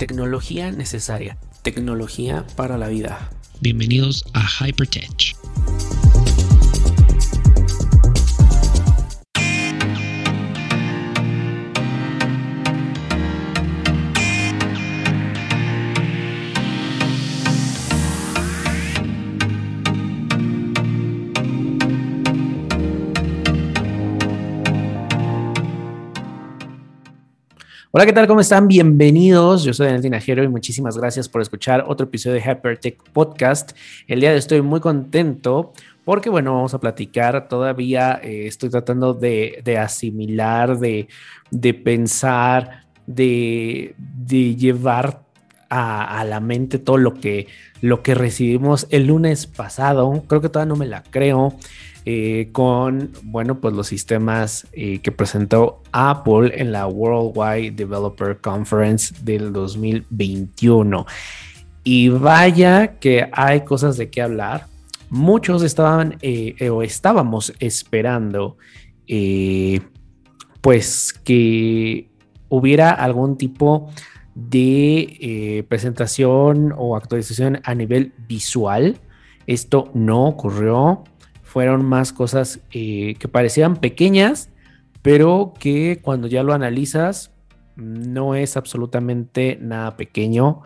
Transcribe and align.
tecnología 0.00 0.72
necesaria, 0.72 1.36
tecnología 1.60 2.46
para 2.56 2.78
la 2.78 2.88
vida. 2.88 3.28
Bienvenidos 3.60 4.24
a 4.32 4.46
Hypertech. 4.48 5.36
Hola, 28.00 28.06
¿qué 28.06 28.12
tal? 28.14 28.26
¿Cómo 28.26 28.40
están? 28.40 28.66
Bienvenidos. 28.66 29.62
Yo 29.62 29.74
soy 29.74 29.84
Daniel 29.84 30.00
Tinajero 30.00 30.42
y 30.42 30.48
muchísimas 30.48 30.96
gracias 30.96 31.28
por 31.28 31.42
escuchar 31.42 31.84
otro 31.86 32.06
episodio 32.06 32.36
de 32.36 32.40
Hypertech 32.40 32.96
Podcast. 33.12 33.72
El 34.06 34.20
día 34.20 34.30
de 34.30 34.36
hoy 34.36 34.38
estoy 34.38 34.62
muy 34.62 34.80
contento 34.80 35.74
porque, 36.06 36.30
bueno, 36.30 36.54
vamos 36.54 36.72
a 36.72 36.80
platicar. 36.80 37.46
Todavía 37.46 38.18
eh, 38.22 38.46
estoy 38.46 38.70
tratando 38.70 39.12
de, 39.12 39.76
asimilar, 39.78 40.78
de, 40.78 41.08
pensar, 41.84 42.86
de, 43.06 43.94
llevar 44.26 45.20
a, 45.68 46.24
la 46.24 46.40
mente 46.40 46.78
todo 46.78 46.96
lo 46.96 47.12
que, 47.12 47.48
lo 47.82 48.02
que 48.02 48.14
recibimos 48.14 48.86
el 48.88 49.08
lunes 49.08 49.46
pasado. 49.46 50.24
Creo 50.26 50.40
que 50.40 50.48
todavía 50.48 50.70
no 50.70 50.76
me 50.76 50.86
la 50.86 51.02
creo. 51.02 51.54
Eh, 52.06 52.48
con, 52.52 53.12
bueno, 53.24 53.60
pues 53.60 53.74
los 53.74 53.88
sistemas 53.88 54.66
eh, 54.72 55.00
que 55.00 55.12
presentó 55.12 55.82
Apple 55.92 56.52
en 56.54 56.72
la 56.72 56.86
Worldwide 56.86 57.72
Developer 57.72 58.40
Conference 58.40 59.14
del 59.22 59.52
2021. 59.52 61.06
Y 61.84 62.08
vaya 62.08 62.98
que 62.98 63.28
hay 63.32 63.62
cosas 63.62 63.98
de 63.98 64.08
qué 64.08 64.22
hablar. 64.22 64.66
Muchos 65.10 65.62
estaban 65.62 66.16
eh, 66.22 66.70
o 66.70 66.82
estábamos 66.82 67.52
esperando 67.58 68.56
pues 70.60 71.12
que 71.24 72.08
hubiera 72.48 72.92
algún 72.92 73.36
tipo 73.36 73.90
de 74.36 75.66
presentación 75.68 76.72
o 76.76 76.96
actualización 76.96 77.60
a 77.64 77.74
nivel 77.74 78.12
visual. 78.28 78.98
Esto 79.48 79.90
no 79.94 80.26
ocurrió 80.26 81.02
fueron 81.50 81.84
más 81.84 82.12
cosas 82.12 82.60
eh, 82.70 83.16
que 83.18 83.26
parecían 83.26 83.74
pequeñas, 83.74 84.50
pero 85.02 85.52
que 85.58 85.98
cuando 86.00 86.28
ya 86.28 86.44
lo 86.44 86.52
analizas 86.52 87.32
no 87.74 88.36
es 88.36 88.56
absolutamente 88.56 89.58
nada 89.60 89.96
pequeño. 89.96 90.62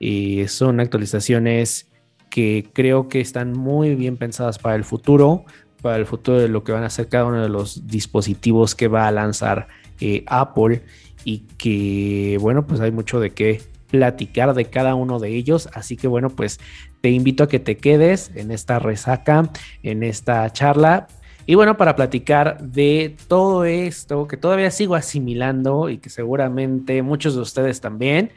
Eh, 0.00 0.48
son 0.48 0.80
actualizaciones 0.80 1.88
que 2.30 2.68
creo 2.72 3.08
que 3.08 3.20
están 3.20 3.52
muy 3.52 3.94
bien 3.94 4.16
pensadas 4.16 4.58
para 4.58 4.74
el 4.74 4.82
futuro, 4.82 5.44
para 5.80 5.98
el 5.98 6.06
futuro 6.06 6.40
de 6.40 6.48
lo 6.48 6.64
que 6.64 6.72
van 6.72 6.82
a 6.82 6.90
ser 6.90 7.08
cada 7.08 7.26
uno 7.26 7.40
de 7.40 7.48
los 7.48 7.86
dispositivos 7.86 8.74
que 8.74 8.88
va 8.88 9.06
a 9.06 9.12
lanzar 9.12 9.68
eh, 10.00 10.24
Apple 10.26 10.82
y 11.24 11.44
que 11.58 12.38
bueno, 12.40 12.66
pues 12.66 12.80
hay 12.80 12.90
mucho 12.90 13.20
de 13.20 13.30
qué 13.30 13.62
platicar 13.88 14.52
de 14.54 14.64
cada 14.64 14.96
uno 14.96 15.20
de 15.20 15.28
ellos. 15.28 15.68
Así 15.74 15.96
que 15.96 16.08
bueno, 16.08 16.28
pues 16.30 16.58
te 17.04 17.10
invito 17.10 17.44
a 17.44 17.48
que 17.50 17.58
te 17.58 17.76
quedes 17.76 18.30
en 18.34 18.50
esta 18.50 18.78
resaca, 18.78 19.50
en 19.82 20.02
esta 20.02 20.50
charla. 20.54 21.06
Y 21.44 21.54
bueno, 21.54 21.76
para 21.76 21.96
platicar 21.96 22.58
de 22.62 23.14
todo 23.28 23.66
esto 23.66 24.26
que 24.26 24.38
todavía 24.38 24.70
sigo 24.70 24.94
asimilando 24.94 25.90
y 25.90 25.98
que 25.98 26.08
seguramente 26.08 27.02
muchos 27.02 27.34
de 27.34 27.42
ustedes 27.42 27.82
también, 27.82 28.30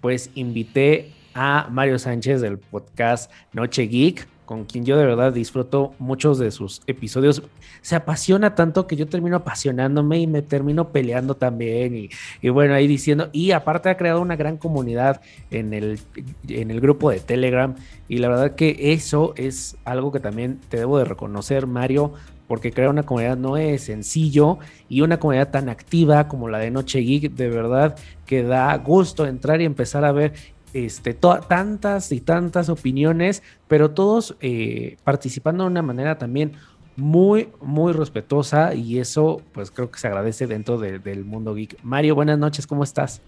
pues 0.00 0.30
invité 0.36 1.10
a 1.34 1.66
Mario 1.68 1.98
Sánchez 1.98 2.40
del 2.40 2.58
podcast 2.58 3.28
Noche 3.52 3.88
Geek 3.88 4.28
con 4.52 4.64
quien 4.66 4.84
yo 4.84 4.98
de 4.98 5.06
verdad 5.06 5.32
disfruto 5.32 5.94
muchos 5.98 6.38
de 6.38 6.50
sus 6.50 6.82
episodios. 6.86 7.42
Se 7.80 7.96
apasiona 7.96 8.54
tanto 8.54 8.86
que 8.86 8.96
yo 8.96 9.06
termino 9.06 9.36
apasionándome 9.36 10.18
y 10.18 10.26
me 10.26 10.42
termino 10.42 10.90
peleando 10.90 11.36
también. 11.36 12.10
Y, 12.42 12.48
bueno, 12.50 12.74
ahí 12.74 12.86
diciendo, 12.86 13.30
y 13.32 13.52
aparte 13.52 13.88
ha 13.88 13.96
creado 13.96 14.20
una 14.20 14.36
gran 14.36 14.58
comunidad 14.58 15.22
en 15.50 15.72
el, 15.72 16.00
en 16.48 16.70
el 16.70 16.80
grupo 16.82 17.10
de 17.10 17.20
Telegram. 17.20 17.74
Y 18.08 18.18
la 18.18 18.28
verdad 18.28 18.54
que 18.54 18.92
eso 18.92 19.32
es 19.36 19.78
algo 19.86 20.12
que 20.12 20.20
también 20.20 20.60
te 20.68 20.76
debo 20.76 20.98
de 20.98 21.06
reconocer, 21.06 21.66
Mario, 21.66 22.12
porque 22.46 22.72
crear 22.72 22.90
una 22.90 23.04
comunidad 23.04 23.38
no 23.38 23.56
es 23.56 23.84
sencillo 23.84 24.58
y 24.90 25.00
una 25.00 25.18
comunidad 25.18 25.50
tan 25.50 25.70
activa 25.70 26.28
como 26.28 26.50
la 26.50 26.58
de 26.58 26.70
Noche 26.70 26.98
Geek, 26.98 27.32
de 27.32 27.48
verdad 27.48 27.96
que 28.26 28.42
da 28.42 28.76
gusto 28.76 29.26
entrar 29.26 29.62
y 29.62 29.64
empezar 29.64 30.04
a 30.04 30.12
ver 30.12 30.34
este, 30.72 31.14
tantas 31.14 32.12
y 32.12 32.20
tantas 32.20 32.68
opiniones, 32.68 33.42
pero 33.68 33.90
todos 33.90 34.36
eh, 34.40 34.96
participando 35.04 35.64
de 35.64 35.70
una 35.70 35.82
manera 35.82 36.18
también 36.18 36.52
muy, 36.96 37.48
muy 37.60 37.92
respetuosa 37.92 38.74
y 38.74 38.98
eso 38.98 39.42
pues 39.52 39.70
creo 39.70 39.90
que 39.90 39.98
se 39.98 40.08
agradece 40.08 40.46
dentro 40.46 40.78
del 40.78 41.24
mundo 41.24 41.54
geek. 41.54 41.78
Mario, 41.82 42.14
buenas 42.14 42.38
noches, 42.38 42.66
¿cómo 42.66 42.84
estás? 42.84 43.22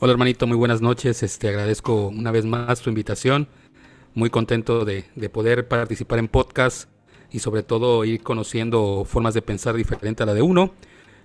Hola 0.00 0.12
hermanito, 0.12 0.46
muy 0.46 0.56
buenas 0.56 0.80
noches, 0.80 1.22
este, 1.22 1.48
agradezco 1.48 2.08
una 2.08 2.30
vez 2.30 2.44
más 2.44 2.80
tu 2.80 2.88
invitación, 2.88 3.48
muy 4.14 4.30
contento 4.30 4.84
de, 4.84 5.04
poder 5.32 5.66
participar 5.66 6.18
en 6.18 6.28
podcast 6.28 6.88
y 7.30 7.40
sobre 7.40 7.62
todo 7.62 8.04
ir 8.04 8.22
conociendo 8.22 9.04
formas 9.04 9.34
de 9.34 9.42
pensar 9.42 9.74
diferente 9.74 10.22
a 10.22 10.26
la 10.26 10.34
de 10.34 10.42
uno. 10.42 10.72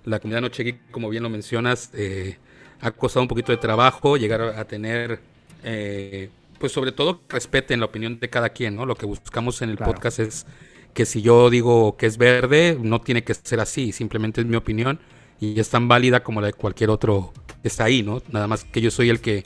La 0.04 0.18
comunidad 0.18 0.42
Noche 0.42 0.64
Geek, 0.64 0.90
como 0.90 1.08
bien 1.08 1.22
lo 1.22 1.30
mencionas, 1.30 1.90
eh, 1.94 2.36
ha 2.84 2.90
costado 2.90 3.22
un 3.22 3.28
poquito 3.28 3.50
de 3.50 3.58
trabajo 3.58 4.18
llegar 4.18 4.42
a 4.42 4.64
tener, 4.66 5.20
eh, 5.62 6.28
pues 6.58 6.70
sobre 6.70 6.92
todo 6.92 7.22
respeten 7.30 7.80
la 7.80 7.86
opinión 7.86 8.20
de 8.20 8.28
cada 8.28 8.50
quien, 8.50 8.76
¿no? 8.76 8.84
Lo 8.84 8.94
que 8.94 9.06
buscamos 9.06 9.62
en 9.62 9.70
el 9.70 9.78
podcast 9.78 10.18
es 10.18 10.46
que 10.92 11.06
si 11.06 11.22
yo 11.22 11.48
digo 11.48 11.96
que 11.96 12.04
es 12.04 12.18
verde, 12.18 12.78
no 12.78 13.00
tiene 13.00 13.24
que 13.24 13.32
ser 13.32 13.60
así, 13.60 13.90
simplemente 13.92 14.42
es 14.42 14.46
mi 14.46 14.56
opinión 14.56 15.00
y 15.40 15.58
es 15.58 15.70
tan 15.70 15.88
válida 15.88 16.22
como 16.22 16.42
la 16.42 16.48
de 16.48 16.52
cualquier 16.52 16.90
otro 16.90 17.32
que 17.62 17.68
está 17.68 17.84
ahí, 17.84 18.02
¿no? 18.02 18.22
Nada 18.30 18.46
más 18.46 18.64
que 18.64 18.82
yo 18.82 18.90
soy 18.90 19.08
el 19.08 19.20
que 19.20 19.44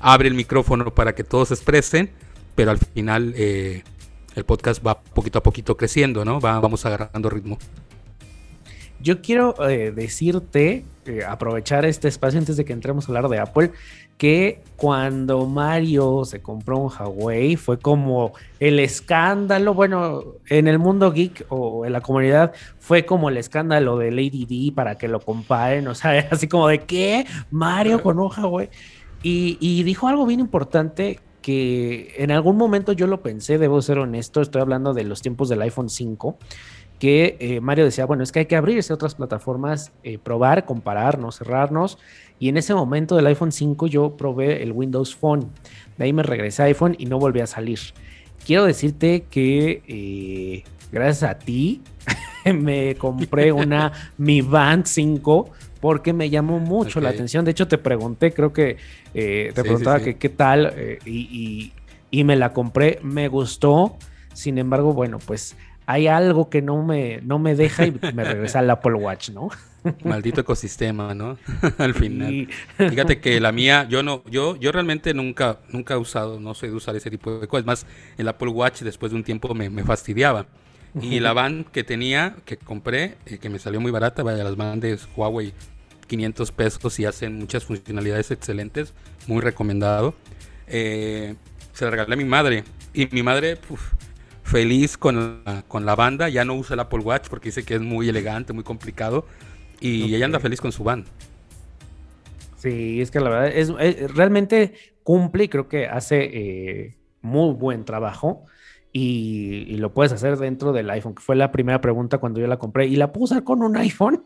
abre 0.00 0.26
el 0.26 0.34
micrófono 0.34 0.92
para 0.92 1.14
que 1.14 1.22
todos 1.22 1.52
expresen, 1.52 2.10
pero 2.56 2.72
al 2.72 2.78
final 2.78 3.34
eh, 3.36 3.84
el 4.34 4.44
podcast 4.44 4.84
va 4.84 5.00
poquito 5.00 5.38
a 5.38 5.42
poquito 5.44 5.76
creciendo, 5.76 6.24
¿no? 6.24 6.40
Va, 6.40 6.58
vamos 6.58 6.84
agarrando 6.84 7.30
ritmo. 7.30 7.56
Yo 9.02 9.22
quiero 9.22 9.54
eh, 9.68 9.92
decirte, 9.92 10.84
eh, 11.06 11.24
aprovechar 11.26 11.84
este 11.86 12.08
espacio 12.08 12.38
antes 12.38 12.56
de 12.56 12.64
que 12.64 12.72
entremos 12.72 13.08
a 13.08 13.08
hablar 13.08 13.28
de 13.28 13.38
Apple, 13.38 13.72
que 14.18 14.62
cuando 14.76 15.46
Mario 15.46 16.26
se 16.26 16.42
compró 16.42 16.76
un 16.76 16.90
Huawei 16.90 17.56
fue 17.56 17.78
como 17.78 18.34
el 18.58 18.78
escándalo, 18.78 19.72
bueno, 19.72 20.24
en 20.50 20.68
el 20.68 20.78
mundo 20.78 21.10
geek 21.10 21.46
o 21.48 21.86
en 21.86 21.94
la 21.94 22.02
comunidad 22.02 22.52
fue 22.78 23.06
como 23.06 23.30
el 23.30 23.38
escándalo 23.38 23.96
de 23.96 24.10
Lady 24.10 24.44
D 24.44 24.72
para 24.74 24.98
que 24.98 25.08
lo 25.08 25.20
comparen, 25.20 25.88
o 25.88 25.94
sea, 25.94 26.28
así 26.30 26.48
como 26.48 26.68
de 26.68 26.80
qué, 26.80 27.26
Mario 27.50 28.02
con 28.02 28.18
un 28.18 28.30
Huawei. 28.30 28.68
Y, 29.22 29.56
y 29.58 29.82
dijo 29.84 30.08
algo 30.08 30.26
bien 30.26 30.40
importante 30.40 31.18
que 31.40 32.14
en 32.18 32.30
algún 32.30 32.58
momento 32.58 32.92
yo 32.92 33.06
lo 33.06 33.22
pensé, 33.22 33.56
debo 33.56 33.80
ser 33.80 33.98
honesto, 33.98 34.42
estoy 34.42 34.60
hablando 34.60 34.92
de 34.92 35.04
los 35.04 35.22
tiempos 35.22 35.48
del 35.48 35.62
iPhone 35.62 35.88
5 35.88 36.36
que 37.00 37.38
eh, 37.40 37.60
Mario 37.62 37.86
decía, 37.86 38.04
bueno, 38.04 38.22
es 38.22 38.30
que 38.30 38.40
hay 38.40 38.46
que 38.46 38.56
abrirse 38.56 38.92
a 38.92 38.94
otras 38.94 39.14
plataformas, 39.14 39.90
eh, 40.04 40.18
probar, 40.18 40.66
compararnos, 40.66 41.38
cerrarnos. 41.38 41.98
Y 42.38 42.50
en 42.50 42.58
ese 42.58 42.74
momento 42.74 43.16
del 43.16 43.26
iPhone 43.26 43.52
5 43.52 43.86
yo 43.86 44.18
probé 44.18 44.62
el 44.62 44.72
Windows 44.72 45.16
Phone. 45.16 45.48
De 45.96 46.04
ahí 46.04 46.12
me 46.12 46.22
regresé 46.22 46.62
a 46.62 46.66
iPhone 46.66 46.94
y 46.98 47.06
no 47.06 47.18
volví 47.18 47.40
a 47.40 47.46
salir. 47.46 47.80
Quiero 48.44 48.64
decirte 48.64 49.24
que 49.30 49.82
eh, 49.88 50.62
gracias 50.92 51.30
a 51.30 51.38
ti 51.38 51.80
me 52.54 52.94
compré 52.96 53.50
una 53.50 53.92
Mi 54.18 54.42
Band 54.42 54.84
5 54.84 55.50
porque 55.80 56.12
me 56.12 56.28
llamó 56.28 56.58
mucho 56.58 57.00
la 57.00 57.08
atención. 57.08 57.46
De 57.46 57.52
hecho, 57.52 57.66
te 57.66 57.78
pregunté, 57.78 58.34
creo 58.34 58.52
que 58.52 58.76
te 59.14 59.54
preguntaba 59.54 60.00
que 60.00 60.18
qué 60.18 60.28
tal 60.28 60.98
y, 61.06 61.72
y 62.10 62.24
me 62.24 62.36
la 62.36 62.52
compré. 62.52 62.98
Me 63.02 63.28
gustó. 63.28 63.96
Sin 64.34 64.58
embargo, 64.58 64.92
bueno, 64.92 65.18
pues 65.18 65.56
hay 65.90 66.06
algo 66.06 66.48
que 66.48 66.62
no 66.62 66.84
me, 66.84 67.20
no 67.22 67.40
me 67.40 67.56
deja 67.56 67.84
y 67.84 67.98
me 68.14 68.22
regresa 68.22 68.60
al 68.60 68.70
Apple 68.70 68.94
Watch, 68.94 69.30
¿no? 69.30 69.48
Maldito 70.04 70.40
ecosistema, 70.40 71.14
¿no? 71.14 71.36
al 71.78 71.94
final. 71.94 72.48
Fíjate 72.76 73.18
que 73.18 73.40
la 73.40 73.50
mía, 73.50 73.88
yo 73.90 74.04
no, 74.04 74.22
yo, 74.30 74.54
yo 74.54 74.70
realmente 74.70 75.14
nunca, 75.14 75.58
nunca 75.70 75.94
he 75.94 75.96
usado, 75.96 76.38
no 76.38 76.54
sé 76.54 76.68
de 76.68 76.74
usar 76.74 76.94
ese 76.94 77.10
tipo 77.10 77.40
de 77.40 77.48
cosas. 77.48 77.66
Más, 77.66 77.86
el 78.18 78.28
Apple 78.28 78.50
Watch 78.50 78.82
después 78.82 79.10
de 79.10 79.16
un 79.16 79.24
tiempo 79.24 79.52
me, 79.52 79.82
fastidiaba. 79.82 80.46
Y 81.00 81.18
la 81.18 81.32
van 81.32 81.64
que 81.64 81.82
tenía, 81.82 82.36
que 82.44 82.56
compré, 82.56 83.16
eh, 83.26 83.38
que 83.38 83.48
me 83.48 83.58
salió 83.58 83.80
muy 83.80 83.90
barata, 83.90 84.22
vaya, 84.22 84.44
las 84.44 84.56
van 84.56 84.78
de 84.78 84.96
Huawei 85.16 85.52
500 86.06 86.52
pesos 86.52 87.00
y 87.00 87.04
hacen 87.04 87.38
muchas 87.38 87.64
funcionalidades 87.64 88.30
excelentes, 88.30 88.92
muy 89.26 89.40
recomendado. 89.40 90.14
Eh, 90.68 91.34
se 91.72 91.84
la 91.84 91.90
regalé 91.90 92.14
a 92.14 92.16
mi 92.16 92.24
madre 92.24 92.64
y 92.94 93.06
mi 93.12 93.22
madre, 93.22 93.56
feliz 94.50 94.98
con 94.98 95.42
la, 95.44 95.62
con 95.62 95.86
la 95.86 95.94
banda. 95.94 96.28
Ya 96.28 96.44
no 96.44 96.54
usa 96.54 96.74
el 96.74 96.80
Apple 96.80 97.00
Watch 97.00 97.28
porque 97.28 97.48
dice 97.48 97.64
que 97.64 97.76
es 97.76 97.80
muy 97.80 98.08
elegante, 98.08 98.52
muy 98.52 98.64
complicado. 98.64 99.24
Y 99.80 100.14
ella 100.14 100.26
anda 100.26 100.40
feliz 100.40 100.60
con 100.60 100.72
su 100.72 100.84
band. 100.84 101.06
Sí, 102.56 103.00
es 103.00 103.10
que 103.10 103.20
la 103.20 103.30
verdad 103.30 103.48
es, 103.48 104.14
realmente 104.14 104.74
cumple 105.02 105.44
y 105.44 105.48
creo 105.48 105.68
que 105.68 105.86
hace 105.86 106.18
eh, 106.24 106.96
muy 107.22 107.54
buen 107.54 107.84
trabajo. 107.84 108.44
Y, 108.92 109.76
lo 109.76 109.94
puedes 109.94 110.12
hacer 110.12 110.36
dentro 110.36 110.72
del 110.72 110.90
iPhone, 110.90 111.14
que 111.14 111.22
fue 111.22 111.36
la 111.36 111.52
primera 111.52 111.80
pregunta 111.80 112.18
cuando 112.18 112.40
yo 112.40 112.48
la 112.48 112.58
compré. 112.58 112.86
¿Y 112.86 112.96
la 112.96 113.12
puedo 113.12 113.24
usar 113.24 113.44
con 113.44 113.62
un 113.62 113.76
iPhone? 113.76 114.22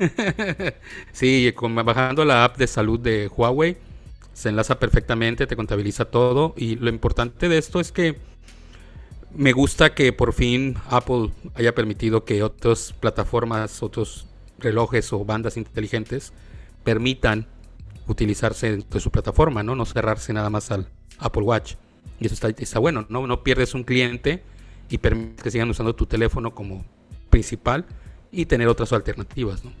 sí, 1.12 1.50
con, 1.56 1.74
bajando 1.74 2.26
la 2.26 2.44
app 2.44 2.58
de 2.58 2.66
salud 2.66 3.00
de 3.00 3.28
Huawei, 3.34 3.78
se 4.34 4.50
enlaza 4.50 4.78
perfectamente, 4.78 5.46
te 5.46 5.56
contabiliza 5.56 6.04
todo. 6.04 6.54
Y 6.58 6.76
lo 6.76 6.90
importante 6.90 7.48
de 7.48 7.56
esto 7.56 7.80
es 7.80 7.90
que 7.90 8.16
me 9.34 9.52
gusta 9.52 9.94
que 9.94 10.12
por 10.12 10.32
fin 10.32 10.76
Apple 10.88 11.30
haya 11.54 11.74
permitido 11.74 12.24
que 12.24 12.42
otras 12.42 12.94
plataformas, 12.98 13.82
otros 13.82 14.26
relojes 14.58 15.12
o 15.12 15.24
bandas 15.24 15.56
inteligentes 15.56 16.32
permitan 16.84 17.46
utilizarse 18.06 18.78
de 18.78 19.00
su 19.00 19.10
plataforma, 19.10 19.62
¿no? 19.62 19.74
No 19.74 19.84
cerrarse 19.84 20.32
nada 20.32 20.50
más 20.50 20.70
al 20.70 20.88
Apple 21.18 21.42
Watch. 21.42 21.74
Y 22.18 22.26
eso 22.26 22.34
está, 22.46 22.78
bueno, 22.78 23.06
¿no? 23.08 23.26
No 23.26 23.42
pierdes 23.42 23.74
un 23.74 23.84
cliente 23.84 24.42
y 24.88 24.98
permites 24.98 25.42
que 25.42 25.50
sigan 25.50 25.70
usando 25.70 25.94
tu 25.94 26.06
teléfono 26.06 26.54
como 26.54 26.84
principal 27.30 27.86
y 28.32 28.46
tener 28.46 28.68
otras 28.68 28.92
alternativas, 28.92 29.64
¿no? 29.64 29.72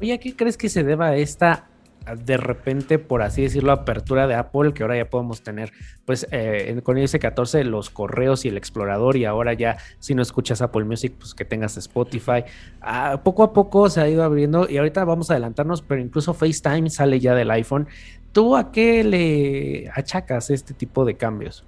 Oye, 0.00 0.12
¿a 0.12 0.18
qué 0.18 0.36
crees 0.36 0.56
que 0.56 0.68
se 0.68 0.84
deba 0.84 1.16
esta 1.16 1.68
de 2.14 2.36
repente, 2.36 2.98
por 2.98 3.22
así 3.22 3.42
decirlo, 3.42 3.72
apertura 3.72 4.26
de 4.26 4.34
Apple, 4.34 4.72
que 4.72 4.82
ahora 4.82 4.96
ya 4.96 5.10
podemos 5.10 5.42
tener, 5.42 5.72
pues 6.04 6.26
eh, 6.30 6.80
con 6.82 6.98
iOS 6.98 7.16
14 7.20 7.64
los 7.64 7.90
correos 7.90 8.44
y 8.44 8.48
el 8.48 8.56
explorador 8.56 9.16
y 9.16 9.24
ahora 9.24 9.52
ya 9.54 9.78
si 9.98 10.14
no 10.14 10.22
escuchas 10.22 10.62
Apple 10.62 10.84
Music, 10.84 11.14
pues 11.18 11.34
que 11.34 11.44
tengas 11.44 11.76
Spotify. 11.76 12.44
Ah, 12.80 13.20
poco 13.24 13.42
a 13.42 13.52
poco 13.52 13.90
se 13.90 14.00
ha 14.00 14.08
ido 14.08 14.22
abriendo 14.22 14.68
y 14.68 14.76
ahorita 14.76 15.04
vamos 15.04 15.30
a 15.30 15.34
adelantarnos, 15.34 15.82
pero 15.82 16.00
incluso 16.00 16.34
FaceTime 16.34 16.90
sale 16.90 17.18
ya 17.20 17.34
del 17.34 17.50
iPhone. 17.50 17.88
¿Tú 18.32 18.56
a 18.56 18.70
qué 18.70 19.02
le 19.02 19.90
achacas 19.94 20.50
este 20.50 20.74
tipo 20.74 21.04
de 21.04 21.16
cambios? 21.16 21.64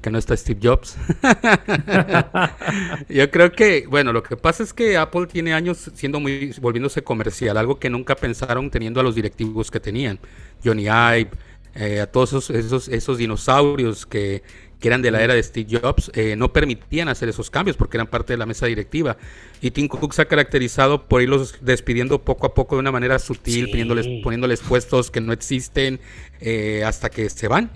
Que 0.00 0.10
no 0.10 0.18
está 0.18 0.36
Steve 0.36 0.60
Jobs. 0.62 0.96
Yo 3.08 3.30
creo 3.30 3.52
que, 3.52 3.86
bueno, 3.86 4.12
lo 4.12 4.22
que 4.22 4.36
pasa 4.36 4.62
es 4.62 4.72
que 4.72 4.96
Apple 4.96 5.26
tiene 5.26 5.54
años 5.54 5.90
siendo 5.94 6.20
muy, 6.20 6.54
volviéndose 6.60 7.02
comercial, 7.02 7.56
algo 7.56 7.78
que 7.78 7.90
nunca 7.90 8.14
pensaron 8.14 8.70
teniendo 8.70 9.00
a 9.00 9.02
los 9.02 9.14
directivos 9.14 9.70
que 9.70 9.80
tenían. 9.80 10.18
Johnny 10.64 10.84
Ive, 10.84 11.30
eh, 11.74 12.00
a 12.00 12.06
todos 12.06 12.30
esos, 12.30 12.50
esos, 12.50 12.88
esos 12.88 13.18
dinosaurios 13.18 14.06
que, 14.06 14.42
que, 14.78 14.88
eran 14.88 15.02
de 15.02 15.10
la 15.10 15.22
era 15.22 15.34
de 15.34 15.42
Steve 15.42 15.80
Jobs, 15.80 16.10
eh, 16.14 16.36
no 16.36 16.52
permitían 16.52 17.08
hacer 17.08 17.28
esos 17.28 17.50
cambios 17.50 17.76
porque 17.76 17.96
eran 17.96 18.06
parte 18.06 18.32
de 18.32 18.36
la 18.36 18.46
mesa 18.46 18.66
directiva. 18.66 19.16
Y 19.60 19.72
Tim 19.72 19.88
Cook 19.88 20.12
se 20.12 20.22
ha 20.22 20.26
caracterizado 20.26 21.08
por 21.08 21.22
irlos 21.22 21.56
despidiendo 21.62 22.22
poco 22.22 22.46
a 22.46 22.54
poco 22.54 22.76
de 22.76 22.80
una 22.80 22.92
manera 22.92 23.18
sutil, 23.18 23.70
poniéndoles, 23.70 24.06
poniéndoles 24.22 24.60
puestos 24.60 25.10
que 25.10 25.20
no 25.20 25.32
existen 25.32 25.98
eh, 26.40 26.84
hasta 26.84 27.10
que 27.10 27.28
se 27.28 27.48
van. 27.48 27.70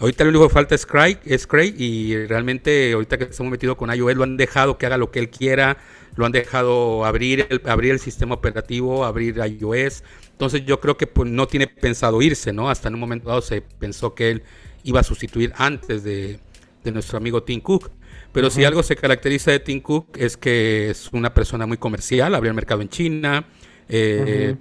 Ahorita 0.00 0.22
lo 0.22 0.30
único 0.30 0.46
que 0.46 0.54
falta 0.54 0.74
es 0.76 0.86
Craig, 0.86 1.18
es 1.24 1.46
Craig 1.48 1.74
y 1.76 2.26
realmente 2.26 2.92
ahorita 2.92 3.18
que 3.18 3.24
estamos 3.24 3.50
metidos 3.50 3.76
con 3.76 3.92
iOS 3.92 4.14
lo 4.14 4.22
han 4.22 4.36
dejado 4.36 4.78
que 4.78 4.86
haga 4.86 4.96
lo 4.96 5.10
que 5.10 5.18
él 5.18 5.28
quiera, 5.28 5.76
lo 6.14 6.24
han 6.24 6.30
dejado 6.30 7.04
abrir 7.04 7.48
el, 7.50 7.60
abrir 7.66 7.92
el 7.92 7.98
sistema 7.98 8.36
operativo, 8.36 9.04
abrir 9.04 9.38
iOS. 9.38 10.04
Entonces 10.30 10.64
yo 10.64 10.78
creo 10.78 10.96
que 10.96 11.08
pues, 11.08 11.28
no 11.28 11.48
tiene 11.48 11.66
pensado 11.66 12.22
irse, 12.22 12.52
¿no? 12.52 12.70
Hasta 12.70 12.88
en 12.88 12.94
un 12.94 13.00
momento 13.00 13.28
dado 13.28 13.42
se 13.42 13.60
pensó 13.60 14.14
que 14.14 14.30
él 14.30 14.42
iba 14.84 15.00
a 15.00 15.02
sustituir 15.02 15.52
antes 15.56 16.04
de, 16.04 16.38
nuestro 16.84 17.18
amigo 17.18 17.42
Tim 17.42 17.60
Cook. 17.60 17.90
Pero 18.32 18.48
si 18.48 18.64
algo 18.64 18.82
se 18.82 18.96
caracteriza 18.96 19.50
de 19.50 19.58
Tim 19.58 19.80
Cook 19.80 20.16
es 20.16 20.38
que 20.38 20.88
es 20.88 21.10
una 21.12 21.34
persona 21.34 21.66
muy 21.66 21.76
comercial, 21.76 22.34
abrió 22.34 22.50
el 22.50 22.54
mercado 22.54 22.80
en 22.80 22.88
China, 22.88 23.46
eh, 23.90 24.56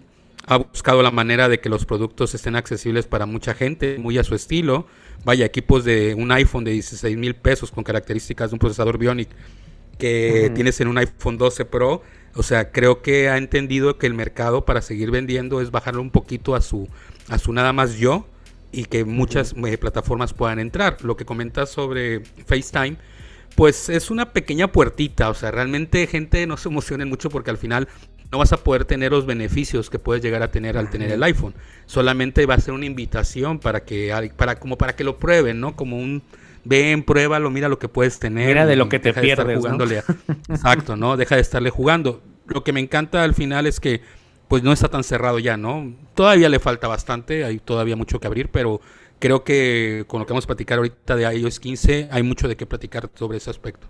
ha 0.45 0.57
buscado 0.57 1.01
la 1.01 1.11
manera 1.11 1.47
de 1.47 1.61
que 1.61 1.69
los 1.69 1.85
productos 1.85 2.35
estén 2.35 2.57
accesibles 2.57 3.05
para 3.05 3.25
mucha 3.25 3.53
gente, 3.53 3.97
muy 3.97 4.17
a 4.17 4.25
su 4.25 4.35
estilo 4.35 4.87
vaya, 5.23 5.45
equipos 5.45 5.83
de 5.83 6.15
un 6.15 6.31
iPhone 6.31 6.63
de 6.63 6.71
16 6.71 7.17
mil 7.17 7.35
pesos 7.35 7.71
con 7.71 7.83
características 7.83 8.51
de 8.51 8.55
un 8.55 8.59
procesador 8.59 8.97
Bionic 8.97 9.29
que 9.97 10.51
tienes 10.53 10.79
en 10.79 10.87
un 10.87 10.97
iPhone 10.97 11.37
12 11.37 11.65
Pro. 11.65 12.01
O 12.35 12.43
sea, 12.43 12.71
creo 12.71 13.01
que 13.01 13.29
ha 13.29 13.37
entendido 13.37 13.97
que 13.97 14.05
el 14.05 14.13
mercado 14.13 14.63
para 14.63 14.81
seguir 14.81 15.09
vendiendo 15.11 15.59
es 15.59 15.71
bajarlo 15.71 16.01
un 16.01 16.11
poquito 16.11 16.55
a 16.55 16.61
su, 16.61 16.87
a 17.29 17.39
su 17.39 17.51
nada 17.51 17.73
más 17.73 17.95
yo 17.95 18.27
y 18.71 18.85
que 18.85 19.05
muchas 19.05 19.55
eh, 19.65 19.77
plataformas 19.77 20.33
puedan 20.33 20.59
entrar. 20.59 20.97
Lo 21.03 21.17
que 21.17 21.25
comentas 21.25 21.71
sobre 21.71 22.21
FaceTime, 22.45 22.97
pues 23.55 23.89
es 23.89 24.11
una 24.11 24.33
pequeña 24.33 24.71
puertita. 24.71 25.29
O 25.29 25.33
sea, 25.33 25.49
realmente 25.49 26.05
gente 26.05 26.45
no 26.45 26.57
se 26.57 26.69
emocione 26.69 27.05
mucho 27.05 27.29
porque 27.29 27.49
al 27.49 27.57
final 27.57 27.87
no 28.31 28.37
vas 28.37 28.51
a 28.53 28.57
poder 28.57 28.85
tener 28.85 29.11
los 29.11 29.25
beneficios 29.25 29.89
que 29.89 29.99
puedes 29.99 30.21
llegar 30.21 30.43
a 30.43 30.51
tener 30.51 30.77
al 30.77 30.89
tener 30.89 31.11
el 31.11 31.23
iPhone. 31.23 31.53
Solamente 31.85 32.45
va 32.45 32.55
a 32.55 32.59
ser 32.59 32.73
una 32.73 32.85
invitación 32.85 33.59
para 33.59 33.85
que, 33.85 34.31
para, 34.35 34.59
como 34.59 34.77
para 34.77 34.95
que 34.95 35.03
lo 35.03 35.17
prueben, 35.17 35.59
¿no? 35.59 35.75
Como 35.75 35.97
un 35.97 36.23
ven, 36.65 37.03
pruébalo, 37.03 37.49
mira 37.49 37.69
lo 37.69 37.79
que 37.79 37.87
puedes 37.87 38.19
tener. 38.19 38.47
Mira 38.47 38.65
de 38.65 38.75
lo 38.75 38.89
que 38.89 38.99
te 38.99 39.13
pierdes. 39.13 39.57
jugándole 39.57 40.03
exacto, 40.49 40.95
¿no? 40.95 41.15
Deja 41.15 41.35
de 41.35 41.41
estarle 41.41 41.69
jugando. 41.69 42.21
Lo 42.47 42.63
que 42.63 42.73
me 42.73 42.79
encanta 42.79 43.23
al 43.23 43.33
final 43.33 43.65
es 43.67 43.79
que 43.79 44.01
pues 44.47 44.63
no 44.63 44.71
está 44.71 44.87
tan 44.87 45.03
cerrado 45.03 45.39
ya, 45.39 45.57
¿no? 45.57 45.93
Todavía 46.13 46.49
le 46.49 46.59
falta 46.59 46.87
bastante, 46.87 47.43
hay 47.43 47.59
todavía 47.59 47.95
mucho 47.95 48.19
que 48.19 48.27
abrir, 48.27 48.49
pero 48.49 48.79
creo 49.19 49.43
que 49.43 50.05
con 50.07 50.19
lo 50.19 50.25
que 50.25 50.33
vamos 50.33 50.45
a 50.45 50.47
platicar 50.47 50.77
ahorita 50.77 51.15
de 51.15 51.37
iOS 51.37 51.59
15 51.59 52.09
hay 52.11 52.23
mucho 52.23 52.47
de 52.47 52.55
qué 52.55 52.65
platicar 52.65 53.09
sobre 53.15 53.37
ese 53.37 53.49
aspecto. 53.49 53.87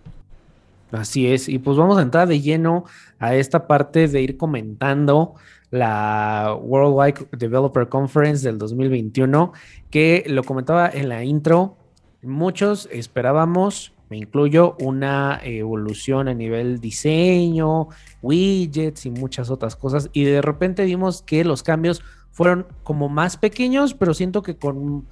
Así 0.92 1.28
es, 1.28 1.50
y 1.50 1.60
pues 1.60 1.76
vamos 1.76 1.98
a 1.98 2.02
entrar 2.02 2.28
de 2.28 2.40
lleno 2.40 2.86
a 3.20 3.36
esta 3.36 3.68
parte 3.68 4.08
de 4.08 4.22
ir 4.22 4.38
comentando 4.38 5.36
la 5.70 6.58
Worldwide 6.62 7.28
Developer 7.38 7.90
Conference 7.90 8.48
del 8.48 8.58
2021, 8.58 9.52
que 9.90 10.24
lo 10.28 10.44
comentaba 10.44 10.90
en 10.90 11.10
la 11.10 11.26
intro, 11.26 11.78
muchos 12.22 12.88
esperábamos, 12.92 13.94
me 14.10 14.18
incluyo, 14.18 14.78
una 14.80 15.42
evolución 15.44 16.30
a 16.30 16.34
nivel 16.34 16.80
diseño, 16.80 17.90
widgets 18.22 19.06
y 19.06 19.12
muchas 19.12 19.50
otras 19.50 19.76
cosas, 19.76 20.10
y 20.14 20.24
de 20.24 20.42
repente 20.42 20.86
vimos 20.86 21.22
que 21.22 21.44
los 21.44 21.64
cambios 21.64 22.02
fueron 22.32 22.66
como 22.84 23.10
más 23.10 23.36
pequeños, 23.36 23.94
pero 23.94 24.14
siento 24.14 24.42
que 24.42 24.56
con 24.56 25.06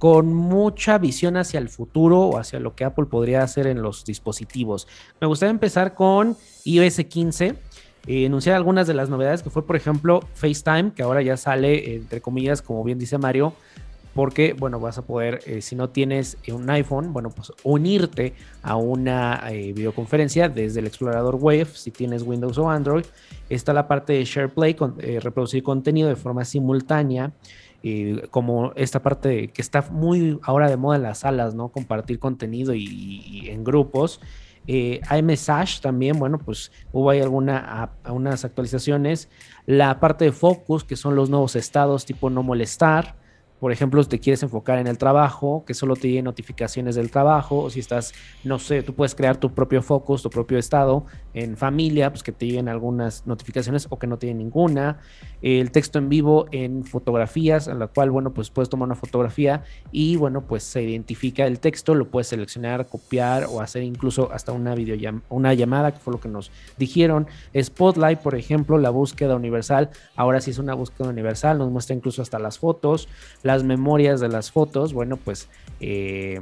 con 0.00 0.32
mucha 0.32 0.96
visión 0.96 1.36
hacia 1.36 1.60
el 1.60 1.68
futuro 1.68 2.20
o 2.20 2.38
hacia 2.38 2.58
lo 2.58 2.74
que 2.74 2.84
Apple 2.84 3.04
podría 3.04 3.42
hacer 3.42 3.66
en 3.66 3.82
los 3.82 4.06
dispositivos. 4.06 4.88
Me 5.20 5.26
gustaría 5.26 5.50
empezar 5.50 5.92
con 5.92 6.38
iOS 6.64 7.04
15. 7.04 7.48
Eh, 8.06 8.24
enunciar 8.24 8.56
algunas 8.56 8.86
de 8.86 8.94
las 8.94 9.10
novedades 9.10 9.42
que 9.42 9.50
fue, 9.50 9.66
por 9.66 9.76
ejemplo, 9.76 10.20
FaceTime, 10.32 10.94
que 10.94 11.02
ahora 11.02 11.20
ya 11.20 11.36
sale, 11.36 11.96
entre 11.96 12.22
comillas, 12.22 12.62
como 12.62 12.82
bien 12.82 12.98
dice 12.98 13.18
Mario, 13.18 13.52
porque, 14.20 14.52
bueno, 14.52 14.78
vas 14.78 14.98
a 14.98 15.02
poder, 15.06 15.40
eh, 15.46 15.62
si 15.62 15.74
no 15.74 15.88
tienes 15.88 16.36
un 16.52 16.68
iPhone, 16.68 17.14
bueno, 17.14 17.30
pues 17.30 17.54
unirte 17.62 18.34
a 18.60 18.76
una 18.76 19.42
eh, 19.50 19.72
videoconferencia 19.72 20.50
desde 20.50 20.80
el 20.80 20.86
explorador 20.86 21.36
Wave, 21.36 21.68
si 21.72 21.90
tienes 21.90 22.22
Windows 22.22 22.58
o 22.58 22.68
Android. 22.68 23.06
Está 23.48 23.72
la 23.72 23.88
parte 23.88 24.12
de 24.12 24.24
SharePlay, 24.26 24.74
con, 24.74 24.98
reproducir 24.98 25.62
contenido 25.62 26.10
de 26.10 26.16
forma 26.16 26.44
simultánea 26.44 27.32
como 28.30 28.74
esta 28.76 29.00
parte 29.02 29.48
que 29.48 29.62
está 29.62 29.80
muy 29.90 30.38
ahora 30.42 30.68
de 30.68 30.76
moda 30.76 30.96
en 30.96 31.02
las 31.04 31.20
salas, 31.20 31.54
¿no? 31.54 31.70
Compartir 31.70 32.18
contenido 32.18 32.74
y, 32.74 33.48
en 33.48 33.64
grupos. 33.64 34.20
Eh, 34.66 35.00
iMessage 35.18 35.80
también, 35.80 36.18
bueno, 36.18 36.36
pues 36.36 36.72
hubo 36.92 37.08
ahí 37.08 37.22
alguna, 37.22 37.90
actualizaciones. 38.04 39.30
La 39.64 39.98
parte 39.98 40.26
de 40.26 40.32
Focus, 40.32 40.84
que 40.84 40.96
son 40.96 41.14
los 41.16 41.30
nuevos 41.30 41.56
estados 41.56 42.04
tipo 42.04 42.28
no 42.28 42.42
molestar. 42.42 43.18
Por 43.60 43.72
ejemplo, 43.72 44.02
si 44.02 44.08
te 44.08 44.18
quieres 44.18 44.42
enfocar 44.42 44.78
en 44.78 44.86
el 44.86 44.96
trabajo, 44.96 45.64
que 45.66 45.74
solo 45.74 45.94
te 45.94 46.08
lleguen 46.08 46.24
notificaciones 46.24 46.94
del 46.94 47.10
trabajo, 47.10 47.58
o 47.58 47.70
si 47.70 47.80
estás, 47.80 48.14
no 48.42 48.58
sé, 48.58 48.82
tú 48.82 48.94
puedes 48.94 49.14
crear 49.14 49.36
tu 49.36 49.52
propio 49.52 49.82
focus, 49.82 50.22
tu 50.22 50.30
propio 50.30 50.58
estado 50.58 51.04
en 51.34 51.56
familia, 51.58 52.10
pues 52.10 52.22
que 52.22 52.32
te 52.32 52.46
lleguen 52.46 52.68
algunas 52.68 53.26
notificaciones 53.26 53.86
o 53.90 53.98
que 53.98 54.06
no 54.06 54.18
te 54.18 54.32
ninguna. 54.34 54.98
El 55.42 55.70
texto 55.70 55.98
en 55.98 56.08
vivo 56.08 56.46
en 56.52 56.84
fotografías, 56.84 57.68
en 57.68 57.78
la 57.78 57.86
cual, 57.86 58.10
bueno, 58.10 58.32
pues 58.32 58.50
puedes 58.50 58.68
tomar 58.68 58.86
una 58.86 58.94
fotografía 58.94 59.64
y, 59.92 60.16
bueno, 60.16 60.42
pues 60.42 60.62
se 60.62 60.82
identifica 60.82 61.46
el 61.46 61.60
texto, 61.60 61.94
lo 61.94 62.08
puedes 62.08 62.28
seleccionar, 62.28 62.86
copiar 62.86 63.44
o 63.44 63.60
hacer 63.60 63.82
incluso 63.82 64.32
hasta 64.32 64.52
una 64.52 64.74
videollamada, 64.74 65.24
una 65.28 65.54
llamada, 65.54 65.92
que 65.92 65.98
fue 65.98 66.12
lo 66.12 66.20
que 66.20 66.28
nos 66.28 66.50
dijeron. 66.78 67.26
Spotlight, 67.58 68.20
por 68.20 68.34
ejemplo, 68.34 68.78
la 68.78 68.90
búsqueda 68.90 69.36
universal, 69.36 69.90
ahora 70.16 70.40
sí 70.40 70.50
es 70.50 70.58
una 70.58 70.74
búsqueda 70.74 71.08
universal, 71.08 71.58
nos 71.58 71.70
muestra 71.70 71.96
incluso 71.96 72.22
hasta 72.22 72.38
las 72.38 72.58
fotos 72.58 73.08
las 73.50 73.64
memorias 73.64 74.20
de 74.20 74.28
las 74.28 74.52
fotos, 74.52 74.92
bueno, 74.92 75.16
pues, 75.16 75.48
eh, 75.80 76.40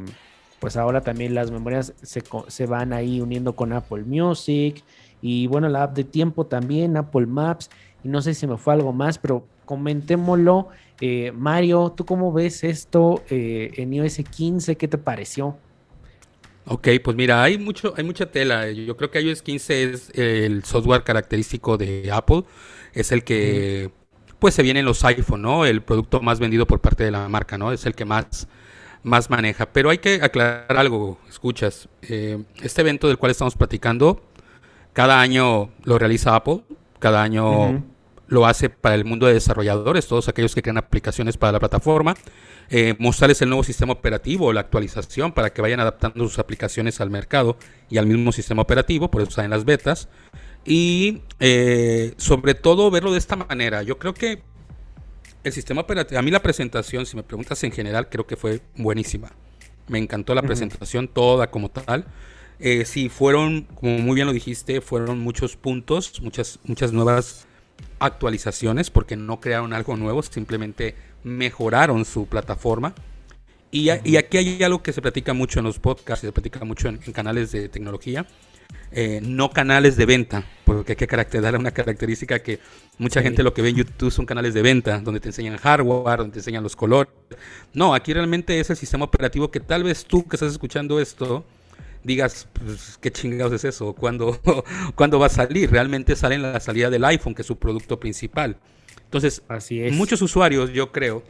pues 0.60 0.76
ahora 0.76 1.00
también 1.00 1.34
las 1.34 1.50
memorias 1.50 1.94
se, 2.02 2.66
van 2.66 2.92
ahí 2.92 3.20
uniendo 3.20 3.54
con 3.54 3.72
Apple 3.72 4.04
Music 4.04 4.82
y 5.22 5.46
bueno, 5.46 5.68
la 5.68 5.84
app 5.84 5.96
de 5.96 6.04
tiempo 6.04 6.44
también, 6.44 6.96
Apple 6.96 7.26
Maps, 7.26 7.70
y 8.04 8.08
no 8.08 8.20
sé 8.20 8.34
si 8.34 8.46
me 8.46 8.58
fue 8.58 8.74
algo 8.74 8.92
más, 8.92 9.18
pero 9.18 9.46
comentémoslo. 9.64 10.68
Eh, 11.00 11.32
Mario, 11.34 11.94
¿tú 11.96 12.04
cómo 12.04 12.32
ves 12.32 12.62
esto 12.62 13.22
eh, 13.30 13.70
en 13.76 13.94
iOS 13.94 14.18
15? 14.30 14.76
¿Qué 14.76 14.86
te 14.86 14.98
pareció? 14.98 15.56
Ok, 16.66 16.88
pues 17.02 17.16
mira, 17.16 17.42
hay 17.42 17.56
mucho, 17.56 17.94
hay 17.96 18.04
mucha 18.04 18.30
tela. 18.30 18.70
Yo 18.70 18.96
creo 18.96 19.10
que 19.10 19.20
iOS 19.20 19.40
15 19.40 19.82
es 19.82 20.10
el 20.14 20.64
software 20.64 21.02
característico 21.02 21.78
de 21.78 22.10
Apple. 22.12 22.44
Es 22.92 23.10
el 23.12 23.24
que 23.24 23.90
pues 24.38 24.54
se 24.54 24.62
vienen 24.62 24.84
los 24.84 25.04
iPhone, 25.04 25.42
¿no? 25.42 25.64
El 25.64 25.82
producto 25.82 26.20
más 26.20 26.38
vendido 26.40 26.66
por 26.66 26.80
parte 26.80 27.04
de 27.04 27.10
la 27.10 27.28
marca, 27.28 27.58
¿no? 27.58 27.72
Es 27.72 27.86
el 27.86 27.94
que 27.94 28.04
más, 28.04 28.48
más 29.02 29.30
maneja. 29.30 29.66
Pero 29.66 29.90
hay 29.90 29.98
que 29.98 30.20
aclarar 30.22 30.76
algo, 30.76 31.18
escuchas. 31.28 31.88
Eh, 32.02 32.42
este 32.62 32.80
evento 32.82 33.08
del 33.08 33.18
cual 33.18 33.30
estamos 33.30 33.56
platicando, 33.56 34.22
cada 34.92 35.20
año 35.20 35.70
lo 35.84 35.98
realiza 35.98 36.34
Apple, 36.34 36.62
cada 36.98 37.22
año 37.22 37.82
lo 38.28 38.46
hace 38.46 38.68
para 38.68 38.94
el 38.94 39.04
mundo 39.04 39.26
de 39.26 39.34
desarrolladores, 39.34 40.06
todos 40.06 40.28
aquellos 40.28 40.54
que 40.54 40.62
crean 40.62 40.78
aplicaciones 40.78 41.36
para 41.36 41.52
la 41.52 41.58
plataforma. 41.58 42.14
Eh, 42.70 42.94
mostrarles 42.98 43.40
el 43.40 43.48
nuevo 43.48 43.64
sistema 43.64 43.94
operativo, 43.94 44.52
la 44.52 44.60
actualización 44.60 45.32
para 45.32 45.50
que 45.52 45.62
vayan 45.62 45.80
adaptando 45.80 46.22
sus 46.24 46.38
aplicaciones 46.38 47.00
al 47.00 47.08
mercado 47.08 47.56
y 47.88 47.96
al 47.96 48.06
mismo 48.06 48.30
sistema 48.30 48.60
operativo, 48.60 49.10
por 49.10 49.22
eso 49.22 49.30
están 49.30 49.46
en 49.46 49.52
las 49.52 49.64
betas. 49.64 50.08
Y 50.68 51.22
eh, 51.40 52.12
sobre 52.18 52.54
todo 52.54 52.90
verlo 52.90 53.12
de 53.12 53.18
esta 53.18 53.36
manera. 53.36 53.82
Yo 53.82 53.98
creo 53.98 54.12
que 54.12 54.42
el 55.42 55.52
sistema 55.52 55.80
operativo, 55.80 56.18
a 56.18 56.22
mí 56.22 56.30
la 56.30 56.42
presentación, 56.42 57.06
si 57.06 57.16
me 57.16 57.22
preguntas 57.22 57.62
en 57.64 57.72
general, 57.72 58.08
creo 58.08 58.26
que 58.26 58.36
fue 58.36 58.60
buenísima. 58.76 59.32
Me 59.86 59.98
encantó 59.98 60.34
la 60.34 60.42
presentación 60.42 61.08
toda 61.08 61.50
como 61.50 61.70
tal. 61.70 62.04
Eh, 62.60 62.84
sí, 62.84 63.08
fueron, 63.08 63.62
como 63.62 63.98
muy 63.98 64.16
bien 64.16 64.26
lo 64.26 64.32
dijiste, 64.32 64.80
fueron 64.80 65.20
muchos 65.20 65.56
puntos, 65.56 66.20
muchas, 66.20 66.58
muchas 66.64 66.92
nuevas 66.92 67.46
actualizaciones, 67.98 68.90
porque 68.90 69.16
no 69.16 69.40
crearon 69.40 69.72
algo 69.72 69.96
nuevo, 69.96 70.22
simplemente 70.22 70.94
mejoraron 71.24 72.04
su 72.04 72.26
plataforma. 72.26 72.94
Y, 73.70 73.90
aquí 73.90 74.38
hay 74.38 74.62
algo 74.62 74.82
que 74.82 74.92
se 74.92 75.02
platica 75.02 75.34
mucho 75.34 75.60
en 75.60 75.66
los 75.66 75.78
podcasts, 75.78 76.22
se 76.22 76.32
platica 76.32 76.64
mucho 76.64 76.88
en, 76.88 76.98
canales 76.98 77.52
de 77.52 77.68
tecnología, 77.68 78.26
eh, 78.90 79.20
no 79.22 79.50
canales 79.50 79.96
de 79.96 80.06
venta, 80.06 80.44
porque 80.64 80.92
hay 80.92 80.96
que 80.96 81.06
caracterizar 81.06 81.56
una 81.56 81.70
característica 81.70 82.38
que 82.38 82.58
mucha 82.98 83.22
gente 83.22 83.42
lo 83.42 83.52
que 83.52 83.62
ve 83.62 83.70
en 83.70 83.76
YouTube 83.76 84.10
son 84.10 84.26
canales 84.26 84.54
de 84.54 84.62
venta, 84.62 84.98
donde 85.00 85.20
te 85.20 85.28
enseñan 85.28 85.56
hardware, 85.56 86.18
donde 86.18 86.32
te 86.32 86.38
enseñan 86.38 86.62
los 86.62 86.76
colores. 86.76 87.12
No, 87.74 87.94
aquí 87.94 88.12
realmente 88.12 88.58
es 88.58 88.70
el 88.70 88.76
sistema 88.76 89.04
operativo 89.04 89.50
que 89.50 89.60
tal 89.60 89.84
vez 89.84 90.04
tú 90.04 90.26
que 90.26 90.36
estás 90.36 90.52
escuchando 90.52 91.00
esto 91.00 91.44
digas, 92.02 92.48
pues, 92.52 92.98
¿qué 93.00 93.12
chingados 93.12 93.52
es 93.52 93.64
eso? 93.64 93.92
¿Cuándo, 93.92 94.40
¿Cuándo 94.94 95.18
va 95.18 95.26
a 95.26 95.30
salir? 95.30 95.70
Realmente 95.70 96.16
sale 96.16 96.36
en 96.36 96.42
la 96.42 96.60
salida 96.60 96.90
del 96.90 97.04
iPhone, 97.04 97.34
que 97.34 97.42
es 97.42 97.46
su 97.46 97.58
producto 97.58 98.00
principal. 98.00 98.56
Entonces, 99.04 99.42
Así 99.48 99.82
es. 99.82 99.92
muchos 99.92 100.22
usuarios, 100.22 100.72
yo 100.72 100.92
creo, 100.92 101.22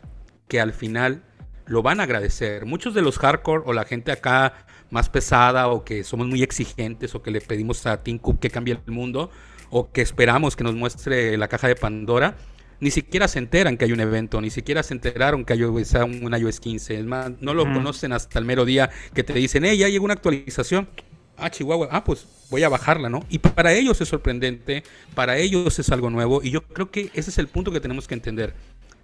que 0.49 0.61
al 0.61 0.73
final 0.73 1.23
lo 1.67 1.83
van 1.83 2.01
a 2.01 2.05
agradecer. 2.05 2.65
Muchos 2.65 2.95
de 2.95 3.03
los 3.03 3.19
hardcore 3.19 3.63
o 3.67 3.73
la 3.73 3.85
gente 3.85 4.11
acá 4.11 4.67
más 4.91 5.09
pesada 5.09 5.69
o 5.69 5.85
que 5.85 6.05
somos 6.05 6.27
muy 6.27 6.43
exigentes 6.43 7.15
o 7.15 7.23
que 7.23 7.31
le 7.31 7.41
pedimos 7.41 7.87
a 7.87 8.03
Tim 8.03 8.19
Cook 8.19 8.39
que 8.41 8.51
cambie 8.51 8.79
el 8.87 8.93
mundo 8.93 9.31
o 9.71 9.91
que 9.91 10.01
esperamos 10.01 10.57
que 10.57 10.65
nos 10.65 10.75
muestre 10.75 11.37
la 11.37 11.49
caja 11.49 11.69
de 11.69 11.77
Pandora, 11.77 12.37
ni 12.81 12.91
siquiera 12.91 13.29
se 13.29 13.39
enteran 13.39 13.77
que 13.77 13.85
hay 13.85 13.93
un 13.93 14.01
evento, 14.01 14.41
ni 14.41 14.51
siquiera 14.51 14.83
se 14.83 14.95
enteraron 14.95 15.45
que 15.45 15.53
hay 15.53 15.63
un 15.65 16.35
iOS 16.35 16.61
15. 16.61 16.99
Es 17.01 17.05
más, 17.05 17.33
no 17.41 17.55
lo 17.55 17.65
conocen 17.65 18.13
hasta 18.13 18.39
el 18.39 18.45
mero 18.45 18.65
día 18.65 18.91
que 19.15 19.25
te 19.25 19.33
dicen, 19.33 19.65
hey, 19.65 19.77
ya 19.77 19.89
llegó 19.89 20.05
una 20.05 20.15
actualización. 20.15 20.89
Ah, 21.37 21.51
Chihuahua, 21.51 21.89
ah, 21.91 22.03
pues 22.03 22.27
voy 22.51 22.63
a 22.63 22.69
bajarla, 22.69 23.09
¿no? 23.09 23.25
Y 23.29 23.39
para 23.39 23.73
ellos 23.73 24.01
es 24.01 24.09
sorprendente, 24.09 24.83
para 25.15 25.39
ellos 25.39 25.79
es 25.79 25.91
algo 25.91 26.11
nuevo 26.11 26.43
y 26.43 26.51
yo 26.51 26.63
creo 26.63 26.91
que 26.91 27.11
ese 27.15 27.31
es 27.31 27.39
el 27.39 27.49
punto 27.49 27.71
que 27.71 27.81
tenemos 27.81 28.09
que 28.09 28.15
entender. 28.15 28.55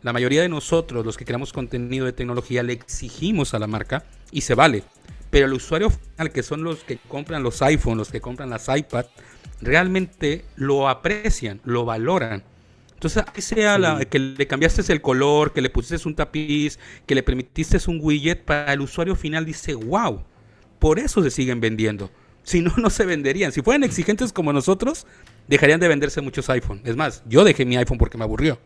La 0.02 0.12
mayoría 0.12 0.42
de 0.42 0.48
nosotros, 0.48 1.04
los 1.06 1.16
que 1.16 1.24
creamos 1.24 1.52
contenido 1.52 2.06
de 2.06 2.12
tecnología, 2.12 2.62
le 2.62 2.74
exigimos 2.74 3.54
a 3.54 3.58
la 3.58 3.66
marca 3.66 4.04
y 4.32 4.42
se 4.42 4.54
vale. 4.54 4.84
Pero 5.34 5.46
el 5.46 5.52
usuario 5.54 5.90
final, 5.90 6.30
que 6.30 6.44
son 6.44 6.62
los 6.62 6.84
que 6.84 6.96
compran 7.08 7.42
los 7.42 7.60
iPhones, 7.60 7.98
los 7.98 8.12
que 8.12 8.20
compran 8.20 8.50
las 8.50 8.68
iPad, 8.68 9.06
realmente 9.60 10.44
lo 10.54 10.88
aprecian, 10.88 11.60
lo 11.64 11.84
valoran. 11.84 12.44
Entonces, 12.92 13.24
que 13.34 13.42
sea 13.42 13.76
la, 13.76 14.04
que 14.04 14.20
le 14.20 14.46
cambiaste 14.46 14.92
el 14.92 15.00
color, 15.00 15.52
que 15.52 15.60
le 15.60 15.70
pusiste 15.70 16.06
un 16.06 16.14
tapiz, 16.14 16.78
que 17.04 17.16
le 17.16 17.24
permitiste 17.24 17.78
un 17.88 17.98
widget, 18.00 18.44
para 18.44 18.74
el 18.74 18.80
usuario 18.80 19.16
final 19.16 19.44
dice, 19.44 19.74
wow, 19.74 20.22
por 20.78 21.00
eso 21.00 21.20
se 21.20 21.32
siguen 21.32 21.60
vendiendo. 21.60 22.12
Si 22.44 22.60
no, 22.60 22.72
no 22.76 22.88
se 22.88 23.04
venderían. 23.04 23.50
Si 23.50 23.60
fueran 23.60 23.82
exigentes 23.82 24.32
como 24.32 24.52
nosotros, 24.52 25.04
dejarían 25.48 25.80
de 25.80 25.88
venderse 25.88 26.20
muchos 26.20 26.48
iPhone. 26.48 26.80
Es 26.84 26.94
más, 26.94 27.24
yo 27.26 27.42
dejé 27.42 27.64
mi 27.64 27.76
iPhone 27.76 27.98
porque 27.98 28.16
me 28.16 28.22
aburrió. 28.22 28.60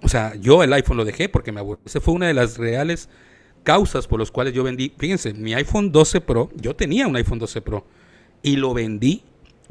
O 0.00 0.08
sea, 0.08 0.34
yo 0.36 0.62
el 0.62 0.72
iPhone 0.72 0.96
lo 0.96 1.04
dejé 1.04 1.28
porque 1.28 1.52
me 1.52 1.60
aburrió. 1.60 1.82
Esa 1.84 2.00
fue 2.00 2.14
una 2.14 2.26
de 2.26 2.32
las 2.32 2.56
reales 2.56 3.10
causas 3.64 4.06
por 4.06 4.20
las 4.20 4.30
cuales 4.30 4.54
yo 4.54 4.62
vendí. 4.62 4.92
Fíjense, 4.96 5.34
mi 5.34 5.54
iPhone 5.54 5.90
12 5.90 6.20
Pro, 6.20 6.50
yo 6.54 6.76
tenía 6.76 7.08
un 7.08 7.16
iPhone 7.16 7.40
12 7.40 7.60
Pro 7.62 7.84
y 8.42 8.56
lo 8.56 8.72
vendí 8.72 9.24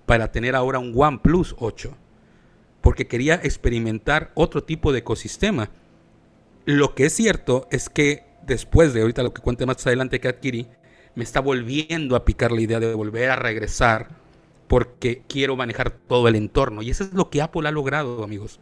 para 0.06 0.32
tener 0.32 0.56
ahora 0.56 0.80
un 0.80 0.92
OnePlus 0.94 1.56
8. 1.60 1.96
Porque 2.82 3.08
quería 3.08 3.36
experimentar 3.36 4.32
otro 4.36 4.64
tipo 4.64 4.92
de 4.92 5.00
ecosistema. 5.00 5.70
Lo 6.66 6.96
que 6.96 7.06
es 7.06 7.14
cierto 7.14 7.68
es 7.72 7.90
que 7.90 8.26
después 8.46 8.94
de 8.94 9.02
ahorita 9.02 9.24
lo 9.24 9.34
que 9.34 9.42
cuente 9.42 9.66
más 9.66 9.86
adelante 9.88 10.20
que 10.20 10.28
adquirí, 10.28 10.68
me 11.16 11.24
está 11.24 11.40
volviendo 11.40 12.16
a 12.16 12.26
picar 12.26 12.52
la 12.52 12.62
idea 12.62 12.80
de 12.80 12.94
volver 12.94 13.30
a 13.30 13.36
regresar 13.36 14.10
porque 14.68 15.22
quiero 15.28 15.56
manejar 15.56 15.92
todo 15.92 16.28
el 16.28 16.36
entorno. 16.36 16.82
Y 16.82 16.90
eso 16.90 17.04
es 17.04 17.14
lo 17.14 17.30
que 17.30 17.42
Apple 17.42 17.68
ha 17.68 17.72
logrado, 17.72 18.24
amigos. 18.24 18.60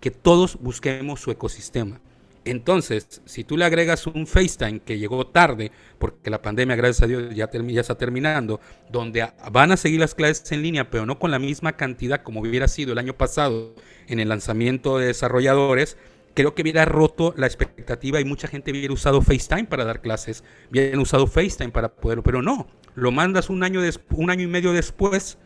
Que 0.00 0.10
todos 0.10 0.58
busquemos 0.60 1.20
su 1.20 1.30
ecosistema. 1.30 2.00
Entonces, 2.46 3.20
si 3.24 3.42
tú 3.42 3.56
le 3.56 3.64
agregas 3.64 4.06
un 4.06 4.24
FaceTime 4.24 4.78
que 4.78 4.98
llegó 4.98 5.26
tarde, 5.26 5.72
porque 5.98 6.30
la 6.30 6.40
pandemia, 6.40 6.76
gracias 6.76 7.02
a 7.02 7.06
Dios, 7.08 7.34
ya, 7.34 7.50
está 7.80 7.98
terminando, 7.98 8.60
donde 8.88 9.28
van 9.50 9.72
a 9.72 9.76
seguir 9.76 9.98
las 9.98 10.14
clases 10.14 10.52
en 10.52 10.62
línea, 10.62 10.88
pero 10.88 11.06
no 11.06 11.18
con 11.18 11.32
la 11.32 11.40
misma 11.40 11.72
cantidad 11.72 12.22
como 12.22 12.42
hubiera 12.42 12.68
sido 12.68 12.92
el 12.92 12.98
año 12.98 13.14
pasado 13.14 13.74
en 14.06 14.20
el 14.20 14.28
lanzamiento 14.28 14.96
de 14.98 15.06
desarrolladores, 15.06 15.96
creo 16.34 16.54
que 16.54 16.62
hubiera 16.62 16.84
roto 16.84 17.34
la 17.36 17.46
expectativa 17.46 18.20
y 18.20 18.24
mucha 18.24 18.46
gente 18.46 18.70
hubiera 18.70 18.94
usado 18.94 19.22
FaceTime 19.22 19.64
para 19.64 19.84
dar 19.84 20.00
clases, 20.00 20.44
hubieran 20.70 21.00
usado 21.00 21.26
FaceTime 21.26 21.70
para 21.70 21.88
poder, 21.96 22.22
pero 22.22 22.42
no, 22.42 22.68
lo 22.94 23.10
mandas 23.10 23.50
un 23.50 23.64
año, 23.64 23.80
un 24.10 24.30
año 24.30 24.44
y 24.44 24.46
medio 24.46 24.72
después, 24.72 25.36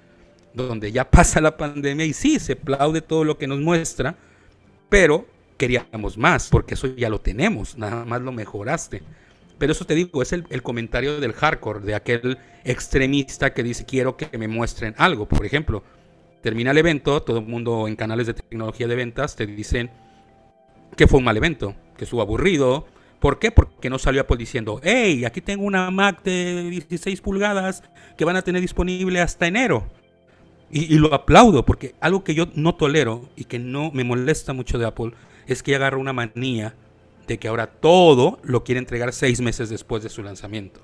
donde 0.52 0.92
ya 0.92 1.10
pasa 1.10 1.40
la 1.40 1.56
pandemia 1.56 2.04
y 2.04 2.12
sí, 2.12 2.38
se 2.38 2.52
aplaude 2.52 3.00
todo 3.00 3.24
lo 3.24 3.38
que 3.38 3.46
nos 3.46 3.58
muestra, 3.58 4.18
pero 4.90 5.39
queríamos 5.60 6.16
más, 6.16 6.48
porque 6.48 6.72
eso 6.72 6.86
ya 6.96 7.10
lo 7.10 7.20
tenemos, 7.20 7.76
nada 7.76 8.06
más 8.06 8.22
lo 8.22 8.32
mejoraste. 8.32 9.02
Pero 9.58 9.72
eso 9.72 9.84
te 9.84 9.94
digo, 9.94 10.22
es 10.22 10.32
el, 10.32 10.46
el, 10.48 10.62
comentario 10.62 11.20
del 11.20 11.34
hardcore, 11.34 11.80
de 11.80 11.94
aquel 11.94 12.38
extremista 12.64 13.52
que 13.52 13.62
dice 13.62 13.84
quiero 13.84 14.16
que 14.16 14.38
me 14.38 14.48
muestren 14.48 14.94
algo. 14.96 15.28
Por 15.28 15.44
ejemplo, 15.44 15.82
termina 16.40 16.70
el 16.70 16.78
evento, 16.78 17.22
todo 17.22 17.40
el 17.40 17.46
mundo 17.46 17.86
en 17.88 17.94
canales 17.94 18.26
de 18.26 18.32
tecnología 18.32 18.88
de 18.88 18.94
ventas 18.94 19.36
te 19.36 19.46
dicen 19.46 19.90
que 20.96 21.06
fue 21.06 21.18
un 21.18 21.26
mal 21.26 21.36
evento, 21.36 21.74
que 21.98 22.04
estuvo 22.04 22.22
aburrido. 22.22 22.86
¿Por 23.18 23.38
qué? 23.38 23.50
Porque 23.50 23.90
no 23.90 23.98
salió 23.98 24.22
Apple 24.22 24.38
diciendo, 24.38 24.80
hey, 24.82 25.26
aquí 25.26 25.42
tengo 25.42 25.64
una 25.64 25.90
Mac 25.90 26.22
de 26.22 26.70
16 26.70 27.20
pulgadas 27.20 27.82
que 28.16 28.24
van 28.24 28.36
a 28.36 28.42
tener 28.42 28.62
disponible 28.62 29.20
hasta 29.20 29.46
enero. 29.46 29.86
Y, 30.70 30.94
y, 30.94 30.98
lo 30.98 31.12
aplaudo, 31.12 31.66
porque 31.66 31.96
algo 32.00 32.24
que 32.24 32.34
yo 32.34 32.46
no 32.54 32.76
tolero 32.76 33.28
y 33.36 33.44
que 33.44 33.58
no 33.58 33.90
me 33.90 34.04
molesta 34.04 34.54
mucho 34.54 34.78
de 34.78 34.86
Apple 34.86 35.12
es 35.52 35.62
que 35.62 35.74
agarra 35.74 35.96
una 35.96 36.12
manía 36.12 36.74
de 37.26 37.38
que 37.38 37.48
ahora 37.48 37.66
todo 37.68 38.38
lo 38.42 38.64
quiere 38.64 38.78
entregar 38.78 39.12
seis 39.12 39.40
meses 39.40 39.68
después 39.68 40.02
de 40.02 40.08
su 40.08 40.22
lanzamiento. 40.22 40.80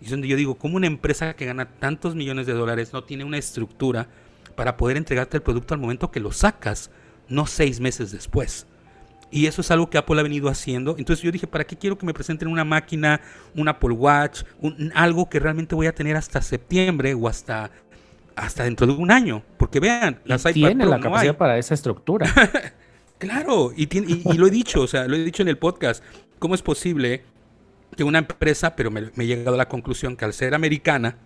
Y 0.00 0.06
es 0.06 0.10
donde 0.10 0.28
yo 0.28 0.36
digo, 0.36 0.56
¿cómo 0.56 0.76
una 0.76 0.86
empresa 0.86 1.34
que 1.34 1.46
gana 1.46 1.66
tantos 1.66 2.14
millones 2.14 2.46
de 2.46 2.52
dólares 2.52 2.92
no 2.92 3.04
tiene 3.04 3.24
una 3.24 3.38
estructura 3.38 4.08
para 4.56 4.76
poder 4.76 4.96
entregarte 4.96 5.36
el 5.36 5.42
producto 5.42 5.74
al 5.74 5.80
momento 5.80 6.10
que 6.10 6.20
lo 6.20 6.32
sacas, 6.32 6.90
no 7.28 7.46
seis 7.46 7.80
meses 7.80 8.10
después? 8.10 8.66
Y 9.30 9.46
eso 9.46 9.60
es 9.60 9.70
algo 9.70 9.88
que 9.88 9.98
Apple 9.98 10.18
ha 10.18 10.22
venido 10.22 10.48
haciendo. 10.48 10.96
Entonces 10.98 11.22
yo 11.22 11.30
dije, 11.30 11.46
¿para 11.46 11.64
qué 11.64 11.76
quiero 11.76 11.96
que 11.96 12.04
me 12.04 12.12
presenten 12.12 12.48
una 12.48 12.64
máquina, 12.64 13.20
un 13.54 13.68
Apple 13.68 13.92
Watch, 13.92 14.42
algo 14.94 15.28
que 15.28 15.38
realmente 15.38 15.74
voy 15.74 15.86
a 15.86 15.94
tener 15.94 16.16
hasta 16.16 16.42
septiembre 16.42 17.14
o 17.14 17.28
hasta, 17.28 17.70
hasta 18.34 18.64
dentro 18.64 18.86
de 18.86 18.94
un 18.94 19.10
año? 19.10 19.42
Porque 19.56 19.78
vean, 19.78 20.18
las 20.24 20.42
iPad 20.42 20.52
tiene 20.52 20.86
la 20.86 20.98
capacidad 20.98 21.36
para 21.36 21.58
esa 21.58 21.74
estructura. 21.74 22.26
claro, 23.20 23.72
y, 23.76 23.88
y, 23.96 24.32
lo 24.34 24.48
he 24.48 24.50
dicho, 24.50 24.80
o 24.80 24.86
sea, 24.88 25.06
lo 25.06 25.14
he 25.14 25.22
dicho 25.22 25.42
en 25.42 25.48
el 25.48 25.58
podcast. 25.58 26.02
¿Cómo 26.40 26.56
es 26.56 26.62
posible 26.62 27.22
que 27.96 28.04
una 28.04 28.18
empresa, 28.18 28.74
pero 28.74 28.90
me, 28.90 29.10
he 29.16 29.26
llegado 29.26 29.54
a 29.54 29.58
la 29.58 29.68
conclusión 29.68 30.16
que 30.16 30.24
al 30.24 30.32
ser 30.32 30.54
americana, 30.54 31.18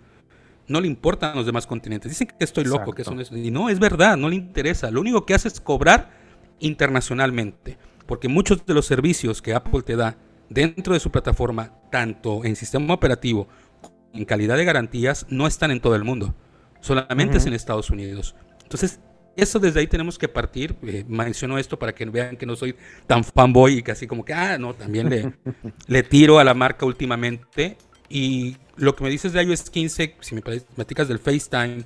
no 0.66 0.80
le 0.80 0.86
importan 0.86 1.36
los 1.36 1.46
demás 1.46 1.66
continentes. 1.66 2.10
Dicen 2.10 2.26
que 2.26 2.44
estoy 2.44 2.64
loco, 2.64 2.92
que 2.92 3.02
eso 3.02 3.14
no 3.14 3.20
es... 3.20 3.30
Y 3.30 3.50
no, 3.50 3.68
es 3.68 3.78
verdad, 3.78 4.16
no 4.16 4.28
le 4.28 4.36
interesa. 4.36 4.90
Lo 4.90 5.00
único 5.00 5.26
que 5.26 5.34
hace 5.34 5.48
es 5.48 5.60
cobrar 5.60 6.10
internacionalmente. 6.58 7.76
Porque 8.06 8.28
muchos 8.28 8.64
de 8.64 8.74
los 8.74 8.86
servicios 8.86 9.42
que 9.42 9.54
Apple 9.54 9.82
te 9.82 9.94
da 9.94 10.16
dentro 10.48 10.94
de 10.94 11.00
su 11.00 11.10
plataforma, 11.10 11.74
tanto 11.90 12.44
en 12.44 12.56
sistema 12.56 12.94
operativo 12.94 13.48
como 13.82 13.94
en 14.14 14.24
calidad 14.24 14.56
de 14.56 14.64
garantías, 14.64 15.26
no 15.28 15.46
están 15.46 15.70
en 15.70 15.80
todo 15.80 15.96
el 15.96 16.04
mundo. 16.04 16.34
Solamente 16.80 17.36
es 17.36 17.46
en 17.46 17.52
Estados 17.52 17.90
Unidos. 17.90 18.34
Entonces, 18.62 19.00
eso 19.36 19.58
desde 19.58 19.80
ahí 19.80 19.86
tenemos 19.86 20.18
que 20.18 20.28
partir. 20.28 20.76
Eh, 20.82 21.04
menciono 21.08 21.58
esto 21.58 21.78
para 21.78 21.94
que 21.94 22.04
vean 22.06 22.36
que 22.36 22.46
no 22.46 22.56
soy 22.56 22.74
tan 23.06 23.24
fanboy 23.24 23.78
y 23.78 23.82
que 23.82 23.92
así 23.92 24.06
como 24.06 24.24
que, 24.24 24.34
ah, 24.34 24.58
no, 24.58 24.74
también 24.74 25.10
le, 25.10 25.32
le 25.86 26.02
tiro 26.02 26.38
a 26.38 26.44
la 26.44 26.54
marca 26.54 26.86
últimamente. 26.86 27.76
Y 28.08 28.56
lo 28.76 28.94
que 28.94 29.04
me 29.04 29.10
dices 29.10 29.32
de 29.32 29.42
iOS 29.42 29.70
15, 29.70 30.16
si 30.20 30.34
me 30.34 30.42
platicas 30.42 31.08
del 31.08 31.18
FaceTime 31.18 31.84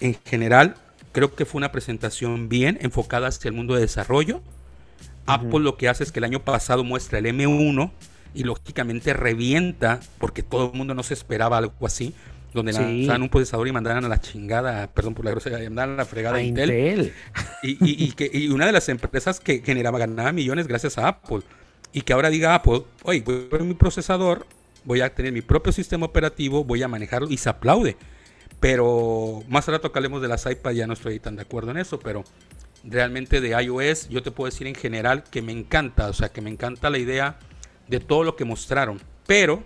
en 0.00 0.16
general, 0.24 0.76
creo 1.12 1.34
que 1.34 1.44
fue 1.44 1.58
una 1.58 1.72
presentación 1.72 2.48
bien 2.48 2.78
enfocada 2.80 3.28
hacia 3.28 3.48
el 3.48 3.54
mundo 3.54 3.74
de 3.74 3.80
desarrollo 3.82 4.42
Apple 5.26 5.60
lo 5.60 5.76
que 5.76 5.88
hace 5.88 6.04
es 6.04 6.12
que 6.12 6.18
el 6.18 6.24
año 6.24 6.40
pasado 6.40 6.84
muestra 6.84 7.18
el 7.18 7.26
M1 7.26 7.90
y 8.34 8.44
lógicamente 8.44 9.12
revienta, 9.12 10.00
porque 10.18 10.42
todo 10.42 10.70
el 10.70 10.78
mundo 10.78 10.94
no 10.94 11.02
se 11.02 11.14
esperaba 11.14 11.58
algo 11.58 11.86
así, 11.86 12.14
donde 12.52 12.72
lanzaran 12.72 13.22
un 13.22 13.28
procesador 13.28 13.68
y 13.68 13.72
mandaran 13.72 14.04
a 14.04 14.08
la 14.08 14.20
chingada, 14.20 14.88
perdón 14.88 15.14
por 15.14 15.24
la 15.24 15.30
grosería, 15.30 15.58
mandaran 15.58 15.94
a 15.94 15.96
la 15.98 16.04
fregada 16.04 16.36
a 16.38 16.42
Intel. 16.42 17.12
Y, 17.62 18.12
que, 18.12 18.30
y 18.32 18.48
una 18.48 18.66
de 18.66 18.72
las 18.72 18.88
empresas 18.88 19.40
que 19.40 19.60
generaba, 19.60 19.98
ganaba 19.98 20.32
millones 20.32 20.66
gracias 20.66 20.98
a 20.98 21.08
Apple. 21.08 21.40
Y 21.92 22.02
que 22.02 22.12
ahora 22.12 22.30
diga 22.30 22.54
Apple, 22.54 22.82
oye, 23.02 23.20
voy 23.20 23.48
a 23.50 23.52
ver 23.52 23.64
mi 23.64 23.74
procesador, 23.74 24.46
voy 24.84 25.00
a 25.00 25.14
tener 25.14 25.32
mi 25.32 25.42
propio 25.42 25.72
sistema 25.72 26.06
operativo, 26.06 26.64
voy 26.64 26.82
a 26.82 26.88
manejarlo 26.88 27.28
y 27.30 27.36
se 27.36 27.48
aplaude. 27.48 27.96
Pero 28.60 29.42
más 29.48 29.66
rato 29.66 29.90
que 29.90 29.98
hablemos 29.98 30.22
de 30.22 30.28
las 30.28 30.46
iPad 30.46 30.72
ya 30.72 30.86
no 30.86 30.92
estoy 30.92 31.18
tan 31.18 31.36
de 31.36 31.42
acuerdo 31.42 31.70
en 31.70 31.78
eso, 31.78 31.98
pero 31.98 32.24
realmente 32.84 33.40
de 33.40 33.50
iOS 33.62 34.08
yo 34.08 34.22
te 34.22 34.30
puedo 34.30 34.50
decir 34.50 34.66
en 34.66 34.74
general 34.74 35.24
que 35.24 35.42
me 35.42 35.52
encanta, 35.52 36.08
o 36.08 36.12
sea, 36.12 36.30
que 36.30 36.40
me 36.40 36.50
encanta 36.50 36.90
la 36.90 36.98
idea 36.98 37.38
de 37.88 38.00
todo 38.00 38.22
lo 38.22 38.36
que 38.36 38.44
mostraron, 38.44 39.00
pero 39.26 39.62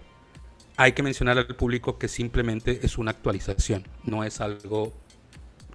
hay 0.76 0.92
que 0.92 1.02
mencionar 1.02 1.38
al 1.38 1.46
público 1.46 1.98
que 1.98 2.08
simplemente 2.08 2.80
es 2.82 2.98
una 2.98 3.12
actualización, 3.12 3.86
no 4.04 4.24
es 4.24 4.40
algo 4.40 4.92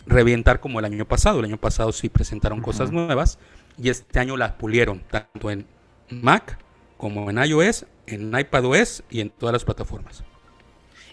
revientar 0.05 0.59
como 0.59 0.79
el 0.79 0.85
año 0.85 1.05
pasado. 1.05 1.39
El 1.39 1.45
año 1.45 1.57
pasado 1.57 1.91
sí 1.91 2.09
presentaron 2.09 2.61
cosas 2.61 2.91
nuevas 2.91 3.39
y 3.77 3.89
este 3.89 4.19
año 4.19 4.35
las 4.35 4.53
pulieron 4.53 5.01
tanto 5.09 5.51
en 5.51 5.65
Mac 6.09 6.57
como 6.97 7.29
en 7.29 7.37
iOS, 7.37 7.85
en 8.07 8.37
iPadOS 8.37 9.03
y 9.09 9.21
en 9.21 9.29
todas 9.29 9.53
las 9.53 9.63
plataformas. 9.63 10.23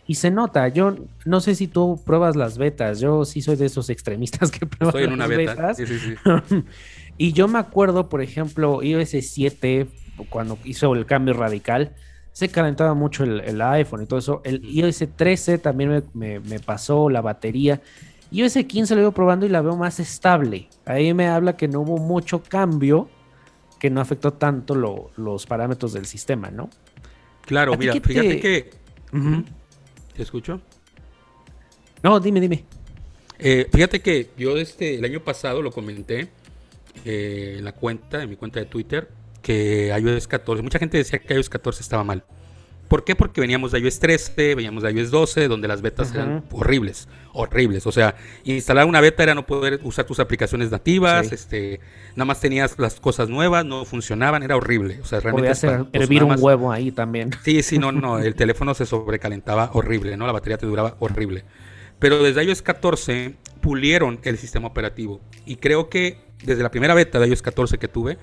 Y 0.08 0.14
se 0.16 0.30
nota, 0.30 0.68
yo 0.68 0.96
no 1.24 1.40
sé 1.40 1.54
si 1.54 1.66
tú 1.66 2.00
pruebas 2.04 2.36
las 2.36 2.58
betas, 2.58 3.00
yo 3.00 3.24
sí 3.24 3.42
soy 3.42 3.56
de 3.56 3.66
esos 3.66 3.90
extremistas 3.90 4.50
que 4.50 4.64
prueban 4.66 5.02
en 5.02 5.12
una 5.12 5.26
las 5.26 5.36
beta. 5.36 5.54
betas. 5.54 5.76
Sí, 5.76 5.86
sí, 5.86 5.98
sí. 5.98 6.14
y 7.18 7.32
yo 7.32 7.48
me 7.48 7.58
acuerdo, 7.58 8.08
por 8.08 8.22
ejemplo, 8.22 8.82
iOS 8.82 9.10
7, 9.20 9.88
cuando 10.30 10.58
hizo 10.64 10.94
el 10.94 11.06
cambio 11.06 11.34
radical, 11.34 11.94
se 12.36 12.50
calentaba 12.50 12.92
mucho 12.92 13.24
el, 13.24 13.62
iPhone 13.62 14.02
y 14.02 14.06
todo 14.06 14.18
eso. 14.18 14.42
El 14.44 14.62
iOS 14.62 15.04
13 15.16 15.56
también 15.56 16.04
me, 16.12 16.60
pasó 16.60 17.08
la 17.08 17.22
batería. 17.22 17.80
iOS 18.30 18.58
15 18.68 18.94
lo 18.94 19.00
iba 19.00 19.10
probando 19.10 19.46
y 19.46 19.48
la 19.48 19.62
veo 19.62 19.74
más 19.74 20.00
estable. 20.00 20.68
Ahí 20.84 21.14
me 21.14 21.28
habla 21.28 21.56
que 21.56 21.66
no 21.66 21.80
hubo 21.80 21.96
mucho 21.96 22.42
cambio, 22.42 23.08
que 23.80 23.88
no 23.88 24.02
afectó 24.02 24.34
tanto 24.34 24.74
los 25.16 25.46
parámetros 25.46 25.94
del 25.94 26.04
sistema, 26.04 26.50
¿no? 26.50 26.68
Claro, 27.46 27.74
mira, 27.78 27.94
fíjate 27.94 28.38
que... 28.38 28.70
¿Te 30.14 30.22
escucho? 30.22 30.60
No, 32.02 32.20
dime, 32.20 32.38
dime. 32.38 32.66
Eh, 33.38 33.66
fíjate 33.72 34.02
que 34.02 34.28
yo 34.36 34.58
este, 34.58 34.96
el 34.96 35.04
año 35.06 35.20
pasado 35.20 35.62
lo 35.62 35.70
comenté 35.70 36.28
eh, 37.02 37.54
en 37.56 37.64
la 37.64 37.72
cuenta, 37.72 38.22
en 38.22 38.28
mi 38.28 38.36
cuenta 38.36 38.60
de 38.60 38.66
Twitter, 38.66 39.08
que 39.46 39.96
iOS 39.96 40.26
14, 40.26 40.60
mucha 40.60 40.80
gente 40.80 40.98
decía 40.98 41.20
que 41.20 41.32
iOS 41.32 41.48
14 41.48 41.80
estaba 41.80 42.02
mal. 42.02 42.24
¿Por 42.88 43.04
qué? 43.04 43.14
Porque 43.14 43.40
veníamos 43.40 43.70
de 43.70 43.78
iOS 43.78 44.00
13, 44.00 44.56
veníamos 44.56 44.82
de 44.82 44.90
iOS 44.90 45.12
12, 45.12 45.46
donde 45.46 45.68
las 45.68 45.82
betas 45.82 46.12
eran 46.12 46.44
horribles, 46.50 47.06
horribles. 47.32 47.86
O 47.86 47.92
sea, 47.92 48.16
instalar 48.42 48.86
una 48.86 49.00
beta 49.00 49.22
era 49.22 49.36
no 49.36 49.46
poder 49.46 49.78
usar 49.84 50.04
tus 50.04 50.18
aplicaciones 50.18 50.72
nativas, 50.72 51.30
este, 51.30 51.78
nada 52.16 52.24
más 52.24 52.40
tenías 52.40 52.76
las 52.80 52.98
cosas 52.98 53.28
nuevas, 53.28 53.64
no 53.64 53.84
funcionaban, 53.84 54.42
era 54.42 54.56
horrible. 54.56 54.98
O 55.00 55.04
sea, 55.04 55.20
realmente 55.20 55.48
hacer 55.48 55.86
hervir 55.92 56.24
un 56.24 56.34
huevo 56.36 56.72
ahí 56.72 56.90
también. 56.90 57.30
Sí, 57.44 57.62
sí, 57.62 57.78
no, 57.78 57.92
no, 57.92 58.18
el 58.18 58.34
teléfono 58.42 58.74
se 58.74 58.84
sobrecalentaba 58.84 59.70
horrible, 59.74 60.16
¿no? 60.16 60.26
La 60.26 60.32
batería 60.32 60.58
te 60.58 60.66
duraba 60.66 60.96
horrible. 60.98 61.44
Pero 62.00 62.20
desde 62.20 62.42
iOS 62.42 62.62
14 62.62 63.36
pulieron 63.60 64.18
el 64.24 64.38
sistema 64.38 64.66
operativo 64.66 65.20
y 65.44 65.56
creo 65.56 65.88
que 65.88 66.25
desde 66.42 66.62
la 66.62 66.70
primera 66.70 66.94
beta 66.94 67.18
de 67.18 67.28
iOS 67.28 67.42
14 67.42 67.78
que 67.78 67.88
tuve, 67.88 68.18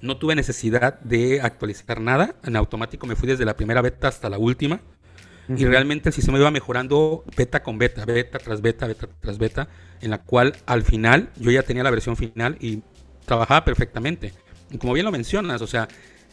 no 0.00 0.16
tuve 0.16 0.34
necesidad 0.34 1.00
de 1.00 1.40
actualizar 1.40 2.00
nada. 2.00 2.36
En 2.44 2.56
automático 2.56 3.06
me 3.06 3.16
fui 3.16 3.28
desde 3.28 3.44
la 3.44 3.56
primera 3.56 3.82
beta 3.82 4.08
hasta 4.08 4.28
la 4.28 4.38
última. 4.38 4.80
Y 5.48 5.66
realmente 5.66 6.08
el 6.08 6.14
sistema 6.14 6.38
iba 6.38 6.50
mejorando 6.50 7.22
beta 7.36 7.62
con 7.62 7.76
beta, 7.76 8.06
beta 8.06 8.38
tras 8.38 8.62
beta, 8.62 8.86
beta 8.86 9.08
tras 9.20 9.36
beta, 9.36 9.68
en 10.00 10.10
la 10.10 10.22
cual 10.22 10.56
al 10.64 10.84
final 10.84 11.28
yo 11.36 11.50
ya 11.50 11.62
tenía 11.62 11.82
la 11.82 11.90
versión 11.90 12.16
final 12.16 12.56
y 12.60 12.82
trabajaba 13.26 13.62
perfectamente. 13.62 14.32
Y 14.70 14.78
como 14.78 14.94
bien 14.94 15.04
lo 15.04 15.12
mencionas, 15.12 15.60
o 15.60 15.66
sea, 15.66 15.86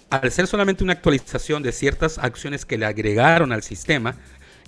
al 0.09 0.31
ser 0.31 0.47
solamente 0.47 0.83
una 0.83 0.93
actualización 0.93 1.61
de 1.61 1.73
ciertas 1.73 2.19
acciones 2.19 2.65
que 2.65 2.77
le 2.77 2.85
agregaron 2.85 3.51
al 3.51 3.63
sistema, 3.63 4.15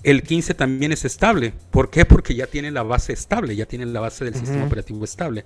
el 0.02 0.22
15 0.22 0.54
también 0.54 0.92
es 0.92 1.04
estable. 1.04 1.54
¿Por 1.70 1.90
qué? 1.90 2.04
Porque 2.04 2.34
ya 2.34 2.46
tiene 2.46 2.70
la 2.70 2.82
base 2.82 3.14
estable, 3.14 3.56
ya 3.56 3.66
tiene 3.66 3.86
la 3.86 4.00
base 4.00 4.24
del 4.24 4.34
sistema 4.34 4.66
operativo 4.66 5.02
estable. 5.04 5.44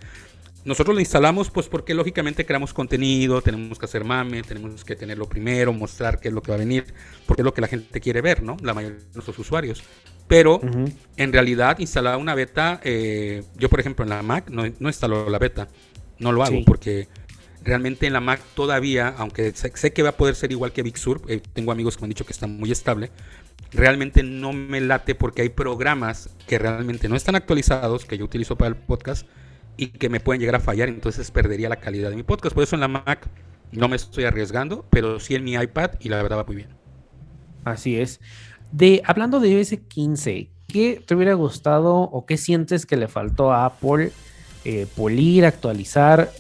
Nosotros 0.69 0.95
lo 0.95 1.01
instalamos 1.01 1.49
pues 1.49 1.67
porque 1.67 1.95
lógicamente 1.95 2.45
creamos 2.45 2.75
contenido, 2.75 3.41
tenemos 3.41 3.79
que 3.79 3.87
hacer 3.87 4.05
mame, 4.05 4.43
tenemos 4.43 4.85
que 4.85 4.97
tenerlo 4.97 5.27
primero, 5.27 5.73
mostrar 5.73 6.21
qué 6.21 6.29
es 6.29 6.35
lo 6.35 6.43
que 6.43 6.51
va 6.51 6.57
a 6.57 6.59
venir, 6.59 6.93
porque 7.25 7.41
es 7.41 7.45
lo 7.45 7.55
que 7.55 7.63
la 7.63 7.69
gente 7.69 8.03
quiere 8.03 8.21
ver, 8.21 8.43
¿no? 8.43 8.59
La 8.61 8.75
mayoría 8.75 8.99
de 8.99 9.05
nuestros 9.15 9.39
usuarios. 9.39 9.83
Pero 10.27 10.61
en 11.17 11.33
realidad 11.33 11.79
instalar 11.79 12.19
una 12.19 12.35
beta, 12.35 12.83
eh, 12.85 13.45
yo 13.57 13.71
por 13.71 13.81
ejemplo 13.81 14.05
en 14.05 14.11
la 14.11 14.23
Mac 14.23 14.51
no, 14.51 14.65
no 14.79 14.89
instalo 14.91 15.31
la 15.31 15.39
beta, 15.39 15.69
no 16.19 16.33
lo 16.33 16.45
hago 16.45 16.63
porque 16.67 17.09
realmente 17.65 18.07
en 18.07 18.13
la 18.13 18.21
Mac 18.21 18.43
todavía, 18.55 19.15
aunque 19.17 19.53
sé, 19.53 19.93
que 19.95 20.03
va 20.03 20.11
a 20.11 20.17
poder 20.19 20.35
ser 20.35 20.53
igual 20.53 20.73
que 20.73 20.83
Big 20.83 20.99
Sur, 20.99 21.23
eh, 21.29 21.41
tengo 21.55 21.73
amigos 21.73 21.97
que 21.97 22.03
me 22.03 22.05
han 22.05 22.11
dicho 22.11 22.27
que 22.27 22.35
está 22.35 22.47
muy 22.47 22.71
estable, 22.71 23.11
realmente 23.73 24.23
no 24.23 24.53
me 24.53 24.83
late 24.83 25.15
porque 25.15 25.41
hay 25.41 25.49
programas 25.49 26.29
que 26.47 26.59
realmente 26.59 27.09
no 27.09 27.17
están 27.17 27.37
actualizados, 27.37 28.05
que 28.05 28.19
yo 28.19 28.27
utilizo 28.27 28.57
para 28.57 28.69
el 28.69 28.77
podcast, 28.77 29.27
y 29.79 29.87
que 29.87 30.11
me 30.11 30.21
pueden 30.21 30.41
llegar 30.41 30.57
a 30.57 30.61
fallar, 30.61 30.89
entonces 30.89 31.31
perdería 31.31 31.69
la 31.69 31.77
calidad 31.77 32.11
de 32.11 32.17
mi 32.17 32.25
podcast. 32.25 32.55
Por 32.55 32.65
eso 32.65 32.75
en 32.75 32.81
la 32.81 32.89
Mac 32.89 33.31
no 33.71 33.89
me 33.89 33.97
estoy 33.97 34.25
arriesgando, 34.25 34.85
pero 34.91 35.21
sí 35.21 35.35
en 35.37 35.45
mi 35.45 35.55
iPad 35.55 35.93
y 36.01 36.09
la 36.09 36.21
verdad 36.21 36.39
va 36.39 36.45
muy 36.45 36.57
bien. 36.57 36.69
Así 37.65 37.99
es. 37.99 38.21
De, 38.73 39.03
hablando 39.07 39.41
de 39.41 39.51
iOS 39.51 39.75
15, 39.89 40.51
¿qué 40.67 41.03
te 41.07 41.15
hubiera 41.15 41.35
gustado 41.35 41.95
o 41.95 42.27
qué 42.27 42.37
sientes 42.37 42.87
que 42.87 42.97
le 42.97 43.09
faltó 43.09 43.53
a 43.53 43.67
Apple 43.67 44.11
eh, 44.65 44.87
pulir, 44.97 45.47
actualizar? 45.47 46.31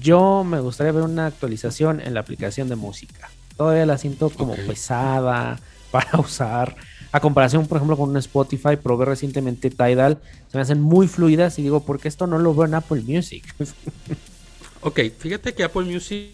Yo 0.00 0.44
me 0.44 0.60
gustaría 0.60 0.92
ver 0.92 1.02
una 1.02 1.26
actualización 1.26 2.00
en 2.00 2.14
la 2.14 2.20
aplicación 2.20 2.68
de 2.68 2.76
música. 2.76 3.28
Todavía 3.56 3.86
la 3.86 3.98
siento 3.98 4.30
como 4.30 4.54
pesada 4.54 5.58
para 5.90 6.18
usar 6.20 6.76
a 7.10 7.20
comparación, 7.20 7.66
por 7.66 7.76
ejemplo, 7.76 7.96
con 7.96 8.10
un 8.10 8.16
Spotify, 8.18 8.76
probé 8.82 9.06
recientemente 9.06 9.70
Tidal, 9.70 10.18
se 10.50 10.58
me 10.58 10.62
hacen 10.62 10.80
muy 10.80 11.08
fluidas 11.08 11.58
y 11.58 11.62
digo, 11.62 11.80
¿por 11.80 11.98
qué 11.98 12.08
esto 12.08 12.26
no 12.26 12.38
lo 12.38 12.54
veo 12.54 12.66
en 12.66 12.74
Apple 12.74 13.02
Music? 13.06 13.44
ok, 14.82 15.00
fíjate 15.18 15.54
que 15.54 15.64
Apple 15.64 15.84
Music, 15.84 16.30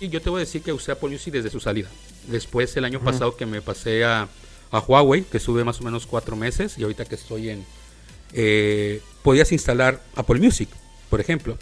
yo 0.00 0.20
te 0.20 0.30
voy 0.30 0.38
a 0.38 0.40
decir 0.40 0.62
que 0.62 0.72
usé 0.72 0.92
Apple 0.92 1.10
Music 1.10 1.32
desde 1.32 1.50
su 1.50 1.60
salida. 1.60 1.88
Después, 2.26 2.76
el 2.76 2.84
año 2.84 3.00
pasado 3.00 3.36
que 3.36 3.46
me 3.46 3.62
pasé 3.62 4.04
a, 4.04 4.28
Huawei, 4.72 5.22
que 5.22 5.36
estuve 5.36 5.62
más 5.62 5.80
o 5.80 5.84
menos 5.84 6.06
cuatro 6.06 6.34
meses, 6.34 6.76
y 6.78 6.82
ahorita 6.82 7.04
que 7.04 7.14
estoy 7.14 7.50
en... 7.50 7.64
Eh, 8.32 9.00
podías 9.22 9.52
instalar 9.52 10.02
Apple 10.16 10.40
Music, 10.40 10.68
por 11.08 11.20
ejemplo. 11.20 11.56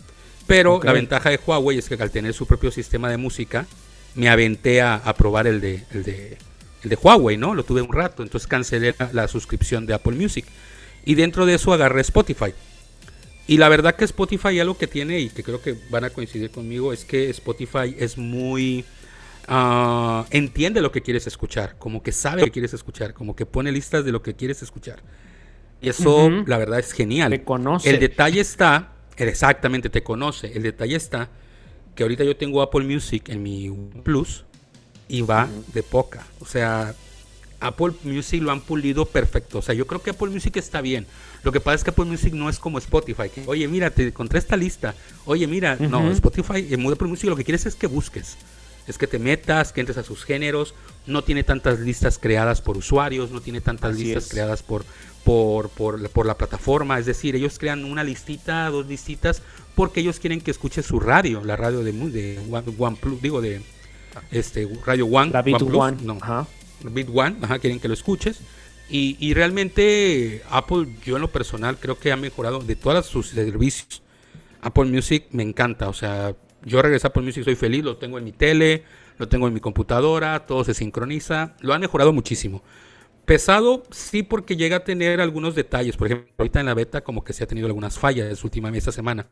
Pero 0.46 0.80
la 0.82 0.94
ventaja 0.94 1.28
de 1.28 1.38
Huawei 1.46 1.78
es 1.78 1.88
que 1.88 1.94
al 1.94 2.10
tener 2.10 2.32
su 2.32 2.46
propio 2.46 2.70
sistema 2.70 3.10
de 3.10 3.18
música, 3.18 3.66
me 4.14 4.30
aventé 4.30 4.80
a, 4.80 4.94
a 4.94 5.14
probar 5.14 5.46
el 5.46 5.60
de, 5.60 5.84
el 5.90 6.04
de 6.04 6.38
el 6.82 6.90
de 6.90 6.96
Huawei, 6.96 7.36
¿no? 7.36 7.54
Lo 7.54 7.64
tuve 7.64 7.82
un 7.82 7.92
rato, 7.92 8.22
entonces 8.22 8.46
cancelé 8.46 8.94
la, 9.12 9.28
suscripción 9.28 9.86
de 9.86 9.94
Apple 9.94 10.16
Music. 10.16 10.44
Y 11.04 11.14
dentro 11.14 11.46
de 11.46 11.54
eso 11.54 11.72
agarré 11.72 12.00
Spotify. 12.00 12.52
Y 13.46 13.58
la 13.58 13.68
verdad 13.68 13.96
que 13.96 14.04
Spotify 14.04 14.60
algo 14.60 14.78
que 14.78 14.86
tiene 14.86 15.20
y 15.20 15.28
que 15.28 15.42
creo 15.42 15.60
que 15.60 15.76
van 15.90 16.04
a 16.04 16.10
coincidir 16.10 16.50
conmigo 16.50 16.92
es 16.92 17.04
que 17.04 17.30
Spotify 17.30 17.94
es 17.98 18.16
muy... 18.18 18.84
Ah, 19.48 20.24
entiende 20.30 20.80
lo 20.80 20.92
que 20.92 21.02
quieres 21.02 21.26
escuchar, 21.26 21.76
como 21.78 22.02
que 22.02 22.12
sabe 22.12 22.42
lo 22.42 22.46
que 22.46 22.52
quieres 22.52 22.74
escuchar, 22.74 23.12
como 23.12 23.34
que 23.34 23.44
pone 23.44 23.72
listas 23.72 24.04
de 24.04 24.12
lo 24.12 24.22
que 24.22 24.34
quieres 24.34 24.62
escuchar. 24.62 25.02
Y 25.80 25.88
eso, 25.88 26.30
la 26.46 26.58
verdad, 26.58 26.78
es 26.78 26.92
genial. 26.92 27.30
Te 27.30 27.42
conoce. 27.42 27.90
El 27.90 27.98
detalle 27.98 28.40
está, 28.40 28.92
exactamente, 29.16 29.90
te 29.90 30.04
conoce. 30.04 30.52
El 30.54 30.62
detalle 30.62 30.94
está 30.94 31.28
que 31.96 32.04
ahorita 32.04 32.22
yo 32.22 32.36
tengo 32.36 32.62
Apple 32.62 32.84
Music 32.84 33.28
en 33.28 33.42
mi 33.42 33.68
Plus 34.04 34.44
y 35.08 35.22
va 35.22 35.48
de 35.72 35.82
poca. 35.82 36.26
O 36.40 36.46
sea, 36.46 36.94
Apple 37.62 37.92
Music 38.02 38.42
lo 38.42 38.50
han 38.50 38.60
pulido 38.60 39.06
perfecto. 39.06 39.58
O 39.58 39.62
sea, 39.62 39.74
yo 39.74 39.86
creo 39.86 40.02
que 40.02 40.10
Apple 40.10 40.28
Music 40.28 40.56
está 40.56 40.80
bien. 40.80 41.06
Lo 41.42 41.52
que 41.52 41.60
pasa 41.60 41.76
es 41.76 41.84
que 41.84 41.90
Apple 41.90 42.04
Music 42.04 42.34
no 42.34 42.48
es 42.48 42.58
como 42.58 42.78
Spotify. 42.78 43.30
Oye, 43.46 43.66
mira, 43.68 43.90
te 43.90 44.08
encontré 44.08 44.38
esta 44.38 44.56
lista. 44.56 44.94
Oye, 45.24 45.46
mira, 45.46 45.76
no, 45.76 46.10
Spotify, 46.10 46.66
en 46.70 46.82
modo 46.82 46.94
Apple 46.94 47.08
Music 47.08 47.28
lo 47.28 47.36
que 47.36 47.44
quieres 47.44 47.66
es 47.66 47.74
que 47.74 47.86
busques. 47.86 48.36
Es 48.88 48.98
que 48.98 49.06
te 49.06 49.20
metas, 49.20 49.72
que 49.72 49.80
entres 49.80 49.98
a 49.98 50.02
sus 50.02 50.24
géneros. 50.24 50.74
No 51.06 51.22
tiene 51.22 51.44
tantas 51.44 51.78
listas 51.80 52.18
creadas 52.18 52.60
por 52.60 52.76
usuarios, 52.76 53.30
no 53.30 53.40
tiene 53.40 53.60
tantas 53.60 53.96
listas 53.96 54.28
creadas 54.28 54.62
por, 54.62 54.84
por, 55.24 55.68
por, 55.68 56.26
la 56.26 56.36
plataforma. 56.36 56.98
Es 56.98 57.06
decir, 57.06 57.36
ellos 57.36 57.58
crean 57.58 57.84
una 57.84 58.02
listita, 58.02 58.68
dos 58.70 58.86
listitas, 58.86 59.42
porque 59.76 60.00
ellos 60.00 60.18
quieren 60.18 60.40
que 60.40 60.50
escuches 60.50 60.84
su 60.84 60.98
radio, 60.98 61.44
la 61.44 61.56
radio 61.56 61.84
de, 61.84 61.92
de 61.92 62.40
OnePlus, 62.76 63.22
digo, 63.22 63.40
de, 63.40 63.62
este 64.30 64.68
Radio 64.84 65.06
One, 65.06 65.30
la 65.32 65.42
Beat 65.42 65.62
One, 65.62 65.98
no, 66.02 66.18
ajá. 66.20 66.46
Beat 66.82 67.08
One, 67.12 67.36
ajá, 67.42 67.58
quieren 67.58 67.80
que 67.80 67.88
lo 67.88 67.94
escuches. 67.94 68.40
Y, 68.88 69.16
y, 69.20 69.32
realmente 69.32 70.42
Apple, 70.50 70.86
yo 71.04 71.16
en 71.16 71.22
lo 71.22 71.30
personal 71.30 71.78
creo 71.78 71.98
que 71.98 72.12
ha 72.12 72.16
mejorado 72.16 72.58
de 72.60 72.76
todos 72.76 73.06
sus 73.06 73.28
servicios. 73.28 74.02
Apple 74.60 74.84
Music 74.84 75.26
me 75.30 75.42
encanta, 75.42 75.88
o 75.88 75.92
sea, 75.92 76.34
Yo 76.64 76.82
regresé 76.82 77.06
a 77.06 77.10
Apple 77.10 77.22
Music, 77.22 77.42
soy 77.42 77.56
feliz, 77.56 77.82
lo 77.82 77.96
tengo 77.96 78.18
en 78.18 78.24
mi 78.24 78.32
tele, 78.32 78.84
lo 79.18 79.28
tengo 79.28 79.48
en 79.48 79.54
mi 79.54 79.60
computadora, 79.60 80.46
todo 80.46 80.62
se 80.64 80.74
sincroniza, 80.74 81.56
lo 81.60 81.74
han 81.74 81.80
mejorado 81.80 82.12
muchísimo. 82.12 82.62
Pesado, 83.24 83.84
sí, 83.90 84.22
porque 84.22 84.56
llega 84.56 84.78
a 84.78 84.84
tener 84.84 85.20
algunos 85.20 85.54
detalles. 85.54 85.96
Por 85.96 86.08
ejemplo, 86.08 86.32
ahorita 86.38 86.60
en 86.60 86.66
la 86.66 86.74
beta, 86.74 87.02
como 87.02 87.22
que 87.24 87.32
se 87.32 87.44
ha 87.44 87.46
tenido 87.46 87.66
algunas 87.66 87.98
fallas 87.98 88.42
últimamente 88.44 88.78
esta 88.78 88.92
semana. 88.92 89.28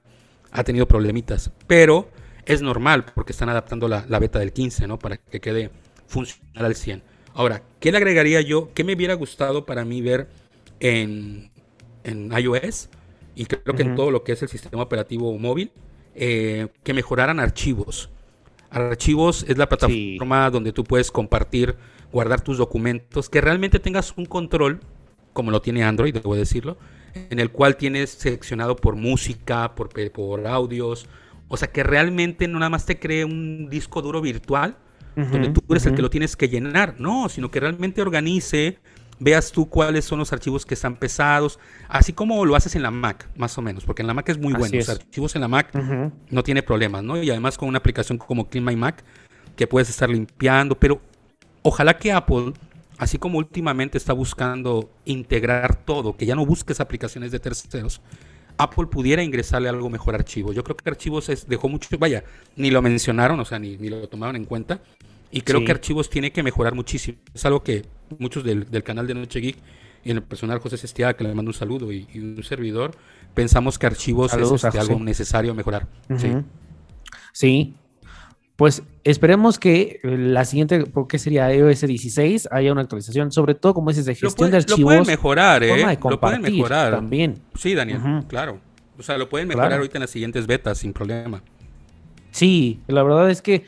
Ha 0.53 0.64
tenido 0.64 0.87
problemitas. 0.87 1.51
Pero 1.66 2.09
es 2.46 2.62
normal, 2.62 3.05
porque 3.14 3.33
están 3.33 3.48
adaptando 3.48 3.88
la, 3.88 4.05
la 4.09 4.18
beta 4.18 4.38
del 4.38 4.53
15, 4.53 4.87
¿no? 4.87 4.98
Para 4.98 5.16
que 5.16 5.40
quede 5.40 5.70
funcional 6.07 6.64
al 6.64 6.74
100. 6.74 7.03
Ahora, 7.35 7.62
¿qué 7.79 7.92
le 7.92 7.98
agregaría 7.98 8.40
yo? 8.40 8.70
¿Qué 8.74 8.85
me 8.85 8.94
hubiera 8.94 9.14
gustado 9.14 9.64
para 9.64 9.85
mí 9.85 10.03
ver 10.03 10.29
en, 10.81 11.50
en 12.05 12.33
iOS? 12.33 12.88
Y 13.35 13.46
creo 13.46 13.76
que 13.76 13.83
en 13.83 13.94
todo 13.94 14.11
lo 14.11 14.24
que 14.24 14.33
es 14.33 14.42
el 14.42 14.48
sistema 14.48 14.83
operativo 14.83 15.37
móvil, 15.38 15.70
eh, 16.14 16.68
que 16.83 16.92
mejoraran 16.92 17.38
archivos. 17.40 18.11
Archivos 18.68 19.44
es 19.48 19.57
la 19.57 19.68
plataforma 19.68 20.50
donde 20.50 20.72
tú 20.72 20.85
puedes 20.85 21.11
compartir, 21.11 21.76
guardar 22.12 22.40
tus 22.40 22.59
documentos, 22.59 23.31
que 23.31 23.40
realmente 23.40 23.79
tengas 23.79 24.12
un 24.16 24.26
control, 24.26 24.81
como 25.33 25.50
lo 25.50 25.62
tiene 25.62 25.85
Android, 25.85 26.12
debo 26.12 26.35
decirlo, 26.35 26.76
en 27.14 27.38
el 27.38 27.50
cual 27.50 27.76
tienes 27.76 28.11
seleccionado 28.11 28.76
por 28.76 28.96
música, 28.96 29.74
por, 29.74 29.88
por 30.12 30.46
audios, 30.46 31.07
o 31.51 31.57
sea, 31.57 31.69
que 31.69 31.83
realmente 31.83 32.47
no 32.47 32.61
nada 32.61 32.71
más 32.71 32.87
te 32.87 32.99
cree 32.99 33.25
un 33.25 33.69
disco 33.69 34.01
duro 34.01 34.21
virtual, 34.21 34.77
donde 35.17 35.51
tú 35.51 35.61
eres 35.69 35.85
el 35.85 35.95
que 35.95 36.01
lo 36.01 36.09
tienes 36.09 36.37
que 36.37 36.49
llenar, 36.49 36.95
no, 36.99 37.29
sino 37.29 37.51
que 37.51 37.59
realmente 37.59 38.01
organice, 38.01 38.79
veas 39.19 39.51
tú 39.51 39.69
cuáles 39.69 40.05
son 40.05 40.21
los 40.21 40.33
archivos 40.33 40.65
que 40.65 40.75
están 40.75 40.95
pesados, 40.95 41.59
así 41.89 42.13
como 42.13 42.47
lo 42.47 42.55
haces 42.55 42.77
en 42.77 42.83
la 42.83 42.93
Mac, 42.93 43.29
más 43.37 43.59
o 43.59 43.63
menos, 43.63 43.85
porque 43.85 44.03
en 44.03 44.07
la 44.07 44.15
Mac 44.15 44.29
es 44.29 44.39
muy 44.39 44.55
bueno, 44.55 44.77
los 44.77 44.89
archivos 44.89 45.35
en 45.35 45.41
la 45.43 45.49
Mac 45.49 45.75
no 46.31 46.43
tiene 46.45 46.63
problemas, 46.63 47.03
¿no? 47.03 47.21
Y 47.21 47.29
además 47.31 47.59
con 47.59 47.69
una 47.69 47.79
aplicación 47.79 48.17
como 48.17 48.49
Clean 48.49 48.65
My 48.65 48.77
Mac, 48.77 49.05
que 49.57 49.67
puedes 49.67 49.91
estar 49.91 50.09
limpiando, 50.09 50.79
pero 50.79 51.03
ojalá 51.63 51.99
que 51.99 52.13
Apple, 52.13 52.53
así 52.97 53.19
como 53.19 53.39
últimamente 53.39 53.99
está 53.99 54.13
buscando 54.13 54.89
integrar 55.05 55.85
todo, 55.85 56.17
que 56.17 56.27
ya 56.27 56.37
no 56.37 56.47
busques 56.47 56.79
aplicaciones 56.81 57.33
de 57.33 57.41
terceros, 57.41 58.01
Apple 58.62 58.87
pudiera 58.87 59.23
ingresarle 59.23 59.68
algo 59.68 59.88
mejor 59.88 60.14
a 60.14 60.18
archivos. 60.18 60.55
Yo 60.55 60.62
creo 60.64 60.77
que 60.77 60.88
archivos 60.88 61.29
es, 61.29 61.49
dejó 61.49 61.68
mucho, 61.68 61.88
vaya, 61.99 62.25
ni 62.57 62.70
lo 62.70 62.83
mencionaron, 62.83 63.40
o 63.40 63.44
sea, 63.44 63.59
ni, 63.59 63.77
ni 63.77 63.88
lo 63.88 64.09
tomaron 64.09 64.37
en 64.37 64.44
cuenta. 64.44 64.83
Y 65.31 65.42
creo 65.42 65.64
que 65.64 65.70
archivos 65.70 66.11
tiene 66.11 66.33
que 66.33 66.42
mejorar 66.42 66.75
muchísimo. 66.75 67.18
Es 67.33 67.44
algo 67.44 67.62
que 67.62 67.85
muchos 68.18 68.44
del, 68.44 68.66
canal 68.83 69.07
de 69.07 69.14
Noche 69.14 69.40
Geek 69.40 69.57
y 70.05 70.11
en 70.11 70.16
el 70.18 70.23
personal 70.23 70.59
José 70.59 70.77
Sestiaga, 70.77 71.14
que 71.14 71.25
le 71.25 71.35
mando 71.35 71.51
un 71.51 71.55
saludo, 71.55 71.92
y, 71.92 72.07
un 72.14 72.42
servidor, 72.42 72.92
pensamos 73.35 73.79
que 73.79 73.87
archivos 73.87 74.35
es 74.35 74.64
este, 74.64 74.79
algo 74.79 74.99
necesario 74.99 75.55
mejorar. 75.55 75.87
Sí. 76.18 76.33
Sí. 77.33 77.75
Pues 78.61 78.83
esperemos 79.05 79.59
que 79.59 80.01
la 80.03 80.44
siguiente, 80.44 80.85
porque 80.85 81.18
sería 81.18 81.51
iOS 81.51 81.81
16, 81.81 82.51
haya 82.53 82.73
una 82.73 82.83
actualización, 82.83 83.33
sobre 83.33 83.55
todo 83.55 83.73
como 83.73 83.88
dices, 83.88 84.05
de 84.05 84.14
gestión 84.14 84.51
de 84.51 84.59
archivos. 84.59 84.81
Lo 84.81 84.85
pueden 84.85 85.07
mejorar, 85.07 85.62
¿eh? 85.64 85.99
lo 85.99 86.20
pueden 86.20 86.42
mejorar. 86.42 86.92
También. 86.92 87.38
Sí, 87.55 87.75
Daniel, 87.75 88.01
claro. 88.29 88.61
O 88.99 89.03
sea, 89.03 89.16
lo 89.16 89.31
pueden 89.31 89.49
mejorar 89.49 89.73
ahorita 89.73 89.96
en 89.96 90.01
las 90.03 90.11
siguientes 90.11 90.46
betas 90.46 90.77
sin 90.77 90.92
problema. 90.92 91.42
Sí, 92.33 92.81
la 92.87 93.03
verdad 93.03 93.31
es 93.31 93.40
que 93.40 93.64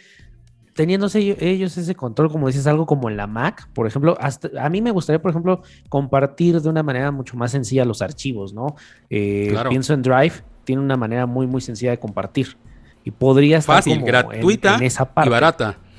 teniéndose 0.74 1.38
ellos 1.40 1.74
ese 1.78 1.94
control, 1.94 2.31
como 2.31 2.48
dices, 2.48 2.66
algo 2.66 2.85
como 2.85 3.09
en 3.09 3.16
la 3.16 3.26
Mac, 3.26 3.70
por 3.72 3.87
ejemplo, 3.87 4.14
hasta, 4.20 4.50
a 4.62 4.68
mí 4.68 4.83
me 4.83 4.90
gustaría, 4.90 5.22
por 5.22 5.31
ejemplo, 5.31 5.62
compartir 5.88 6.61
de 6.61 6.68
una 6.68 6.83
manera 6.83 7.11
mucho 7.11 7.35
más 7.38 7.52
sencilla 7.52 7.87
los 7.87 8.02
archivos, 8.02 8.52
¿no? 8.52 8.76
Eh, 9.09 9.57
pienso 9.70 9.94
en 9.94 10.02
Drive, 10.02 10.35
tiene 10.64 10.83
una 10.83 10.98
manera 10.98 11.24
muy, 11.24 11.46
muy 11.46 11.62
sencilla 11.62 11.92
de 11.92 11.98
compartir. 11.98 12.59
Y 13.05 13.11
podría 13.11 13.59
estar 13.59 13.77
Fácil, 13.77 14.03
gratuita 14.03 14.77
en, 14.77 14.85
esa 14.85 15.12
parte. 15.12 15.29
y 15.29 15.33
barata. 15.33 15.79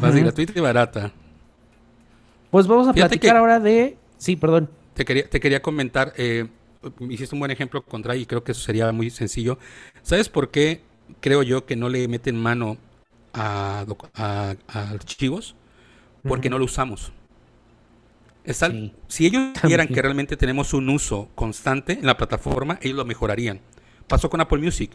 Fácil, 0.00 0.22
gratuita 0.22 0.52
y 0.56 0.60
barata. 0.60 1.12
Pues 2.50 2.66
vamos 2.66 2.88
a 2.88 2.92
platicar 2.92 3.36
ahora 3.36 3.58
de... 3.58 3.96
Sí, 4.18 4.36
perdón. 4.36 4.70
Te 4.94 5.04
quería, 5.04 5.28
te 5.28 5.40
quería 5.40 5.62
comentar, 5.62 6.12
eh, 6.16 6.46
hiciste 7.08 7.34
un 7.34 7.40
buen 7.40 7.50
ejemplo 7.50 7.82
con 7.82 8.02
Drive 8.02 8.18
y 8.18 8.26
creo 8.26 8.44
que 8.44 8.52
eso 8.52 8.60
sería 8.60 8.92
muy 8.92 9.10
sencillo. 9.10 9.58
¿Sabes 10.02 10.28
por 10.28 10.50
qué 10.50 10.82
creo 11.20 11.42
yo 11.42 11.66
que 11.66 11.76
no 11.76 11.88
le 11.88 12.06
meten 12.08 12.36
mano 12.36 12.78
a, 13.32 13.84
archivos 14.68 15.54
porque 16.22 16.50
no 16.50 16.58
lo 16.58 16.64
usamos. 16.64 17.12
Si 19.08 19.26
ellos 19.26 19.52
vieran 19.64 19.88
que 19.88 20.02
realmente 20.02 20.36
tenemos 20.36 20.74
un 20.74 20.88
uso 20.88 21.28
constante 21.34 21.94
en 21.94 22.06
la 22.06 22.16
plataforma, 22.16 22.78
ellos 22.82 22.96
lo 22.96 23.04
mejorarían. 23.04 23.60
Pasó 24.12 24.28
con 24.28 24.42
Apple 24.42 24.58
Music. 24.58 24.90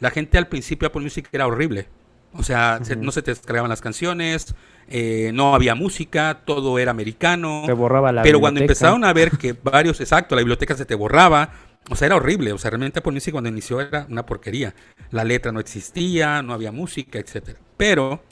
La 0.00 0.10
gente 0.10 0.38
al 0.38 0.48
principio 0.48 0.88
Apple 0.88 1.02
Music 1.02 1.28
era 1.30 1.46
horrible. 1.46 1.88
O 2.32 2.42
sea, 2.42 2.80
no 2.96 3.12
se 3.12 3.20
te 3.20 3.30
descargaban 3.30 3.68
las 3.68 3.82
canciones, 3.82 4.54
eh, 4.88 5.30
no 5.34 5.54
había 5.54 5.74
música, 5.74 6.40
todo 6.46 6.78
era 6.78 6.90
americano. 6.90 7.64
Se 7.66 7.74
borraba 7.74 8.12
la 8.12 8.22
Pero 8.22 8.40
cuando 8.40 8.60
empezaron 8.60 9.04
a 9.04 9.12
ver 9.12 9.32
que 9.38 9.52
varios, 9.52 10.00
exacto, 10.00 10.34
la 10.36 10.40
biblioteca 10.40 10.74
se 10.74 10.86
te 10.86 10.94
borraba, 10.94 11.52
o 11.90 11.96
sea, 11.96 12.06
era 12.06 12.16
horrible. 12.16 12.54
O 12.54 12.56
sea, 12.56 12.70
realmente 12.70 13.00
Apple 13.00 13.12
Music 13.12 13.32
cuando 13.32 13.50
inició 13.50 13.82
era 13.82 14.06
una 14.08 14.24
porquería. 14.24 14.74
La 15.10 15.22
letra 15.22 15.52
no 15.52 15.60
existía, 15.60 16.40
no 16.40 16.54
había 16.54 16.72
música, 16.72 17.18
etc. 17.18 17.58
Pero 17.76 18.22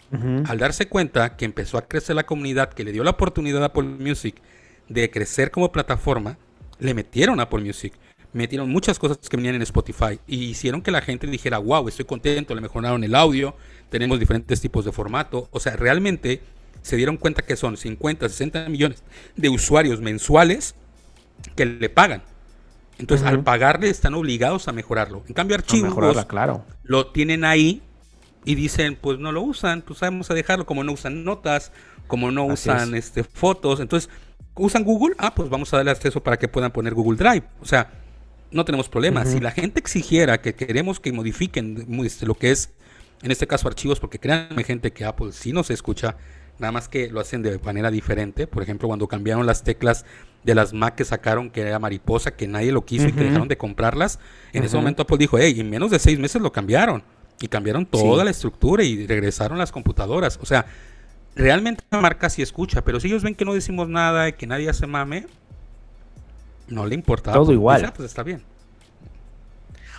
al 0.47 0.57
darse 0.57 0.89
cuenta 0.89 1.37
que 1.37 1.45
empezó 1.45 1.77
a 1.77 1.87
crecer 1.87 2.17
la 2.17 2.25
comunidad, 2.25 2.73
que 2.73 2.83
le 2.83 2.93
dio 2.93 3.05
la 3.05 3.11
oportunidad 3.11 3.63
a 3.63 3.67
Apple 3.67 3.83
Music 3.83 4.37
de 4.89 5.11
crecer 5.11 5.51
como 5.51 5.71
plataforma, 5.71 6.39
le 6.79 6.95
metieron 6.95 7.41
a 7.41 7.43
Apple 7.43 7.63
Music. 7.63 7.93
Metieron 8.33 8.71
muchas 8.71 8.99
cosas 8.99 9.19
que 9.29 9.37
venían 9.37 9.57
en 9.57 9.63
Spotify 9.63 10.21
y 10.27 10.45
hicieron 10.45 10.83
que 10.83 10.91
la 10.91 11.01
gente 11.01 11.27
dijera, 11.27 11.59
wow, 11.59 11.89
estoy 11.89 12.05
contento, 12.05 12.55
le 12.55 12.61
mejoraron 12.61 13.03
el 13.03 13.15
audio, 13.15 13.57
tenemos 13.89 14.21
diferentes 14.21 14.61
tipos 14.61 14.85
de 14.85 14.93
formato. 14.93 15.49
O 15.51 15.61
sea, 15.61 15.77
realmente 15.77 16.41
se 16.83 16.97
dieron 16.97 17.17
cuenta 17.17 17.43
que 17.43 17.57
son 17.57 17.77
50, 17.77 18.29
60 18.29 18.69
millones 18.69 19.03
de 19.37 19.49
usuarios 19.49 20.01
mensuales 20.01 20.75
que 21.57 21.67
le 21.67 21.89
pagan 21.89 22.23
entonces, 23.01 23.27
al 23.27 23.43
pagarle 23.43 23.89
están 23.89 24.15
obligados 24.15 24.69
a 24.69 24.73
mejorarlo. 24.73 25.23
En 25.27 25.35
cambio, 25.35 25.57
archivos 25.57 25.95
claro. 26.27 26.65
lo 26.83 27.07
tienen 27.09 27.45
ahí 27.45 27.83
y 28.45 28.55
dicen, 28.55 28.97
pues 29.01 29.19
no 29.19 29.33
lo 29.33 29.43
usan, 29.43 29.83
pues 29.83 30.01
vamos 30.01 30.31
a 30.31 30.35
dejarlo, 30.35 30.67
como 30.67 30.85
no 30.85 30.93
usan 30.93 31.25
notas, 31.25 31.73
como 32.07 32.31
no 32.31 32.45
usan 32.45 32.95
este, 32.95 33.25
fotos. 33.25 33.81
Entonces, 33.81 34.11
¿usan 34.55 34.85
Google? 34.85 35.15
Ah, 35.19 35.35
pues 35.35 35.49
vamos 35.49 35.73
a 35.73 35.79
darle 35.79 35.93
acceso 35.93 36.23
para 36.23 36.39
que 36.39 36.49
puedan 36.49 36.73
poner 36.73 36.95
Google 36.95 37.17
Drive. 37.17 37.45
O 37.61 37.65
sea, 37.65 37.91
no 38.51 38.65
tenemos 38.65 38.89
problema. 38.89 39.25
Si 39.25 39.41
la 39.41 39.51
gente 39.51 39.81
exigiera 39.81 40.41
que 40.41 40.55
queremos 40.55 41.01
que 41.01 41.13
modifiquen 41.13 41.87
este, 42.05 42.27
lo 42.27 42.35
que 42.35 42.51
es, 42.51 42.71
en 43.23 43.31
este 43.31 43.47
caso, 43.47 43.69
archivos, 43.69 44.01
porque 44.01 44.19
créanme, 44.19 44.65
gente, 44.65 44.93
que 44.93 45.05
Apple 45.05 45.33
sí 45.33 45.53
nos 45.53 45.71
escucha, 45.71 46.17
nada 46.59 46.73
más 46.73 46.89
que 46.89 47.09
lo 47.09 47.21
hacen 47.21 47.43
de 47.43 47.59
manera 47.59 47.91
diferente. 47.91 48.47
Por 48.47 48.63
ejemplo, 48.63 48.89
cuando 48.89 49.07
cambiaron 49.09 49.47
las 49.47 49.63
teclas 49.63 50.05
de 50.45 50.55
las 50.55 50.73
Mac 50.73 50.95
que 50.95 51.05
sacaron, 51.05 51.51
que 51.51 51.61
era 51.61 51.79
mariposa, 51.79 52.33
que 52.33 52.47
nadie 52.47 52.73
lo 52.73 52.85
quiso 52.85 53.09
y 53.09 53.13
que 53.13 53.25
dejaron 53.25 53.49
de 53.49 53.59
comprarlas, 53.59 54.19
en 54.53 54.65
ese 54.65 54.77
momento 54.77 55.03
Apple 55.03 55.19
dijo, 55.19 55.39
hey, 55.39 55.59
en 55.59 55.69
menos 55.69 55.91
de 55.91 55.99
seis 55.99 56.19
meses 56.19 56.41
lo 56.41 56.53
cambiaron. 56.53 57.03
Y 57.43 57.49
cambiaron 57.49 57.87
toda 57.87 58.23
la 58.25 58.31
estructura 58.31 58.85
y 58.85 59.07
regresaron 59.07 59.57
las 59.57 59.73
computadoras. 59.73 60.39
O 60.43 60.47
sea, 60.47 60.67
realmente 61.35 61.83
la 61.91 62.01
marca 62.01 62.29
sí 62.29 62.43
escucha, 62.43 62.85
pero 62.85 63.01
si 63.01 63.09
ellos 63.09 63.23
ven 63.23 63.35
que 63.35 63.47
no 63.47 63.55
decimos 63.55 63.89
nada 63.89 64.29
y 64.29 64.35
que 64.35 64.47
nadie 64.47 64.69
hace 64.69 64.87
mame, 64.87 65.27
no 66.71 66.87
le 66.87 66.95
importa. 66.95 67.33
Todo 67.33 67.53
igual. 67.53 67.85
Ah, 67.85 67.93
pues 67.95 68.09
está 68.09 68.23
bien. 68.23 68.43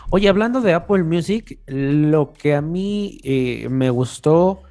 Oye, 0.10 0.27
hablando 0.27 0.60
de 0.62 0.73
Apple 0.73 1.03
Music, 1.03 1.60
lo 1.67 2.34
que 2.34 2.53
a 2.55 2.62
mí 2.62 3.19
eh, 3.23 3.67
me 3.69 3.89
gustó 3.89 4.63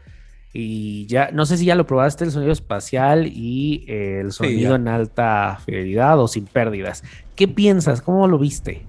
y 0.52 1.06
ya, 1.06 1.30
no 1.32 1.46
sé 1.46 1.56
si 1.56 1.64
ya 1.64 1.76
lo 1.76 1.86
probaste, 1.86 2.24
el 2.24 2.32
sonido 2.32 2.52
espacial 2.52 3.26
y 3.26 3.84
el 3.88 4.32
sonido 4.32 4.74
en 4.74 4.88
alta 4.88 5.58
fidelidad 5.64 6.18
o 6.20 6.28
sin 6.28 6.46
pérdidas. 6.46 7.04
¿Qué 7.36 7.46
piensas? 7.46 8.02
¿Cómo 8.02 8.26
lo 8.26 8.38
viste? 8.38 8.84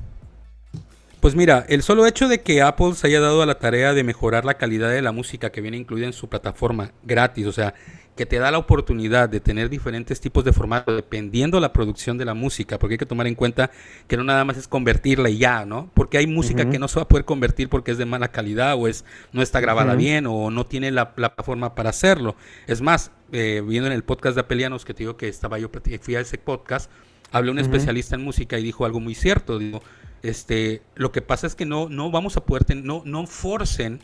Pues 1.21 1.35
mira, 1.35 1.65
el 1.69 1.83
solo 1.83 2.07
hecho 2.07 2.27
de 2.27 2.41
que 2.41 2.63
Apple 2.63 2.95
se 2.95 3.05
haya 3.05 3.19
dado 3.19 3.43
a 3.43 3.45
la 3.45 3.59
tarea 3.59 3.93
de 3.93 4.03
mejorar 4.03 4.43
la 4.43 4.55
calidad 4.55 4.89
de 4.89 5.03
la 5.03 5.11
música 5.11 5.51
que 5.51 5.61
viene 5.61 5.77
incluida 5.77 6.07
en 6.07 6.13
su 6.13 6.27
plataforma 6.27 6.91
gratis, 7.03 7.45
o 7.45 7.51
sea, 7.51 7.75
que 8.15 8.25
te 8.25 8.39
da 8.39 8.51
la 8.51 8.57
oportunidad 8.57 9.29
de 9.29 9.39
tener 9.39 9.69
diferentes 9.69 10.19
tipos 10.19 10.43
de 10.43 10.51
formato 10.51 10.93
dependiendo 10.93 11.59
la 11.59 11.71
producción 11.71 12.17
de 12.17 12.25
la 12.25 12.33
música, 12.33 12.77
porque 12.77 12.95
hay 12.95 12.97
que 12.97 13.05
tomar 13.05 13.27
en 13.27 13.35
cuenta 13.35 13.71
que 14.07 14.17
no 14.17 14.23
nada 14.23 14.43
más 14.43 14.57
es 14.57 14.67
convertirla 14.67 15.29
y 15.29 15.37
ya, 15.37 15.65
¿no? 15.65 15.89
Porque 15.93 16.17
hay 16.17 16.27
música 16.27 16.69
que 16.69 16.77
no 16.77 16.87
se 16.87 16.97
va 16.97 17.03
a 17.03 17.07
poder 17.07 17.25
convertir 17.25 17.69
porque 17.69 17.91
es 17.91 17.97
de 17.97 18.05
mala 18.05 18.29
calidad 18.29 18.75
o 18.75 18.87
es 18.87 19.05
no 19.31 19.41
está 19.41 19.59
grabada 19.59 19.95
bien 19.95 20.25
o 20.27 20.51
no 20.51 20.65
tiene 20.65 20.91
la 20.91 21.15
plataforma 21.15 21.73
para 21.73 21.89
hacerlo. 21.89 22.35
Es 22.67 22.81
más, 22.81 23.11
eh, 23.31 23.63
viendo 23.65 23.87
en 23.87 23.93
el 23.93 24.03
podcast 24.03 24.35
de 24.35 24.41
Apelianos 24.41 24.83
que 24.83 24.93
te 24.93 24.99
digo 24.99 25.15
que 25.15 25.27
estaba 25.27 25.57
yo 25.57 25.69
fui 26.01 26.15
a 26.15 26.19
ese 26.19 26.37
podcast, 26.37 26.91
hablé 27.31 27.51
un 27.51 27.59
especialista 27.59 28.15
en 28.15 28.23
música 28.23 28.59
y 28.59 28.63
dijo 28.63 28.85
algo 28.85 28.99
muy 28.99 29.15
cierto, 29.15 29.57
digo, 29.57 29.81
este, 30.21 30.81
lo 30.95 31.11
que 31.11 31.21
pasa 31.21 31.47
es 31.47 31.55
que 31.55 31.65
no 31.65 31.87
no 31.89 32.11
vamos 32.11 32.37
a 32.37 32.45
poder 32.45 32.65
no 32.75 33.01
no 33.05 33.25
forcen 33.25 34.01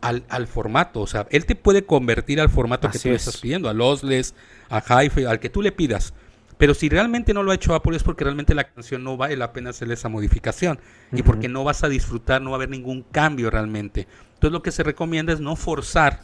al, 0.00 0.46
formato. 0.46 1.00
O 1.00 1.06
sea, 1.06 1.26
él 1.30 1.46
te 1.46 1.54
puede 1.54 1.84
convertir 1.84 2.40
al 2.40 2.48
formato 2.48 2.90
que 2.90 2.98
tú 2.98 3.08
estás 3.10 3.38
pidiendo, 3.38 3.68
a 3.68 3.74
lossless, 3.74 4.34
a 4.68 4.82
hi 5.02 5.24
al 5.24 5.40
que 5.40 5.48
tú 5.48 5.62
le 5.62 5.72
pidas. 5.72 6.14
Pero 6.58 6.74
si 6.74 6.88
realmente 6.88 7.34
no 7.34 7.42
lo 7.42 7.50
ha 7.50 7.56
hecho 7.56 7.74
Apple 7.74 7.96
es 7.96 8.02
porque 8.02 8.24
realmente 8.24 8.54
la 8.54 8.64
canción 8.64 9.02
no 9.02 9.16
vale 9.16 9.36
la 9.36 9.52
pena 9.52 9.70
hacerle 9.70 9.94
esa 9.94 10.08
modificación 10.08 10.78
y 11.12 11.22
porque 11.22 11.48
no 11.48 11.64
vas 11.64 11.82
a 11.82 11.88
disfrutar, 11.88 12.40
no 12.42 12.50
va 12.50 12.56
a 12.56 12.58
haber 12.58 12.70
ningún 12.70 13.02
cambio 13.02 13.50
realmente. 13.50 14.06
Entonces 14.34 14.52
lo 14.52 14.62
que 14.62 14.70
se 14.70 14.82
recomienda 14.82 15.32
es 15.32 15.40
no 15.40 15.56
forzar. 15.56 16.20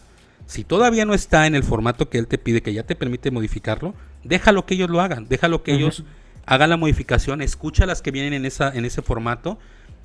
Si 0.47 0.65
todavía 0.65 1.05
no 1.05 1.15
está 1.15 1.47
en 1.47 1.55
el 1.55 1.63
formato 1.63 2.09
que 2.09 2.19
él 2.19 2.27
te 2.27 2.39
pide, 2.39 2.63
que 2.63 2.73
ya 2.73 2.85
te 2.85 2.95
permite 2.95 3.31
modificarlo, 3.31 3.95
déjalo 4.25 4.67
que 4.67 4.75
ellos 4.75 4.91
lo 4.91 5.01
hagan, 5.01 5.27
déjalo 5.29 5.63
que 5.63 5.73
ellos 5.73 6.05
hagan 6.47 6.71
la 6.71 6.77
modificación, 6.77 7.43
escucha 7.43 7.87
las 7.87 8.03
que 8.03 8.11
vienen 8.11 8.33
en, 8.33 8.45
esa, 8.45 8.73
en 8.75 8.85
ese 8.85 9.03
formato 9.03 9.59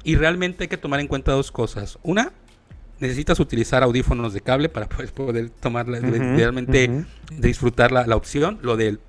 y 0.03 0.15
realmente 0.15 0.63
hay 0.63 0.67
que 0.67 0.77
tomar 0.77 0.99
en 0.99 1.07
cuenta 1.07 1.31
dos 1.31 1.51
cosas. 1.51 1.97
Una, 2.03 2.31
necesitas 2.99 3.39
utilizar 3.39 3.83
audífonos 3.83 4.33
de 4.33 4.41
cable 4.41 4.69
para 4.69 4.87
poder 5.15 5.49
tomar 5.49 5.87
realmente 5.87 7.05
disfrutar 7.37 7.91
la, 7.91 8.07
la, 8.07 8.15
opción. 8.15 8.59
Lo 8.61 8.77
del, 8.77 8.99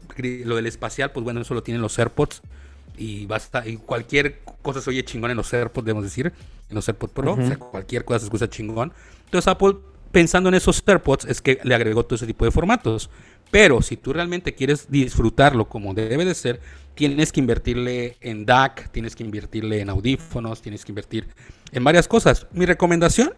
lo 0.44 0.56
del 0.56 0.66
espacial, 0.66 1.12
pues 1.12 1.24
bueno, 1.24 1.40
eso 1.40 1.54
lo 1.54 1.62
tienen 1.62 1.82
los 1.82 1.98
AirPods 1.98 2.42
y 2.96 3.26
basta. 3.26 3.66
Y 3.66 3.76
cualquier 3.76 4.40
cosa 4.62 4.80
se 4.80 4.90
oye 4.90 5.04
chingón 5.04 5.30
en 5.30 5.36
los 5.36 5.52
AirPods, 5.52 5.84
debemos 5.84 6.04
decir, 6.04 6.32
en 6.68 6.74
los 6.74 6.88
AirPods 6.88 7.12
Pro, 7.12 7.34
o 7.34 7.46
sea, 7.46 7.56
cualquier 7.56 8.04
cosa 8.04 8.20
se 8.20 8.26
escucha 8.26 8.48
chingón. 8.48 8.92
Entonces 9.24 9.48
Apple, 9.48 9.76
pensando 10.12 10.48
en 10.48 10.54
esos 10.54 10.82
AirPods, 10.86 11.26
es 11.26 11.40
que 11.40 11.60
le 11.62 11.74
agregó 11.74 12.04
todo 12.04 12.16
ese 12.16 12.26
tipo 12.26 12.44
de 12.44 12.50
formatos. 12.50 13.10
Pero 13.50 13.80
si 13.80 13.96
tú 13.96 14.12
realmente 14.12 14.54
quieres 14.54 14.90
disfrutarlo 14.90 15.68
como 15.68 15.94
debe 15.94 16.24
de 16.24 16.34
ser, 16.34 16.60
tienes 16.96 17.30
que 17.30 17.38
invertirle 17.40 18.16
en 18.20 18.44
DAC, 18.44 18.90
tienes 18.90 19.14
que 19.14 19.22
invertirle 19.22 19.80
en 19.80 19.88
audífonos, 19.88 20.62
tienes 20.62 20.84
que 20.84 20.90
invertir 20.90 21.28
en 21.70 21.84
varias 21.84 22.08
cosas. 22.08 22.48
Mi 22.52 22.66
recomendación 22.66 23.34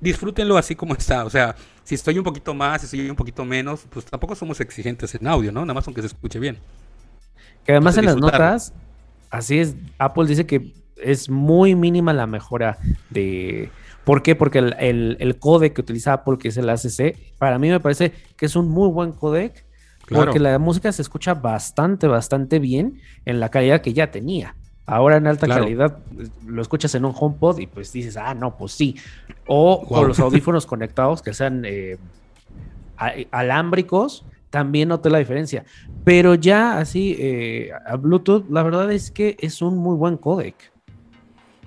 disfrútenlo 0.00 0.56
así 0.56 0.74
como 0.74 0.94
está. 0.94 1.24
O 1.24 1.30
sea, 1.30 1.54
si 1.84 1.94
estoy 1.94 2.18
un 2.18 2.24
poquito 2.24 2.54
más, 2.54 2.80
si 2.80 2.86
estoy 2.86 3.10
un 3.10 3.16
poquito 3.16 3.44
menos, 3.44 3.86
pues 3.90 4.04
tampoco 4.04 4.34
somos 4.34 4.60
exigentes 4.60 5.14
en 5.14 5.26
audio, 5.26 5.52
¿no? 5.52 5.60
Nada 5.60 5.74
más 5.74 5.86
aunque 5.86 6.00
se 6.02 6.08
escuche 6.08 6.38
bien. 6.38 6.58
Que 7.64 7.72
además 7.72 7.96
en 7.98 8.06
las 8.06 8.16
notas, 8.16 8.72
así 9.30 9.58
es, 9.58 9.76
Apple 9.98 10.26
dice 10.26 10.46
que 10.46 10.72
es 10.96 11.28
muy 11.28 11.74
mínima 11.74 12.12
la 12.12 12.26
mejora 12.26 12.78
de... 13.10 13.70
¿Por 14.04 14.22
qué? 14.22 14.34
Porque 14.34 14.58
el, 14.58 15.16
el, 15.20 15.38
codec 15.38 15.74
que 15.74 15.82
utiliza 15.82 16.14
Apple, 16.14 16.38
que 16.38 16.48
es 16.48 16.56
el 16.56 16.68
ACC, 16.68 17.16
para 17.38 17.58
mí 17.58 17.68
me 17.68 17.80
parece 17.80 18.12
que 18.36 18.46
es 18.46 18.56
un 18.56 18.68
muy 18.68 18.88
buen 18.88 19.12
codec, 19.12 19.66
porque 20.08 20.40
la 20.40 20.58
música 20.58 20.90
se 20.90 21.02
escucha 21.02 21.34
bastante, 21.34 22.06
bastante 22.08 22.58
bien 22.58 23.00
en 23.24 23.40
la 23.40 23.50
calidad 23.50 23.82
que 23.82 23.92
ya 23.92 24.10
tenía. 24.10 24.56
Ahora 24.86 25.16
en 25.16 25.26
alta 25.26 25.46
calidad 25.46 25.98
lo 26.46 26.60
escuchas 26.62 26.94
en 26.94 27.04
un 27.04 27.14
HomePod 27.16 27.60
y 27.60 27.66
pues 27.66 27.92
dices, 27.92 28.16
ah, 28.16 28.34
no, 28.34 28.56
pues 28.56 28.72
sí. 28.72 28.96
O 29.46 29.86
con 29.86 30.08
los 30.08 30.18
audífonos 30.18 30.66
conectados 30.66 31.22
que 31.22 31.32
sean 31.32 31.64
eh, 31.64 31.98
alámbricos, 33.30 34.24
también 34.50 34.88
noté 34.88 35.10
la 35.10 35.18
diferencia. 35.18 35.64
Pero 36.04 36.34
ya 36.34 36.78
así, 36.78 37.16
eh, 37.18 37.70
a 37.86 37.96
Bluetooth, 37.96 38.50
la 38.50 38.62
verdad 38.62 38.90
es 38.90 39.10
que 39.10 39.36
es 39.38 39.62
un 39.62 39.78
muy 39.78 39.96
buen 39.96 40.16
codec. 40.16 40.72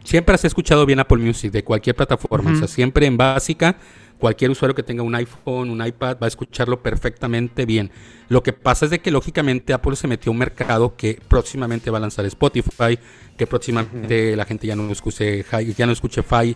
Siempre 0.04 0.36
has 0.36 0.44
escuchado 0.44 0.86
bien 0.86 1.00
Apple 1.00 1.20
Music 1.20 1.52
de 1.52 1.64
cualquier 1.64 1.96
plataforma, 1.96 2.52
o 2.52 2.56
sea, 2.56 2.68
siempre 2.68 3.06
en 3.06 3.16
básica 3.16 3.78
cualquier 4.24 4.52
usuario 4.52 4.74
que 4.74 4.84
tenga 4.84 5.04
un 5.04 5.14
iPhone, 5.16 5.70
un 5.70 5.86
iPad, 5.86 6.16
va 6.16 6.28
a 6.28 6.30
escucharlo 6.30 6.82
perfectamente 6.82 7.66
bien. 7.66 7.92
Lo 8.30 8.42
que 8.42 8.54
pasa 8.54 8.86
es 8.86 8.92
de 8.92 9.00
que 9.00 9.12
lógicamente 9.12 9.74
Apple 9.74 9.98
se 9.98 10.08
metió 10.08 10.30
a 10.30 10.32
un 10.32 10.38
mercado 10.38 10.96
que 10.96 11.20
próximamente 11.28 11.90
va 11.90 11.98
a 11.98 12.00
lanzar 12.00 12.26
Spotify, 12.28 12.98
que 13.38 13.46
próximamente 13.46 14.38
la 14.38 14.46
gente 14.46 14.66
ya 14.66 14.78
no 14.78 14.90
escuche 14.90 15.44
ya 15.76 15.86
no 15.86 15.92
escuche 15.92 16.24
Fi, 16.24 16.56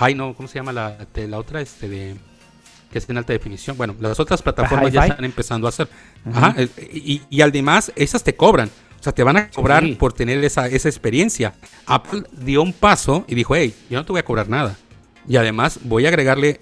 Hi, 0.00 0.14
no, 0.14 0.32
¿cómo 0.32 0.46
se 0.46 0.60
llama 0.60 0.72
la, 0.72 0.96
la 1.12 1.38
otra? 1.40 1.60
Este 1.60 1.88
de 1.88 2.14
que 2.92 2.98
es 2.98 3.10
en 3.10 3.18
alta 3.18 3.32
definición. 3.32 3.76
Bueno, 3.76 3.96
las 3.98 4.20
otras 4.20 4.40
plataformas 4.40 4.92
ya 4.92 5.04
están 5.04 5.24
empezando 5.24 5.66
a 5.66 5.70
hacer. 5.70 5.88
Ajá, 6.32 6.54
y, 6.92 7.22
y 7.28 7.40
además, 7.40 7.90
esas 7.96 8.22
te 8.22 8.36
cobran. 8.36 8.70
O 9.00 9.02
sea, 9.02 9.12
te 9.12 9.24
van 9.24 9.38
a 9.38 9.50
cobrar 9.50 9.82
por 9.98 10.12
tener 10.12 10.42
esa, 10.44 10.68
esa 10.68 10.88
experiencia. 10.88 11.52
Apple 11.84 12.22
dio 12.30 12.62
un 12.62 12.72
paso 12.72 13.24
y 13.26 13.34
dijo, 13.34 13.56
hey, 13.56 13.74
yo 13.90 13.98
no 13.98 14.04
te 14.04 14.12
voy 14.12 14.20
a 14.20 14.24
cobrar 14.24 14.48
nada. 14.48 14.76
Y 15.28 15.36
además 15.36 15.80
voy 15.82 16.06
a 16.06 16.10
agregarle 16.10 16.60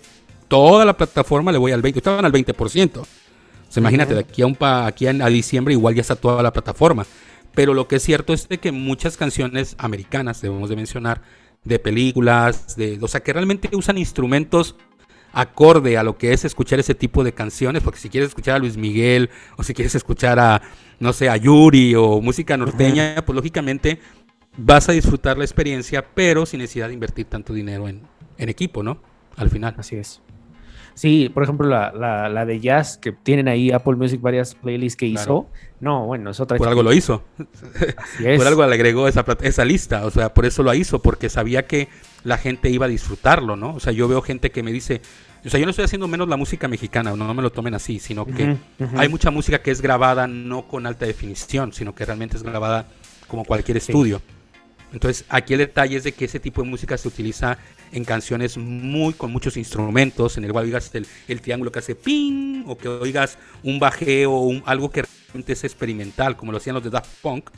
toda 0.48 0.84
la 0.84 0.96
plataforma 0.96 1.52
le 1.52 1.58
voy 1.58 1.72
al 1.72 1.82
20%. 1.82 1.96
Estaban 1.96 2.24
al 2.24 2.32
20%. 2.32 2.98
O 2.98 3.78
imagínate, 3.78 4.14
de 4.14 4.20
aquí 4.20 4.42
a, 4.42 4.46
un 4.46 4.56
aquí 4.60 5.06
a, 5.06 5.12
diciembre 5.12 5.74
igual 5.74 5.94
ya 5.94 6.00
está 6.00 6.16
toda 6.16 6.42
la 6.42 6.52
plataforma. 6.52 7.06
Pero 7.54 7.74
lo 7.74 7.88
que 7.88 7.96
es 7.96 8.02
cierto 8.02 8.32
es 8.32 8.48
de 8.48 8.58
que 8.58 8.72
muchas 8.72 9.16
canciones 9.16 9.74
americanas, 9.78 10.40
debemos 10.40 10.68
de 10.68 10.76
mencionar, 10.76 11.22
de 11.64 11.78
películas, 11.78 12.76
de, 12.76 12.98
o 13.00 13.08
sea, 13.08 13.22
que 13.22 13.32
realmente 13.32 13.68
usan 13.72 13.98
instrumentos 13.98 14.76
acorde 15.32 15.98
a 15.98 16.02
lo 16.02 16.16
que 16.16 16.32
es 16.32 16.44
escuchar 16.44 16.80
ese 16.80 16.94
tipo 16.94 17.24
de 17.24 17.32
canciones, 17.32 17.82
porque 17.82 17.98
si 17.98 18.08
quieres 18.08 18.28
escuchar 18.28 18.56
a 18.56 18.58
Luis 18.58 18.76
Miguel 18.76 19.28
o 19.56 19.62
si 19.62 19.74
quieres 19.74 19.94
escuchar 19.94 20.38
a, 20.38 20.62
no 20.98 21.12
sé, 21.12 21.28
a 21.28 21.36
Yuri 21.36 21.94
o 21.94 22.22
música 22.22 22.56
norteña, 22.56 23.16
pues 23.26 23.36
lógicamente 23.36 24.00
vas 24.56 24.88
a 24.88 24.92
disfrutar 24.92 25.36
la 25.36 25.44
experiencia, 25.44 26.06
pero 26.14 26.46
sin 26.46 26.60
necesidad 26.60 26.88
de 26.88 26.94
invertir 26.94 27.26
tanto 27.26 27.52
dinero 27.52 27.88
en, 27.88 28.02
en 28.38 28.48
equipo, 28.48 28.82
¿no? 28.82 29.02
Al 29.36 29.50
final. 29.50 29.74
Así 29.76 29.96
es. 29.96 30.22
Sí, 30.96 31.28
por 31.28 31.42
ejemplo, 31.42 31.68
la, 31.68 31.92
la, 32.30 32.46
de 32.46 32.58
jazz 32.58 32.96
que 32.96 33.12
tienen 33.12 33.48
ahí 33.48 33.70
Apple 33.70 33.96
Music, 33.96 34.18
varias 34.18 34.54
playlists 34.54 34.96
que 34.96 35.04
hizo. 35.04 35.46
No, 35.78 36.06
bueno, 36.06 36.30
es 36.30 36.40
otra. 36.40 36.56
Por 36.56 36.68
algo 36.68 36.82
lo 36.82 36.94
hizo. 36.94 37.22
por 37.36 38.46
algo 38.46 38.66
le 38.66 38.74
agregó 38.74 39.06
esa, 39.06 39.22
esa 39.42 39.66
lista. 39.66 40.06
O 40.06 40.10
sea, 40.10 40.32
por 40.32 40.46
eso 40.46 40.62
lo 40.62 40.72
hizo, 40.72 41.02
porque 41.02 41.28
sabía 41.28 41.66
que 41.66 41.88
la 42.24 42.38
gente 42.38 42.70
iba 42.70 42.86
a 42.86 42.88
disfrutarlo, 42.88 43.56
¿no? 43.56 43.74
O 43.74 43.80
sea, 43.80 43.92
yo 43.92 44.08
veo 44.08 44.22
gente 44.22 44.50
que 44.50 44.62
me 44.62 44.72
dice, 44.72 45.02
o 45.44 45.50
sea, 45.50 45.60
yo 45.60 45.66
no 45.66 45.70
estoy 45.70 45.84
haciendo 45.84 46.08
menos 46.08 46.28
la 46.28 46.38
música 46.38 46.66
mexicana, 46.66 47.14
no, 47.14 47.26
no 47.26 47.34
me 47.34 47.42
lo 47.42 47.52
tomen 47.52 47.74
así, 47.74 47.98
sino 47.98 48.24
que 48.24 48.56
hay 48.96 49.08
mucha 49.10 49.30
música 49.30 49.60
que 49.60 49.70
es 49.70 49.82
grabada 49.82 50.26
no 50.26 50.66
con 50.66 50.86
alta 50.86 51.04
definición, 51.04 51.74
sino 51.74 51.94
que 51.94 52.06
realmente 52.06 52.38
es 52.38 52.42
grabada 52.42 52.88
como 53.28 53.44
cualquier 53.44 53.76
estudio. 53.76 54.22
Entonces, 54.92 55.26
aquí 55.28 55.52
el 55.52 55.58
detalle 55.58 55.96
es 55.96 56.04
de 56.04 56.12
que 56.12 56.24
ese 56.24 56.40
tipo 56.40 56.62
de 56.62 56.68
música 56.68 56.96
se 56.96 57.06
utiliza 57.06 57.58
en 57.92 58.04
canciones 58.04 58.56
muy 58.56 59.14
con 59.14 59.32
muchos 59.32 59.56
instrumentos, 59.56 60.36
en 60.38 60.44
el 60.44 60.52
cual 60.52 60.64
oigas 60.64 60.90
el, 60.94 61.40
triángulo 61.40 61.72
que 61.72 61.78
hace 61.78 61.94
ping, 61.94 62.64
o 62.66 62.76
que 62.76 62.88
oigas 62.88 63.38
un 63.62 63.78
bajeo, 63.78 64.32
o 64.32 64.62
algo 64.66 64.90
que 64.90 65.02
realmente 65.02 65.52
es 65.52 65.64
experimental, 65.64 66.36
como 66.36 66.52
lo 66.52 66.58
hacían 66.58 66.74
los 66.74 66.84
de 66.84 66.90
Daft 66.90 67.20
Punk, 67.22 67.50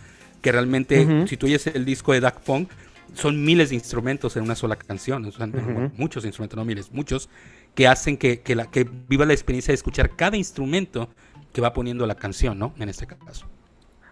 que 0.42 0.52
realmente, 0.52 1.26
si 1.26 1.36
tú 1.36 1.46
oyes 1.46 1.66
el 1.66 1.84
disco 1.84 2.12
de 2.12 2.20
Daft 2.20 2.44
Punk, 2.44 2.70
son 3.14 3.42
miles 3.42 3.70
de 3.70 3.74
instrumentos 3.74 4.36
en 4.36 4.42
una 4.42 4.54
sola 4.54 4.76
canción, 4.76 5.24
o 5.24 5.32
sea, 5.32 5.48
muchos 5.96 6.24
instrumentos, 6.24 6.56
no 6.56 6.64
miles, 6.64 6.92
muchos, 6.92 7.28
que 7.74 7.86
hacen 7.86 8.16
que, 8.16 8.40
que, 8.40 8.54
la, 8.54 8.70
que 8.70 8.88
viva 9.08 9.24
la 9.24 9.32
experiencia 9.32 9.72
de 9.72 9.76
escuchar 9.76 10.14
cada 10.14 10.36
instrumento 10.36 11.08
que 11.52 11.60
va 11.60 11.72
poniendo 11.72 12.06
la 12.06 12.14
canción, 12.14 12.58
¿no? 12.58 12.74
En 12.78 12.88
este 12.88 13.06
caso. 13.06 13.46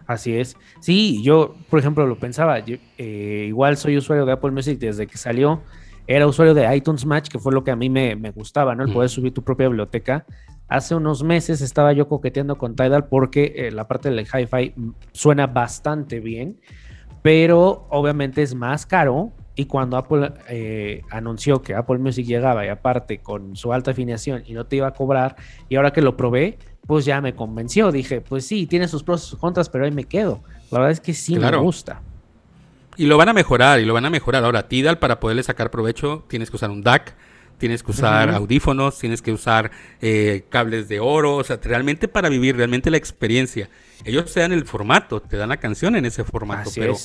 Así 0.07 0.33
es. 0.33 0.55
Sí, 0.79 1.21
yo, 1.21 1.55
por 1.69 1.79
ejemplo, 1.79 2.07
lo 2.07 2.17
pensaba. 2.17 2.59
Eh, 2.59 3.45
igual 3.47 3.77
soy 3.77 3.97
usuario 3.97 4.25
de 4.25 4.31
Apple 4.31 4.51
Music 4.51 4.79
desde 4.79 5.05
que 5.05 5.17
salió 5.17 5.61
era 6.07 6.25
usuario 6.25 6.53
de 6.53 6.75
iTunes 6.75 7.05
Match, 7.05 7.27
que 7.27 7.37
fue 7.37 7.53
lo 7.53 7.63
que 7.63 7.71
a 7.71 7.75
mí 7.75 7.89
me, 7.89 8.15
gustaba, 8.31 8.73
¿no? 8.73 8.83
El 8.83 8.93
poder 8.93 9.09
subir 9.09 9.33
tu 9.33 9.43
propia 9.43 9.67
biblioteca. 9.67 10.25
Hace 10.69 10.95
unos 10.95 11.23
meses 11.23 11.61
estaba 11.61 11.91
yo 11.93 12.07
coqueteando 12.07 12.57
con 12.57 12.75
Tidal 12.75 13.07
porque 13.07 13.53
eh, 13.55 13.71
la 13.71 13.87
parte 13.87 14.09
del 14.09 14.25
hi-fi 14.25 14.73
suena 15.11 15.47
bastante 15.47 16.19
bien, 16.19 16.59
pero 17.21 17.87
obviamente 17.89 18.41
es 18.41 18.55
más 18.55 18.85
caro. 18.85 19.33
Y 19.55 19.65
cuando 19.65 19.97
Apple 19.97 20.33
eh, 20.49 21.01
anunció 21.09 21.61
que 21.63 21.73
Apple 21.73 21.97
Music 21.97 22.25
llegaba 22.27 22.63
y 22.63 22.69
aparte 22.69 23.17
con 23.19 23.55
su 23.55 23.73
alta 23.73 23.91
afinación 23.91 24.43
y 24.45 24.53
no 24.53 24.67
te 24.67 24.75
iba 24.75 24.87
a 24.87 24.93
cobrar, 24.93 25.35
y 25.67 25.75
ahora 25.75 25.91
que 25.91 26.01
lo 26.01 26.15
probé, 26.15 26.59
pues 26.85 27.05
ya 27.05 27.19
me 27.21 27.33
convenció. 27.35 27.91
Dije, 27.91 28.21
pues 28.21 28.45
sí, 28.45 28.67
tiene 28.67 28.87
sus 28.87 29.03
pros 29.03 29.25
y 29.25 29.29
sus 29.31 29.39
contras, 29.39 29.67
pero 29.67 29.85
ahí 29.85 29.91
me 29.91 30.05
quedo. 30.05 30.41
La 30.71 30.79
verdad 30.79 30.91
es 30.91 30.99
que 30.99 31.13
sí 31.13 31.37
me 31.37 31.55
gusta. 31.57 32.01
Y 32.97 33.05
lo 33.05 33.17
van 33.17 33.29
a 33.29 33.33
mejorar, 33.33 33.79
y 33.79 33.85
lo 33.85 33.93
van 33.93 34.05
a 34.05 34.09
mejorar. 34.09 34.43
Ahora, 34.43 34.67
Tidal, 34.67 34.97
para 34.97 35.19
poderle 35.19 35.43
sacar 35.43 35.69
provecho, 35.69 36.25
tienes 36.27 36.49
que 36.49 36.55
usar 36.55 36.71
un 36.71 36.81
DAC, 36.81 37.15
tienes 37.57 37.83
que 37.83 37.91
usar 37.91 38.29
audífonos, 38.29 38.97
tienes 38.99 39.21
que 39.21 39.31
usar 39.31 39.71
eh, 40.01 40.45
cables 40.49 40.87
de 40.89 40.99
oro, 40.99 41.35
o 41.35 41.43
sea, 41.43 41.59
realmente 41.61 42.07
para 42.07 42.29
vivir 42.29 42.55
realmente 42.55 42.89
la 42.89 42.97
experiencia. 42.97 43.69
Ellos 44.03 44.33
te 44.33 44.39
dan 44.39 44.51
el 44.51 44.65
formato, 44.65 45.21
te 45.21 45.37
dan 45.37 45.49
la 45.49 45.57
canción 45.57 45.95
en 45.95 46.05
ese 46.05 46.23
formato, 46.23 46.69
pero 46.75 46.95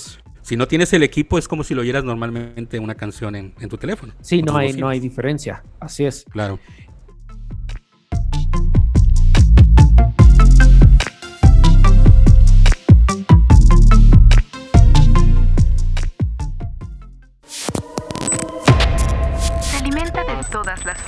si 0.42 0.56
no 0.56 0.66
tienes 0.66 0.92
el 0.92 1.02
equipo 1.02 1.38
es 1.38 1.48
como 1.48 1.64
si 1.64 1.74
lo 1.74 1.82
oyeras 1.82 2.04
normalmente 2.04 2.78
una 2.78 2.94
canción 2.94 3.36
en, 3.36 3.54
en 3.60 3.68
tu 3.68 3.78
teléfono. 3.78 4.12
Sí, 4.20 4.42
no 4.42 4.56
hay, 4.56 4.72
no 4.72 4.88
hay 4.88 5.00
diferencia, 5.00 5.62
así 5.80 6.04
es. 6.04 6.24
Claro. 6.30 6.58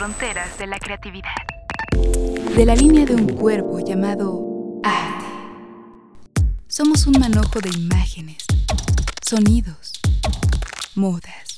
Fronteras 0.05 0.59
de 0.59 0.67
la 0.67 0.79
creatividad. 0.79 1.33
De 2.55 2.67
la 2.67 2.75
línea 2.75 3.07
de 3.07 3.15
un 3.15 3.27
cuerpo 3.27 3.81
llamado 3.81 4.39
arte. 4.85 5.25
Somos 6.67 7.07
un 7.07 7.19
manojo 7.19 7.59
de 7.61 7.71
imágenes, 7.71 8.45
sonidos, 9.23 9.95
modas, 10.95 11.57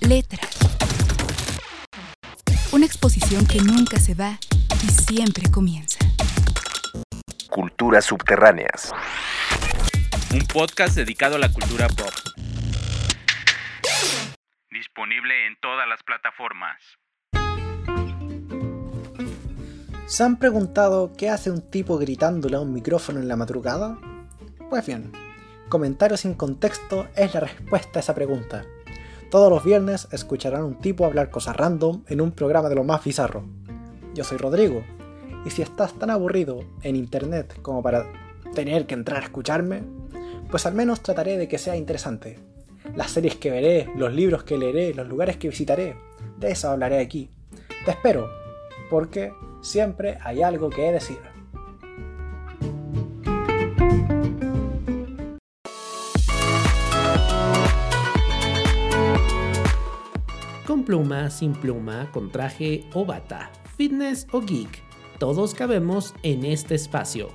letras. 0.00 0.48
Una 2.72 2.86
exposición 2.86 3.46
que 3.46 3.60
nunca 3.60 3.98
se 3.98 4.14
va 4.14 4.38
y 4.82 4.88
siempre 4.88 5.50
comienza. 5.50 5.98
Culturas 7.50 8.06
Subterráneas. 8.06 8.94
Un 10.32 10.46
podcast 10.46 10.96
dedicado 10.96 11.36
a 11.36 11.38
la 11.38 11.52
cultura 11.52 11.86
pop. 11.88 12.14
Disponible 14.70 15.48
en 15.48 15.56
todas 15.60 15.86
las 15.86 16.02
plataformas. 16.02 16.78
¿Se 20.06 20.24
han 20.24 20.38
preguntado 20.38 21.12
qué 21.16 21.30
hace 21.30 21.50
un 21.50 21.62
tipo 21.62 21.98
gritándole 21.98 22.56
a 22.56 22.60
un 22.60 22.72
micrófono 22.72 23.20
en 23.20 23.28
la 23.28 23.36
madrugada? 23.36 23.98
Pues 24.68 24.86
bien, 24.86 25.12
Comentarios 25.72 26.20
sin 26.20 26.34
contexto 26.34 27.06
es 27.16 27.32
la 27.32 27.40
respuesta 27.40 27.98
a 27.98 28.02
esa 28.02 28.14
pregunta. 28.14 28.66
Todos 29.30 29.48
los 29.48 29.64
viernes 29.64 30.06
escucharán 30.12 30.64
un 30.64 30.78
tipo 30.78 31.06
hablar 31.06 31.30
cosas 31.30 31.56
random 31.56 32.02
en 32.08 32.20
un 32.20 32.32
programa 32.32 32.68
de 32.68 32.74
lo 32.74 32.84
más 32.84 33.02
bizarro. 33.02 33.42
Yo 34.12 34.22
soy 34.22 34.36
Rodrigo, 34.36 34.82
y 35.46 35.50
si 35.50 35.62
estás 35.62 35.94
tan 35.94 36.10
aburrido 36.10 36.62
en 36.82 36.94
internet 36.94 37.58
como 37.62 37.82
para 37.82 38.04
tener 38.54 38.84
que 38.84 38.92
entrar 38.92 39.22
a 39.22 39.24
escucharme, 39.24 39.82
pues 40.50 40.66
al 40.66 40.74
menos 40.74 41.00
trataré 41.00 41.38
de 41.38 41.48
que 41.48 41.56
sea 41.56 41.74
interesante. 41.74 42.38
Las 42.94 43.12
series 43.12 43.36
que 43.36 43.50
veré, 43.50 43.88
los 43.96 44.12
libros 44.12 44.44
que 44.44 44.58
leeré, 44.58 44.92
los 44.92 45.08
lugares 45.08 45.38
que 45.38 45.48
visitaré, 45.48 45.96
de 46.36 46.50
eso 46.50 46.68
hablaré 46.68 47.00
aquí. 47.00 47.30
Te 47.86 47.92
espero, 47.92 48.28
porque 48.90 49.32
siempre 49.62 50.18
hay 50.22 50.42
algo 50.42 50.68
que 50.68 50.92
decir. 50.92 51.18
Con 60.66 60.84
pluma, 60.84 61.30
sin 61.30 61.54
pluma, 61.54 62.10
con 62.12 62.30
traje 62.30 62.84
o 62.92 63.06
bata, 63.06 63.50
fitness 63.76 64.26
o 64.32 64.40
geek, 64.40 64.82
todos 65.18 65.54
cabemos 65.54 66.14
en 66.22 66.44
este 66.44 66.74
espacio. 66.74 67.30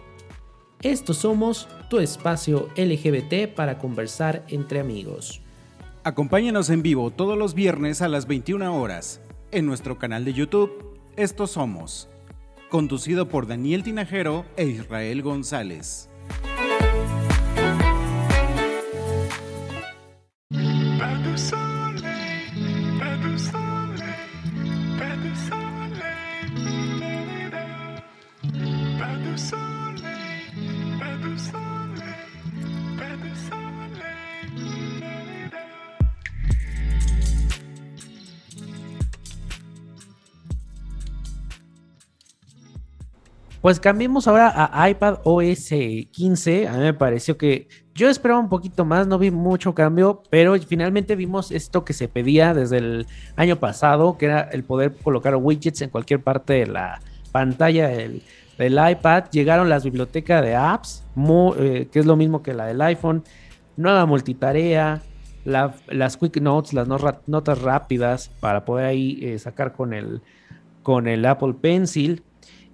Estos 0.81 1.17
somos 1.17 1.67
tu 1.89 1.99
espacio 1.99 2.69
LGBT 2.75 3.53
para 3.55 3.79
conversar 3.79 4.43
entre 4.47 4.79
amigos. 4.79 5.41
Acompáñanos 6.03 6.69
en 6.69 6.83
vivo 6.83 7.11
todos 7.11 7.37
los 7.37 7.53
viernes 7.53 8.01
a 8.01 8.07
las 8.07 8.27
21 8.27 8.79
horas 8.79 9.21
en 9.51 9.65
nuestro 9.65 9.97
canal 9.97 10.23
de 10.23 10.33
YouTube 10.33 10.71
Estos 11.15 11.51
Somos, 11.51 12.09
conducido 12.69 13.27
por 13.27 13.45
Daniel 13.45 13.83
Tinajero 13.83 14.45
e 14.55 14.65
Israel 14.65 15.21
González. 15.21 16.09
Pues 43.67 43.81
cambiemos 43.81 44.29
ahora 44.29 44.53
a 44.55 44.89
iPad 44.89 45.17
OS 45.25 45.73
15. 46.11 46.69
A 46.69 46.71
mí 46.71 46.79
me 46.79 46.93
pareció 46.93 47.37
que 47.37 47.67
yo 47.93 48.07
esperaba 48.07 48.39
un 48.39 48.47
poquito 48.47 48.85
más, 48.85 49.07
no 49.07 49.19
vi 49.19 49.29
mucho 49.29 49.75
cambio, 49.75 50.23
pero 50.29 50.57
finalmente 50.57 51.17
vimos 51.17 51.51
esto 51.51 51.83
que 51.83 51.91
se 51.91 52.07
pedía 52.07 52.53
desde 52.53 52.77
el 52.77 53.07
año 53.35 53.57
pasado, 53.57 54.17
que 54.17 54.27
era 54.27 54.39
el 54.39 54.63
poder 54.63 54.95
colocar 54.95 55.35
widgets 55.35 55.81
en 55.81 55.89
cualquier 55.89 56.23
parte 56.23 56.53
de 56.53 56.67
la 56.67 57.01
pantalla 57.33 57.89
del, 57.89 58.21
iPad. 58.57 59.25
Llegaron 59.31 59.67
las 59.67 59.83
bibliotecas 59.83 60.41
de 60.43 60.55
apps, 60.55 61.03
eh, 61.59 61.89
que 61.91 61.99
es 61.99 62.05
lo 62.05 62.15
mismo 62.15 62.41
que 62.41 62.53
la 62.53 62.67
del 62.67 62.81
iPhone, 62.81 63.25
nueva 63.75 64.05
multitarea, 64.05 65.01
las 65.43 66.15
quick 66.15 66.39
notes, 66.39 66.71
las 66.71 66.87
notas 66.87 67.61
rápidas 67.61 68.29
para 68.39 68.63
poder 68.63 68.85
ahí 68.85 69.19
eh, 69.21 69.37
sacar 69.39 69.73
con 69.73 69.93
el, 69.93 70.21
con 70.83 71.09
el 71.09 71.25
Apple 71.25 71.55
Pencil. 71.59 72.23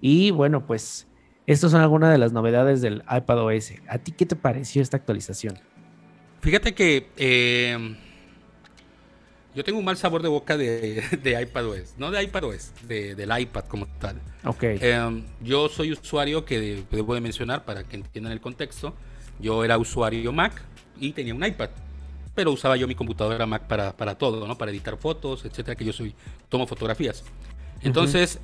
Y 0.05 0.31
bueno, 0.31 0.67
pues 0.67 1.07
estas 1.47 1.71
son 1.71 1.79
algunas 1.79 2.11
de 2.11 2.17
las 2.17 2.33
novedades 2.33 2.81
del 2.81 3.05
iPad 3.09 3.45
OS. 3.45 3.71
¿A 3.87 3.99
ti 3.99 4.11
qué 4.11 4.25
te 4.25 4.35
pareció 4.35 4.81
esta 4.81 4.97
actualización? 4.97 5.57
Fíjate 6.41 6.75
que 6.75 7.07
eh, 7.15 7.95
yo 9.55 9.63
tengo 9.63 9.79
un 9.79 9.85
mal 9.85 9.95
sabor 9.95 10.21
de 10.21 10.27
boca 10.27 10.57
de, 10.57 11.01
de 11.23 11.41
iPadOS, 11.41 11.93
no 11.97 12.11
de 12.11 12.21
iPadOS, 12.21 12.73
de, 12.85 13.15
del 13.15 13.31
iPad 13.39 13.63
como 13.63 13.87
tal. 13.87 14.19
Ok. 14.43 14.63
Eh, 14.63 15.23
yo 15.39 15.69
soy 15.69 15.93
usuario 15.93 16.43
que 16.43 16.83
debo 16.91 17.15
de 17.15 17.21
mencionar 17.21 17.63
para 17.63 17.85
que 17.85 17.95
entiendan 17.95 18.33
el 18.33 18.41
contexto. 18.41 18.93
Yo 19.39 19.63
era 19.63 19.77
usuario 19.77 20.33
Mac 20.33 20.61
y 20.99 21.13
tenía 21.13 21.33
un 21.33 21.45
iPad, 21.45 21.69
pero 22.35 22.51
usaba 22.51 22.75
yo 22.75 22.89
mi 22.89 22.95
computadora 22.95 23.45
Mac 23.45 23.67
para, 23.67 23.95
para 23.95 24.15
todo, 24.15 24.45
¿no? 24.45 24.57
Para 24.57 24.71
editar 24.71 24.97
fotos, 24.97 25.45
etcétera, 25.45 25.75
que 25.75 25.85
yo 25.85 25.93
soy 25.93 26.13
tomo 26.49 26.67
fotografías. 26.67 27.23
Entonces, 27.81 28.39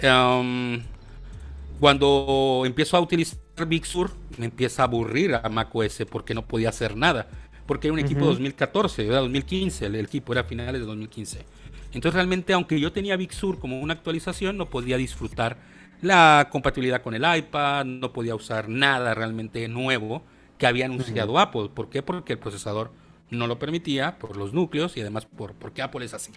cuando 1.80 2.63
empiezo 2.65 2.98
a 2.98 3.00
utilizar 3.00 3.39
Big 3.68 3.86
Sur, 3.86 4.12
me 4.38 4.46
empieza 4.46 4.82
a 4.82 4.86
aburrir 4.86 5.36
a 5.36 5.48
macOS 5.50 6.06
porque 6.10 6.34
no 6.34 6.46
podía 6.46 6.70
hacer 6.70 6.96
nada. 6.96 7.28
Porque 7.65 7.88
era 7.88 7.94
un 7.94 8.00
equipo 8.00 8.22
de 8.22 8.28
2014, 8.28 9.06
era 9.06 9.20
2015, 9.20 9.86
el, 9.86 9.96
equipo 9.96 10.34
era 10.34 10.44
finales 10.44 10.82
de 10.82 10.88
2015. 10.88 11.46
Entonces 11.94 12.15
realmente, 12.15 12.54
aunque 12.54 12.80
yo 12.80 12.92
tenía 12.92 13.15
Big 13.15 13.32
Sur 13.32 13.60
como 13.60 13.80
una 13.80 13.94
actualización, 13.94 14.58
no 14.58 14.65
podía 14.65 14.98
disfrutar 14.98 15.58
la 16.02 16.50
compatibilidad 16.52 17.02
con 17.02 17.13
el 17.13 17.24
iPad, 17.38 17.86
no 17.86 18.12
podía 18.12 18.34
usar 18.34 18.70
nada 18.70 19.13
realmente 19.13 19.68
nuevo 19.68 20.24
que 20.58 20.65
había 20.68 20.86
anunciado 20.86 21.38
Apple. 21.38 21.70
¿Por 21.74 21.89
qué? 21.89 22.02
Porque 22.02 22.34
el 22.34 22.39
procesador 22.39 22.92
no 23.30 23.48
lo 23.48 23.60
permitía 23.60 24.18
por 24.18 24.36
los 24.36 24.54
núcleos 24.54 24.98
y 24.98 25.02
además 25.02 25.26
por, 25.26 25.54
porque 25.54 25.82
Apple 25.82 26.04
es 26.04 26.13
así. 26.13 26.32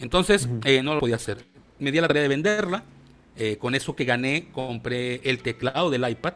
Entonces 0.00 0.48
eh, 0.64 0.82
no 0.82 0.94
lo 0.94 1.00
podía 1.00 1.16
hacer. 1.16 1.44
Me 1.78 1.92
di 1.92 2.00
la 2.00 2.08
tarea 2.08 2.22
de 2.22 2.28
venderla 2.28 2.84
eh, 3.36 3.56
con 3.58 3.74
eso 3.74 3.96
que 3.96 4.04
gané, 4.04 4.48
compré 4.52 5.20
el 5.24 5.42
teclado 5.42 5.90
del 5.90 6.08
iPad 6.08 6.34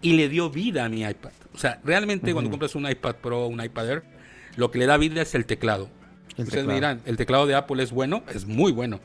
y 0.00 0.14
le 0.14 0.28
dio 0.28 0.50
vida 0.50 0.84
a 0.84 0.88
mi 0.88 1.02
iPad. 1.02 1.32
O 1.54 1.58
sea, 1.58 1.80
realmente 1.84 2.32
cuando 2.32 2.50
compras 2.50 2.74
un 2.74 2.88
iPad 2.88 3.16
Pro 3.16 3.44
o 3.44 3.46
un 3.48 3.62
iPad 3.62 3.90
Air, 3.90 4.02
lo 4.56 4.70
que 4.70 4.78
le 4.78 4.86
da 4.86 4.96
vida 4.96 5.22
es 5.22 5.34
el 5.34 5.44
teclado. 5.44 5.90
Ustedes 6.36 6.66
me 6.66 6.74
dirán, 6.74 7.00
el 7.04 7.16
teclado 7.16 7.46
de 7.46 7.54
Apple 7.54 7.82
es 7.82 7.90
bueno, 7.90 8.22
es 8.32 8.46
muy 8.46 8.70
bueno, 8.70 9.00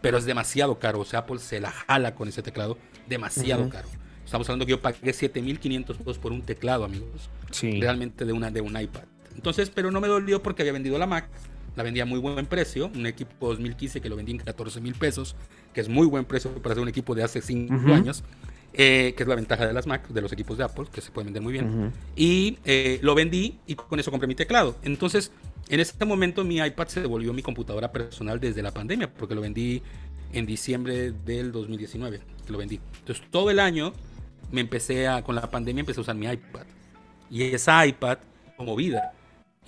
pero 0.00 0.16
es 0.18 0.24
demasiado 0.24 0.78
caro. 0.78 1.00
O 1.00 1.04
sea, 1.04 1.20
Apple 1.20 1.38
se 1.38 1.60
la 1.60 1.70
jala 1.70 2.14
con 2.14 2.28
ese 2.28 2.42
teclado, 2.42 2.78
demasiado 3.06 3.68
caro. 3.68 3.88
Estamos 4.24 4.48
hablando 4.48 4.64
que 4.64 4.70
yo 4.70 4.80
pagué 4.80 5.12
7500 5.12 5.96
pesos 5.98 6.18
por 6.18 6.32
un 6.32 6.42
teclado, 6.42 6.84
amigos. 6.84 7.28
Sí. 7.50 7.80
Realmente 7.80 8.24
de, 8.24 8.32
una, 8.32 8.50
de 8.50 8.60
un 8.60 8.80
iPad. 8.80 9.02
Entonces, 9.34 9.70
pero 9.70 9.90
no 9.90 10.00
me 10.00 10.08
dolió 10.08 10.42
porque 10.42 10.62
había 10.62 10.72
vendido 10.72 10.98
la 10.98 11.06
Mac 11.06 11.28
la 11.76 11.82
vendía 11.82 12.02
a 12.02 12.06
muy 12.06 12.18
buen 12.18 12.46
precio, 12.46 12.90
un 12.94 13.06
equipo 13.06 13.48
2015 13.48 14.00
que 14.00 14.08
lo 14.08 14.16
vendí 14.16 14.32
en 14.32 14.38
14 14.38 14.80
mil 14.80 14.94
pesos, 14.94 15.36
que 15.72 15.80
es 15.80 15.88
muy 15.88 16.06
buen 16.06 16.24
precio 16.24 16.50
para 16.62 16.74
ser 16.74 16.82
un 16.82 16.88
equipo 16.88 17.14
de 17.14 17.22
hace 17.22 17.40
5 17.40 17.74
años, 17.92 18.24
eh, 18.72 19.14
que 19.16 19.22
es 19.22 19.28
la 19.28 19.34
ventaja 19.34 19.66
de 19.66 19.72
las 19.72 19.86
Mac, 19.86 20.08
de 20.08 20.20
los 20.20 20.32
equipos 20.32 20.58
de 20.58 20.64
Apple, 20.64 20.86
que 20.92 21.00
se 21.00 21.10
pueden 21.10 21.26
vender 21.26 21.42
muy 21.42 21.52
bien. 21.52 21.92
Y 22.16 22.58
eh, 22.64 22.98
lo 23.02 23.14
vendí 23.14 23.58
y 23.66 23.74
con 23.74 23.98
eso 23.98 24.10
compré 24.10 24.26
mi 24.26 24.34
teclado. 24.34 24.76
Entonces, 24.82 25.32
en 25.68 25.80
este 25.80 26.04
momento 26.04 26.44
mi 26.44 26.58
iPad 26.58 26.88
se 26.88 27.00
devolvió 27.00 27.32
mi 27.32 27.42
computadora 27.42 27.92
personal 27.92 28.40
desde 28.40 28.62
la 28.62 28.72
pandemia, 28.72 29.12
porque 29.12 29.34
lo 29.34 29.40
vendí 29.40 29.82
en 30.32 30.46
diciembre 30.46 31.12
del 31.12 31.52
2019, 31.52 32.20
que 32.46 32.52
lo 32.52 32.58
vendí. 32.58 32.80
Entonces, 33.00 33.24
todo 33.30 33.50
el 33.50 33.58
año 33.58 33.92
me 34.50 34.60
empecé 34.60 35.06
a, 35.06 35.22
con 35.22 35.34
la 35.34 35.48
pandemia 35.50 35.80
empecé 35.80 36.00
a 36.00 36.02
usar 36.02 36.16
mi 36.16 36.26
iPad. 36.26 36.66
Y 37.30 37.42
esa 37.42 37.86
iPad 37.86 38.18
como 38.56 38.74
vida 38.74 39.14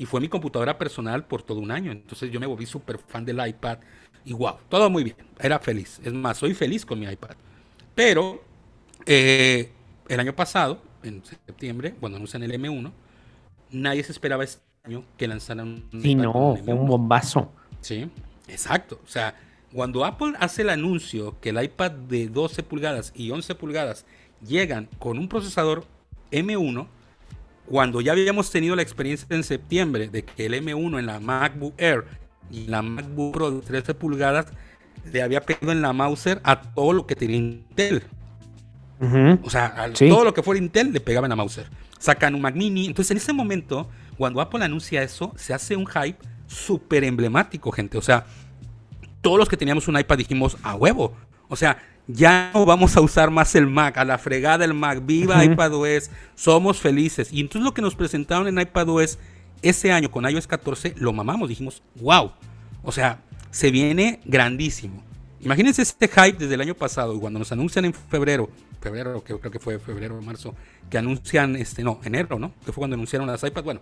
y 0.02 0.04
fue 0.04 0.20
mi 0.20 0.28
computadora 0.28 0.76
personal 0.76 1.24
por 1.24 1.44
todo 1.44 1.60
un 1.60 1.70
año. 1.70 1.92
Entonces 1.92 2.28
yo 2.32 2.40
me 2.40 2.46
volví 2.46 2.66
súper 2.66 2.98
fan 2.98 3.24
del 3.24 3.38
iPad 3.46 3.78
y 4.24 4.32
wow, 4.32 4.56
todo 4.68 4.90
muy 4.90 5.04
bien. 5.04 5.16
Era 5.38 5.60
feliz. 5.60 6.00
Es 6.02 6.12
más, 6.12 6.38
soy 6.38 6.54
feliz 6.54 6.84
con 6.84 6.98
mi 6.98 7.06
iPad. 7.06 7.36
Pero 7.94 8.42
eh, 9.06 9.70
el 10.08 10.18
año 10.18 10.34
pasado, 10.34 10.82
en 11.04 11.24
septiembre, 11.24 11.94
cuando 12.00 12.16
anuncian 12.16 12.42
el 12.42 12.50
M1, 12.50 12.90
nadie 13.70 14.02
se 14.02 14.10
esperaba 14.10 14.42
este 14.42 14.60
año 14.82 15.04
que 15.16 15.28
lanzaran 15.28 15.84
un. 15.92 16.02
Sí, 16.02 16.16
no, 16.16 16.32
un 16.32 16.86
bombazo. 16.88 17.52
Sí, 17.80 18.10
exacto. 18.48 19.00
O 19.04 19.08
sea, 19.08 19.36
cuando 19.72 20.04
Apple 20.04 20.32
hace 20.40 20.62
el 20.62 20.70
anuncio 20.70 21.38
que 21.40 21.50
el 21.50 21.62
iPad 21.62 21.92
de 21.92 22.26
12 22.26 22.64
pulgadas 22.64 23.12
y 23.14 23.30
11 23.30 23.54
pulgadas 23.54 24.04
llegan 24.44 24.88
con 24.98 25.16
un 25.16 25.28
procesador 25.28 25.84
M1, 26.32 26.88
cuando 27.66 28.00
ya 28.00 28.12
habíamos 28.12 28.50
tenido 28.50 28.76
la 28.76 28.82
experiencia 28.82 29.26
en 29.30 29.44
septiembre 29.44 30.08
de 30.08 30.24
que 30.24 30.46
el 30.46 30.54
M1 30.54 30.98
en 30.98 31.06
la 31.06 31.20
MacBook 31.20 31.74
Air 31.78 32.04
y 32.50 32.66
la 32.66 32.82
MacBook 32.82 33.32
Pro 33.32 33.50
de 33.50 33.60
13 33.62 33.94
pulgadas 33.94 34.46
le 35.10 35.22
había 35.22 35.40
pegado 35.40 35.72
en 35.72 35.82
la 35.82 35.92
Mauser 35.92 36.40
a 36.44 36.60
todo 36.60 36.92
lo 36.92 37.06
que 37.06 37.16
tenía 37.16 37.36
Intel. 37.36 38.02
O 39.42 39.50
sea, 39.50 39.74
a 39.76 39.92
todo 39.92 40.24
lo 40.24 40.32
que 40.32 40.42
fuera 40.42 40.60
Intel 40.60 40.92
le 40.92 41.00
pegaba 41.00 41.26
en 41.26 41.30
la 41.30 41.36
Mauser. 41.36 41.66
Sacan 41.98 42.34
un 42.34 42.40
Mac 42.40 42.54
Mini. 42.54 42.86
Entonces, 42.86 43.10
en 43.10 43.16
ese 43.16 43.32
momento, 43.32 43.88
cuando 44.16 44.40
Apple 44.40 44.64
anuncia 44.64 45.02
eso, 45.02 45.32
se 45.36 45.54
hace 45.54 45.74
un 45.76 45.86
hype 45.86 46.18
súper 46.46 47.04
emblemático, 47.04 47.72
gente. 47.72 47.98
O 47.98 48.02
sea, 48.02 48.26
todos 49.20 49.38
los 49.38 49.48
que 49.48 49.56
teníamos 49.56 49.88
un 49.88 49.98
iPad 49.98 50.18
dijimos, 50.18 50.56
a 50.62 50.74
huevo. 50.74 51.16
O 51.48 51.56
sea, 51.56 51.78
ya 52.06 52.50
no 52.52 52.66
vamos 52.66 52.96
a 52.96 53.00
usar 53.00 53.30
más 53.30 53.54
el 53.54 53.66
Mac, 53.66 53.98
a 53.98 54.04
la 54.04 54.18
fregada 54.18 54.64
el 54.64 54.74
Mac, 54.74 55.00
viva 55.04 55.44
iPadOS, 55.44 56.10
somos 56.34 56.80
felices. 56.80 57.32
Y 57.32 57.40
entonces 57.40 57.64
lo 57.64 57.74
que 57.74 57.82
nos 57.82 57.94
presentaron 57.94 58.48
en 58.48 58.58
iPadOS 58.58 59.18
ese 59.62 59.92
año 59.92 60.10
con 60.10 60.28
iOS 60.28 60.46
14, 60.46 60.94
lo 60.96 61.12
mamamos, 61.12 61.48
dijimos, 61.48 61.82
wow, 62.00 62.32
o 62.82 62.92
sea, 62.92 63.22
se 63.50 63.70
viene 63.70 64.20
grandísimo. 64.24 65.02
Imagínense 65.40 65.82
este 65.82 66.08
hype 66.08 66.38
desde 66.38 66.54
el 66.54 66.60
año 66.60 66.74
pasado, 66.74 67.14
y 67.14 67.18
cuando 67.18 67.38
nos 67.38 67.50
anuncian 67.52 67.84
en 67.84 67.94
febrero, 67.94 68.50
febrero, 68.80 69.22
que 69.22 69.38
creo 69.38 69.50
que 69.50 69.58
fue 69.58 69.78
febrero 69.78 70.18
o 70.18 70.22
marzo, 70.22 70.54
que 70.90 70.98
anuncian, 70.98 71.56
este, 71.56 71.82
no, 71.82 72.00
enero, 72.04 72.38
¿no? 72.38 72.52
Que 72.64 72.72
fue 72.72 72.82
cuando 72.82 72.94
anunciaron 72.94 73.26
las 73.28 73.42
iPads, 73.42 73.64
bueno, 73.64 73.80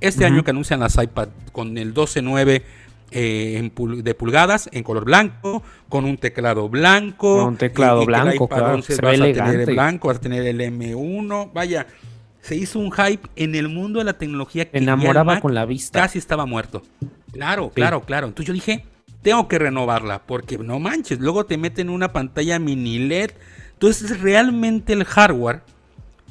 este 0.00 0.24
año 0.24 0.44
que 0.44 0.50
anuncian 0.50 0.80
las 0.80 1.02
iPad 1.02 1.28
con 1.52 1.76
el 1.76 1.92
12.9 1.92 2.62
eh, 3.10 3.56
en 3.58 3.74
pul- 3.74 4.02
de 4.02 4.14
pulgadas 4.14 4.68
en 4.72 4.82
color 4.82 5.04
blanco, 5.04 5.62
con 5.88 6.04
un 6.04 6.16
teclado 6.18 6.68
blanco. 6.68 7.38
Con 7.38 7.48
un 7.48 7.56
teclado 7.56 8.04
blanco, 8.04 8.44
iPad 8.44 8.56
claro, 8.58 8.74
11 8.74 8.94
se 8.96 9.02
vas 9.02 9.18
ve 9.20 9.30
a 9.30 9.32
tener 9.44 9.60
el 9.60 9.66
blanco, 9.74 10.08
vas 10.08 10.18
a 10.18 10.20
tener 10.20 10.46
el 10.46 10.60
M1. 10.60 11.50
Vaya, 11.52 11.86
se 12.40 12.56
hizo 12.56 12.78
un 12.78 12.92
hype 12.92 13.28
en 13.36 13.54
el 13.54 13.68
mundo 13.68 13.98
de 13.98 14.04
la 14.04 14.18
tecnología 14.18 14.70
que 14.70 14.78
Enamoraba 14.78 15.34
Mac 15.34 15.42
con 15.42 15.54
la 15.54 15.64
vista. 15.64 16.00
Casi 16.02 16.18
estaba 16.18 16.46
muerto. 16.46 16.82
Claro, 17.32 17.66
Sí. 17.66 17.72
claro, 17.74 18.02
claro. 18.02 18.26
Entonces 18.28 18.46
yo 18.46 18.52
dije, 18.54 18.84
tengo 19.22 19.48
que 19.48 19.58
renovarla, 19.58 20.22
porque 20.26 20.58
no 20.58 20.78
manches, 20.78 21.18
luego 21.20 21.44
te 21.46 21.58
meten 21.58 21.90
una 21.90 22.12
pantalla 22.12 22.58
mini 22.58 22.98
LED. 22.98 23.30
Entonces 23.72 24.20
realmente 24.20 24.92
el 24.92 25.04
hardware 25.04 25.60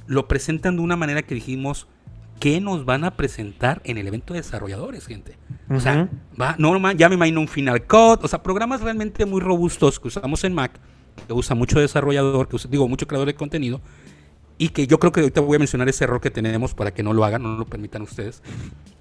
lo 0.07 0.27
presentan 0.27 0.77
de 0.77 0.81
una 0.81 0.95
manera 0.95 1.21
que 1.23 1.35
dijimos, 1.35 1.87
¿qué 2.39 2.61
nos 2.61 2.85
van 2.85 3.03
a 3.03 3.11
presentar 3.11 3.81
en 3.83 3.97
el 3.97 4.07
evento 4.07 4.33
de 4.33 4.41
desarrolladores, 4.41 5.05
gente? 5.07 5.37
O 5.69 5.79
sea, 5.79 6.09
va, 6.39 6.55
no, 6.57 6.91
ya 6.93 7.09
me 7.09 7.15
imagino 7.15 7.41
un 7.41 7.47
Final 7.47 7.85
Cut, 7.85 8.23
o 8.23 8.27
sea, 8.27 8.41
programas 8.41 8.81
realmente 8.81 9.25
muy 9.25 9.41
robustos 9.41 9.99
que 9.99 10.07
usamos 10.07 10.43
en 10.43 10.53
Mac, 10.53 10.79
que 11.27 11.33
usa 11.33 11.55
mucho 11.55 11.79
desarrollador, 11.79 12.47
que 12.47 12.55
usa, 12.55 12.69
digo, 12.69 12.87
mucho 12.87 13.07
creador 13.07 13.27
de 13.27 13.35
contenido, 13.35 13.81
y 14.57 14.69
que 14.69 14.87
yo 14.87 14.99
creo 14.99 15.11
que 15.11 15.19
ahorita 15.21 15.41
voy 15.41 15.55
a 15.55 15.59
mencionar 15.59 15.89
ese 15.89 16.03
error 16.03 16.21
que 16.21 16.31
tenemos 16.31 16.73
para 16.73 16.93
que 16.93 17.03
no 17.03 17.13
lo 17.13 17.25
hagan, 17.25 17.43
no 17.43 17.57
lo 17.57 17.65
permitan 17.65 18.01
ustedes. 18.01 18.41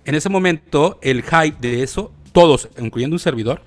En 0.05 0.15
ese 0.15 0.29
momento, 0.29 0.99
el 1.03 1.23
hype 1.23 1.57
de 1.61 1.83
eso, 1.83 2.13
todos, 2.33 2.69
incluyendo 2.79 3.15
un 3.15 3.21
servidor, 3.21 3.63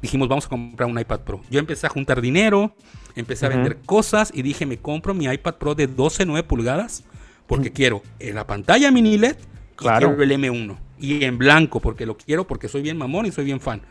dijimos, 0.00 0.28
vamos 0.28 0.46
a 0.46 0.48
comprar 0.48 0.88
un 0.88 0.98
iPad 0.98 1.20
Pro. 1.20 1.40
Yo 1.50 1.58
empecé 1.58 1.86
a 1.86 1.90
juntar 1.90 2.20
dinero, 2.20 2.74
empecé 3.16 3.46
a 3.46 3.48
Ujú. 3.48 3.58
vender 3.58 3.78
cosas 3.84 4.30
y 4.34 4.42
dije, 4.42 4.66
me 4.66 4.78
compro 4.78 5.14
mi 5.14 5.26
iPad 5.26 5.54
Pro 5.54 5.74
de 5.74 5.88
12.9 5.88 6.42
pulgadas 6.44 7.04
porque 7.46 7.72
quiero 7.72 8.02
en 8.18 8.34
la 8.34 8.46
pantalla 8.46 8.90
mini 8.90 9.18
LED 9.18 9.36
y 9.36 9.74
Claro. 9.76 10.08
quiero 10.16 10.22
el 10.22 10.30
M1. 10.32 10.76
Y 10.98 11.24
en 11.24 11.36
blanco, 11.38 11.80
porque 11.80 12.06
lo 12.06 12.16
quiero, 12.16 12.46
porque 12.46 12.68
soy 12.68 12.82
bien 12.82 12.96
mamón 12.96 13.26
y 13.26 13.32
soy 13.32 13.44
bien 13.44 13.60
fan. 13.60 13.82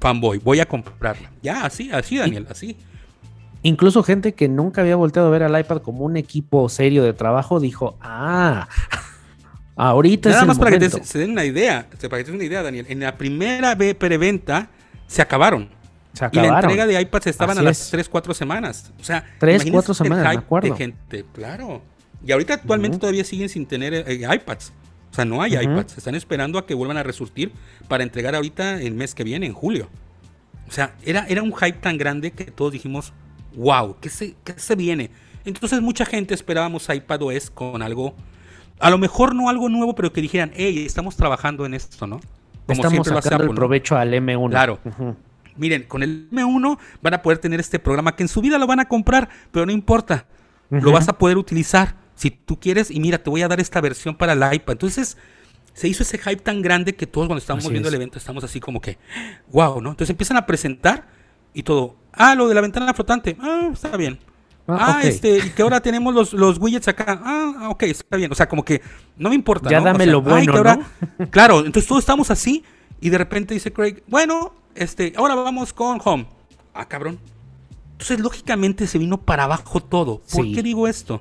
Fanboy, 0.00 0.38
voy 0.38 0.60
a 0.60 0.66
comprarla. 0.66 1.30
Ya, 1.42 1.64
así, 1.64 1.90
así, 1.92 2.16
Daniel, 2.18 2.46
así. 2.50 2.76
Incluso 3.62 4.02
gente 4.02 4.34
que 4.34 4.48
nunca 4.48 4.82
había 4.82 4.96
volteado 4.96 5.28
a 5.28 5.30
ver 5.30 5.42
al 5.42 5.58
iPad 5.58 5.78
como 5.82 6.04
un 6.04 6.16
equipo 6.16 6.68
serio 6.68 7.02
de 7.02 7.12
trabajo 7.14 7.60
dijo, 7.60 7.96
ah, 8.00 8.68
ahorita 9.76 10.28
Nada 10.28 10.38
es 10.40 10.42
el 10.42 10.48
más 10.48 10.58
para 10.58 10.70
que 10.72 10.78
te- 10.78 10.88
momento". 10.88 11.06
se 11.06 11.18
den 11.18 11.30
una 11.30 11.44
idea, 11.44 11.86
para 11.88 12.18
que 12.18 12.24
te 12.24 12.30
den 12.30 12.34
una 12.36 12.44
idea, 12.44 12.62
Daniel. 12.62 12.86
En 12.88 13.00
la 13.00 13.16
primera 13.16 13.74
ve- 13.74 13.94
preventa 13.94 14.68
se 15.06 15.22
acabaron. 15.22 15.68
Se 16.12 16.26
Y 16.30 16.36
la 16.36 16.42
acabaron. 16.42 16.70
entrega 16.70 16.86
de 16.86 17.00
iPads 17.02 17.26
estaban 17.26 17.56
Así 17.58 17.66
a 17.66 17.68
las 17.68 17.80
es. 17.80 17.90
3, 17.90 18.08
4 18.08 18.34
semanas. 18.34 18.92
O 19.00 19.04
sea, 19.04 19.24
Tres, 19.38 19.56
imagínense 19.56 19.72
cuatro 19.72 19.92
el 19.92 19.96
semanas, 19.96 20.32
me 20.34 20.38
acuerdo. 20.38 20.68
De 20.70 20.76
gente, 20.76 21.24
claro. 21.32 21.82
Y 22.26 22.32
ahorita 22.32 22.54
actualmente 22.54 22.98
todavía 22.98 23.24
siguen 23.24 23.48
sin 23.48 23.66
tener 23.66 23.94
eh, 23.94 24.28
iPads. 24.34 24.72
O 25.10 25.14
sea, 25.14 25.24
no 25.24 25.42
hay 25.42 25.54
Ujú. 25.56 25.62
iPads. 25.62 25.98
Están 25.98 26.14
esperando 26.14 26.58
a 26.58 26.66
que 26.66 26.74
vuelvan 26.74 26.96
a 26.96 27.02
resurtir 27.02 27.52
para 27.88 28.02
entregar 28.02 28.34
ahorita 28.34 28.80
el 28.80 28.94
mes 28.94 29.14
que 29.14 29.24
viene, 29.24 29.46
en 29.46 29.52
julio. 29.52 29.88
O 30.68 30.72
sea, 30.72 30.94
era, 31.04 31.26
era 31.28 31.42
un 31.42 31.54
hype 31.54 31.78
tan 31.78 31.98
grande 31.98 32.32
que 32.32 32.46
todos 32.46 32.72
dijimos, 32.72 33.12
wow, 33.54 33.96
¿qué 34.00 34.08
se, 34.08 34.34
qué 34.44 34.54
se 34.56 34.74
viene? 34.74 35.10
Entonces 35.44 35.80
mucha 35.82 36.06
gente 36.06 36.34
esperábamos 36.34 36.88
iPadOS 36.88 37.50
con 37.50 37.82
algo, 37.82 38.14
a 38.80 38.90
lo 38.90 38.98
mejor 38.98 39.34
no 39.34 39.48
algo 39.50 39.68
nuevo, 39.68 39.94
pero 39.94 40.12
que 40.12 40.22
dijeran, 40.22 40.52
hey, 40.54 40.84
estamos 40.86 41.16
trabajando 41.16 41.66
en 41.66 41.74
esto, 41.74 42.06
¿no? 42.06 42.20
Estamos 42.66 42.94
lo 42.94 43.00
hace 43.02 43.10
sacando 43.10 43.28
el 43.28 43.34
Apple, 43.34 43.48
¿no? 43.48 43.54
provecho 43.54 43.96
al 43.96 44.14
M1. 44.14 44.50
Claro. 44.50 44.80
Miren, 45.56 45.84
con 45.84 46.02
el 46.02 46.28
M1 46.30 46.78
van 47.02 47.14
a 47.14 47.22
poder 47.22 47.38
tener 47.38 47.60
este 47.60 47.78
programa 47.78 48.16
que 48.16 48.22
en 48.22 48.28
su 48.28 48.40
vida 48.40 48.58
lo 48.58 48.66
van 48.66 48.80
a 48.80 48.86
comprar, 48.86 49.28
pero 49.52 49.66
no 49.66 49.72
importa. 49.72 50.26
Lo 50.70 50.90
vas 50.90 51.08
a 51.08 51.18
poder 51.18 51.36
utilizar 51.36 51.94
si 52.14 52.30
tú 52.30 52.58
quieres. 52.60 52.90
Y 52.90 53.00
mira, 53.00 53.18
te 53.22 53.30
voy 53.30 53.42
a 53.42 53.48
dar 53.48 53.60
esta 53.60 53.80
versión 53.80 54.14
para 54.16 54.32
el 54.32 54.54
iPad. 54.54 54.72
Entonces, 54.72 55.16
se 55.72 55.88
hizo 55.88 56.02
ese 56.02 56.18
hype 56.18 56.36
tan 56.42 56.62
grande 56.62 56.94
que 56.94 57.06
todos 57.06 57.26
cuando 57.26 57.40
estábamos 57.40 57.64
Así 57.64 57.72
viendo 57.72 57.88
es. 57.88 57.92
el 57.94 57.96
evento 58.00 58.18
estamos 58.18 58.44
así 58.44 58.60
como 58.60 58.80
que, 58.80 58.98
wow, 59.50 59.80
¿no? 59.80 59.90
Entonces 59.90 60.10
empiezan 60.10 60.36
a 60.36 60.46
presentar 60.46 61.06
y 61.52 61.62
todo. 61.62 61.96
Ah, 62.12 62.34
lo 62.34 62.46
de 62.48 62.54
la 62.54 62.60
ventana 62.60 62.94
flotante. 62.94 63.36
Ah, 63.40 63.70
está 63.72 63.96
bien. 63.96 64.18
Ah, 64.68 64.98
Ah, 64.98 65.00
este, 65.02 65.38
y 65.38 65.50
que 65.50 65.62
ahora 65.62 65.80
tenemos 65.80 66.14
los, 66.14 66.32
los 66.32 66.58
widgets 66.58 66.88
acá. 66.88 67.20
Ah, 67.22 67.68
ok, 67.70 67.82
está 67.84 68.16
bien. 68.16 68.30
O 68.32 68.34
sea, 68.34 68.48
como 68.48 68.64
que 68.64 68.80
no 69.16 69.28
me 69.28 69.34
importa. 69.34 69.68
Ya 69.68 69.80
¿no? 69.80 69.84
dame 69.86 70.04
O 70.04 70.06
sea, 70.06 70.12
lo 70.12 70.18
ay, 70.18 70.24
bueno, 70.46 70.52
que 70.52 70.58
ahora- 70.58 70.76
¿no? 71.18 71.26
Claro, 71.30 71.58
entonces 71.66 71.86
todos 71.86 72.00
estamos 72.02 72.30
así 72.30 72.64
y 73.00 73.10
de 73.10 73.18
repente 73.18 73.52
dice 73.52 73.72
Craig, 73.72 74.02
bueno, 74.06 74.54
este, 74.74 75.12
ahora 75.16 75.34
vamos 75.34 75.72
con 75.72 76.00
Home. 76.04 76.26
Ah, 76.72 76.86
cabrón. 76.88 77.18
Entonces, 77.92 78.20
lógicamente 78.20 78.86
se 78.86 78.98
vino 78.98 79.20
para 79.20 79.44
abajo 79.44 79.80
todo. 79.80 80.18
¿Por 80.32 80.44
Sí. 80.44 80.52
qué 80.54 80.62
digo 80.62 80.88
esto? 80.88 81.20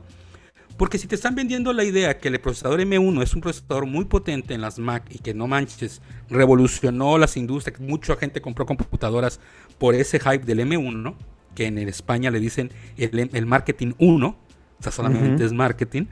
Porque 0.78 0.98
si 0.98 1.08
te 1.08 1.16
están 1.16 1.36
vendiendo 1.36 1.72
la 1.72 1.84
idea 1.84 2.18
que 2.18 2.30
el 2.30 2.40
procesador 2.40 2.80
M1 2.80 3.22
es 3.22 3.34
un 3.36 3.42
procesador 3.42 3.86
muy 3.86 4.06
potente 4.06 4.54
en 4.54 4.62
las 4.62 4.80
Mac 4.80 5.06
y 5.10 5.20
que 5.20 5.34
no 5.34 5.48
manches, 5.48 6.02
revolucionó 6.30 7.18
las 7.18 7.38
industrias, 7.38 7.80
mucha 7.80 8.16
gente 8.16 8.42
compró 8.42 8.66
computadoras 8.66 9.40
por 9.78 9.94
ese 9.94 10.20
hype 10.20 10.46
del 10.46 10.60
M1, 10.62 11.16
que 11.54 11.68
en 11.68 11.78
España 11.78 12.32
le 12.32 12.40
dicen 12.40 12.72
el, 12.98 13.30
el 13.34 13.46
marketing 13.46 13.94
1, 14.00 14.28
o 14.28 14.84
sea, 14.84 14.92
solamente 14.92 15.46
es 15.46 15.54
marketing. 15.54 16.06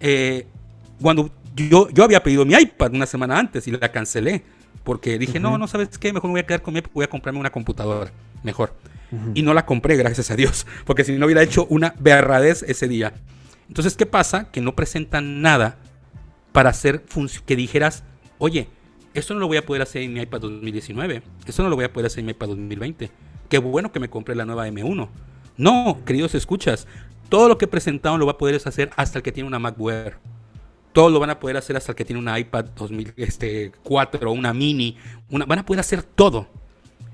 Eh, 0.00 0.46
cuando 1.00 1.30
yo, 1.54 1.88
yo 1.90 2.04
había 2.04 2.22
pedido 2.22 2.44
mi 2.44 2.54
iPad 2.54 2.94
una 2.94 3.06
semana 3.06 3.38
antes 3.38 3.68
y 3.68 3.72
la 3.72 3.92
cancelé, 3.92 4.42
porque 4.84 5.18
dije, 5.18 5.38
no, 5.38 5.58
no 5.58 5.68
sabes 5.68 5.98
qué, 5.98 6.12
mejor 6.12 6.28
me 6.28 6.32
voy 6.32 6.40
a 6.40 6.46
quedar 6.46 6.62
con 6.62 6.72
mi 6.72 6.78
iPad, 6.78 6.90
voy 6.94 7.04
a 7.04 7.10
comprarme 7.10 7.40
una 7.40 7.50
computadora, 7.50 8.10
mejor. 8.42 8.74
Y 9.34 9.40
no 9.40 9.54
la 9.54 9.64
compré, 9.64 9.96
gracias 9.96 10.30
a 10.30 10.36
Dios, 10.36 10.66
porque 10.84 11.04
si 11.04 11.12
no 11.12 11.26
hubiera 11.26 11.42
hecho 11.42 11.66
una 11.70 11.94
berradez 11.98 12.62
ese 12.62 12.88
día. 12.88 13.14
Entonces, 13.68 13.96
¿qué 13.96 14.06
pasa? 14.06 14.50
Que 14.50 14.60
no 14.60 14.74
presentan 14.74 15.42
nada 15.42 15.78
para 16.52 16.70
hacer 16.70 17.04
que 17.44 17.56
dijeras, 17.56 18.02
oye, 18.38 18.68
esto 19.14 19.34
no 19.34 19.40
lo 19.40 19.46
voy 19.46 19.58
a 19.58 19.66
poder 19.66 19.82
hacer 19.82 20.02
en 20.02 20.12
mi 20.12 20.20
iPad 20.20 20.40
2019, 20.40 21.22
esto 21.46 21.62
no 21.62 21.68
lo 21.68 21.76
voy 21.76 21.84
a 21.84 21.92
poder 21.92 22.06
hacer 22.06 22.20
en 22.20 22.26
mi 22.26 22.32
iPad 22.32 22.48
2020. 22.48 23.10
Qué 23.48 23.58
bueno 23.58 23.92
que 23.92 24.00
me 24.00 24.10
compré 24.10 24.34
la 24.34 24.44
nueva 24.44 24.68
M1. 24.68 25.08
No, 25.56 25.98
queridos 26.04 26.34
escuchas, 26.34 26.86
todo 27.28 27.48
lo 27.48 27.58
que 27.58 27.66
presentaron 27.66 28.18
lo 28.18 28.26
va 28.26 28.32
a 28.32 28.38
poder 28.38 28.60
hacer 28.64 28.90
hasta 28.96 29.18
el 29.18 29.22
que 29.22 29.32
tiene 29.32 29.46
una 29.46 29.58
MacBook. 29.58 30.14
Todo 30.92 31.10
lo 31.10 31.20
van 31.20 31.30
a 31.30 31.38
poder 31.38 31.56
hacer 31.56 31.76
hasta 31.76 31.92
el 31.92 31.96
que 31.96 32.04
tiene 32.04 32.20
una 32.20 32.38
iPad 32.38 32.66
2004, 32.76 34.32
una 34.32 34.54
mini, 34.54 34.96
una, 35.30 35.44
van 35.44 35.60
a 35.60 35.66
poder 35.66 35.80
hacer 35.80 36.02
todo. 36.02 36.48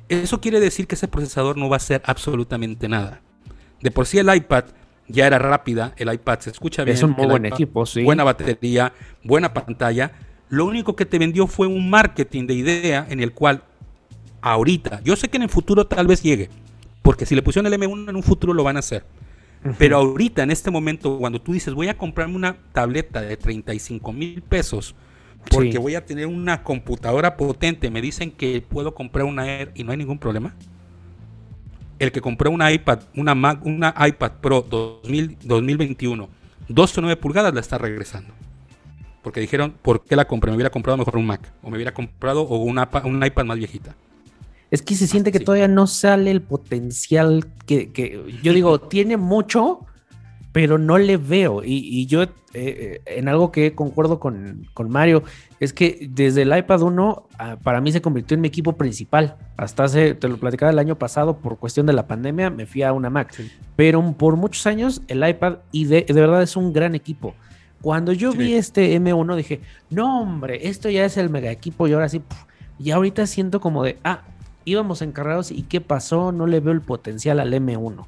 Eso 0.08 0.40
quiere 0.40 0.60
decir 0.60 0.86
que 0.86 0.94
ese 0.94 1.08
procesador 1.08 1.56
no 1.56 1.68
va 1.68 1.76
a 1.76 1.78
hacer 1.78 2.02
absolutamente 2.04 2.88
nada. 2.88 3.22
De 3.80 3.90
por 3.90 4.06
sí 4.06 4.18
el 4.18 4.34
iPad 4.34 4.64
ya 5.08 5.26
era 5.26 5.38
rápida, 5.38 5.92
el 5.96 6.12
iPad 6.12 6.38
se 6.40 6.50
escucha 6.50 6.84
bien. 6.84 6.96
Es 6.96 7.02
un 7.02 7.12
muy 7.12 7.26
buen 7.26 7.44
iPad- 7.44 7.54
equipo, 7.54 7.86
sí. 7.86 8.02
Buena 8.02 8.24
batería, 8.24 8.92
buena 9.22 9.52
pantalla. 9.52 10.12
Lo 10.48 10.64
único 10.66 10.94
que 10.96 11.04
te 11.06 11.18
vendió 11.18 11.46
fue 11.46 11.66
un 11.66 11.90
marketing 11.90 12.46
de 12.46 12.54
idea 12.54 13.06
en 13.08 13.20
el 13.20 13.32
cual 13.32 13.62
ahorita, 14.40 15.00
yo 15.04 15.16
sé 15.16 15.28
que 15.28 15.36
en 15.36 15.42
el 15.44 15.48
futuro 15.48 15.86
tal 15.86 16.06
vez 16.06 16.22
llegue, 16.22 16.48
porque 17.02 17.26
si 17.26 17.34
le 17.34 17.42
pusieron 17.42 17.72
el 17.72 17.78
M1 17.80 18.10
en 18.10 18.16
un 18.16 18.22
futuro 18.22 18.52
lo 18.54 18.62
van 18.64 18.76
a 18.76 18.80
hacer. 18.80 19.04
Pero 19.78 19.96
ahorita, 19.96 20.42
en 20.42 20.50
este 20.50 20.70
momento, 20.70 21.18
cuando 21.18 21.40
tú 21.40 21.54
dices 21.54 21.72
voy 21.72 21.88
a 21.88 21.96
comprarme 21.96 22.36
una 22.36 22.54
tableta 22.72 23.22
de 23.22 23.38
35 23.38 24.12
mil 24.12 24.42
pesos, 24.42 24.94
porque 25.50 25.72
Sí. 25.72 25.78
voy 25.78 25.94
a 25.94 26.04
tener 26.04 26.26
una 26.26 26.62
computadora 26.62 27.36
potente, 27.38 27.90
me 27.90 28.02
dicen 28.02 28.30
que 28.30 28.60
puedo 28.60 28.94
comprar 28.94 29.24
una 29.24 29.46
Air 29.50 29.72
y 29.74 29.82
no 29.84 29.92
hay 29.92 29.96
ningún 29.98 30.18
problema. 30.18 30.54
El 31.98 32.10
que 32.12 32.20
compró 32.20 32.50
una 32.50 32.72
iPad, 32.72 33.00
una 33.16 33.34
Mac, 33.34 33.64
una 33.64 33.94
iPad 34.06 34.32
Pro 34.40 34.62
2000, 34.62 35.38
2021, 35.42 36.28
12.9 36.68 37.16
pulgadas 37.18 37.54
la 37.54 37.60
está 37.60 37.78
regresando. 37.78 38.34
Porque 39.22 39.40
dijeron, 39.40 39.74
¿por 39.80 40.04
qué 40.04 40.16
la 40.16 40.26
compré? 40.26 40.50
Me 40.50 40.56
hubiera 40.56 40.70
comprado 40.70 40.98
mejor 40.98 41.16
un 41.16 41.26
Mac. 41.26 41.52
O 41.62 41.70
me 41.70 41.76
hubiera 41.76 41.94
comprado 41.94 42.42
o 42.42 42.56
una, 42.58 42.88
un 43.04 43.24
iPad 43.24 43.44
más 43.44 43.56
viejita. 43.58 43.94
Es 44.70 44.82
que 44.82 44.94
se 44.96 45.06
siente 45.06 45.30
que 45.30 45.38
Sí. 45.38 45.44
todavía 45.44 45.68
no 45.68 45.86
sale 45.86 46.30
el 46.30 46.42
potencial 46.42 47.46
que, 47.64 47.92
que- 47.92 48.22
yo 48.42 48.52
digo, 48.52 48.80
tiene 48.80 49.16
mucho, 49.16 49.86
pero 50.54 50.78
no 50.78 50.98
le 50.98 51.16
veo. 51.16 51.64
Y, 51.64 51.78
y 51.82 52.06
yo, 52.06 52.22
eh, 52.22 52.28
eh, 52.54 53.00
en 53.06 53.26
algo 53.26 53.50
que 53.50 53.74
concuerdo 53.74 54.20
con, 54.20 54.68
con 54.72 54.88
Mario, 54.88 55.24
es 55.58 55.72
que 55.72 56.06
desde 56.12 56.42
el 56.42 56.56
iPad 56.56 56.80
1, 56.82 57.26
ah, 57.40 57.56
para 57.60 57.80
mí 57.80 57.90
se 57.90 58.00
convirtió 58.00 58.36
en 58.36 58.40
mi 58.40 58.46
equipo 58.46 58.74
principal. 58.74 59.34
Hasta 59.56 59.82
hace, 59.82 60.14
te 60.14 60.28
lo 60.28 60.36
platicaba 60.36 60.70
el 60.70 60.78
año 60.78 60.96
pasado, 60.96 61.38
por 61.38 61.58
cuestión 61.58 61.86
de 61.86 61.92
la 61.92 62.06
pandemia, 62.06 62.50
me 62.50 62.66
fui 62.66 62.84
a 62.84 62.92
una 62.92 63.10
Mac. 63.10 63.34
Pero 63.74 64.00
por 64.16 64.36
muchos 64.36 64.64
años, 64.68 65.02
el 65.08 65.28
iPad, 65.28 65.56
y 65.72 65.86
de, 65.86 66.02
de 66.02 66.14
verdad 66.20 66.40
es 66.40 66.56
un 66.56 66.72
gran 66.72 66.94
equipo. 66.94 67.34
Cuando 67.82 68.12
yo 68.12 68.30
Sí. 68.30 68.38
vi 68.38 68.54
este 68.54 68.94
M1, 68.94 69.34
dije, 69.34 69.60
no, 69.90 70.22
hombre, 70.22 70.68
esto 70.68 70.88
ya 70.88 71.04
es 71.04 71.16
el 71.16 71.30
mega 71.30 71.50
equipo, 71.50 71.88
y 71.88 71.94
ahora 71.94 72.08
sí, 72.08 72.20
puf, 72.20 72.44
y 72.78 72.92
ahorita 72.92 73.26
siento 73.26 73.58
como 73.60 73.82
de, 73.82 73.98
ah, 74.04 74.22
íbamos 74.64 75.02
encargados 75.02 75.50
y 75.50 75.62
qué 75.62 75.80
pasó, 75.80 76.30
no 76.30 76.46
le 76.46 76.60
veo 76.60 76.72
el 76.72 76.80
potencial 76.80 77.40
al 77.40 77.52
M1. 77.52 78.06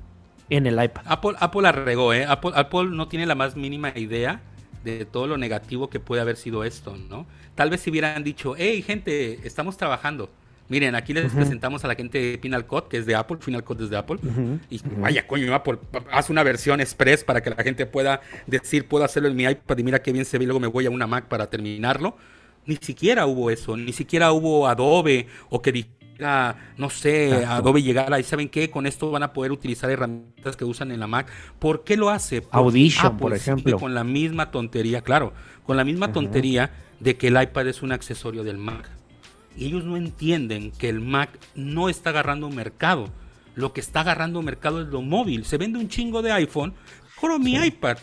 En 0.50 0.66
el 0.66 0.82
iPad. 0.82 1.02
Apple, 1.06 1.32
Apple 1.38 1.62
la 1.62 1.72
regó, 1.72 2.12
¿eh? 2.12 2.24
Apple, 2.24 2.52
Apple 2.54 2.88
no 2.90 3.08
tiene 3.08 3.26
la 3.26 3.34
más 3.34 3.56
mínima 3.56 3.92
idea 3.96 4.40
de 4.84 5.04
todo 5.04 5.26
lo 5.26 5.36
negativo 5.36 5.90
que 5.90 6.00
puede 6.00 6.22
haber 6.22 6.36
sido 6.36 6.64
esto, 6.64 6.96
¿no? 6.96 7.26
Tal 7.54 7.70
vez 7.70 7.80
si 7.80 7.90
hubieran 7.90 8.22
dicho, 8.22 8.54
hey, 8.56 8.82
gente, 8.82 9.40
estamos 9.46 9.76
trabajando. 9.76 10.30
Miren, 10.68 10.96
aquí 10.96 11.12
les 11.12 11.32
presentamos 11.32 11.84
a 11.84 11.88
la 11.88 11.94
gente 11.94 12.18
de 12.18 12.38
Final 12.38 12.66
Cut, 12.66 12.88
que 12.88 12.96
es 12.98 13.06
de 13.06 13.14
Apple, 13.14 13.36
Final 13.40 13.62
Cut 13.62 13.80
es 13.82 13.90
de 13.90 13.96
Apple. 13.96 14.18
Y 14.68 14.80
vaya, 14.98 15.26
coño, 15.26 15.54
Apple, 15.54 15.78
haz 16.10 16.28
una 16.28 16.42
versión 16.42 16.80
express 16.80 17.22
para 17.22 17.40
que 17.40 17.50
la 17.50 17.62
gente 17.62 17.86
pueda 17.86 18.20
decir, 18.46 18.88
puedo 18.88 19.04
hacerlo 19.04 19.28
en 19.28 19.36
mi 19.36 19.44
iPad 19.44 19.78
y 19.78 19.84
mira 19.84 20.02
qué 20.02 20.12
bien 20.12 20.24
se 20.24 20.38
ve 20.38 20.44
y 20.44 20.46
luego 20.46 20.58
me 20.58 20.66
voy 20.66 20.86
a 20.86 20.90
una 20.90 21.06
Mac 21.06 21.26
para 21.26 21.48
terminarlo. 21.48 22.16
Ni 22.64 22.76
siquiera 22.76 23.26
hubo 23.26 23.50
eso, 23.50 23.76
ni 23.76 23.92
siquiera 23.92 24.32
hubo 24.32 24.66
Adobe 24.66 25.28
o 25.50 25.62
que 25.62 25.86
no 26.18 26.90
sé, 26.90 27.44
Adobe 27.44 27.82
llegara 27.82 28.18
y 28.18 28.22
saben 28.22 28.48
qué, 28.48 28.70
con 28.70 28.86
esto 28.86 29.10
van 29.10 29.22
a 29.22 29.32
poder 29.32 29.52
utilizar 29.52 29.90
herramientas 29.90 30.56
que 30.56 30.64
usan 30.64 30.90
en 30.90 31.00
la 31.00 31.06
Mac. 31.06 31.28
¿Por 31.58 31.84
qué 31.84 31.96
lo 31.96 32.10
hace? 32.10 32.42
Porque 32.42 32.56
Audition, 32.56 33.06
Apple 33.06 33.18
por 33.18 33.38
sigue 33.38 33.52
ejemplo. 33.52 33.78
Con 33.78 33.94
la 33.94 34.04
misma 34.04 34.50
tontería, 34.50 35.02
claro, 35.02 35.32
con 35.64 35.76
la 35.76 35.84
misma 35.84 36.12
tontería 36.12 36.70
de 37.00 37.16
que 37.16 37.28
el 37.28 37.40
iPad 37.40 37.68
es 37.68 37.82
un 37.82 37.92
accesorio 37.92 38.44
del 38.44 38.58
Mac. 38.58 38.88
Y 39.56 39.66
ellos 39.66 39.84
no 39.84 39.96
entienden 39.96 40.70
que 40.70 40.88
el 40.88 41.00
Mac 41.00 41.30
no 41.54 41.88
está 41.88 42.10
agarrando 42.10 42.50
mercado. 42.50 43.08
Lo 43.54 43.72
que 43.72 43.80
está 43.80 44.00
agarrando 44.00 44.42
mercado 44.42 44.82
es 44.82 44.88
lo 44.88 45.00
móvil. 45.00 45.46
Se 45.46 45.56
vende 45.56 45.78
un 45.78 45.88
chingo 45.88 46.20
de 46.20 46.30
iPhone. 46.32 46.74
Con 47.18 47.42
mi 47.42 47.54
iPad. 47.54 47.96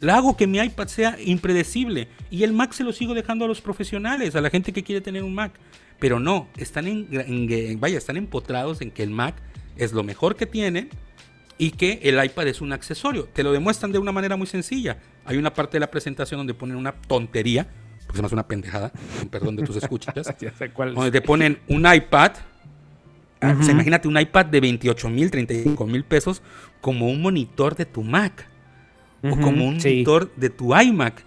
La 0.00 0.16
hago 0.16 0.36
que 0.36 0.46
mi 0.46 0.58
iPad 0.58 0.86
sea 0.86 1.16
impredecible. 1.20 2.08
Y 2.30 2.44
el 2.44 2.52
Mac 2.52 2.72
se 2.72 2.84
lo 2.84 2.92
sigo 2.92 3.12
dejando 3.12 3.44
a 3.44 3.48
los 3.48 3.60
profesionales, 3.60 4.36
a 4.36 4.40
la 4.40 4.50
gente 4.50 4.72
que 4.72 4.84
quiere 4.84 5.00
tener 5.00 5.24
un 5.24 5.34
Mac. 5.34 5.52
Pero 5.98 6.20
no, 6.20 6.48
están 6.56 6.86
en, 6.86 7.08
en- 7.10 7.80
vaya, 7.80 7.98
están 7.98 8.16
empotrados 8.16 8.80
en 8.80 8.90
que 8.90 9.02
el 9.02 9.10
Mac 9.10 9.34
es 9.76 9.92
lo 9.92 10.02
mejor 10.04 10.36
que 10.36 10.46
tienen 10.46 10.90
y 11.58 11.72
que 11.72 11.98
el 12.04 12.22
iPad 12.24 12.46
es 12.48 12.60
un 12.60 12.72
accesorio. 12.72 13.24
Te 13.32 13.42
lo 13.42 13.52
demuestran 13.52 13.90
de 13.90 13.98
una 13.98 14.12
manera 14.12 14.36
muy 14.36 14.46
sencilla. 14.46 14.98
Hay 15.24 15.36
una 15.36 15.52
parte 15.52 15.76
de 15.76 15.80
la 15.80 15.90
presentación 15.90 16.38
donde 16.38 16.54
ponen 16.54 16.76
una 16.76 16.92
tontería, 16.92 17.66
porque 18.06 18.16
se 18.16 18.22
me 18.22 18.26
hace 18.26 18.34
una 18.36 18.46
pendejada, 18.46 18.92
con 19.18 19.28
perdón 19.30 19.56
de 19.56 19.64
tus 19.64 19.76
escuchas, 19.76 20.14
Ya 20.40 20.52
sé 20.52 20.70
cuál 20.70 20.90
es. 20.90 20.94
donde 20.94 21.10
te 21.10 21.20
ponen 21.20 21.58
un 21.68 21.84
iPad. 21.92 22.32
ah, 23.40 23.56
o 23.58 23.62
sea, 23.62 23.72
imagínate 23.74 24.06
un 24.08 24.18
iPad 24.18 24.46
de 24.46 24.60
28 24.60 25.08
mil, 25.10 25.30
35 25.32 25.86
mil 25.86 26.04
pesos 26.04 26.42
como 26.80 27.08
un 27.08 27.20
monitor 27.20 27.74
de 27.74 27.86
tu 27.86 28.02
Mac 28.04 28.46
o 29.24 29.30
como 29.30 29.66
un 29.66 29.80
sí. 29.80 29.88
monitor 29.88 30.32
de 30.36 30.48
tu 30.50 30.76
iMac. 30.80 31.24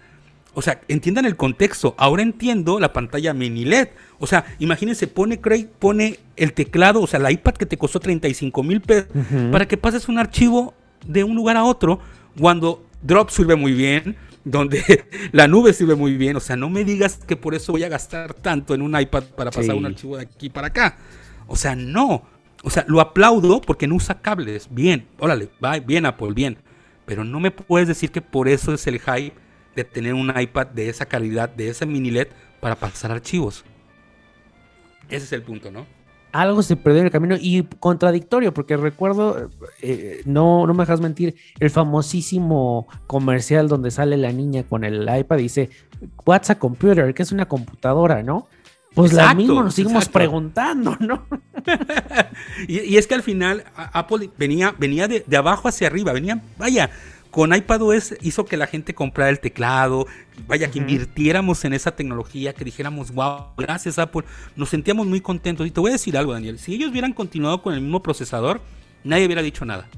O 0.54 0.60
sea, 0.62 0.80
entiendan 0.88 1.24
el 1.24 1.36
contexto. 1.36 1.94
Ahora 1.96 2.22
entiendo 2.22 2.78
la 2.78 2.92
pantalla 2.92 3.32
mini 3.32 3.64
LED. 3.64 3.88
O 4.18 4.26
sea, 4.26 4.44
imagínense, 4.58 5.06
pone 5.06 5.40
Craig, 5.40 5.66
pone 5.78 6.18
el 6.36 6.52
teclado, 6.52 7.00
o 7.00 7.06
sea, 7.06 7.18
la 7.20 7.30
iPad 7.32 7.54
que 7.54 7.66
te 7.66 7.78
costó 7.78 8.00
35 8.00 8.62
mil 8.62 8.80
pesos 8.80 9.08
para 9.50 9.66
que 9.66 9.76
pases 9.76 10.08
un 10.08 10.18
archivo 10.18 10.74
de 11.06 11.24
un 11.24 11.34
lugar 11.34 11.56
a 11.56 11.64
otro 11.64 12.00
cuando 12.38 12.84
Drop 13.02 13.30
sirve 13.30 13.56
muy 13.56 13.72
bien, 13.72 14.16
donde 14.44 15.04
la 15.32 15.48
nube 15.48 15.72
sirve 15.72 15.94
muy 15.94 16.16
bien. 16.16 16.36
O 16.36 16.40
sea, 16.40 16.56
no 16.56 16.68
me 16.68 16.84
digas 16.84 17.18
que 17.26 17.36
por 17.36 17.54
eso 17.54 17.72
voy 17.72 17.84
a 17.84 17.88
gastar 17.88 18.34
tanto 18.34 18.74
en 18.74 18.82
un 18.82 18.98
iPad 18.98 19.24
para 19.36 19.50
pasar 19.50 19.72
Sí. 19.74 19.78
un 19.78 19.86
archivo 19.86 20.16
de 20.16 20.22
aquí 20.24 20.50
para 20.50 20.66
acá. 20.68 20.98
O 21.46 21.56
sea, 21.56 21.74
no. 21.74 22.22
O 22.62 22.70
sea, 22.70 22.84
lo 22.86 23.00
aplaudo 23.00 23.60
porque 23.60 23.86
no 23.88 23.94
usa 23.96 24.20
cables. 24.20 24.68
Bien, 24.70 25.06
órale, 25.18 25.48
va 25.64 25.78
bien 25.80 26.06
Apple, 26.06 26.32
bien. 26.34 26.58
Pero 27.06 27.24
no 27.24 27.40
me 27.40 27.50
puedes 27.50 27.88
decir 27.88 28.10
que 28.12 28.20
por 28.22 28.48
eso 28.48 28.72
es 28.74 28.86
el 28.86 29.00
hype 29.00 29.32
de 29.74 29.84
tener 29.84 30.14
un 30.14 30.32
iPad 30.36 30.68
de 30.68 30.88
esa 30.88 31.06
calidad, 31.06 31.48
de 31.48 31.68
esa 31.68 31.86
mini 31.86 32.10
LED 32.10 32.28
para 32.60 32.76
pasar 32.76 33.10
archivos. 33.10 33.64
Ese 35.08 35.24
es 35.24 35.32
el 35.32 35.42
punto, 35.42 35.70
¿no? 35.70 35.86
algo 36.32 36.62
se 36.62 36.76
perdió 36.76 37.00
en 37.00 37.06
el 37.06 37.12
camino 37.12 37.36
y 37.38 37.62
contradictorio, 37.78 38.52
porque 38.54 38.76
recuerdo, 38.76 39.50
eh, 39.82 40.22
no, 40.24 40.66
no 40.66 40.74
me 40.74 40.82
dejas 40.82 41.00
mentir, 41.00 41.36
el 41.60 41.70
famosísimo 41.70 42.88
comercial 43.06 43.68
donde 43.68 43.90
sale 43.90 44.16
la 44.16 44.32
niña 44.32 44.64
con 44.64 44.84
el 44.84 45.02
iPad 45.02 45.38
y 45.38 45.42
dice, 45.42 45.70
What's 46.24 46.50
a 46.50 46.58
computer? 46.58 47.12
que 47.14 47.22
es 47.22 47.32
una 47.32 47.46
computadora, 47.46 48.22
no? 48.22 48.48
Pues 48.94 49.12
la 49.12 49.22
Exacto, 49.22 49.42
misma 49.42 49.62
nos 49.62 49.74
seguimos 49.74 50.02
exacto. 50.02 50.18
preguntando, 50.18 50.96
¿no? 51.00 51.26
Y, 52.66 52.80
y 52.80 52.96
es 52.96 53.06
que 53.06 53.14
al 53.14 53.22
final 53.22 53.64
Apple 53.74 54.30
venía, 54.36 54.74
venía 54.76 55.06
de, 55.08 55.24
de 55.26 55.36
abajo 55.36 55.68
hacia 55.68 55.86
arriba, 55.86 56.12
venía, 56.12 56.42
vaya, 56.58 56.90
con 57.32 57.54
iPadOS 57.54 58.14
hizo 58.20 58.44
que 58.44 58.58
la 58.58 58.66
gente 58.66 58.94
comprara 58.94 59.30
el 59.30 59.40
teclado, 59.40 60.06
vaya, 60.46 60.70
que 60.70 60.78
invirtiéramos 60.78 61.64
en 61.64 61.72
esa 61.72 61.96
tecnología, 61.96 62.52
que 62.52 62.62
dijéramos, 62.62 63.10
wow, 63.12 63.46
gracias 63.56 63.98
Apple, 63.98 64.24
nos 64.54 64.68
sentíamos 64.68 65.06
muy 65.06 65.22
contentos. 65.22 65.66
Y 65.66 65.70
te 65.70 65.80
voy 65.80 65.88
a 65.90 65.92
decir 65.94 66.16
algo, 66.18 66.34
Daniel, 66.34 66.58
si 66.58 66.74
ellos 66.74 66.90
hubieran 66.90 67.14
continuado 67.14 67.62
con 67.62 67.72
el 67.72 67.80
mismo 67.80 68.02
procesador, 68.02 68.60
nadie 69.02 69.24
hubiera 69.24 69.40
dicho 69.40 69.64
nada. 69.64 69.88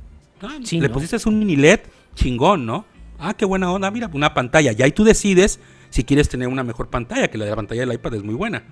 Ah, 0.40 0.58
Sí, 0.62 0.80
le 0.80 0.86
¿no? 0.86 0.94
pusiste 0.94 1.16
un 1.28 1.40
mini 1.40 1.56
LED, 1.56 1.80
chingón, 2.14 2.64
¿no? 2.64 2.86
Ah, 3.18 3.34
qué 3.34 3.44
buena 3.44 3.70
onda, 3.72 3.90
mira, 3.90 4.08
una 4.12 4.32
pantalla. 4.32 4.70
Ya 4.70 4.84
ahí 4.84 4.92
tú 4.92 5.02
decides 5.02 5.58
si 5.90 6.04
quieres 6.04 6.28
tener 6.28 6.46
una 6.46 6.62
mejor 6.62 6.88
pantalla, 6.88 7.28
que 7.28 7.36
la 7.36 7.46
de 7.46 7.50
la 7.50 7.56
pantalla 7.56 7.80
del 7.80 7.94
iPad 7.94 8.14
es 8.14 8.22
muy 8.22 8.34
buena. 8.34 8.62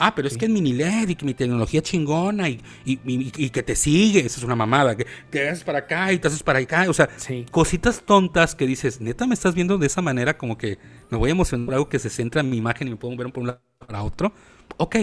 Ah, 0.00 0.14
pero 0.14 0.28
es 0.28 0.36
que 0.38 0.44
es 0.46 0.50
mini 0.50 0.72
LED 0.72 1.08
y 1.10 1.14
que 1.16 1.24
mi 1.26 1.34
tecnología 1.34 1.82
chingona 1.82 2.48
y, 2.48 2.60
y- 2.84 3.00
y- 3.04 3.32
y 3.36 3.50
que 3.50 3.62
te 3.64 3.74
sigue, 3.74 4.20
eso 4.20 4.38
es 4.38 4.44
una 4.44 4.54
mamada, 4.56 4.96
que 4.96 5.06
te 5.30 5.48
haces 5.48 5.64
para 5.64 5.80
acá 5.80 6.12
y 6.12 6.18
te 6.18 6.28
haces 6.28 6.42
para 6.44 6.60
acá, 6.60 6.86
o 6.88 6.92
sea, 6.94 7.08
Sí. 7.16 7.46
cositas 7.50 8.02
tontas 8.04 8.54
que 8.54 8.66
dices, 8.66 9.00
neta 9.00 9.26
me 9.26 9.34
estás 9.34 9.54
viendo 9.54 9.76
de 9.78 9.86
esa 9.88 10.00
manera 10.02 10.38
como 10.38 10.56
que 10.56 10.78
me 11.10 11.18
voy 11.18 11.30
a 11.30 11.32
emocionar 11.32 11.66
por 11.66 11.74
algo 11.74 11.88
que 11.88 11.98
se 11.98 12.10
centra 12.10 12.40
en 12.42 12.50
mi 12.50 12.56
imagen 12.58 12.86
y 12.88 12.92
me 12.92 12.96
puedo 12.96 13.14
mover 13.14 13.32
por 13.32 13.40
un 13.42 13.48
lado 13.48 13.60
para 13.86 14.02
otro. 14.04 14.32
Ok, 14.76 14.96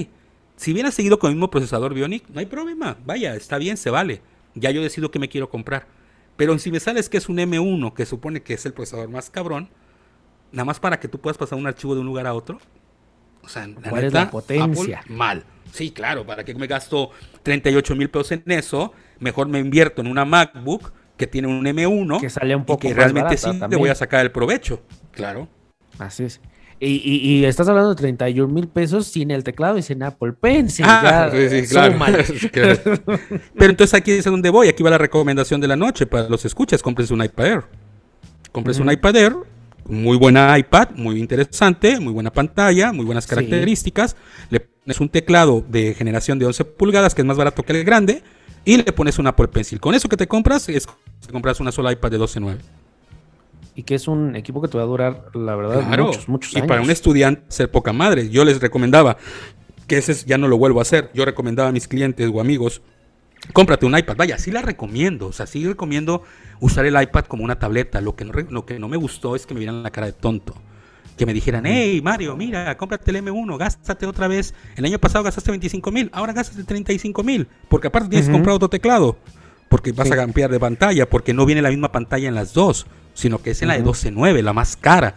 si 0.55 0.71
hubiera 0.71 0.91
seguido 0.91 1.19
con 1.19 1.29
el 1.29 1.35
mismo 1.35 1.51
procesador 1.51 1.93
Bionic, 1.93 2.29
no 2.29 2.39
hay 2.39 2.45
problema, 2.45 2.97
vaya, 3.05 3.35
está 3.35 3.57
bien, 3.57 3.77
se 3.77 3.89
vale. 3.89 4.21
Ya 4.53 4.71
yo 4.71 4.81
decido 4.81 5.11
qué 5.11 5.19
me 5.19 5.27
quiero 5.29 5.49
comprar. 5.49 5.87
Pero 6.37 6.57
si 6.59 6.71
me 6.71 6.79
sales 6.79 7.09
que 7.09 7.17
es 7.17 7.29
un 7.29 7.39
M1, 7.39 7.93
que 7.93 8.05
supone 8.05 8.41
que 8.43 8.53
es 8.53 8.65
el 8.65 8.73
procesador 8.73 9.09
más 9.09 9.29
cabrón, 9.29 9.69
nada 10.51 10.65
más 10.65 10.79
para 10.79 10.99
que 10.99 11.07
tú 11.07 11.19
puedas 11.19 11.37
pasar 11.37 11.57
un 11.59 11.67
archivo 11.67 11.95
de 11.95 12.01
un 12.01 12.07
lugar 12.07 12.27
a 12.27 12.33
otro. 12.33 12.59
O 13.45 13.49
sea, 13.49 13.67
la 13.67 13.89
¿Cuál 13.89 14.03
es 14.05 14.13
neta, 14.13 14.25
la 14.25 14.31
potencia? 14.31 14.99
Apple, 14.99 15.15
mal. 15.15 15.43
Sí, 15.71 15.91
claro, 15.91 16.25
¿para 16.25 16.43
qué 16.43 16.55
me 16.55 16.67
gasto 16.67 17.11
38 17.43 17.95
mil 17.95 18.09
pesos 18.09 18.31
en 18.31 18.43
eso? 18.47 18.93
Mejor 19.19 19.47
me 19.47 19.59
invierto 19.59 20.01
en 20.01 20.07
una 20.07 20.25
MacBook 20.25 20.91
que 21.17 21.27
tiene 21.27 21.47
un 21.47 21.63
M1 21.65 22.19
Que 22.19 22.29
sale 22.29 22.55
un 22.55 22.63
y 22.63 22.65
poco 22.65 22.79
que 22.81 22.89
más 22.89 22.97
realmente 22.97 23.37
sí 23.37 23.51
le 23.51 23.59
también. 23.59 23.79
voy 23.79 23.89
a 23.89 23.95
sacar 23.95 24.21
el 24.25 24.31
provecho. 24.31 24.81
Claro. 25.11 25.47
Así 25.99 26.23
es. 26.23 26.41
Y, 26.79 26.87
y- 27.09 27.39
y 27.39 27.45
estás 27.45 27.69
hablando 27.69 27.89
de 27.91 27.95
31 27.95 28.53
mil 28.53 28.67
pesos 28.67 29.07
sin 29.07 29.31
el 29.31 29.45
teclado 29.45 29.77
y 29.77 29.81
sin 29.81 30.03
Apple 30.03 30.33
Pencil. 30.33 30.85
Ah, 30.87 31.29
ya, 31.31 31.49
sí, 31.49 31.61
sí, 31.61 31.67
claro. 31.69 31.93
súmale. 31.93 32.23
Claro. 32.51 32.79
Pero 33.57 33.69
entonces 33.71 33.93
aquí 33.93 34.11
es 34.11 34.25
donde 34.25 34.49
voy. 34.49 34.67
Aquí 34.67 34.83
va 34.83 34.89
la 34.89 34.97
recomendación 34.97 35.61
de 35.61 35.69
la 35.69 35.77
noche 35.77 36.05
para 36.05 36.27
los 36.27 36.43
escuchas. 36.43 36.81
Cómprense 36.83 37.13
un 37.13 37.23
iPad 37.23 37.45
Air. 37.45 37.63
Cómprense 38.51 38.81
un 38.81 38.91
iPad 38.91 39.15
Air. 39.15 39.35
Muy 39.87 40.17
buena 40.17 40.57
iPad, 40.57 40.89
muy 40.95 41.19
interesante, 41.19 41.99
muy 41.99 42.11
buena 42.11 42.31
pantalla, 42.31 42.91
muy 42.91 43.05
buenas 43.05 43.25
Sí. 43.25 43.29
características. 43.31 44.15
Le 44.49 44.59
pones 44.61 44.99
un 44.99 45.09
teclado 45.09 45.63
de 45.67 45.93
generación 45.93 46.39
de 46.39 46.45
11 46.47 46.65
pulgadas 46.65 47.13
que 47.13 47.21
es 47.21 47.25
más 47.25 47.37
barato 47.37 47.61
que 47.63 47.73
el 47.73 47.83
grande 47.83 48.23
y 48.63 48.77
le 48.77 48.91
pones 48.91 49.19
un 49.19 49.27
Apple 49.27 49.47
Pencil. 49.47 49.79
Con 49.79 49.93
eso 49.93 50.09
que 50.09 50.17
te 50.17 50.27
compras 50.27 50.67
es 50.69 50.87
te 51.25 51.31
compras 51.31 51.59
una 51.59 51.71
sola 51.71 51.91
iPad 51.91 52.09
de 52.11 52.17
12.9. 52.17 52.57
Y 53.75 53.83
que 53.83 53.93
es 53.95 54.07
un 54.07 54.35
equipo 54.35 54.61
que 54.61 54.69
te 54.69 54.77
va 54.77 54.83
a 54.85 54.87
durar, 54.87 55.25
la 55.35 55.55
verdad, 55.55 55.85
Claro. 55.87 56.05
muchos, 56.07 56.29
muchos 56.29 56.53
y 56.53 56.57
años. 56.57 56.67
para 56.67 56.81
un 56.81 56.89
estudiante 56.89 57.43
ser 57.49 57.69
poca 57.69 57.93
madre. 57.93 58.29
Yo 58.29 58.43
les 58.45 58.59
recomendaba 58.61 59.17
que 59.85 59.97
ese 59.97 60.13
es- 60.13 60.25
ya 60.25 60.37
no 60.39 60.47
lo 60.47 60.57
vuelvo 60.57 60.79
a 60.79 60.81
hacer. 60.83 61.11
Yo 61.13 61.25
recomendaba 61.25 61.69
a 61.69 61.71
mis 61.71 61.87
clientes 61.87 62.27
o 62.33 62.39
amigos, 62.41 62.81
cómprate 63.53 63.85
un 63.85 63.97
iPad. 63.97 64.15
Vaya, 64.17 64.37
sí 64.37 64.51
la 64.51 64.61
recomiendo. 64.61 65.27
O 65.27 65.31
sea, 65.33 65.45
sí 65.47 65.65
recomiendo 65.65 66.23
usar 66.59 66.85
el 66.85 67.01
iPad 67.01 67.25
como 67.25 67.43
una 67.43 67.57
tableta. 67.59 68.01
Lo 68.01 68.15
que 68.15 68.25
no, 68.25 68.31
lo 68.49 68.65
que 68.65 68.79
no 68.79 68.87
me 68.87 68.97
gustó 68.97 69.35
es 69.35 69.45
que 69.45 69.53
me 69.53 69.59
vieran 69.61 69.83
la 69.83 69.91
cara 69.91 70.07
de 70.07 70.13
tonto. 70.13 70.55
Que 71.17 71.25
me 71.25 71.33
dijeran, 71.33 71.65
hey 71.65 72.01
Mario, 72.03 72.35
mira, 72.35 72.75
cómprate 72.77 73.09
el 73.11 73.17
M1, 73.23 73.57
gástate 73.57 74.05
otra 74.05 74.27
vez. 74.27 74.53
El 74.75 74.83
año 74.85 74.99
pasado 74.99 75.23
gastaste 75.23 75.49
25 75.51 75.89
mil, 75.91 76.09
ahora 76.13 76.33
gástate 76.33 76.63
35 76.65 77.23
mil. 77.23 77.47
Porque 77.69 77.87
aparte 77.87 78.09
tienes 78.09 78.27
que 78.27 78.33
comprar 78.33 78.55
otro 78.55 78.69
teclado. 78.69 79.17
Porque 79.69 79.93
vas 79.93 80.07
Sí. 80.07 80.13
a 80.13 80.17
cambiar 80.17 80.51
de 80.51 80.59
pantalla, 80.59 81.09
porque 81.09 81.33
no 81.33 81.45
viene 81.45 81.61
la 81.61 81.69
misma 81.69 81.91
pantalla 81.91 82.27
en 82.27 82.35
las 82.35 82.53
dos, 82.53 82.85
sino 83.13 83.41
que 83.41 83.51
es 83.51 83.61
en 83.61 83.69
la 83.69 83.75
de 83.75 83.81
Ujú. 83.81 83.91
12.9, 83.91 84.41
la 84.41 84.51
más 84.53 84.75
cara. 84.75 85.15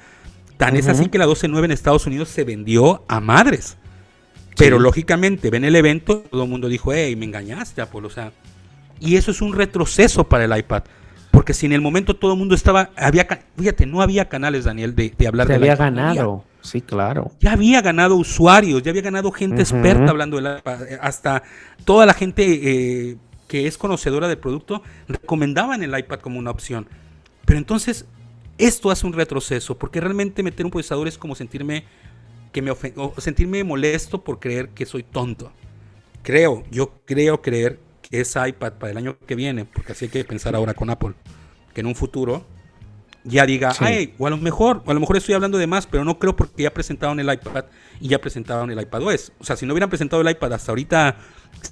Tan 0.57 0.77
es 0.77 0.87
así 0.89 1.09
que 1.09 1.19
la 1.19 1.27
12.9 1.27 1.65
en 1.67 1.71
Estados 1.73 2.07
Unidos 2.07 2.29
se 2.29 2.45
vendió 2.45 3.05
a 3.09 3.21
madres. 3.21 3.77
Pero 4.59 4.79
lógicamente, 4.79 5.51
ven 5.51 5.65
el 5.65 5.77
evento, 5.77 6.19
todo 6.31 6.45
el 6.45 6.49
mundo 6.51 6.69
dijo, 6.69 6.93
hey, 6.93 7.15
me 7.17 7.25
engañaste, 7.27 7.81
Apple. 7.81 8.03
O 8.05 8.11
sea, 8.11 8.33
y 9.01 9.17
eso 9.17 9.31
es 9.31 9.41
un 9.41 9.55
retroceso 9.55 10.25
para 10.25 10.45
el 10.45 10.57
iPad. 10.59 10.83
Porque 11.31 11.55
si 11.55 11.67
en 11.67 11.73
el 11.73 11.81
momento 11.81 12.15
todo 12.15 12.33
el 12.33 12.39
mundo 12.39 12.55
estaba, 12.55 12.91
había, 12.97 13.27
fíjate, 13.57 13.87
no 13.87 14.03
había 14.03 14.29
canales, 14.29 14.65
Daniel, 14.65 14.95
de, 14.97 15.13
de 15.17 15.27
hablar 15.29 15.47
Se 15.47 15.53
del 15.55 15.63
había 15.63 15.75
iPad, 15.75 15.93
no 15.93 16.01
había. 16.03 16.15
ganado. 16.23 16.45
Sí, 16.63 16.81
claro. 16.81 17.31
Ya 17.41 17.53
había 17.53 17.81
ganado 17.83 18.17
usuarios, 18.17 18.83
ya 18.83 18.91
había 18.91 19.03
ganado 19.03 19.31
gente 19.31 19.63
experta 19.63 20.11
hablando 20.11 20.37
del 20.41 20.59
iPad. 20.59 20.83
eh, 20.91 20.99
Hasta 21.01 21.43
toda 21.85 22.05
la 22.07 22.15
gente 22.15 23.11
eh, 23.11 23.17
que 23.47 23.67
es 23.67 23.79
conocedora 23.79 24.27
del 24.27 24.39
producto 24.39 24.83
recomendaban 25.07 25.83
el 25.83 25.97
iPad 25.97 26.19
como 26.19 26.39
una 26.39 26.51
opción. 26.51 26.89
Pero 27.45 27.59
entonces, 27.59 28.07
esto 28.59 28.91
hace 28.91 29.07
un 29.07 29.13
retroceso, 29.13 29.79
porque 29.79 30.01
realmente 30.01 30.43
meter 30.43 30.67
un 30.67 30.73
procesador 30.73 31.07
es 31.07 31.17
como 31.17 31.35
sentirme 31.37 31.85
que 32.53 32.63
me 32.63 32.71
o 32.71 33.15
sentirme 33.19 33.65
molesto 33.65 34.23
por 34.23 34.39
creer 34.39 34.71
que 34.71 34.87
soy 34.87 35.03
tonto. 35.03 35.53
Creo, 36.23 36.65
yo 36.71 36.93
creo 37.05 37.41
creer 37.43 37.79
que 38.03 38.21
ese 38.21 38.49
iPad 38.49 38.75
para 38.75 38.93
el 38.93 38.99
año 38.99 39.17
que 39.27 39.35
viene, 39.35 39.65
porque 39.65 39.93
así 39.93 40.07
hay 40.07 40.11
que 40.11 40.25
pensar 40.25 40.55
ahora 40.55 40.75
con 40.75 40.91
Apple, 40.91 41.15
que 41.75 41.81
en 41.81 41.87
un 41.87 41.95
futuro 41.95 42.45
ya 43.25 43.45
diga, 43.45 43.73
Sí. 43.73 43.85
ay, 43.85 44.15
o 44.19 44.27
a 44.27 44.31
lo 44.31 44.37
mejor, 44.39 44.83
o 44.87 44.91
a 44.91 44.95
lo 44.95 45.01
mejor 45.01 45.17
estoy 45.17 45.35
hablando 45.35 45.59
de 45.59 45.67
más, 45.67 45.87
pero 45.87 46.05
no 46.05 46.19
creo 46.19 46.35
porque 46.35 46.63
ya 46.63 46.73
presentaron 46.73 47.21
el 47.21 47.31
iPad 47.33 47.65
y 48.01 48.09
ya 48.09 48.21
presentaron 48.21 48.71
el 48.71 48.81
iPad 48.81 49.03
OS. 49.03 49.33
O 49.39 49.45
sea, 49.45 49.57
si 49.57 49.67
no 49.67 49.75
hubieran 49.75 49.91
presentado 49.91 50.23
el 50.23 50.31
iPad 50.31 50.53
hasta 50.55 50.73
ahorita 50.73 51.17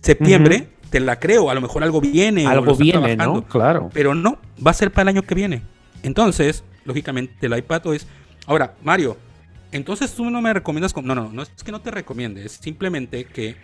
septiembre, 0.00 0.68
te 0.90 1.00
la 1.00 1.18
creo, 1.18 1.50
a 1.50 1.54
lo 1.54 1.60
mejor 1.60 1.82
algo 1.82 2.00
viene. 2.00 2.46
Algo 2.46 2.74
viene. 2.76 3.16
¿no? 3.16 3.42
Claro. 3.46 3.90
Pero 3.92 4.14
no, 4.14 4.38
va 4.64 4.70
a 4.70 4.74
ser 4.74 4.90
para 4.92 5.10
el 5.10 5.16
año 5.16 5.22
que 5.22 5.34
viene. 5.34 5.62
Entonces, 6.02 6.62
lógicamente, 6.84 7.46
el 7.46 7.56
iPad 7.56 7.86
OS. 7.86 8.06
Ahora, 8.46 8.74
Mario, 8.82 9.16
entonces 9.72 10.12
tú 10.14 10.28
no 10.30 10.40
me 10.42 10.52
recomiendas. 10.52 10.94
No, 10.96 11.14
no, 11.14 11.30
no 11.32 11.42
es 11.42 11.50
que 11.64 11.72
no 11.72 11.80
te 11.80 11.90
recomiende, 11.90 12.44
es 12.44 12.52
simplemente 12.52 13.24
que 13.24 13.56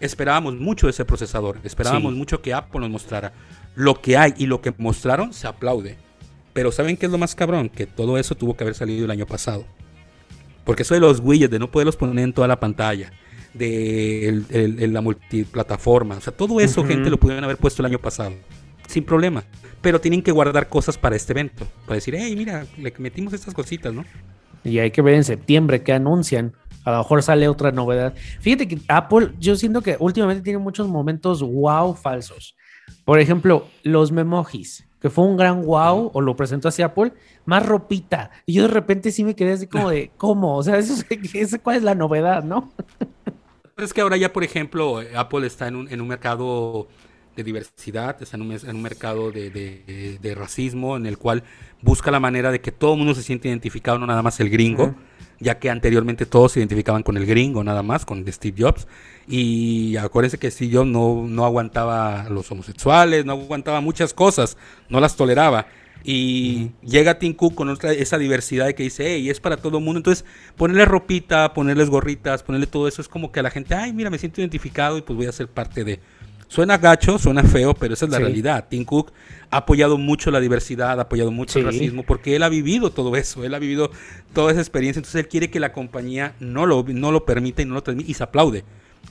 esperábamos 0.00 0.56
mucho 0.56 0.86
de 0.86 0.90
ese 0.90 1.04
procesador. 1.04 1.58
Esperábamos 1.64 2.12
Sí. 2.12 2.18
mucho 2.18 2.42
que 2.42 2.52
Apple 2.52 2.80
nos 2.80 2.90
mostrara. 2.90 3.32
Lo 3.74 4.00
que 4.00 4.16
hay 4.16 4.34
y 4.36 4.46
lo 4.46 4.60
que 4.60 4.72
mostraron 4.78 5.32
se 5.32 5.46
aplaude. 5.46 5.96
Pero 6.52 6.70
¿saben 6.70 6.96
qué 6.96 7.06
es 7.06 7.12
lo 7.12 7.18
más 7.18 7.34
cabrón? 7.34 7.68
Que 7.68 7.86
todo 7.86 8.18
eso 8.18 8.34
tuvo 8.36 8.56
que 8.56 8.64
haber 8.64 8.74
salido 8.74 9.04
el 9.04 9.10
año 9.10 9.26
pasado. 9.26 9.64
Porque 10.64 10.82
eso 10.82 10.94
de 10.94 11.00
los 11.00 11.20
widgets, 11.20 11.50
de 11.50 11.58
no 11.58 11.70
poderlos 11.70 11.96
poner 11.96 12.22
en 12.24 12.32
toda 12.32 12.46
la 12.48 12.60
pantalla, 12.60 13.12
de 13.52 14.28
el- 14.28 14.46
el- 14.50 14.82
el- 14.82 14.92
la 14.92 15.00
multiplataforma, 15.00 16.16
o 16.16 16.20
sea, 16.20 16.32
todo 16.36 16.60
eso, 16.60 16.84
gente, 16.84 17.10
lo 17.10 17.18
pudieron 17.18 17.44
haber 17.44 17.56
puesto 17.56 17.82
el 17.82 17.86
año 17.86 17.98
pasado. 17.98 18.34
Sin 18.88 19.04
problema. 19.04 19.44
Pero 19.80 20.00
tienen 20.00 20.22
que 20.22 20.30
guardar 20.32 20.68
cosas 20.68 20.96
para 20.96 21.16
este 21.16 21.32
evento. 21.32 21.66
Para 21.86 21.96
decir, 21.96 22.14
hey, 22.16 22.34
mira, 22.36 22.66
le 22.78 22.92
metimos 22.98 23.32
estas 23.32 23.52
cositas, 23.54 23.92
¿no? 23.92 24.04
Y 24.64 24.78
hay 24.78 24.90
que 24.90 25.02
ver 25.02 25.14
en 25.14 25.24
septiembre 25.24 25.82
qué 25.82 25.92
anuncian. 25.92 26.54
A 26.84 26.90
lo 26.92 26.98
mejor 26.98 27.22
sale 27.22 27.48
otra 27.48 27.70
novedad. 27.72 28.14
Fíjate 28.40 28.66
que 28.68 28.78
Apple, 28.88 29.32
yo 29.38 29.56
siento 29.56 29.80
que 29.82 29.96
últimamente 29.98 30.42
tiene 30.42 30.58
muchos 30.58 30.88
momentos 30.88 31.42
wow 31.42 31.94
falsos. 31.94 32.56
Por 33.04 33.18
ejemplo, 33.18 33.66
los 33.82 34.12
memojis, 34.12 34.86
que 35.00 35.08
fue 35.10 35.24
un 35.24 35.36
gran 35.36 35.62
wow, 35.64 36.10
o 36.12 36.20
lo 36.20 36.36
presentó 36.36 36.68
así 36.68 36.82
Apple, 36.82 37.12
más 37.46 37.64
ropita. 37.64 38.30
Y 38.46 38.54
yo 38.54 38.62
de 38.62 38.68
repente 38.68 39.10
sí 39.12 39.24
me 39.24 39.34
quedé 39.34 39.52
así 39.52 39.66
como 39.66 39.88
de, 39.90 40.10
¿cómo? 40.18 40.56
O 40.56 40.62
sea, 40.62 40.76
eso, 40.78 40.94
es- 40.94 41.34
eso- 41.34 41.60
¿cuál 41.62 41.76
es 41.76 41.82
la 41.82 41.94
novedad, 41.94 42.42
no? 42.44 42.72
Es 43.76 43.92
que 43.92 44.02
ahora 44.02 44.16
ya, 44.16 44.32
por 44.32 44.44
ejemplo, 44.44 45.00
Apple 45.16 45.46
está 45.46 45.66
en 45.68 45.76
un, 45.76 45.88
en 45.90 46.00
un 46.00 46.08
mercado 46.08 46.88
de 47.36 47.44
diversidad, 47.44 48.16
está 48.22 48.36
en 48.36 48.42
un, 48.42 48.48
mes- 48.48 48.64
en 48.64 48.76
un 48.76 48.82
mercado 48.82 49.30
de, 49.32 49.50
de- 49.50 50.18
de 50.20 50.34
racismo, 50.34 50.96
en 50.96 51.06
el 51.06 51.18
cual 51.18 51.42
busca 51.82 52.10
la 52.10 52.20
manera 52.20 52.50
de 52.50 52.60
que 52.60 52.72
todo 52.72 52.92
el 52.92 52.98
mundo 52.98 53.14
se 53.14 53.22
siente 53.22 53.48
identificado, 53.48 53.98
no 53.98 54.06
nada 54.06 54.22
más 54.22 54.38
el 54.40 54.50
gringo, 54.50 54.94
ya 55.40 55.58
que 55.58 55.68
anteriormente 55.70 56.26
todos 56.26 56.52
se 56.52 56.60
identificaban 56.60 57.02
con 57.02 57.16
el 57.16 57.26
gringo, 57.26 57.62
nada 57.64 57.82
más, 57.82 58.04
con 58.06 58.24
Steve 58.32 58.56
Jobs. 58.62 58.86
Y 59.26 59.96
acuérdense 59.96 60.38
que 60.38 60.50
Steve 60.50 60.76
Jobs 60.76 60.88
no, 60.90 61.26
no 61.28 61.44
aguantaba 61.44 62.22
a 62.22 62.30
los 62.30 62.50
homosexuales, 62.50 63.24
no 63.24 63.32
aguantaba 63.32 63.80
muchas 63.80 64.14
cosas, 64.14 64.56
no 64.88 65.00
las 65.00 65.16
toleraba. 65.16 65.66
Y 66.06 66.70
llega 66.82 67.18
Tim 67.18 67.32
Cook 67.32 67.54
con 67.54 67.68
otra- 67.70 67.92
esa 67.92 68.18
diversidad 68.18 68.66
de 68.66 68.74
que 68.74 68.82
dice, 68.82 69.04
hey, 69.14 69.30
es 69.30 69.40
para 69.40 69.56
todo 69.56 69.78
el 69.78 69.84
mundo. 69.84 69.98
Entonces, 69.98 70.24
ponerle 70.56 70.84
ropita, 70.84 71.54
ponerles 71.54 71.88
gorritas, 71.88 72.42
ponerle 72.42 72.66
todo 72.66 72.86
eso, 72.88 73.00
es 73.00 73.08
como 73.08 73.32
que 73.32 73.40
a 73.40 73.42
la 73.42 73.50
gente, 73.50 73.74
ay, 73.74 73.92
mira, 73.94 74.10
me 74.10 74.18
siento 74.18 74.40
identificado 74.42 74.98
y 74.98 75.02
pues 75.02 75.16
voy 75.16 75.26
a 75.26 75.32
ser 75.32 75.48
parte 75.48 75.82
de. 75.82 76.00
Suena 76.48 76.78
gacho, 76.78 77.18
suena 77.18 77.42
feo, 77.42 77.74
pero 77.74 77.94
esa 77.94 78.04
es 78.04 78.10
la 78.10 78.18
Sí. 78.18 78.22
realidad. 78.24 78.66
Tim 78.68 78.84
Cook 78.84 79.12
ha 79.50 79.58
apoyado 79.58 79.98
mucho 79.98 80.30
la 80.30 80.40
diversidad, 80.40 80.98
ha 80.98 81.02
apoyado 81.02 81.30
mucho 81.30 81.58
el 81.58 81.64
racismo, 81.64 82.02
porque 82.04 82.36
él 82.36 82.42
ha 82.42 82.48
vivido 82.48 82.90
todo 82.90 83.16
eso, 83.16 83.44
él 83.44 83.54
ha 83.54 83.58
vivido 83.58 83.90
toda 84.32 84.52
esa 84.52 84.60
experiencia. 84.60 85.00
Entonces, 85.00 85.20
él 85.24 85.28
quiere 85.28 85.50
que 85.50 85.58
la 85.60 85.72
compañía 85.72 86.34
no 86.40 86.66
lo, 86.66 86.84
no 86.86 87.10
lo 87.12 87.24
permita 87.24 87.62
y 87.62 87.64
no 87.64 87.74
lo 87.74 87.82
transmita 87.82 88.10
y 88.10 88.14
se 88.14 88.22
aplaude. 88.22 88.64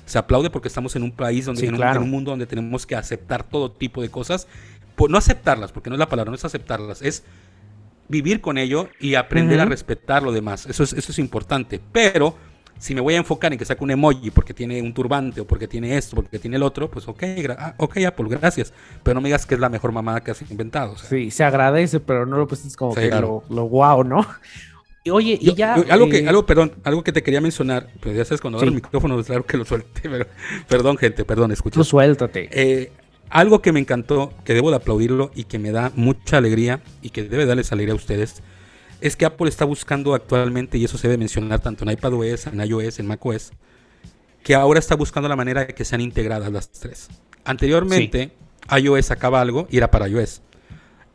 Se 0.05 0.17
aplaude 0.17 0.49
porque 0.49 0.67
estamos 0.67 0.95
en 0.95 1.03
un 1.03 1.11
país 1.11 1.45
donde, 1.45 1.61
Sí, 1.61 1.67
en, 1.67 1.73
un, 1.73 1.79
claro. 1.79 1.97
en 1.97 2.03
un 2.03 2.11
mundo 2.11 2.31
donde 2.31 2.45
tenemos 2.45 2.86
que 2.86 2.95
aceptar 2.95 3.43
todo 3.43 3.71
tipo 3.71 4.01
de 4.01 4.09
cosas. 4.09 4.47
No 5.09 5.17
aceptarlas, 5.17 5.71
porque 5.71 5.89
no 5.89 5.95
es 5.95 5.99
la 5.99 6.07
palabra, 6.07 6.29
no 6.29 6.36
es 6.36 6.45
aceptarlas, 6.45 7.01
es 7.01 7.23
vivir 8.07 8.41
con 8.41 8.57
ello 8.57 8.89
y 8.99 9.15
aprender 9.15 9.59
a 9.59 9.65
respetar 9.65 10.23
lo 10.23 10.31
demás. 10.31 10.65
Eso 10.67 10.84
es, 10.84 10.93
eso 10.93 11.11
es 11.11 11.19
importante. 11.19 11.79
Pero 11.91 12.36
si 12.84 12.93
me 12.93 12.99
voy 12.99 13.13
a 13.13 13.17
enfocar 13.17 13.53
en 13.53 13.57
que 13.57 13.63
saque 13.63 13.81
un 13.81 13.91
emoji 13.91 14.29
porque 14.29 14.53
tiene 14.53 14.81
un 14.81 14.93
turbante 14.93 15.39
o 15.39 15.45
porque 15.47 15.69
tiene 15.69 15.95
esto, 15.97 16.17
porque 16.17 16.38
tiene 16.38 16.57
el 16.57 16.63
otro, 16.63 16.91
pues 16.91 17.07
ok, 17.07 17.21
gra- 17.38 17.55
ah, 17.57 17.75
ok 17.77 17.97
Apple, 18.05 18.25
gracias. 18.29 18.73
Pero 19.03 19.15
no 19.15 19.21
me 19.21 19.29
digas 19.29 19.45
que 19.45 19.53
es 19.55 19.61
la 19.61 19.69
mejor 19.69 19.93
mamada 19.93 20.21
que 20.21 20.31
has 20.31 20.41
inventado. 20.51 20.91
o 20.91 20.97
sea. 20.97 21.09
Sí, 21.09 21.31
se 21.31 21.45
agradece, 21.45 22.01
pero 22.01 22.25
no 22.25 22.38
lo 22.38 22.45
pusiste 22.45 22.75
como 22.75 22.93
Sí, 22.93 22.99
que 22.99 23.09
claro. 23.09 23.43
lo, 23.49 23.55
lo 23.55 23.69
wow, 23.69 24.03
¿no? 24.03 24.27
Y 25.05 25.09
oye, 25.11 25.38
y 25.39 25.45
Yo- 25.47 25.55
ya. 25.55 25.77
yo- 25.77 25.86
algo 25.89 26.09
que, 26.09 26.19
eh, 26.19 26.27
algo, 26.27 26.45
perdón, 26.45 26.73
algo 26.84 27.03
que 27.03 27.11
te 27.13 27.23
quería 27.23 27.39
mencionar, 27.39 27.88
pues 28.01 28.17
ya 28.17 28.25
sabes, 28.25 28.41
cuando 28.41 28.57
abro 28.57 28.69
Sí. 28.69 28.75
el 28.75 28.81
micrófono, 28.84 29.17
es 29.19 29.27
claro 29.27 29.45
que 29.45 29.55
lo 29.57 29.63
suelte, 29.65 30.01
pero, 30.09 30.25
perdón, 30.67 30.97
gente, 30.97 31.23
perdón, 31.25 31.51
escucha. 31.53 31.75
Tú 31.75 31.84
suéltate. 31.86 32.49
Eh, 32.51 32.91
algo 33.29 33.61
que 33.61 33.71
me 33.71 33.79
encantó, 33.79 34.34
que 34.43 34.53
debo 34.53 34.69
de 34.71 34.75
aplaudirlo 34.75 35.31
y 35.36 35.45
que 35.45 35.57
me 35.57 35.71
da 35.71 35.91
mucha 35.95 36.38
alegría 36.38 36.81
y 37.01 37.11
que 37.11 37.23
debe 37.23 37.45
darles 37.45 37.71
alegría 37.71 37.93
a 37.93 37.95
ustedes, 37.95 38.43
es 39.04 39.18
que 39.18 39.26
Apple 39.26 39.49
está 39.49 39.66
buscando 39.66 40.16
actualmente, 40.16 40.78
y 40.78 40.86
eso 40.86 40.97
se 40.97 41.10
debe 41.10 41.18
mencionar 41.18 41.60
tanto 41.60 41.84
en 41.84 41.91
iPadOS, 41.91 42.47
en 42.47 42.62
iOS, 42.62 42.99
en 42.99 43.08
macOS, 43.08 43.51
que 44.43 44.56
ahora 44.56 44.80
está 44.80 44.95
buscando 44.95 45.28
la 45.28 45.36
manera 45.36 45.66
de 45.66 45.76
que 45.76 45.84
sean 45.84 45.99
integradas 45.99 46.49
las 46.54 46.72
tres. 46.72 47.10
Anteriormente, 47.43 48.32
iOS 48.80 49.08
sacaba 49.08 49.41
algo 49.41 49.68
y 49.70 49.76
era 49.76 49.91
para 49.91 50.08
iOS. 50.08 50.41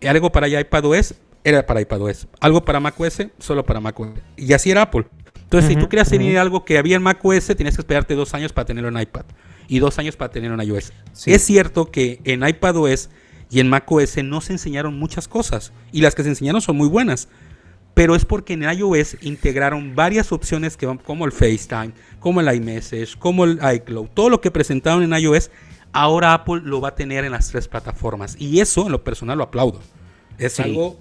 Algo 0.07 0.31
para 0.31 0.49
iPadOS 0.49 1.15
era 1.45 1.65
para 1.65 1.81
iPadOS. 1.81 2.29
Algo 2.41 2.63
para 2.63 2.79
macOS, 2.79 3.23
solo 3.39 3.65
para 3.65 3.81
macOS. 3.81 4.11
Y 4.37 4.53
así 4.53 4.71
era 4.71 4.83
Apple. 4.83 5.07
Entonces, 5.45 5.69
si 5.69 5.77
Ujú, 5.77 5.85
tú 5.85 5.89
querías 5.89 6.11
tener 6.11 6.37
algo 6.37 6.67
que 6.67 6.77
había 6.77 6.97
en 6.97 7.03
macOS, 7.03 7.47
tenías 7.57 7.75
que 7.75 7.81
esperarte 7.81 8.15
dos 8.15 8.35
años 8.35 8.53
para 8.53 8.67
tenerlo 8.67 8.91
en 8.91 9.01
iPad. 9.01 9.25
Y 9.67 9.79
dos 9.79 9.99
años 9.99 10.15
para 10.15 10.31
tenerlo 10.31 10.61
en 10.61 10.69
iOS. 10.69 10.93
Sí. 11.15 11.33
Es 11.33 11.43
cierto 11.43 11.91
que 11.91 12.21
en 12.25 12.47
iPadOS 12.47 13.09
y 13.49 13.61
en 13.61 13.71
macOS 13.71 14.23
no 14.23 14.43
se 14.43 14.53
enseñaron 14.53 14.99
muchas 14.99 15.27
cosas. 15.27 15.73
Y 15.91 16.03
las 16.03 16.15
que 16.15 16.23
se 16.23 16.29
enseñaron 16.29 16.61
son 16.61 16.77
muy 16.77 16.89
buenas. 16.89 17.31
Pero 17.99 18.15
es 18.15 18.25
porque 18.25 18.53
en 18.53 18.63
iOS 18.63 19.17
integraron 19.23 19.97
varias 19.97 20.31
opciones 20.31 20.77
que 20.77 20.87
van 20.87 20.99
como 20.99 21.25
el 21.25 21.33
FaceTime, 21.33 21.91
como 22.21 22.41
el 22.41 22.55
iMessage, 22.55 23.19
como 23.19 23.43
el 23.43 23.59
iCloud. 23.75 24.07
Todo 24.15 24.31
lo 24.31 24.41
que 24.41 24.53
presentaron 24.53 25.03
en 25.03 25.13
iOS, 25.21 25.51
ahora 25.93 26.33
Apple 26.33 26.61
lo 26.63 26.81
va 26.81 26.91
a 26.91 26.95
tener 26.95 27.25
en 27.25 27.33
las 27.33 27.49
tres 27.51 27.67
plataformas. 27.67 28.37
Y 28.39 28.61
eso, 28.61 28.87
en 28.87 28.93
lo 28.93 29.03
personal, 29.03 29.37
lo 29.39 29.43
aplaudo. 29.43 29.81
Es 30.39 30.53
Sí. 30.53 30.63
algo 30.63 30.97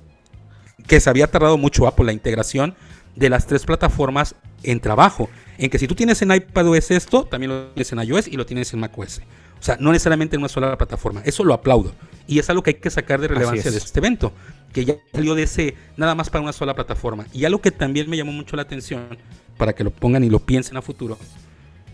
que 0.88 1.00
se 1.00 1.08
había 1.08 1.28
tardado 1.28 1.56
mucho 1.60 1.86
Apple, 1.86 2.06
la 2.08 2.14
integración 2.14 2.74
de 3.16 3.30
las 3.30 3.46
tres 3.46 3.64
plataformas 3.64 4.34
en 4.64 4.80
trabajo. 4.80 5.30
En 5.60 5.70
que 5.70 5.78
si 5.78 5.88
tú 5.88 5.94
tienes 5.94 6.20
en 6.24 6.32
iPadOS 6.32 6.90
esto, 6.90 7.26
también 7.26 7.52
lo 7.52 7.68
tienes 7.76 7.92
en 7.92 8.00
iOS 8.00 8.28
y 8.28 8.38
lo 8.38 8.48
tienes 8.48 8.74
en 8.74 8.80
macOS. 8.80 9.22
O 9.60 9.64
sea, 9.64 9.78
no 9.80 9.92
necesariamente 9.92 10.36
en 10.36 10.42
una 10.42 10.50
sola 10.50 10.78
plataforma. 10.78 11.22
Eso 11.26 11.44
lo 11.44 11.54
aplaudo. 11.54 11.94
Y 12.28 12.40
es 12.40 12.50
algo 12.50 12.64
que 12.64 12.72
hay 12.72 12.76
que 12.76 12.90
sacar 12.90 13.20
de 13.20 13.28
relevancia 13.28 13.70
es. 13.70 13.74
de 13.74 13.78
este 13.78 14.00
evento. 14.00 14.32
Que 14.74 14.86
ya 14.86 14.96
salió 15.14 15.34
de 15.36 15.44
ese 15.44 15.76
nada 15.96 16.14
más 16.16 16.30
para 16.30 16.42
una 16.44 16.54
sola 16.54 16.76
plataforma. 16.76 17.26
Y 17.34 17.46
algo 17.46 17.60
que 17.60 17.72
también 17.72 18.10
me 18.10 18.18
llamó 18.18 18.32
mucho 18.32 18.56
la 18.56 18.64
atención, 18.64 19.18
para 19.58 19.74
que 19.74 19.84
lo 19.84 19.92
pongan 19.92 20.24
y 20.24 20.30
lo 20.30 20.40
piensen 20.40 20.78
a 20.78 20.82
futuro, 20.82 21.18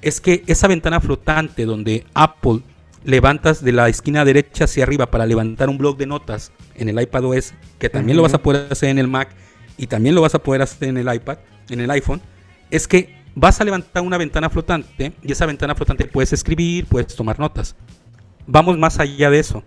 es 0.01 0.20
que 0.20 0.43
esa 0.47 0.68
ventana 0.68 0.99
flotante 0.99 1.66
donde 1.66 2.05
Apple 2.14 2.59
levantas 3.05 3.64
de 3.64 3.72
la 3.72 3.89
esquina 3.89 4.26
derecha 4.26 4.66
hacia 4.66 4.84
arriba 4.84 5.09
para 5.09 5.26
levantar 5.26 5.70
un 5.70 5.78
blog 5.78 5.97
de 5.97 6.05
notas 6.05 6.51
en 6.76 6.89
el 6.89 6.99
iPadOS, 7.01 7.53
que 7.80 7.89
también 7.89 8.18
lo 8.18 8.24
vas 8.24 8.34
a 8.34 8.41
poder 8.41 8.68
hacer 8.72 8.89
en 8.89 8.99
el 8.99 9.07
Mac 9.07 9.30
y 9.78 9.88
también 9.88 10.16
lo 10.16 10.22
vas 10.22 10.36
a 10.36 10.39
poder 10.39 10.61
hacer 10.61 10.89
en 10.89 10.97
el 10.97 11.14
iPad, 11.14 11.38
en 11.70 11.80
el 11.80 11.91
iPhone, 11.91 12.22
es 12.70 12.88
que 12.88 13.22
vas 13.36 13.59
a 13.59 13.63
levantar 13.63 14.03
una 14.03 14.17
ventana 14.17 14.49
flotante 14.49 15.13
y 15.21 15.31
esa 15.31 15.45
ventana 15.45 15.75
flotante 15.75 16.05
puedes 16.05 16.34
escribir, 16.34 16.86
puedes 16.86 17.15
tomar 17.15 17.39
notas. 17.39 17.75
Vamos 18.45 18.77
más 18.77 18.99
allá 18.99 19.29
de 19.29 19.39
eso. 19.39 19.63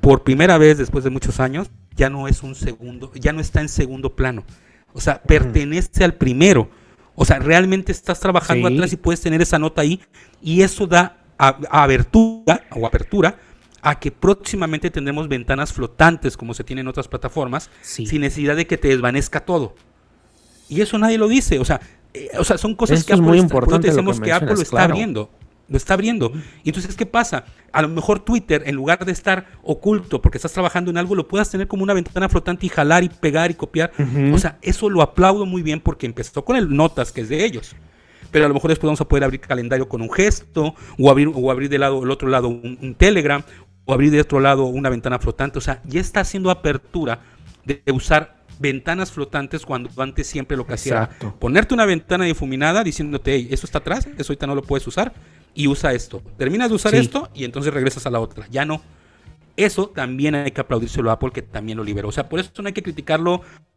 Por 0.00 0.22
primera 0.22 0.58
vez 0.58 0.78
después 0.78 1.04
de 1.04 1.10
muchos 1.10 1.40
años, 1.40 1.70
ya 1.96 2.10
no 2.10 2.28
es 2.28 2.42
un 2.42 2.54
segundo, 2.54 3.12
ya 3.14 3.32
no 3.32 3.40
está 3.40 3.60
en 3.60 3.68
segundo 3.68 4.14
plano. 4.16 4.44
O 4.92 5.00
sea, 5.00 5.22
pertenece 5.22 6.04
al 6.04 6.14
primero. 6.14 6.68
O 7.14 7.24
sea, 7.24 7.38
realmente 7.38 7.92
estás 7.92 8.20
trabajando 8.20 8.68
Sí. 8.68 8.74
atrás 8.74 8.92
y 8.92 8.96
puedes 8.96 9.20
tener 9.20 9.40
esa 9.40 9.58
nota 9.58 9.82
ahí. 9.82 10.00
Y 10.42 10.62
eso 10.62 10.86
da 10.86 11.18
a- 11.38 11.58
a 11.70 11.82
abertura 11.84 12.62
o 12.76 12.86
apertura 12.86 13.38
a 13.82 13.98
que 13.98 14.10
próximamente 14.10 14.90
tendremos 14.90 15.28
ventanas 15.28 15.72
flotantes 15.72 16.36
como 16.36 16.54
se 16.54 16.64
tiene 16.64 16.80
en 16.80 16.88
otras 16.88 17.06
plataformas, 17.08 17.70
Sí. 17.82 18.06
sin 18.06 18.22
necesidad 18.22 18.56
de 18.56 18.66
que 18.66 18.78
te 18.78 18.88
desvanezca 18.88 19.40
todo. 19.44 19.74
Y 20.68 20.80
eso 20.80 20.98
nadie 20.98 21.18
lo 21.18 21.28
dice. 21.28 21.58
O 21.58 21.64
sea, 21.64 21.80
eh, 22.14 22.30
o 22.38 22.44
sea 22.44 22.56
son 22.56 22.74
cosas 22.74 23.00
Esto 23.00 23.08
que 23.08 23.12
es 23.14 23.18
Apple 23.20 23.28
muy 23.28 23.38
está- 23.38 23.44
importante 23.54 23.88
decimos 23.88 24.18
que 24.20 24.26
que, 24.26 24.32
Apple 24.32 24.54
lo 24.54 24.62
está 24.62 24.70
claro. 24.70 24.92
abriendo. 24.94 25.30
Lo 25.66 25.78
está 25.78 25.94
abriendo. 25.94 26.30
Y 26.62 26.68
entonces, 26.68 26.94
¿qué 26.94 27.06
pasa? 27.06 27.46
A 27.72 27.80
lo 27.80 27.88
mejor 27.88 28.20
Twitter, 28.20 28.62
en 28.66 28.74
lugar 28.74 29.02
de 29.06 29.12
estar 29.12 29.46
oculto 29.62 30.20
porque 30.20 30.36
estás 30.36 30.52
trabajando 30.52 30.90
en 30.90 30.98
algo, 30.98 31.14
lo 31.14 31.26
puedas 31.26 31.50
tener 31.50 31.66
como 31.68 31.82
una 31.82 31.94
ventana 31.94 32.28
flotante 32.28 32.66
y 32.66 32.68
jalar 32.68 33.02
y 33.02 33.08
pegar 33.08 33.50
y 33.50 33.54
copiar. 33.54 33.90
O 34.34 34.36
sea, 34.38 34.58
eso 34.60 34.90
lo 34.90 35.00
aplaudo 35.00 35.46
muy 35.46 35.62
bien 35.62 35.80
porque 35.80 36.04
empezó 36.04 36.44
con 36.44 36.56
el 36.56 36.68
Notas, 36.76 37.12
que 37.12 37.22
es 37.22 37.30
de 37.30 37.46
ellos. 37.46 37.74
Pero 38.30 38.44
a 38.44 38.48
lo 38.48 38.52
mejor 38.54 38.68
después 38.68 38.88
vamos 38.88 39.00
a 39.00 39.08
poder 39.08 39.24
abrir 39.24 39.40
calendario 39.40 39.88
con 39.88 40.02
un 40.02 40.12
gesto, 40.12 40.74
o 40.98 41.10
abrir, 41.10 41.30
o 41.34 41.50
abrir 41.50 41.70
del 41.70 41.80
lado, 41.80 42.02
el 42.04 42.10
otro 42.10 42.28
lado 42.28 42.48
un, 42.48 42.78
un 42.82 42.94
Telegram, 42.94 43.42
o 43.86 43.94
abrir 43.94 44.10
de 44.10 44.20
otro 44.20 44.40
lado 44.40 44.66
una 44.66 44.90
ventana 44.90 45.18
flotante. 45.18 45.56
O 45.56 45.62
sea, 45.62 45.80
ya 45.86 46.00
está 46.02 46.20
haciendo 46.20 46.50
apertura 46.50 47.20
de, 47.64 47.80
de 47.86 47.90
usar 47.92 48.43
ventanas 48.58 49.10
flotantes 49.12 49.64
cuando 49.66 49.90
antes 50.02 50.26
siempre 50.26 50.56
lo 50.56 50.66
que 50.66 50.74
hacía 50.74 51.10
era 51.20 51.32
ponerte 51.38 51.74
una 51.74 51.84
ventana 51.86 52.24
difuminada 52.24 52.84
diciéndote, 52.84 53.34
hey, 53.34 53.48
eso 53.50 53.66
está 53.66 53.78
atrás, 53.78 54.06
eso 54.18 54.32
ahorita 54.32 54.46
no 54.46 54.54
lo 54.54 54.62
puedes 54.62 54.86
usar 54.86 55.12
y 55.54 55.66
usa 55.68 55.92
esto. 55.92 56.22
Terminas 56.36 56.68
de 56.68 56.74
usar 56.76 56.92
Sí. 56.92 56.98
esto 56.98 57.30
y 57.34 57.44
entonces 57.44 57.72
regresas 57.72 58.06
a 58.06 58.10
la 58.10 58.20
otra. 58.20 58.46
Ya 58.50 58.64
no. 58.64 58.82
Eso 59.56 59.88
también 59.88 60.34
hay 60.34 60.50
que 60.50 60.60
aplaudírselo 60.60 61.10
a 61.10 61.14
Apple 61.14 61.30
que 61.32 61.42
también 61.42 61.78
lo 61.78 61.84
liberó. 61.84 62.08
O 62.08 62.12
sea, 62.12 62.28
por 62.28 62.40
eso 62.40 62.50
no 62.60 62.66
hay 62.66 62.72
que 62.72 62.82
criticarlo. 62.82 63.34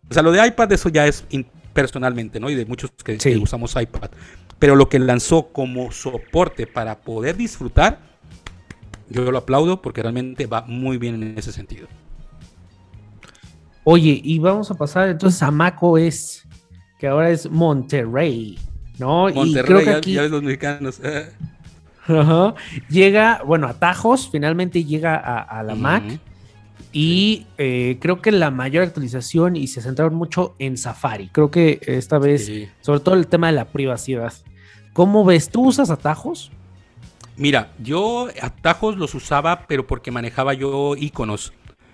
O 0.09 0.13
sea, 0.13 0.23
lo 0.23 0.32
de 0.32 0.45
iPad, 0.45 0.71
eso 0.71 0.89
ya 0.89 1.05
es 1.05 1.25
personalmente, 1.73 2.39
¿no? 2.39 2.49
Y 2.49 2.55
de 2.55 2.65
muchos 2.65 2.91
que, 3.03 3.19
Sí. 3.19 3.32
que 3.34 3.38
usamos 3.38 3.75
iPad. 3.80 4.09
Pero 4.57 4.75
lo 4.75 4.89
que 4.89 4.97
lanzó 4.97 5.49
como 5.49 5.91
soporte 5.91 6.65
para 6.65 6.99
poder 7.01 7.38
disfrutar, 7.38 7.99
yo 9.09 9.32
lo 9.32 9.38
aplaudo 9.38 9.82
porque 9.82 10.01
realmente 10.01 10.47
va 10.47 10.63
muy 10.63 10.97
bien 10.97 11.21
en 11.21 11.38
ese 11.38 11.51
sentido. 11.51 11.88
Oye, 13.89 14.19
y 14.21 14.38
vamos 14.39 14.69
a 14.69 14.73
pasar 14.73 15.07
entonces 15.07 15.41
a 15.41 15.49
macOS, 15.49 16.45
que 16.99 17.07
ahora 17.07 17.29
es 17.29 17.49
Monterrey, 17.49 18.59
¿no? 18.99 19.29
y 19.29 19.33
Monterrey, 19.33 19.63
creo 19.65 19.79
que 19.79 19.85
ya, 19.85 19.97
aquí 19.97 20.13
ya 20.13 20.23
ves 20.23 20.31
los 20.31 20.43
mexicanos. 20.43 20.99
llega, 22.89 23.41
bueno, 23.45 23.65
atajos, 23.67 24.27
finalmente 24.29 24.83
llega 24.83 25.15
a, 25.15 25.39
a 25.39 25.63
la 25.63 25.75
Mac. 25.75 26.03
Y 26.91 27.45
eh, 27.57 27.97
creo 28.01 28.21
que 28.21 28.33
la 28.33 28.51
mayor 28.51 28.83
actualización 28.83 29.55
y 29.55 29.67
se 29.67 29.81
centraron 29.81 30.15
mucho 30.15 30.55
en 30.59 30.77
Safari. 30.77 31.29
Creo 31.29 31.49
que 31.49 31.79
esta 31.88 32.17
vez, 32.17 32.45
Sí. 32.45 32.67
sobre 32.81 32.99
todo 32.99 33.15
el 33.15 33.27
tema 33.27 33.47
de 33.47 33.53
la 33.53 33.65
privacidad. 33.69 34.33
¿Cómo 34.91 35.23
ves? 35.23 35.47
¿Tú 35.49 35.67
usas 35.67 35.89
atajos? 35.91 36.51
Mira, 37.38 37.71
yo 37.81 38.27
atajos 38.41 38.97
los 38.97 39.15
usaba, 39.15 39.65
pero 39.65 39.88
porque 39.88 40.11
manejaba 40.11 40.53
yo 40.55 40.95
iconos. 40.97 41.53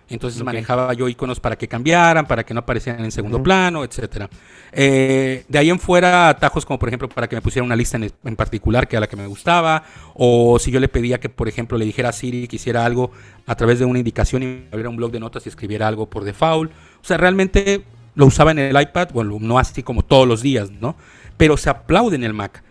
Entonces 0.09 0.43
manejaba 0.43 0.93
yo 0.93 1.07
iconos 1.07 1.39
para 1.39 1.55
que 1.55 1.67
cambiaran, 1.67 2.27
para 2.27 2.43
que 2.43 2.53
no 2.53 2.59
aparecieran 2.59 3.03
en 3.03 3.11
segundo 3.11 3.41
plano, 3.41 3.83
etcétera. 3.83 4.29
Eh, 4.71 5.45
de 5.47 5.57
ahí 5.59 5.69
en 5.69 5.79
fuera, 5.79 6.29
atajos 6.29 6.65
como 6.65 6.77
por 6.77 6.89
ejemplo 6.89 7.09
para 7.09 7.27
que 7.27 7.35
me 7.35 7.41
pusiera 7.41 7.65
una 7.65 7.75
lista 7.75 7.97
en, 7.97 8.11
en 8.23 8.35
particular 8.35 8.87
que 8.87 8.95
era 8.95 9.01
la 9.01 9.07
que 9.07 9.15
me 9.15 9.27
gustaba, 9.27 9.83
o 10.13 10.59
si 10.59 10.71
yo 10.71 10.79
le 10.79 10.87
pedía 10.87 11.19
que 11.19 11.29
por 11.29 11.47
ejemplo 11.47 11.77
le 11.77 11.85
dijera 11.85 12.09
a 12.09 12.13
Siri 12.13 12.47
que 12.47 12.57
hiciera 12.57 12.85
algo 12.85 13.11
a 13.45 13.55
través 13.55 13.79
de 13.79 13.85
una 13.85 13.99
indicación 13.99 14.43
y 14.43 14.65
abriera 14.71 14.89
un 14.89 14.97
blog 14.97 15.11
de 15.11 15.19
notas 15.19 15.45
y 15.45 15.49
escribiera 15.49 15.87
algo 15.87 16.09
por 16.09 16.23
default. 16.23 16.71
O 16.71 17.05
sea, 17.05 17.17
realmente 17.17 17.83
lo 18.15 18.25
usaba 18.25 18.51
en 18.51 18.59
el 18.59 18.79
iPad, 18.79 19.09
bueno, 19.13 19.37
no 19.39 19.57
así 19.57 19.83
como 19.83 20.03
todos 20.03 20.27
los 20.27 20.41
días, 20.41 20.69
¿no? 20.69 20.95
Pero 21.37 21.57
se 21.57 21.69
aplaude 21.69 22.15
en 22.15 22.23
el 22.23 22.33
Mac. 22.33 22.63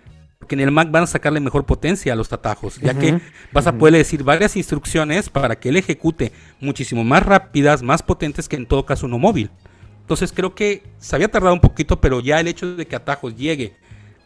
Porque 0.53 0.63
en 0.63 0.69
el 0.69 0.75
Mac 0.75 0.91
van 0.91 1.05
a 1.05 1.07
sacarle 1.07 1.41
mejor 1.41 1.65
potencia 1.65 2.13
a 2.13 2.17
los 2.17 2.31
atajos, 2.31 2.79
ya 2.79 2.93
que 2.93 3.19
vas 3.53 3.67
a 3.67 3.73
poderle 3.73 3.97
decir 3.97 4.23
varias 4.23 4.55
instrucciones 4.55 5.31
para 5.31 5.59
que 5.59 5.71
él 5.71 5.79
ejecute 5.79 6.31
muchísimo 6.61 7.05
más 7.05 7.23
rápidas, 7.23 7.83
más 7.83 8.03
potentes 8.03 8.51
que 8.51 8.57
en 8.57 8.67
todo 8.67 8.85
caso 8.85 9.07
uno 9.07 9.19
móvil. 9.19 9.49
Entonces 10.03 10.31
creo 10.31 10.55
que 10.55 10.83
se 10.99 11.17
había 11.17 11.31
tardado 11.31 11.55
un 11.55 11.61
poquito, 11.61 12.03
pero 12.03 12.21
ya 12.21 12.39
el 12.39 12.49
hecho 12.49 12.77
de 12.77 12.87
que 12.87 12.95
atajos 12.95 13.35
llegue 13.35 13.77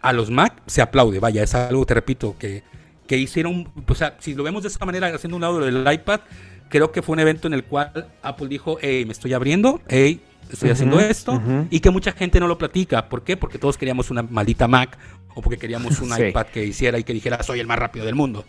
a 0.00 0.12
los 0.12 0.28
Mac 0.28 0.60
se 0.66 0.82
aplaude. 0.82 1.20
Vaya, 1.20 1.44
es 1.44 1.54
algo, 1.54 1.86
te 1.86 1.94
repito, 1.94 2.34
que, 2.40 2.64
que 3.06 3.16
hicieron, 3.16 3.68
o 3.86 3.94
sea, 3.94 4.16
si 4.18 4.34
lo 4.34 4.42
vemos 4.42 4.64
de 4.64 4.70
esa 4.70 4.84
manera, 4.84 5.06
haciendo 5.14 5.36
un 5.36 5.42
lado 5.42 5.60
del 5.60 5.86
iPad, 5.92 6.22
creo 6.68 6.90
que 6.90 7.02
fue 7.02 7.12
un 7.12 7.20
evento 7.20 7.46
en 7.46 7.54
el 7.54 7.62
cual 7.62 8.08
Apple 8.20 8.48
dijo, 8.48 8.78
hey, 8.80 9.04
me 9.04 9.12
estoy 9.12 9.32
abriendo, 9.32 9.80
hey, 9.86 10.20
estoy 10.50 10.70
haciendo 10.70 11.00
esto, 11.00 11.40
y 11.70 11.80
que 11.80 11.90
mucha 11.90 12.12
gente 12.12 12.40
no 12.40 12.48
lo 12.48 12.58
platica. 12.58 13.08
¿Por 13.08 13.22
qué? 13.22 13.36
Porque 13.36 13.58
todos 13.58 13.76
queríamos 13.76 14.10
una 14.10 14.22
maldita 14.22 14.68
Mac 14.68 14.98
o 15.36 15.40
porque 15.42 15.58
queríamos 15.58 16.00
un 16.00 16.10
Sí. 16.12 16.22
iPad 16.24 16.46
que 16.46 16.64
hiciera 16.64 16.98
y 16.98 17.04
que 17.04 17.12
dijera, 17.12 17.40
soy 17.44 17.60
el 17.60 17.66
más 17.68 17.78
rápido 17.78 18.04
del 18.06 18.16
mundo. 18.16 18.44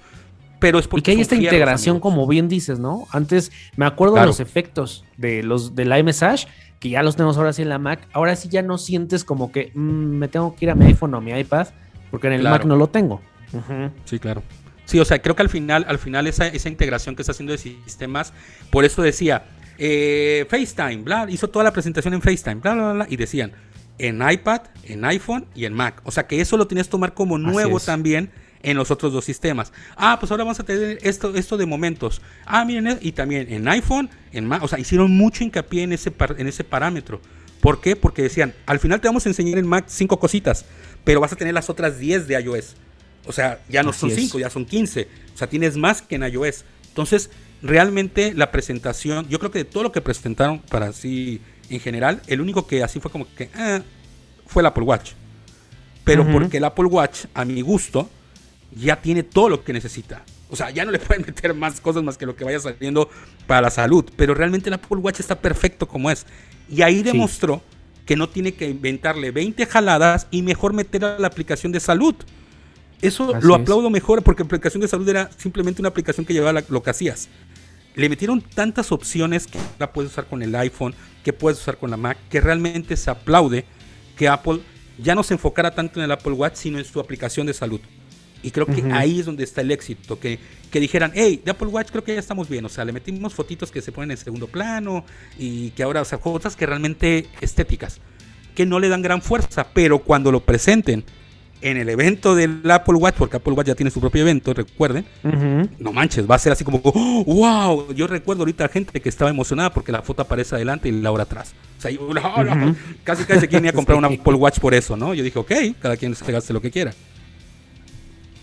Pero 0.59 0.79
es 0.79 0.85
Y 0.85 0.87
porque 0.87 1.03
que 1.03 1.11
hay 1.11 1.21
esta 1.21 1.35
integración, 1.35 1.99
como 1.99 2.25
bien 2.25 2.47
dices, 2.47 2.79
¿no? 2.79 3.05
Antes 3.11 3.51
me 3.75 3.85
acuerdo 3.85 4.15
de 4.15 4.25
los 4.25 4.39
efectos 4.39 5.05
de 5.17 5.43
los 5.43 5.75
del 5.75 5.95
iMessage, 5.95 6.47
que 6.79 6.89
ya 6.89 7.03
los 7.03 7.15
tenemos 7.15 7.37
ahora 7.37 7.53
sí 7.53 7.61
en 7.61 7.69
la 7.69 7.77
Mac. 7.77 8.07
Ahora 8.11 8.35
sí 8.35 8.49
ya 8.49 8.63
no 8.63 8.79
sientes 8.79 9.23
como 9.23 9.51
que 9.51 9.71
mm, 9.75 9.79
me 10.17 10.27
tengo 10.27 10.55
que 10.55 10.65
ir 10.65 10.71
a 10.71 10.75
mi 10.75 10.85
iPhone 10.85 11.13
o 11.13 11.17
a 11.17 11.21
mi 11.21 11.31
iPad, 11.31 11.67
porque 12.09 12.25
en 12.27 12.33
el 12.33 12.39
Claro. 12.41 12.55
Mac 12.55 12.65
no 12.65 12.75
lo 12.75 12.87
tengo. 12.87 13.21
Sí, 14.05 14.17
claro. 14.17 14.41
Sí, 14.85 14.99
o 14.99 15.05
sea, 15.05 15.21
creo 15.21 15.35
que 15.35 15.41
al 15.43 15.49
final, 15.49 15.85
al 15.87 15.99
final 15.99 16.25
esa, 16.27 16.47
esa 16.47 16.69
integración 16.69 17.15
que 17.15 17.21
está 17.21 17.33
haciendo 17.33 17.51
de 17.51 17.57
sistemas, 17.59 18.33
por 18.71 18.85
eso 18.85 19.01
decía, 19.01 19.45
eh, 19.77 20.45
FaceTime, 20.49 21.03
bla, 21.03 21.27
hizo 21.29 21.49
toda 21.49 21.65
la 21.65 21.71
presentación 21.73 22.13
en 22.13 22.21
FaceTime, 22.21 22.55
bla, 22.55 22.73
bla, 22.73 22.93
bla, 22.93 23.07
y 23.09 23.15
decían, 23.17 23.51
en 23.99 24.21
iPad, 24.27 24.61
en 24.83 25.03
iPhone 25.05 25.45
y 25.55 25.65
en 25.65 25.73
Mac. 25.73 26.01
O 26.03 26.11
sea, 26.11 26.27
que 26.27 26.39
eso 26.41 26.57
lo 26.57 26.67
tenías 26.67 26.87
que 26.87 26.91
tomar 26.91 27.13
como 27.13 27.37
nuevo 27.37 27.79
también 27.79 28.31
en 28.63 28.75
los 28.77 28.91
otros 28.91 29.13
dos 29.13 29.23
sistemas. 29.25 29.71
Ah, 29.95 30.17
pues 30.19 30.31
ahora 30.31 30.43
vamos 30.43 30.59
a 30.59 30.63
tener 30.63 30.97
esto, 31.01 31.33
esto 31.35 31.57
de 31.57 31.65
momentos. 31.65 32.21
Ah, 32.45 32.65
miren, 32.65 32.87
eh, 32.87 32.97
y 33.01 33.11
también 33.11 33.51
en 33.51 33.67
iPhone, 33.67 34.09
en 34.31 34.45
Mac. 34.45 34.63
O 34.63 34.67
sea, 34.67 34.79
hicieron 34.79 35.11
mucho 35.11 35.43
hincapié 35.43 35.83
en 35.83 35.93
ese, 35.93 36.11
par- 36.11 36.35
en 36.37 36.47
ese 36.47 36.63
parámetro. 36.63 37.21
¿Por 37.61 37.81
qué? 37.81 37.95
Porque 37.95 38.21
decían, 38.23 38.53
al 38.65 38.79
final 38.79 38.99
te 39.01 39.07
vamos 39.07 39.25
a 39.25 39.29
enseñar 39.29 39.57
en 39.57 39.67
Mac 39.67 39.85
cinco 39.87 40.19
cositas, 40.19 40.65
pero 41.03 41.19
vas 41.19 41.33
a 41.33 41.35
tener 41.35 41.53
las 41.53 41.69
otras 41.69 41.97
10 41.99 42.27
de 42.27 42.39
iOS. 42.41 42.75
O 43.25 43.31
sea, 43.31 43.59
ya 43.69 43.83
no 43.83 43.89
Así 43.91 43.99
son 44.01 44.09
es. 44.11 44.15
5, 44.15 44.39
ya 44.39 44.49
son 44.49 44.65
15. 44.65 45.07
O 45.33 45.37
sea, 45.37 45.47
tienes 45.47 45.75
más 45.77 46.01
que 46.01 46.15
en 46.15 46.23
iOS. 46.23 46.65
Entonces, 46.89 47.29
realmente 47.61 48.33
la 48.35 48.51
presentación, 48.51 49.27
yo 49.29 49.39
creo 49.39 49.51
que 49.51 49.59
de 49.59 49.65
todo 49.65 49.83
lo 49.83 49.91
que 49.91 50.01
presentaron 50.01 50.59
para 50.59 50.87
así 50.87 51.41
en 51.69 51.79
general, 51.79 52.21
el 52.27 52.41
único 52.41 52.65
que 52.67 52.83
así 52.83 52.99
fue 52.99 53.11
como 53.11 53.25
que 53.35 53.49
eh, 53.57 53.81
fue 54.45 54.61
el 54.61 54.67
Apple 54.67 54.83
Watch. 54.83 55.11
Pero 56.03 56.25
porque 56.31 56.57
el 56.57 56.63
Apple 56.63 56.85
Watch, 56.85 57.25
a 57.33 57.43
mi 57.43 57.61
gusto, 57.61 58.09
ya 58.73 59.01
tiene 59.01 59.23
todo 59.23 59.49
lo 59.49 59.63
que 59.63 59.73
necesita. 59.73 60.23
O 60.49 60.55
sea, 60.55 60.69
ya 60.69 60.85
no 60.85 60.91
le 60.91 60.99
pueden 60.99 61.25
meter 61.25 61.53
más 61.53 61.81
cosas 61.81 62.01
más 62.03 62.17
que 62.17 62.25
lo 62.25 62.35
que 62.35 62.45
vaya 62.45 62.59
saliendo 62.59 63.09
para 63.45 63.61
la 63.61 63.69
salud. 63.69 64.05
Pero 64.15 64.33
realmente 64.33 64.69
el 64.69 64.73
Apple 64.75 64.97
Watch 64.99 65.19
está 65.19 65.37
perfecto 65.39 65.87
como 65.87 66.09
es. 66.09 66.25
Y 66.69 66.81
ahí 66.81 67.03
demostró 67.03 67.61
que 68.05 68.15
no 68.15 68.29
tiene 68.29 68.53
que 68.53 68.69
inventarle 68.69 69.31
20 69.31 69.65
jaladas 69.65 70.27
y 70.31 70.41
mejor 70.43 70.71
meter 70.71 71.03
a 71.03 71.19
la 71.19 71.27
aplicación 71.27 71.73
de 71.73 71.81
salud. 71.81 72.15
Eso 73.01 73.35
Así 73.35 73.45
lo 73.45 73.55
es. 73.55 73.61
aplaudo 73.61 73.89
mejor 73.89 74.23
porque 74.23 74.43
la 74.43 74.47
aplicación 74.47 74.79
de 74.81 74.87
salud 74.87 75.07
era 75.09 75.29
simplemente 75.37 75.81
una 75.81 75.89
aplicación 75.89 76.25
que 76.25 76.33
llevaba 76.33 76.53
la- 76.53 76.63
lo 76.69 76.81
que 76.81 76.89
hacías. 76.89 77.27
Le 77.97 78.09
metieron 78.09 78.41
tantas 78.41 78.91
opciones 78.91 79.47
que 79.47 79.57
la 79.79 79.91
puedes 79.91 80.11
usar 80.11 80.27
con 80.27 80.43
el 80.43 80.55
iPhone, 80.55 80.93
que 81.23 81.33
puedes 81.33 81.59
usar 81.59 81.79
con 81.79 81.89
la 81.89 81.97
Mac, 81.97 82.15
que 82.29 82.39
realmente 82.39 82.95
se 82.95 83.09
aplaude 83.09 83.65
que 84.15 84.27
Apple 84.27 84.59
ya 84.99 85.15
no 85.15 85.23
se 85.23 85.33
enfocara 85.33 85.73
tanto 85.73 85.99
en 85.99 86.05
el 86.05 86.11
Apple 86.11 86.33
Watch, 86.33 86.57
sino 86.57 86.77
en 86.77 86.85
su 86.85 86.99
aplicación 86.99 87.47
de 87.47 87.55
salud. 87.55 87.81
Y 88.43 88.51
creo 88.51 88.67
que 88.67 88.83
ahí 88.91 89.19
es 89.19 89.25
donde 89.25 89.43
está 89.43 89.61
el 89.61 89.71
éxito, 89.71 90.19
que, 90.19 90.37
que 90.69 90.79
dijeran, 90.79 91.11
hey, 91.15 91.41
de 91.43 91.49
Apple 91.49 91.69
Watch 91.69 91.89
creo 91.89 92.03
que 92.03 92.13
ya 92.13 92.19
estamos 92.19 92.47
bien, 92.47 92.63
o 92.65 92.69
sea, 92.69 92.85
le 92.85 92.91
metimos 92.91 93.33
fotitos 93.33 93.71
que 93.71 93.81
se 93.81 93.91
ponen 93.91 94.11
en 94.11 94.17
segundo 94.17 94.45
plano 94.45 95.03
y 95.39 95.71
que 95.71 95.81
ahora, 95.81 96.03
o 96.03 96.05
sea, 96.05 96.19
cosas 96.19 96.55
que 96.55 96.67
realmente 96.67 97.25
estéticas, 97.41 97.99
que 98.53 98.67
no 98.67 98.79
le 98.79 98.89
dan 98.89 99.01
gran 99.01 99.23
fuerza, 99.23 99.69
pero 99.73 100.03
cuando 100.03 100.31
lo 100.31 100.41
presenten 100.41 101.03
en 101.61 101.77
el 101.77 101.89
evento 101.89 102.35
del 102.35 102.61
Apple 102.69 102.95
Watch, 102.95 103.15
porque 103.17 103.37
Apple 103.37 103.53
Watch 103.53 103.67
ya 103.67 103.75
tiene 103.75 103.89
su 103.89 103.99
propio 103.99 104.21
evento, 104.21 104.53
recuerden, 104.53 105.05
no 105.79 105.91
manches, 105.91 106.29
va 106.29 106.35
a 106.35 106.39
ser 106.39 106.51
así 106.51 106.63
como, 106.63 106.79
¡oh, 106.83 107.23
wow, 107.25 107.93
yo 107.93 108.05
recuerdo 108.07 108.43
ahorita 108.43 108.65
a 108.65 108.69
gente 108.69 108.99
que 109.01 109.09
estaba 109.09 109.29
emocionada 109.31 109.73
porque 109.73 109.91
la 109.91 110.01
foto 110.03 110.21
aparece 110.21 110.55
adelante 110.55 110.87
y 110.89 110.91
la 110.91 111.11
hora 111.11 111.23
atrás. 111.23 111.53
O 111.77 111.81
sea, 111.81 111.91
yo, 111.91 112.01
no, 112.13 112.21
Ujú. 112.65 112.75
casi 113.03 113.23
casi 113.23 113.39
se 113.41 113.47
quieren 113.47 113.65
ir 113.65 113.69
a 113.69 113.73
comprar 113.73 113.95
Sí. 113.97 114.05
una 114.05 114.07
Apple 114.07 114.33
Watch 114.35 114.59
por 114.59 114.73
eso, 114.73 114.95
¿no? 114.95 115.13
Yo 115.13 115.23
dije, 115.23 115.39
ok, 115.39 115.51
cada 115.79 115.97
quien 115.97 116.13
se 116.15 116.31
gaste 116.31 116.53
lo 116.53 116.61
que 116.61 116.69
quiera. 116.71 116.93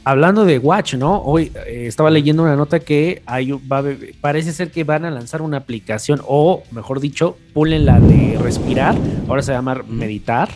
Hablando 0.06 0.44
de 0.44 0.58
Watch, 0.58 0.94
¿no? 0.96 1.16
Hoy 1.22 1.50
eh, 1.66 1.86
estaba 1.86 2.10
leyendo 2.10 2.42
una 2.42 2.56
nota 2.56 2.78
que 2.80 3.22
hay, 3.24 3.52
va 3.52 3.82
parece 4.20 4.52
ser 4.52 4.70
que 4.70 4.84
van 4.84 5.06
a 5.06 5.10
lanzar 5.10 5.40
una 5.40 5.56
aplicación, 5.56 6.20
o 6.26 6.62
mejor 6.72 7.00
dicho, 7.00 7.38
pulen 7.54 7.86
la 7.86 7.98
de 8.00 8.38
respirar, 8.38 8.94
ahora 9.28 9.40
se 9.42 9.52
va 9.52 9.58
a 9.58 9.60
llamar 9.60 9.84
meditar. 9.86 10.50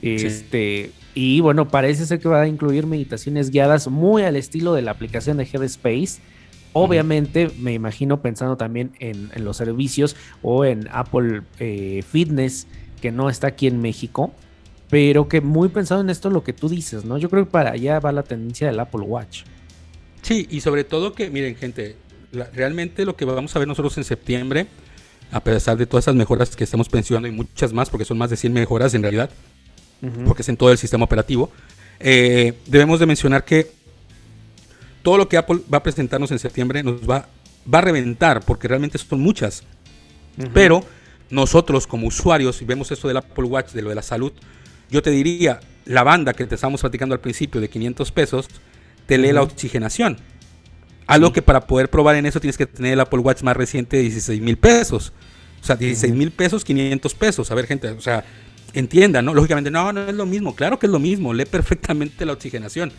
Este, 0.00 0.92
y 1.20 1.40
bueno, 1.40 1.66
parece 1.68 2.06
ser 2.06 2.20
que 2.20 2.28
va 2.28 2.42
a 2.42 2.46
incluir 2.46 2.86
meditaciones 2.86 3.50
guiadas 3.50 3.88
muy 3.88 4.22
al 4.22 4.36
estilo 4.36 4.72
de 4.74 4.82
la 4.82 4.92
aplicación 4.92 5.36
de 5.38 5.44
Headspace. 5.52 6.20
Obviamente, 6.72 7.50
me 7.58 7.72
imagino 7.74 8.20
pensando 8.22 8.56
también 8.56 8.92
en, 9.00 9.30
en 9.34 9.44
los 9.44 9.56
servicios 9.56 10.14
o 10.42 10.64
en 10.64 10.86
Apple 10.92 11.42
eh, 11.58 12.04
Fitness, 12.08 12.68
que 13.00 13.10
no 13.10 13.30
está 13.30 13.48
aquí 13.48 13.66
en 13.66 13.80
México, 13.80 14.32
pero 14.90 15.28
que 15.28 15.40
muy 15.40 15.68
pensado 15.70 16.00
en 16.02 16.10
esto 16.10 16.30
lo 16.30 16.44
que 16.44 16.52
tú 16.52 16.68
dices, 16.68 17.04
¿no? 17.04 17.18
Yo 17.18 17.28
creo 17.30 17.46
que 17.46 17.50
para 17.50 17.72
allá 17.72 17.98
va 17.98 18.12
la 18.12 18.22
tendencia 18.22 18.68
del 18.68 18.78
Apple 18.78 19.00
Watch. 19.00 19.42
Sí, 20.22 20.46
y 20.50 20.60
sobre 20.60 20.84
todo 20.84 21.14
que, 21.14 21.30
miren, 21.30 21.56
gente, 21.56 21.96
la- 22.30 22.48
realmente 22.54 23.04
lo 23.04 23.16
que 23.16 23.24
vamos 23.24 23.56
a 23.56 23.58
ver 23.58 23.66
nosotros 23.66 23.96
en 23.98 24.04
septiembre, 24.04 24.66
a 25.32 25.40
pesar 25.42 25.76
de 25.76 25.86
todas 25.86 26.04
esas 26.04 26.14
mejoras 26.14 26.54
que 26.54 26.62
estamos 26.64 26.88
pensando 26.88 27.26
y 27.26 27.32
muchas 27.32 27.72
más, 27.72 27.90
porque 27.90 28.04
son 28.04 28.18
más 28.18 28.30
de 28.30 28.36
100 28.36 28.52
mejoras 28.52 28.94
en 28.94 29.02
realidad, 29.02 29.30
porque 30.26 30.42
es 30.42 30.48
en 30.48 30.56
todo 30.56 30.70
el 30.70 30.78
sistema 30.78 31.04
operativo, 31.04 31.50
eh, 32.00 32.54
debemos 32.66 33.00
de 33.00 33.06
mencionar 33.06 33.44
que 33.44 33.70
todo 35.02 35.16
lo 35.16 35.28
que 35.28 35.36
Apple 35.36 35.60
va 35.72 35.78
a 35.78 35.82
presentarnos 35.82 36.30
en 36.30 36.38
septiembre 36.38 36.82
nos 36.82 37.08
va, 37.08 37.28
va 37.72 37.78
a 37.78 37.82
reventar, 37.82 38.42
porque 38.44 38.68
realmente 38.68 38.98
son 38.98 39.20
muchas. 39.20 39.64
Pero 40.52 40.84
nosotros 41.30 41.86
como 41.86 42.06
usuarios, 42.06 42.56
si 42.56 42.64
vemos 42.64 42.90
esto 42.90 43.08
del 43.08 43.16
Apple 43.16 43.44
Watch, 43.44 43.72
de 43.72 43.82
lo 43.82 43.88
de 43.88 43.96
la 43.96 44.02
salud, 44.02 44.32
yo 44.90 45.02
te 45.02 45.10
diría, 45.10 45.60
la 45.84 46.02
banda 46.04 46.32
que 46.32 46.46
te 46.46 46.54
estábamos 46.54 46.80
platicando 46.80 47.14
al 47.14 47.20
principio 47.20 47.60
de 47.60 47.68
500 47.68 48.12
pesos, 48.12 48.48
te 49.06 49.18
lee 49.18 49.32
la 49.32 49.42
oxigenación. 49.42 50.18
Algo 51.06 51.32
que 51.32 51.40
para 51.40 51.66
poder 51.66 51.88
probar 51.88 52.16
en 52.16 52.26
eso 52.26 52.40
tienes 52.40 52.58
que 52.58 52.66
tener 52.66 52.92
el 52.92 53.00
Apple 53.00 53.20
Watch 53.20 53.42
más 53.42 53.56
reciente 53.56 53.96
de 53.96 54.02
16 54.04 54.40
mil 54.42 54.58
pesos. 54.58 55.12
O 55.60 55.64
sea, 55.64 55.76
16 55.76 56.14
mil 56.14 56.30
pesos, 56.30 56.64
500 56.64 57.14
pesos. 57.14 57.50
A 57.50 57.54
ver, 57.54 57.66
gente, 57.66 57.88
o 57.88 58.00
sea, 58.00 58.24
entiendan, 58.72 59.24
¿no? 59.24 59.34
Lógicamente, 59.34 59.70
no, 59.70 59.92
no 59.92 60.08
es 60.08 60.14
lo 60.14 60.26
mismo. 60.26 60.54
Claro 60.54 60.78
que 60.78 60.86
es 60.86 60.92
lo 60.92 60.98
mismo. 60.98 61.32
Lee 61.32 61.44
perfectamente 61.44 62.24
la 62.24 62.32
oxigenación. 62.32 62.92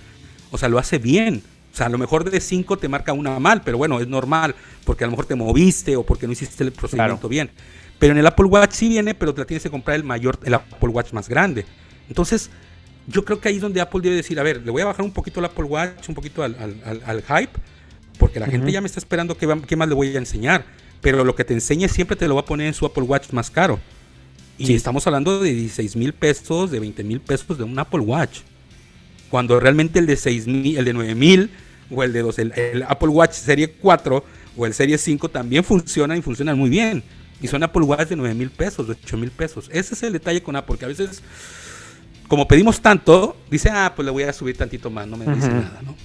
O 0.51 0.57
sea, 0.57 0.69
lo 0.69 0.79
hace 0.79 0.97
bien. 0.97 1.43
O 1.71 1.75
sea, 1.75 1.85
a 1.85 1.89
lo 1.89 1.97
mejor 1.97 2.29
de 2.29 2.39
5 2.39 2.77
te 2.77 2.87
marca 2.87 3.13
una 3.13 3.39
mal, 3.39 3.61
pero 3.63 3.77
bueno, 3.77 3.99
es 3.99 4.07
normal, 4.07 4.55
porque 4.85 5.03
a 5.03 5.07
lo 5.07 5.11
mejor 5.11 5.25
te 5.25 5.35
moviste 5.35 5.95
o 5.95 6.03
porque 6.03 6.25
no 6.25 6.33
hiciste 6.33 6.63
el 6.63 6.71
procedimiento 6.71 7.29
bien. 7.29 7.51
Pero 7.99 8.13
en 8.13 8.17
el 8.17 8.25
Apple 8.25 8.45
Watch 8.45 8.71
sí 8.71 8.89
viene, 8.89 9.13
pero 9.13 9.33
te 9.33 9.41
la 9.41 9.45
tienes 9.45 9.63
que 9.63 9.69
comprar 9.69 9.95
el 9.95 10.03
mayor, 10.03 10.39
el 10.43 10.55
Apple 10.55 10.89
Watch 10.89 11.13
más 11.13 11.29
grande. 11.29 11.65
Entonces, 12.07 12.49
yo 13.07 13.23
creo 13.23 13.39
que 13.39 13.49
ahí 13.49 13.57
es 13.57 13.61
donde 13.61 13.81
Apple 13.81 14.01
debe 14.01 14.15
decir, 14.15 14.39
a 14.39 14.43
ver, 14.43 14.63
le 14.65 14.71
voy 14.71 14.81
a 14.81 14.85
bajar 14.85 15.05
un 15.05 15.11
poquito 15.11 15.39
el 15.39 15.45
Apple 15.45 15.65
Watch, 15.65 16.09
un 16.09 16.15
poquito 16.15 16.41
al, 16.41 16.53
hype, 16.55 17.51
porque 18.17 18.39
la 18.39 18.47
gente 18.47 18.71
ya 18.71 18.81
me 18.81 18.87
está 18.87 18.99
esperando 18.99 19.37
qué, 19.37 19.47
qué 19.67 19.75
más 19.75 19.87
le 19.87 19.95
voy 19.95 20.15
a 20.15 20.17
enseñar. 20.17 20.65
Pero 21.01 21.23
lo 21.23 21.35
que 21.35 21.43
te 21.43 21.53
enseñe 21.53 21.87
siempre 21.87 22.15
te 22.15 22.27
lo 22.27 22.35
va 22.35 22.41
a 22.41 22.45
poner 22.45 22.67
en 22.67 22.73
su 22.73 22.85
Apple 22.85 23.03
Watch 23.03 23.31
más 23.31 23.51
caro. 23.51 23.79
Y 24.59 24.73
estamos 24.73 25.07
hablando 25.07 25.39
de 25.39 25.53
16 25.53 25.95
mil 25.95 26.11
pesos, 26.11 26.69
de 26.69 26.81
20 26.81 27.03
mil 27.05 27.21
pesos 27.21 27.57
de 27.57 27.63
un 27.63 27.79
Apple 27.79 28.01
Watch. 28.01 28.39
Cuando 29.29 29.57
realmente 29.57 29.99
el 29.99 30.05
de 30.05 30.17
6 30.17 30.47
mil, 30.47 30.77
el 30.77 30.83
de 30.83 30.93
9 30.93 31.15
mil 31.15 31.49
o 31.89 32.03
el 32.03 32.11
de 32.11 32.21
2, 32.21 32.39
el, 32.39 32.83
Apple 32.87 33.07
Watch 33.07 33.33
Serie 33.33 33.71
4 33.71 34.23
o 34.57 34.65
el 34.65 34.73
Serie 34.73 34.97
5 34.97 35.29
también 35.29 35.63
funcionan 35.63 36.17
y 36.17 36.21
funcionan 36.21 36.57
muy 36.57 36.69
bien. 36.69 37.01
Y 37.41 37.47
son 37.47 37.63
Apple 37.63 37.83
Watch 37.83 38.09
de 38.09 38.17
9 38.17 38.35
mil 38.35 38.49
pesos, 38.49 38.87
de 38.87 38.97
8 39.01 39.17
mil 39.17 39.31
pesos. 39.31 39.69
Ese 39.71 39.93
es 39.93 40.03
el 40.03 40.11
detalle 40.11 40.43
con 40.43 40.57
Apple, 40.57 40.77
que 40.77 40.83
a 40.83 40.89
veces, 40.89 41.23
como 42.27 42.45
pedimos 42.45 42.81
tanto, 42.81 43.37
dice, 43.49 43.69
ah, 43.71 43.93
pues 43.95 44.05
le 44.05 44.11
voy 44.11 44.23
a 44.23 44.33
subir 44.33 44.57
tantito 44.57 44.89
más, 44.89 45.07
no 45.07 45.15
me 45.15 45.25
dice 45.25 45.47
nada, 45.47 45.79
¿no? 45.85 45.95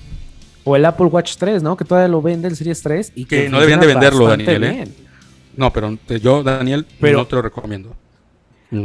O 0.63 0.77
el 0.77 0.85
Apple 0.85 1.07
Watch 1.07 1.35
3, 1.37 1.61
¿no? 1.61 1.77
Que 1.77 1.85
todavía 1.85 2.09
lo 2.09 2.23
vende 2.23 2.47
el 2.47 2.55
Series 2.55 2.81
3 2.83 3.13
y 3.17 3.25
que, 3.25 3.49
no 3.49 3.59
deberían 3.59 3.81
de 3.81 3.87
venderlo, 3.89 4.29
Daniel, 4.29 4.65
¿eh? 4.65 4.89
No, 5.57 5.73
pero 5.73 5.99
yo, 6.23 6.43
Daniel, 6.45 6.87
pero, 7.01 7.19
no 7.19 7.27
te 7.27 7.37
lo 7.37 7.43
recomiendo. 7.43 7.97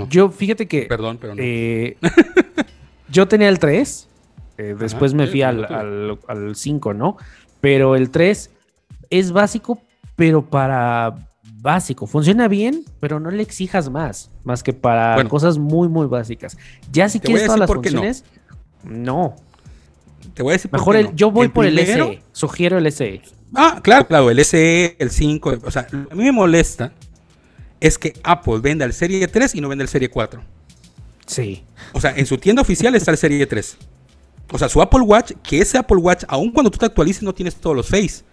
Yo, 0.10 0.30
fíjate 0.30 0.68
que. 0.68 0.84
Perdón, 0.84 1.18
pero 1.20 1.36
no. 1.36 1.42
Eh, 1.44 1.98
yo 3.12 3.28
tenía 3.28 3.50
el 3.50 3.60
3. 3.60 4.08
Eh, 4.58 4.76
después 4.78 5.14
me 5.14 5.28
fui 5.28 5.42
al, 5.42 6.18
al, 6.28 6.56
5, 6.56 6.94
¿no? 6.94 7.18
Pero 7.62 7.96
el 7.96 8.10
3 8.10 8.50
es 9.10 9.32
básico, 9.32 9.82
pero 10.16 10.46
para 10.46 11.30
básico. 11.62 12.08
Funciona 12.08 12.48
bien, 12.48 12.84
pero 13.00 13.20
no 13.20 13.32
le 13.32 13.42
exijas 13.42 13.90
más. 13.90 14.30
Más 14.44 14.64
que 14.64 14.74
para 14.74 15.24
cosas 15.26 15.58
muy, 15.58 15.88
muy 15.88 16.08
básicas. 16.08 16.58
Ya 16.92 17.08
si 17.08 17.20
quieres 17.20 17.46
todas 17.46 17.60
las 17.60 17.72
funciones, 17.72 18.26
no. 18.84 19.36
Te 20.34 20.44
voy 20.44 20.52
a 20.52 20.54
decir 20.54 20.72
Mejor 20.72 20.96
el, 20.96 21.16
yo 21.16 21.32
voy 21.32 21.48
por 21.48 21.66
el 21.66 21.78
SE. 21.80 22.22
Sugiero 22.32 22.78
el 22.78 22.92
SE. 22.92 23.22
Ah, 23.56 23.80
claro, 23.82 24.08
claro, 24.08 24.30
el 24.30 24.44
SE, 24.44 24.96
el 25.00 25.10
5. 25.10 25.60
O 25.64 25.72
sea, 25.72 25.88
a 25.92 26.16
mí 26.16 26.24
me 26.24 26.32
molesta 26.32 26.92
es 27.80 27.98
que 27.98 28.14
Apple 28.24 28.60
venda 28.60 28.86
el 28.86 28.94
Serie 28.94 29.28
3 29.28 29.56
y 29.56 29.62
no 29.62 29.70
vende 29.70 29.84
el 29.84 29.90
Serie 29.90 30.10
4. 30.10 30.42
Sí. 31.26 31.64
O 31.94 32.02
sea, 32.02 32.14
en 32.16 32.26
su 32.26 32.38
tienda 32.38 32.62
oficial 32.62 32.96
está 32.96 33.12
el 33.12 33.18
Serie 33.18 33.46
3. 33.46 33.78
O 34.52 34.58
sea, 34.58 34.68
su 34.68 34.82
Apple 34.82 35.02
Watch, 35.02 35.34
que 35.44 35.62
ese 35.62 35.78
Apple 35.78 35.98
Watch, 35.98 36.24
aun 36.28 36.52
cuando 36.52 36.72
tú 36.72 36.80
te 36.80 36.86
actualices, 36.86 37.22
no 37.24 37.34
tienes 37.34 37.56
todos 37.56 37.76
los 37.76 37.88
face. 37.88 38.24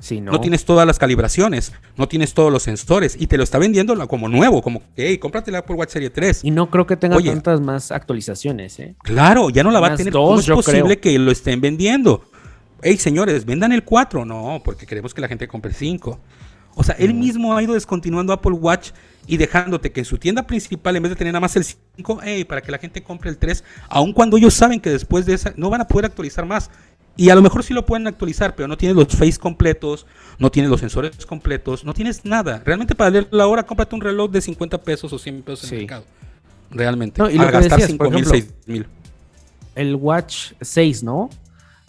Sí, 0.00 0.20
no. 0.20 0.30
no. 0.30 0.40
tienes 0.40 0.64
todas 0.64 0.86
las 0.86 0.96
calibraciones, 0.96 1.72
no 1.96 2.06
tienes 2.06 2.32
todos 2.32 2.52
los 2.52 2.62
sensores 2.62 3.16
y 3.18 3.26
te 3.26 3.36
lo 3.36 3.42
está 3.42 3.58
vendiendo 3.58 4.06
como 4.06 4.28
nuevo, 4.28 4.62
como, 4.62 4.82
hey, 4.96 5.18
cómprate 5.18 5.50
el 5.50 5.56
Apple 5.56 5.74
Watch 5.74 5.90
Serie 5.90 6.10
3. 6.10 6.44
Y 6.44 6.52
no 6.52 6.70
creo 6.70 6.86
que 6.86 6.96
tenga 6.96 7.20
tantas 7.20 7.60
más 7.60 7.90
actualizaciones, 7.90 8.78
¿eh? 8.78 8.94
Claro, 9.02 9.50
ya 9.50 9.64
no 9.64 9.72
la 9.72 9.80
va 9.80 9.88
a 9.88 9.96
tener. 9.96 10.12
¿Cómo 10.12 10.38
es 10.38 10.46
posible 10.46 11.00
que 11.00 11.18
lo 11.18 11.32
estén 11.32 11.60
vendiendo? 11.60 12.22
Hey, 12.80 12.96
señores, 12.96 13.44
vendan 13.44 13.72
el 13.72 13.82
4. 13.82 14.24
No, 14.24 14.62
porque 14.64 14.86
queremos 14.86 15.12
que 15.12 15.20
la 15.20 15.26
gente 15.26 15.48
compre 15.48 15.72
el 15.72 15.76
5. 15.76 16.20
O 16.78 16.84
sea, 16.84 16.94
él 16.96 17.12
mismo 17.12 17.56
ha 17.56 17.62
ido 17.62 17.74
descontinuando 17.74 18.32
Apple 18.32 18.52
Watch 18.52 18.90
y 19.26 19.36
dejándote 19.36 19.90
que 19.90 19.98
en 19.98 20.06
su 20.06 20.16
tienda 20.16 20.46
principal, 20.46 20.94
en 20.94 21.02
vez 21.02 21.10
de 21.10 21.16
tener 21.16 21.32
nada 21.32 21.40
más 21.40 21.56
el 21.56 21.64
5, 21.64 22.20
hey, 22.22 22.44
para 22.44 22.60
que 22.60 22.70
la 22.70 22.78
gente 22.78 23.02
compre 23.02 23.30
el 23.30 23.36
3, 23.36 23.64
aun 23.88 24.12
cuando 24.12 24.36
ellos 24.36 24.54
saben 24.54 24.78
que 24.78 24.88
después 24.88 25.26
de 25.26 25.34
esa 25.34 25.52
no 25.56 25.70
van 25.70 25.80
a 25.80 25.88
poder 25.88 26.06
actualizar 26.06 26.46
más. 26.46 26.70
Y 27.16 27.30
a 27.30 27.34
lo 27.34 27.42
mejor 27.42 27.64
sí 27.64 27.74
lo 27.74 27.84
pueden 27.84 28.06
actualizar, 28.06 28.54
pero 28.54 28.68
no 28.68 28.76
tienes 28.76 28.96
los 28.96 29.08
face 29.08 29.38
completos, 29.38 30.06
no 30.38 30.52
tienes 30.52 30.70
los 30.70 30.78
sensores 30.78 31.26
completos, 31.26 31.84
no 31.84 31.94
tienes 31.94 32.24
nada. 32.24 32.62
Realmente 32.64 32.94
para 32.94 33.10
leer 33.10 33.26
la 33.32 33.48
hora, 33.48 33.66
cómprate 33.66 33.96
un 33.96 34.00
reloj 34.00 34.30
de 34.30 34.40
50 34.40 34.78
pesos 34.78 35.12
o 35.12 35.18
100 35.18 35.42
pesos 35.42 35.72
en 35.72 35.74
el 35.74 35.80
mercado. 35.80 36.04
Realmente. 36.70 37.20
No, 37.20 37.28
y 37.28 37.38
a 37.38 37.50
gastar 37.50 37.80
5 37.80 38.10
mil, 38.12 38.24
6 38.24 38.54
mil. 38.66 38.86
El 39.74 39.96
Watch 39.96 40.52
6, 40.60 41.02
¿no? 41.02 41.28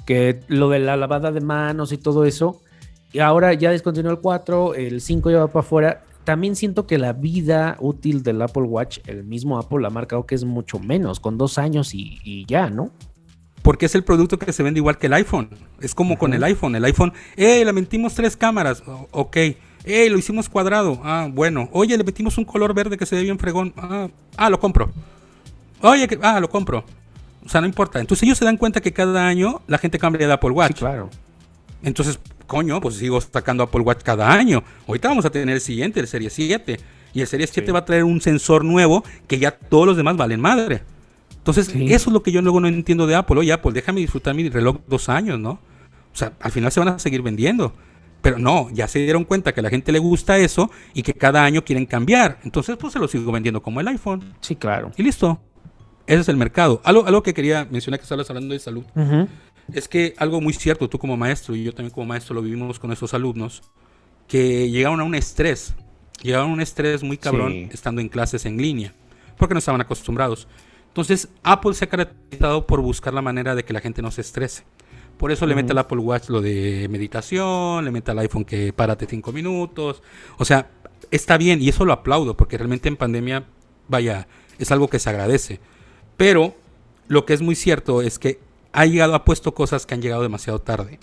Que 0.08 0.40
lo 0.48 0.68
de 0.70 0.80
la 0.80 0.98
lavada 0.98 1.32
de 1.32 1.42
manos 1.42 1.92
y 1.92 2.00
todo 2.00 2.26
eso 2.26 2.60
y 3.12 3.20
ahora 3.20 3.54
ya 3.54 3.72
descontinuó 3.72 4.12
el 4.12 4.20
4, 4.20 4.76
el 4.76 5.02
5 5.02 5.32
ya 5.32 5.40
va 5.40 5.48
para 5.48 5.62
afuera. 5.62 6.04
También 6.24 6.56
siento 6.56 6.86
que 6.86 7.00
la 7.00 7.14
vida 7.14 7.76
útil 7.80 8.22
del 8.22 8.42
Apple 8.42 8.64
Watch, 8.64 9.00
el 9.08 9.24
mismo 9.24 9.58
Apple 9.58 9.86
ha 9.88 9.90
marcado 9.90 10.28
que 10.28 10.36
es 10.36 10.44
mucho 10.44 10.78
menos, 10.80 11.20
con 11.20 11.38
dos 11.38 11.58
años 11.58 11.96
y, 11.96 12.46
ya, 12.46 12.70
¿no? 12.70 12.92
Porque 13.64 13.88
es 13.88 13.96
el 13.96 14.04
producto 14.04 14.38
que 14.38 14.54
se 14.54 14.62
vende 14.62 14.80
igual 14.80 14.98
que 14.98 15.08
el 15.08 15.14
iPhone. 15.14 15.50
Es 15.82 15.96
como 15.96 16.18
con 16.18 16.34
el 16.34 16.44
iPhone. 16.44 16.76
El 16.76 16.86
iPhone, 16.86 17.14
¡eh! 17.36 17.66
Le 17.66 17.74
metimos 17.74 18.14
tres 18.14 18.38
cámaras. 18.38 18.84
ok. 19.12 19.38
¡eh! 19.38 20.10
Lo 20.10 20.18
hicimos 20.18 20.48
cuadrado. 20.48 21.02
Ah, 21.04 21.28
bueno. 21.32 21.68
Oye, 21.74 21.98
le 21.98 22.04
metimos 22.04 22.38
un 22.38 22.46
color 22.46 22.74
verde 22.74 22.98
que 22.98 23.06
se 23.06 23.16
ve 23.16 23.24
bien 23.24 23.38
fregón. 23.38 23.74
Ah, 23.76 24.08
ah 24.38 24.50
lo 24.50 24.60
compro. 24.60 24.92
Oye, 25.82 26.08
que, 26.08 26.18
ah, 26.22 26.40
lo 26.40 26.50
compro. 26.50 26.86
O 27.46 27.50
sea, 27.50 27.60
no 27.60 27.68
importa. 27.68 28.00
Entonces 28.00 28.24
ellos 28.24 28.38
se 28.38 28.46
dan 28.46 28.58
cuenta 28.58 28.82
que 28.82 28.94
cada 28.94 29.28
año 29.28 29.62
la 29.68 29.78
gente 29.78 30.00
cambia 30.00 30.26
de 30.26 30.34
Apple 30.34 30.52
Watch. 30.52 30.80
claro. 30.80 31.10
Entonces, 31.82 32.20
coño, 32.50 32.82
pues 32.82 32.96
sigo 32.96 33.22
sacando 33.22 33.64
Apple 33.64 33.82
Watch 33.82 34.02
cada 34.04 34.30
año. 34.30 34.62
Ahorita 34.88 35.08
vamos 35.08 35.24
a 35.24 35.30
tener 35.30 35.56
el 35.56 35.62
siguiente, 35.62 36.02
el 36.02 36.08
Serie 36.08 36.30
7. 36.30 36.78
Y 37.14 37.22
el 37.22 37.28
Serie 37.28 37.48
7 37.48 37.72
va 37.72 37.80
a 37.80 37.86
traer 37.86 38.04
un 38.04 38.20
sensor 38.20 38.66
nuevo 38.66 39.06
que 39.28 39.40
ya 39.40 39.52
todos 39.52 39.86
los 39.86 39.96
demás 39.96 40.18
valen 40.18 40.42
madre. 40.42 40.82
Entonces, 41.38 41.70
eso 41.70 42.10
es 42.10 42.14
lo 42.14 42.22
que 42.22 42.32
yo 42.32 42.42
luego 42.42 42.60
no 42.60 42.68
entiendo 42.68 43.08
de 43.08 43.16
Apple. 43.16 43.40
Oye, 43.40 43.54
Apple, 43.54 43.72
déjame 43.72 44.02
disfrutar 44.02 44.36
mi 44.36 44.50
reloj 44.50 44.78
dos 44.88 45.08
años, 45.08 45.40
¿no? 45.40 45.52
O 45.52 46.18
sea, 46.18 46.34
al 46.42 46.52
final 46.52 46.72
se 46.72 46.80
van 46.80 46.90
a 46.90 47.00
seguir 47.00 47.22
vendiendo. 47.22 47.74
Pero 48.22 48.38
no, 48.38 48.70
ya 48.72 48.88
se 48.88 49.00
dieron 49.00 49.24
cuenta 49.24 49.54
que 49.54 49.62
a 49.62 49.64
la 49.64 49.70
gente 49.70 49.92
le 49.92 50.00
gusta 50.00 50.38
eso 50.38 50.70
y 50.94 51.04
que 51.04 51.14
cada 51.14 51.46
año 51.46 51.64
quieren 51.64 51.86
cambiar. 51.86 52.40
Entonces, 52.44 52.76
pues 52.78 52.94
se 52.94 53.00
lo 53.00 53.08
sigo 53.08 53.32
vendiendo 53.32 53.62
como 53.62 53.80
el 53.80 53.88
iPhone. 53.88 54.34
Sí, 54.42 54.56
claro. 54.56 54.92
Y 54.98 55.04
listo. 55.04 55.40
Ese 56.06 56.22
es 56.22 56.30
el 56.30 56.38
mercado. 56.38 56.82
Algo, 56.84 57.06
algo 57.06 57.22
que 57.22 57.36
quería 57.36 57.68
mencionar 57.70 58.00
que 58.00 58.04
estabas 58.04 58.28
hablando 58.30 58.54
de 58.54 58.60
salud. 58.60 58.84
Es 59.74 59.88
que 59.88 60.14
algo 60.18 60.42
muy 60.42 60.54
cierto, 60.54 60.90
tú 60.90 61.00
como 61.00 61.18
maestro 61.18 61.56
y 61.56 61.64
yo 61.64 61.74
también 61.74 61.94
como 61.94 62.06
maestro 62.06 62.36
lo 62.36 62.42
vivimos 62.42 62.80
con 62.80 62.92
esos 62.92 63.14
alumnos, 63.14 63.62
que 64.28 64.70
llegaron 64.70 65.00
a 65.02 65.04
un 65.04 65.16
estrés, 65.16 65.76
llegaron 66.22 66.52
a 66.52 66.54
un 66.54 66.62
estrés 66.62 67.04
muy 67.04 67.18
cabrón 67.18 67.70
estando 67.72 68.02
en 68.02 68.10
clases 68.10 68.46
en 68.46 68.58
línea, 68.58 68.94
porque 69.38 69.54
no 69.54 69.60
estaban 69.60 69.82
acostumbrados. 69.82 70.48
Entonces, 70.88 71.30
Apple 71.44 71.74
se 71.74 71.86
ha 71.86 71.90
caracterizado 71.90 72.66
por 72.66 72.82
buscar 72.82 73.14
la 73.14 73.22
manera 73.22 73.56
de 73.56 73.64
que 73.64 73.74
la 73.74 73.80
gente 73.80 74.02
no 74.02 74.12
se 74.12 74.22
estrese. 74.22 74.64
Por 75.18 75.32
eso 75.32 75.46
le 75.46 75.54
mete 75.54 75.74
al 75.74 75.78
Apple 75.80 76.00
Watch 76.00 76.30
lo 76.30 76.40
de 76.40 76.88
meditación, 76.90 77.84
le 77.84 77.92
mete 77.92 78.12
al 78.12 78.20
iPhone 78.20 78.46
que 78.46 78.72
párate 78.72 79.06
cinco 79.06 79.34
minutos. 79.34 80.02
O 80.38 80.46
sea, 80.46 80.70
está 81.12 81.38
bien 81.38 81.62
y 81.62 81.70
eso 81.70 81.84
lo 81.84 81.92
aplaudo 81.92 82.38
porque 82.38 82.58
realmente 82.58 82.88
en 82.88 82.96
pandemia, 82.96 83.46
vaya, 83.90 84.28
es 84.60 84.72
algo 84.72 84.88
que 84.88 84.98
se 84.98 85.10
agradece. 85.10 85.60
Pero 86.16 86.56
lo 87.08 87.26
que 87.26 87.34
es 87.34 87.42
muy 87.42 87.56
cierto 87.56 88.02
es 88.02 88.18
que 88.18 88.40
ha 88.74 88.86
llegado, 88.86 89.16
ha 89.16 89.26
puesto 89.26 89.54
cosas 89.54 89.86
que 89.86 89.94
han 89.94 90.02
llegado 90.02 90.22
demasiado 90.22 90.60
tarde. 90.60 91.00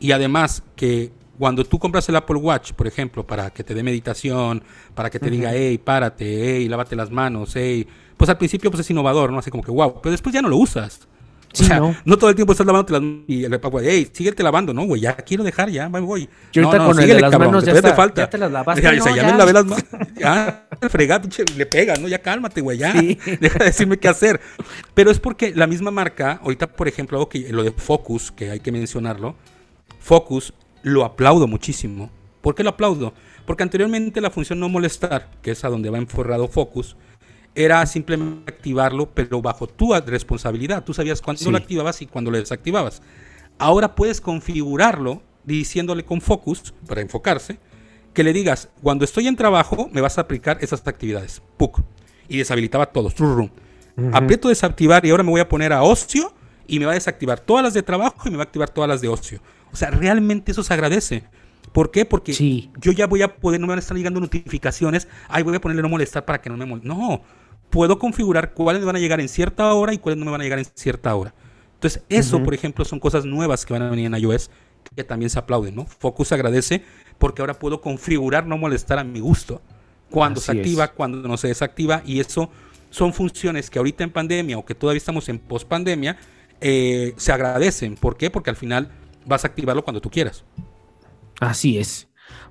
Y 0.00 0.12
además 0.12 0.62
que 0.76 1.12
cuando 1.38 1.64
tú 1.64 1.78
compras 1.78 2.08
el 2.08 2.16
Apple 2.16 2.36
Watch, 2.36 2.72
por 2.72 2.86
ejemplo, 2.86 3.26
para 3.26 3.50
que 3.50 3.64
te 3.64 3.74
dé 3.74 3.82
meditación, 3.82 4.62
para 4.94 5.10
que 5.10 5.18
te 5.18 5.30
diga, 5.30 5.50
hey, 5.52 5.78
párate, 5.78 6.56
hey, 6.56 6.68
lávate 6.68 6.96
las 6.96 7.10
manos, 7.10 7.52
hey, 7.54 7.86
pues 8.16 8.30
al 8.30 8.38
principio 8.38 8.70
pues 8.70 8.80
es 8.80 8.90
innovador, 8.90 9.32
¿no? 9.32 9.38
Así 9.38 9.50
como 9.50 9.62
que 9.62 9.70
wow, 9.70 10.00
pero 10.00 10.12
después 10.12 10.32
ya 10.32 10.42
no 10.42 10.48
lo 10.48 10.56
usas. 10.56 11.08
O 11.60 11.64
sea, 11.64 11.80
no. 12.04 12.18
todo 12.18 12.30
el 12.30 12.36
tiempo 12.36 12.52
estás 12.52 12.66
lavando 12.66 12.92
las 12.92 13.02
manos 13.02 13.24
y 13.28 13.44
el 13.44 13.60
papá, 13.60 13.78
hey, 13.82 14.08
síguete 14.12 14.42
lavando, 14.42 14.74
no, 14.74 14.84
güey, 14.84 15.02
ya 15.02 15.14
quiero 15.16 15.44
dejar, 15.44 15.70
ya, 15.70 15.88
me 15.88 16.00
voy. 16.00 16.28
Yo 16.52 16.62
no, 16.62 16.72
no, 16.72 16.86
con 16.86 17.00
el 17.00 17.08
de 17.08 17.20
las 17.20 17.38
manos 17.38 17.64
ya, 17.64 17.80
te 17.80 17.94
falta. 17.94 18.22
ya 18.22 18.30
te 18.30 18.38
las 18.38 18.50
lavaste, 18.52 18.82
ya, 18.82 18.92
ya, 18.94 19.14
ya, 19.14 19.24
me 19.24 19.38
lavé 19.38 19.52
las 19.52 19.64
manos, 19.64 19.84
ya, 20.18 20.68
fregado, 20.88 21.28
le 21.56 21.66
pega, 21.66 21.94
¿no? 21.96 22.08
Ya 22.08 22.18
cálmate, 22.18 22.60
güey, 22.60 22.78
ya, 22.78 22.92
deja 23.40 23.58
de 23.58 23.64
decirme 23.66 23.98
qué 23.98 24.08
hacer. 24.08 24.40
Pero 24.94 25.10
es 25.10 25.20
porque 25.20 25.54
la 25.54 25.66
misma 25.66 25.90
marca, 25.90 26.40
ahorita, 26.42 26.68
por 26.68 26.88
ejemplo, 26.88 27.18
algo 27.18 27.28
que, 27.28 27.52
lo 27.52 27.62
de 27.62 27.72
Focus, 27.72 28.32
que 28.32 28.50
hay 28.50 28.60
que 28.60 28.72
mencionarlo, 28.72 29.36
Focus 30.00 30.54
lo 30.82 31.04
aplaudo 31.04 31.46
muchísimo. 31.46 32.10
¿Por 32.40 32.54
qué 32.54 32.62
lo 32.62 32.70
aplaudo? 32.70 33.14
Porque 33.46 33.62
anteriormente 33.62 34.20
la 34.20 34.30
función 34.30 34.60
no 34.60 34.68
molestar, 34.68 35.30
que 35.42 35.52
es 35.52 35.64
a 35.64 35.68
donde 35.68 35.90
va 35.90 35.98
enforrado 35.98 36.48
Focus, 36.48 36.96
era 37.54 37.84
simplemente 37.86 38.52
activarlo, 38.52 39.10
pero 39.14 39.40
bajo 39.40 39.66
tu 39.66 39.92
responsabilidad. 40.06 40.84
Tú 40.84 40.92
sabías 40.94 41.20
cuándo 41.22 41.50
lo 41.50 41.56
activabas 41.56 42.02
y 42.02 42.06
cuándo 42.06 42.30
lo 42.30 42.38
desactivabas. 42.38 43.02
Ahora 43.58 43.94
puedes 43.94 44.20
configurarlo 44.20 45.22
diciéndole 45.44 46.04
con 46.04 46.20
focus, 46.20 46.74
para 46.86 47.00
enfocarse, 47.00 47.58
que 48.12 48.24
le 48.24 48.32
digas, 48.32 48.70
cuando 48.82 49.04
estoy 49.04 49.26
en 49.28 49.36
trabajo, 49.36 49.88
me 49.92 50.00
vas 50.00 50.18
a 50.18 50.22
aplicar 50.22 50.58
esas 50.60 50.86
actividades. 50.86 51.42
PUC. 51.56 51.80
Y 52.28 52.38
deshabilitaba 52.38 52.86
todos. 52.86 53.14
Aprieto 54.12 54.48
desactivar 54.48 55.04
y 55.04 55.10
ahora 55.10 55.22
me 55.22 55.30
voy 55.30 55.40
a 55.40 55.48
poner 55.48 55.72
a 55.72 55.82
ocio 55.82 56.32
y 56.66 56.78
me 56.78 56.86
va 56.86 56.92
a 56.92 56.94
desactivar 56.94 57.40
todas 57.40 57.62
las 57.62 57.74
de 57.74 57.82
trabajo 57.82 58.22
y 58.26 58.30
me 58.30 58.36
va 58.38 58.42
a 58.44 58.46
activar 58.46 58.70
todas 58.70 58.88
las 58.88 59.00
de 59.00 59.08
ocio. 59.08 59.40
O 59.72 59.76
sea, 59.76 59.90
realmente 59.90 60.52
eso 60.52 60.62
se 60.62 60.72
agradece. 60.72 61.24
¿Por 61.72 61.90
qué? 61.90 62.04
Porque 62.04 62.32
Sí. 62.32 62.70
yo 62.80 62.92
ya 62.92 63.06
voy 63.06 63.22
a 63.22 63.36
poder, 63.36 63.60
no 63.60 63.66
me 63.66 63.72
van 63.72 63.78
a 63.78 63.80
estar 63.80 63.96
llegando 63.96 64.20
notificaciones, 64.20 65.08
ay, 65.28 65.42
voy 65.42 65.56
a 65.56 65.60
ponerle 65.60 65.82
no 65.82 65.88
molestar 65.88 66.24
para 66.24 66.40
que 66.40 66.48
no 66.48 66.56
me 66.56 66.64
moleste. 66.64 66.88
No, 66.88 67.22
puedo 67.74 67.98
configurar 67.98 68.54
cuáles 68.54 68.84
van 68.84 68.94
a 68.94 69.00
llegar 69.00 69.20
en 69.20 69.28
cierta 69.28 69.74
hora 69.74 69.92
y 69.92 69.98
cuáles 69.98 70.16
no 70.16 70.24
me 70.24 70.30
van 70.30 70.40
a 70.40 70.44
llegar 70.44 70.60
en 70.60 70.64
cierta 70.64 71.12
hora. 71.16 71.34
Entonces, 71.74 72.04
eso, 72.08 72.40
por 72.40 72.54
ejemplo, 72.54 72.84
son 72.84 73.00
cosas 73.00 73.24
nuevas 73.24 73.66
que 73.66 73.72
van 73.72 73.82
a 73.82 73.90
venir 73.90 74.06
en 74.06 74.14
iOS 74.14 74.48
que 74.94 75.02
también 75.02 75.28
se 75.28 75.40
aplauden, 75.40 75.74
¿no? 75.74 75.84
Focus 75.86 76.30
agradece 76.30 76.84
porque 77.18 77.42
ahora 77.42 77.54
puedo 77.54 77.80
configurar 77.80 78.46
no 78.46 78.56
molestar 78.58 79.00
a 79.00 79.04
mi 79.04 79.18
gusto. 79.18 79.60
Cuando 80.08 80.40
se 80.40 80.52
activa, 80.52 80.84
es. 80.84 80.90
cuando 80.92 81.26
no 81.26 81.36
se 81.36 81.48
desactiva, 81.48 82.04
y 82.06 82.20
eso 82.20 82.48
son 82.90 83.12
funciones 83.12 83.70
que 83.70 83.80
ahorita 83.80 84.04
en 84.04 84.10
pandemia 84.10 84.56
o 84.56 84.64
que 84.64 84.76
todavía 84.76 84.98
estamos 84.98 85.28
en 85.28 85.40
post-pandemia, 85.40 86.16
eh, 86.60 87.12
se 87.16 87.32
agradecen. 87.32 87.96
¿Por 87.96 88.16
qué? 88.16 88.30
Porque 88.30 88.50
al 88.50 88.56
final 88.56 88.92
vas 89.26 89.44
a 89.44 89.48
activarlo 89.48 89.82
cuando 89.82 90.00
tú 90.00 90.10
quieras. 90.10 90.44
Así 91.40 91.76
es. 91.76 92.06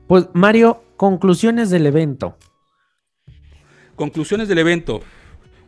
Pues 0.05 0.27
Mario, 0.33 0.83
conclusiones 0.97 1.69
del 1.69 1.85
evento. 1.85 2.37
Conclusiones 3.95 4.47
del 4.47 4.57
evento. 4.59 5.01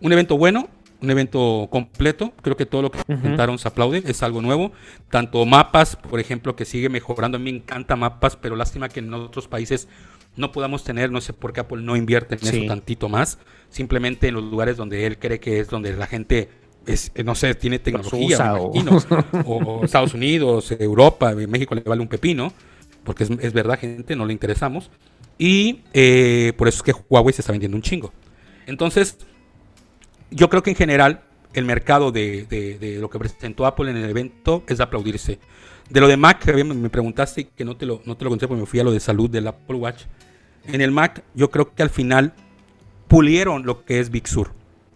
Un 0.02 0.12
evento 0.14 0.38
bueno, 0.38 0.68
un 1.02 1.12
evento 1.12 1.68
completo. 1.72 2.34
Creo 2.42 2.58
que 2.58 2.66
todo 2.66 2.82
lo 2.84 2.92
que 2.92 3.04
presentaron 3.04 3.58
se 3.60 3.68
aplaude. 3.68 4.04
Es 4.06 4.24
algo 4.24 4.42
nuevo. 4.42 4.72
Tanto 5.10 5.46
mapas, 5.46 5.96
por 5.96 6.20
ejemplo, 6.20 6.56
que 6.56 6.66
sigue 6.66 6.90
mejorando. 6.90 7.38
A 7.38 7.40
mí 7.40 7.52
me 7.52 7.58
encanta 7.60 7.96
mapas, 7.96 8.36
pero 8.36 8.56
lástima 8.56 8.90
que 8.90 9.00
en 9.00 9.14
otros 9.14 9.48
países 9.48 9.88
no 10.36 10.52
podamos 10.52 10.84
tener. 10.84 11.12
No 11.12 11.22
sé 11.22 11.34
por 11.34 11.54
qué 11.54 11.62
Apple 11.62 11.82
no 11.84 11.96
invierte 11.96 12.36
en 12.36 12.42
Sí. 12.42 12.58
eso 12.58 12.68
tantito 12.68 13.10
más. 13.10 13.38
Simplemente 13.70 14.28
en 14.28 14.36
los 14.36 14.44
lugares 14.44 14.78
donde 14.78 15.06
él 15.06 15.18
cree 15.20 15.40
que 15.40 15.60
es 15.60 15.70
donde 15.70 15.94
la 15.96 16.08
gente. 16.08 16.50
Es, 16.88 17.12
eh, 17.16 17.24
no 17.24 17.34
sé, 17.34 17.56
tiene 17.56 17.80
tecnología, 17.80 18.36
usa 18.36 18.54
o- 18.56 18.72
imagino. 18.76 18.98
o, 19.48 19.56
o 19.58 19.86
Estados 19.86 20.14
Unidos, 20.14 20.72
Europa, 20.72 21.34
México 21.34 21.74
le 21.74 21.82
vale 21.82 22.00
un 22.00 22.08
pepino, 22.08 22.54
porque 23.04 23.24
es, 23.24 23.32
es 23.40 23.54
verdad, 23.54 23.80
gente, 23.80 24.16
no 24.16 24.24
le 24.26 24.34
interesamos. 24.34 24.92
Y 25.38 25.82
eh, 25.94 26.54
por 26.58 26.68
eso 26.68 26.78
es 26.78 26.84
que 26.84 27.02
Huawei 27.10 27.34
se 27.34 27.42
está 27.42 27.52
vendiendo 27.52 27.76
un 27.76 27.82
chingo. 27.84 28.14
Entonces, 28.68 29.18
yo 30.32 30.50
creo 30.50 30.64
que 30.64 30.70
en 30.72 30.76
general 30.76 31.22
el 31.54 31.66
mercado 31.66 32.12
de, 32.12 32.46
de- 32.46 32.78
de 32.80 33.00
lo 33.00 33.10
que 33.10 33.20
presentó 33.20 33.66
Apple 33.66 33.90
en 33.92 33.98
el 33.98 34.10
evento 34.10 34.64
es 34.68 34.78
de 34.78 34.84
aplaudirse. 34.84 35.40
De 35.90 36.00
lo 36.00 36.08
de 36.08 36.18
Mac, 36.18 36.40
que 36.44 36.64
me 36.64 36.90
preguntaste 36.90 37.48
que 37.50 37.64
no 37.64 37.78
te 37.78 37.86
lo, 37.86 38.02
no 38.06 38.18
te 38.18 38.24
lo 38.24 38.30
conté 38.32 38.48
porque 38.48 38.62
me 38.62 38.66
fui 38.68 38.80
a 38.80 38.84
lo 38.84 38.92
de 38.92 39.00
salud 39.00 39.30
del 39.30 39.48
Apple 39.48 39.76
Watch. 39.78 40.04
En 40.66 40.82
el 40.82 40.92
Mac, 40.92 41.24
yo 41.36 41.52
creo 41.52 41.74
que 41.76 41.84
al 41.84 41.90
final 41.92 42.34
pulieron 43.08 43.66
lo 43.66 43.86
que 43.86 44.00
es 44.00 44.10
Big 44.10 44.28
Sur. 44.28 44.52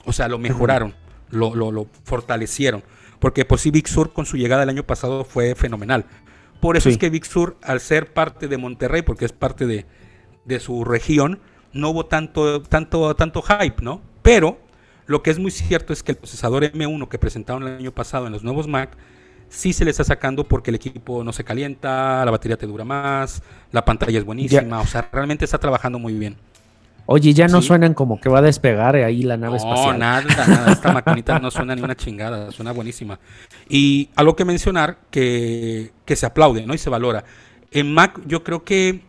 O 0.05 0.13
sea, 0.13 0.27
lo 0.27 0.39
mejoraron, 0.39 0.95
lo, 1.29 1.53
lo- 1.55 1.71
lo 1.71 1.87
fortalecieron. 2.03 2.83
Porque 3.19 3.45
por 3.45 3.59
sí 3.59 3.69
Big 3.69 3.87
Sur 3.87 4.13
con 4.13 4.25
su 4.25 4.37
llegada 4.37 4.63
el 4.63 4.69
año 4.69 4.83
pasado 4.83 5.25
fue 5.25 5.53
fenomenal. 5.53 6.05
Por 6.59 6.75
eso 6.75 6.89
Sí. 6.89 6.93
es 6.93 6.97
que 6.97 7.09
Big 7.09 7.25
Sur, 7.25 7.57
al 7.61 7.79
ser 7.79 8.11
parte 8.13 8.47
de 8.47 8.57
Monterrey, 8.57 9.01
porque 9.03 9.25
es 9.25 9.31
parte 9.31 9.65
de, 9.67 9.85
de 10.49 10.59
su 10.59 10.83
región, 10.83 11.39
no 11.71 11.91
hubo 11.91 12.05
tanto, 12.07 12.61
tanto, 12.63 13.15
tanto 13.15 13.41
hype, 13.41 13.81
¿no? 13.81 14.01
Pero 14.21 14.59
lo 15.05 15.23
que 15.23 15.29
es 15.31 15.39
muy 15.39 15.51
cierto 15.51 15.93
es 15.93 16.03
que 16.03 16.11
el 16.11 16.17
procesador 16.17 16.63
M1 16.63 17.07
que 17.07 17.17
presentaron 17.17 17.63
el 17.67 17.77
año 17.77 17.91
pasado 17.93 18.25
en 18.27 18.33
los 18.33 18.43
nuevos 18.43 18.67
Mac, 18.67 18.89
sí 19.47 19.71
se 19.73 19.85
le 19.85 19.91
está 19.91 20.03
sacando 20.03 20.43
porque 20.43 20.71
el 20.71 20.75
equipo 20.75 21.23
no 21.23 21.31
se 21.33 21.43
calienta, 21.43 22.23
la 22.25 22.31
batería 22.31 22.57
te 22.57 22.67
dura 22.67 22.83
más, 22.83 23.41
la 23.71 23.85
pantalla 23.85 24.19
es 24.19 24.25
buenísima, 24.25 24.81
o 24.81 24.85
sea, 24.87 25.07
realmente 25.11 25.45
está 25.45 25.57
trabajando 25.57 25.97
muy 25.99 26.13
bien. 26.13 26.35
Oye, 27.11 27.33
ya 27.33 27.47
no 27.47 27.59
Sí. 27.59 27.67
suenan 27.69 27.95
como 27.95 28.19
que 28.21 28.29
va 28.29 28.37
a 28.37 28.41
despegar 28.43 28.95
ahí 28.95 29.23
la 29.23 29.35
nave 29.35 29.57
No, 29.57 29.57
espacial. 29.57 29.97
nada, 29.97 30.21
nada. 30.47 30.71
Esta 30.71 30.93
maquinita 30.93 31.39
no 31.39 31.49
suena 31.49 31.75
ni 31.75 31.81
una 31.81 31.95
chingada, 31.95 32.51
suena 32.51 32.71
buenísima. 32.71 33.19
Y 33.67 34.09
algo 34.15 34.35
que 34.35 34.45
mencionar 34.45 34.99
que, 35.09 35.91
que 36.05 36.15
se 36.15 36.27
aplaude, 36.27 36.67
¿no? 36.67 36.75
Y 36.75 36.77
se 36.77 36.91
valora. 36.91 37.23
En 37.71 37.91
Mac, 37.91 38.19
yo 38.27 38.43
creo 38.43 38.63
que 38.63 39.01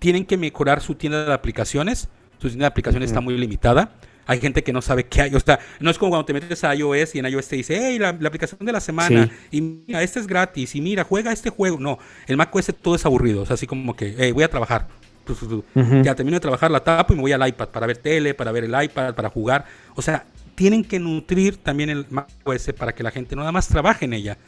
tienen 0.00 0.24
que 0.26 0.36
mejorar 0.36 0.80
su 0.80 0.96
tienda 0.96 1.24
de 1.24 1.32
aplicaciones. 1.32 2.08
Su 2.40 2.48
tienda 2.48 2.64
de 2.64 2.68
aplicaciones 2.68 3.10
está 3.10 3.20
muy 3.20 3.36
limitada. 3.38 3.92
Hay 4.26 4.40
gente 4.40 4.62
que 4.62 4.72
no 4.72 4.82
sabe 4.82 5.04
qué 5.04 5.22
hay. 5.22 5.34
O 5.34 5.40
sea, 5.40 5.60
no 5.78 5.90
es 5.90 5.98
como 5.98 6.10
cuando 6.10 6.24
te 6.24 6.32
metes 6.32 6.64
a 6.64 6.74
iOS 6.74 7.14
y 7.14 7.18
en 7.18 7.26
iOS 7.26 7.48
te 7.48 7.56
dice, 7.56 7.78
hey, 7.80 7.98
la, 7.98 8.16
la 8.18 8.28
aplicación 8.28 8.64
de 8.64 8.72
la 8.72 8.80
semana. 8.80 9.30
Y 9.50 9.60
mira, 9.60 10.02
este 10.02 10.18
es 10.20 10.26
gratis. 10.26 10.74
Y 10.74 10.80
mira, 10.80 11.04
juega 11.04 11.32
este 11.32 11.50
juego. 11.50 11.78
No, 11.78 11.98
el 12.26 12.36
Mac 12.36 12.54
OS 12.54 12.72
todo 12.80 12.94
es 12.94 13.04
aburrido. 13.04 13.42
O 13.42 13.46
sea, 13.46 13.54
así 13.54 13.66
como 13.66 13.94
que, 13.94 14.14
hey, 14.18 14.32
voy 14.32 14.42
a 14.42 14.48
trabajar. 14.48 14.88
Tu, 15.24 15.34
tu. 15.34 15.64
Ujú. 15.74 16.02
Ya 16.02 16.14
termino 16.14 16.36
de 16.36 16.40
trabajar, 16.40 16.70
la 16.70 16.82
tapo 16.82 17.12
y 17.12 17.16
me 17.16 17.22
voy 17.22 17.32
al 17.32 17.46
iPad 17.46 17.68
para 17.68 17.86
ver 17.86 17.98
tele, 17.98 18.34
para 18.34 18.52
ver 18.52 18.64
el 18.64 18.82
iPad, 18.82 19.14
para 19.14 19.28
jugar. 19.28 19.66
O 19.94 20.02
sea, 20.02 20.24
tienen 20.54 20.84
que 20.84 20.98
nutrir 20.98 21.56
también 21.56 21.90
el 21.90 22.06
Mac 22.10 22.28
OS 22.44 22.72
para 22.76 22.94
que 22.94 23.02
la 23.02 23.10
gente 23.10 23.36
no 23.36 23.42
nada 23.42 23.52
más 23.52 23.68
trabaje 23.68 24.06
en 24.06 24.14
ella. 24.14 24.38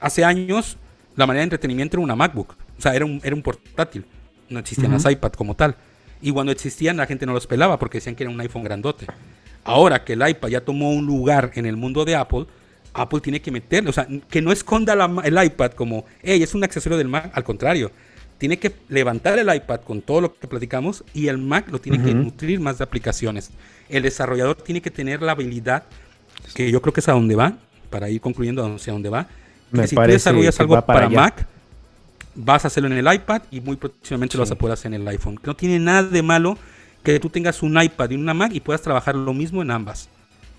Hace 0.00 0.24
años 0.24 0.76
la 1.16 1.26
manera 1.26 1.40
de 1.40 1.44
entretenimiento 1.44 1.96
era 1.96 2.04
una 2.04 2.14
MacBook, 2.14 2.56
o 2.78 2.80
sea, 2.80 2.94
era 2.94 3.04
un, 3.04 3.20
era 3.24 3.34
un 3.34 3.42
portátil. 3.42 4.04
No 4.48 4.58
existían 4.58 4.92
las 4.92 5.10
iPad 5.10 5.32
como 5.32 5.54
tal. 5.54 5.76
Y 6.20 6.32
cuando 6.32 6.52
existían 6.52 6.96
la 6.96 7.06
gente 7.06 7.26
no 7.26 7.32
los 7.32 7.46
pelaba 7.46 7.78
porque 7.78 7.98
decían 7.98 8.14
que 8.14 8.24
era 8.24 8.32
un 8.32 8.40
iPhone 8.40 8.64
grandote. 8.64 9.06
Ahora 9.64 10.04
que 10.04 10.14
el 10.14 10.28
iPad 10.28 10.48
ya 10.48 10.60
tomó 10.62 10.92
un 10.92 11.06
lugar 11.06 11.52
en 11.54 11.66
el 11.66 11.76
mundo 11.76 12.04
de 12.04 12.16
Apple, 12.16 12.46
Apple 12.94 13.20
tiene 13.20 13.40
que 13.40 13.50
meterle, 13.50 13.90
o 13.90 13.92
sea, 13.92 14.08
que 14.30 14.40
no 14.40 14.50
esconda 14.50 14.94
la 14.96 15.22
el 15.24 15.44
iPad 15.44 15.72
como, 15.72 16.04
hey, 16.22 16.42
es 16.42 16.54
un 16.54 16.64
accesorio 16.64 16.98
del 16.98 17.08
Mac, 17.08 17.30
al 17.34 17.44
contrario, 17.44 17.92
tiene 18.38 18.58
que 18.58 18.74
levantar 18.88 19.38
el 19.38 19.54
iPad 19.54 19.80
con 19.80 20.00
todo 20.00 20.20
lo 20.20 20.34
que 20.34 20.46
platicamos 20.46 21.04
y 21.12 21.28
el 21.28 21.38
Mac 21.38 21.68
lo 21.70 21.80
tiene 21.80 22.02
que 22.02 22.14
nutrir 22.14 22.60
más 22.60 22.78
de 22.78 22.84
aplicaciones. 22.84 23.50
El 23.88 24.04
desarrollador 24.04 24.56
tiene 24.56 24.80
que 24.80 24.90
tener 24.90 25.22
la 25.22 25.32
habilidad, 25.32 25.84
que 26.54 26.70
yo 26.70 26.80
creo 26.80 26.92
que 26.92 27.00
es 27.00 27.08
a 27.08 27.12
donde 27.12 27.34
va, 27.34 27.58
para 27.90 28.08
ir 28.08 28.20
concluyendo 28.20 28.64
hacia 28.64 28.92
dónde 28.92 29.08
va, 29.08 29.26
que 29.70 29.78
Me 29.78 29.86
si 29.86 29.96
tú 29.96 30.02
desarrollas 30.02 30.58
algo 30.60 30.80
para. 30.84 31.08
Mac, 31.08 31.46
vas 32.34 32.64
a 32.64 32.68
hacerlo 32.68 32.88
en 32.88 32.98
el 32.98 33.12
iPad 33.12 33.42
y 33.50 33.60
muy 33.60 33.76
próximamente 33.76 34.36
lo 34.36 34.42
vas 34.42 34.50
a 34.50 34.54
poder 34.54 34.74
hacer 34.74 34.92
en 34.92 35.02
el 35.02 35.08
iPhone. 35.08 35.38
No 35.44 35.56
tiene 35.56 35.78
nada 35.78 36.02
de 36.02 36.22
malo 36.22 36.58
que 37.02 37.18
tú 37.20 37.30
tengas 37.30 37.62
un 37.62 37.80
iPad 37.80 38.10
y 38.10 38.14
una 38.14 38.34
Mac 38.34 38.52
y 38.54 38.60
puedas 38.60 38.82
trabajar 38.82 39.14
lo 39.14 39.32
mismo 39.34 39.62
en 39.62 39.70
ambas. 39.70 40.08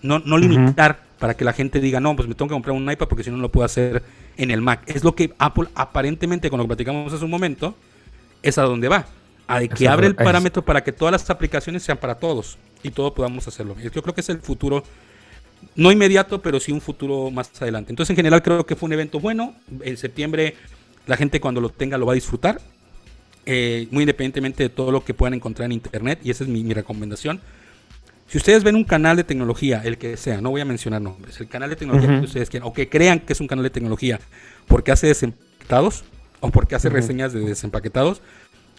No, 0.02 0.20
no 0.20 0.38
limitar 0.38 1.02
para 1.20 1.36
que 1.36 1.44
la 1.44 1.54
gente 1.54 1.82
diga, 1.82 2.00
no, 2.00 2.16
pues 2.16 2.28
me 2.28 2.34
tengo 2.34 2.48
que 2.48 2.54
comprar 2.54 2.76
un 2.76 2.90
iPad 2.90 3.08
porque 3.08 3.24
si 3.24 3.30
no 3.30 3.36
no 3.36 3.44
lo 3.44 3.52
puedo 3.52 3.66
hacer 3.66 4.02
en 4.38 4.52
el 4.52 4.62
Mac. 4.62 4.84
Es 4.88 5.04
lo 5.04 5.14
que 5.14 5.34
Apple 5.38 5.68
aparentemente, 5.76 6.50
con 6.50 6.58
lo 6.58 6.64
que 6.64 6.70
platicamos 6.70 7.12
hace 7.12 7.26
un 7.26 7.32
momento, 7.32 7.76
es 8.42 8.58
a 8.58 8.64
donde 8.64 8.88
va. 8.88 9.06
A 9.48 9.60
de 9.60 9.68
que 9.68 9.84
Eso 9.84 9.94
abre 9.94 10.08
el 10.08 10.16
parámetro 10.16 10.64
para 10.64 10.84
que 10.84 10.92
todas 10.92 11.12
las 11.12 11.30
aplicaciones 11.30 11.84
sean 11.84 11.98
para 11.98 12.16
todos 12.16 12.58
y 12.84 12.92
todos 12.92 13.12
podamos 13.14 13.48
hacerlo. 13.48 13.76
Yo 13.80 14.02
creo 14.02 14.14
que 14.14 14.22
es 14.22 14.30
el 14.30 14.40
futuro 14.40 14.84
no 15.76 15.92
inmediato, 15.92 16.42
pero 16.42 16.60
sí 16.60 16.72
un 16.72 16.82
futuro 16.82 17.32
más 17.32 17.52
adelante. 17.62 17.92
Entonces, 17.92 18.12
en 18.12 18.16
general, 18.16 18.42
creo 18.42 18.66
que 18.66 18.76
fue 18.76 18.88
un 18.88 18.94
evento 18.94 19.20
bueno. 19.20 19.56
En 19.82 19.98
septiembre, 19.98 20.56
la 21.10 21.18
gente 21.18 21.42
cuando 21.42 21.60
lo 21.60 21.70
tenga 21.70 21.98
lo 21.98 22.06
va 22.06 22.12
a 22.12 22.16
disfrutar, 22.16 22.62
eh, 23.48 23.88
muy 23.90 24.04
independientemente 24.04 24.62
de 24.62 24.70
todo 24.70 24.92
lo 24.92 25.04
que 25.04 25.16
puedan 25.16 25.34
encontrar 25.34 25.66
en 25.66 25.72
internet, 25.72 26.20
y 26.24 26.30
esa 26.30 26.44
es 26.44 26.50
mi, 26.50 26.64
mi 26.64 26.76
recomendación. 26.76 27.42
Si 28.28 28.38
ustedes 28.38 28.64
ven 28.64 28.76
un 28.76 28.84
canal 28.84 29.18
de 29.18 29.24
tecnología, 29.24 29.82
el 29.84 29.98
que 29.98 30.18
sea, 30.18 30.40
no 30.40 30.52
voy 30.52 30.62
a 30.62 30.66
mencionar 30.66 31.02
nombres, 31.02 31.40
el 31.40 31.48
canal 31.48 31.72
de 31.72 31.76
tecnología 31.76 32.20
que 32.20 32.26
ustedes 32.26 32.52
quieran, 32.52 32.70
o 32.70 32.74
que 32.74 32.90
crean 32.90 33.22
que 33.22 33.34
es 33.34 33.42
un 33.42 33.48
canal 33.48 33.64
de 33.64 33.72
tecnología 33.72 34.20
porque 34.68 34.92
hace 34.92 35.08
desempaquetados 35.08 36.04
o 36.42 36.52
porque 36.52 36.76
hace 36.76 36.90
reseñas 36.90 37.34
de 37.34 37.40
desempaquetados, 37.40 38.22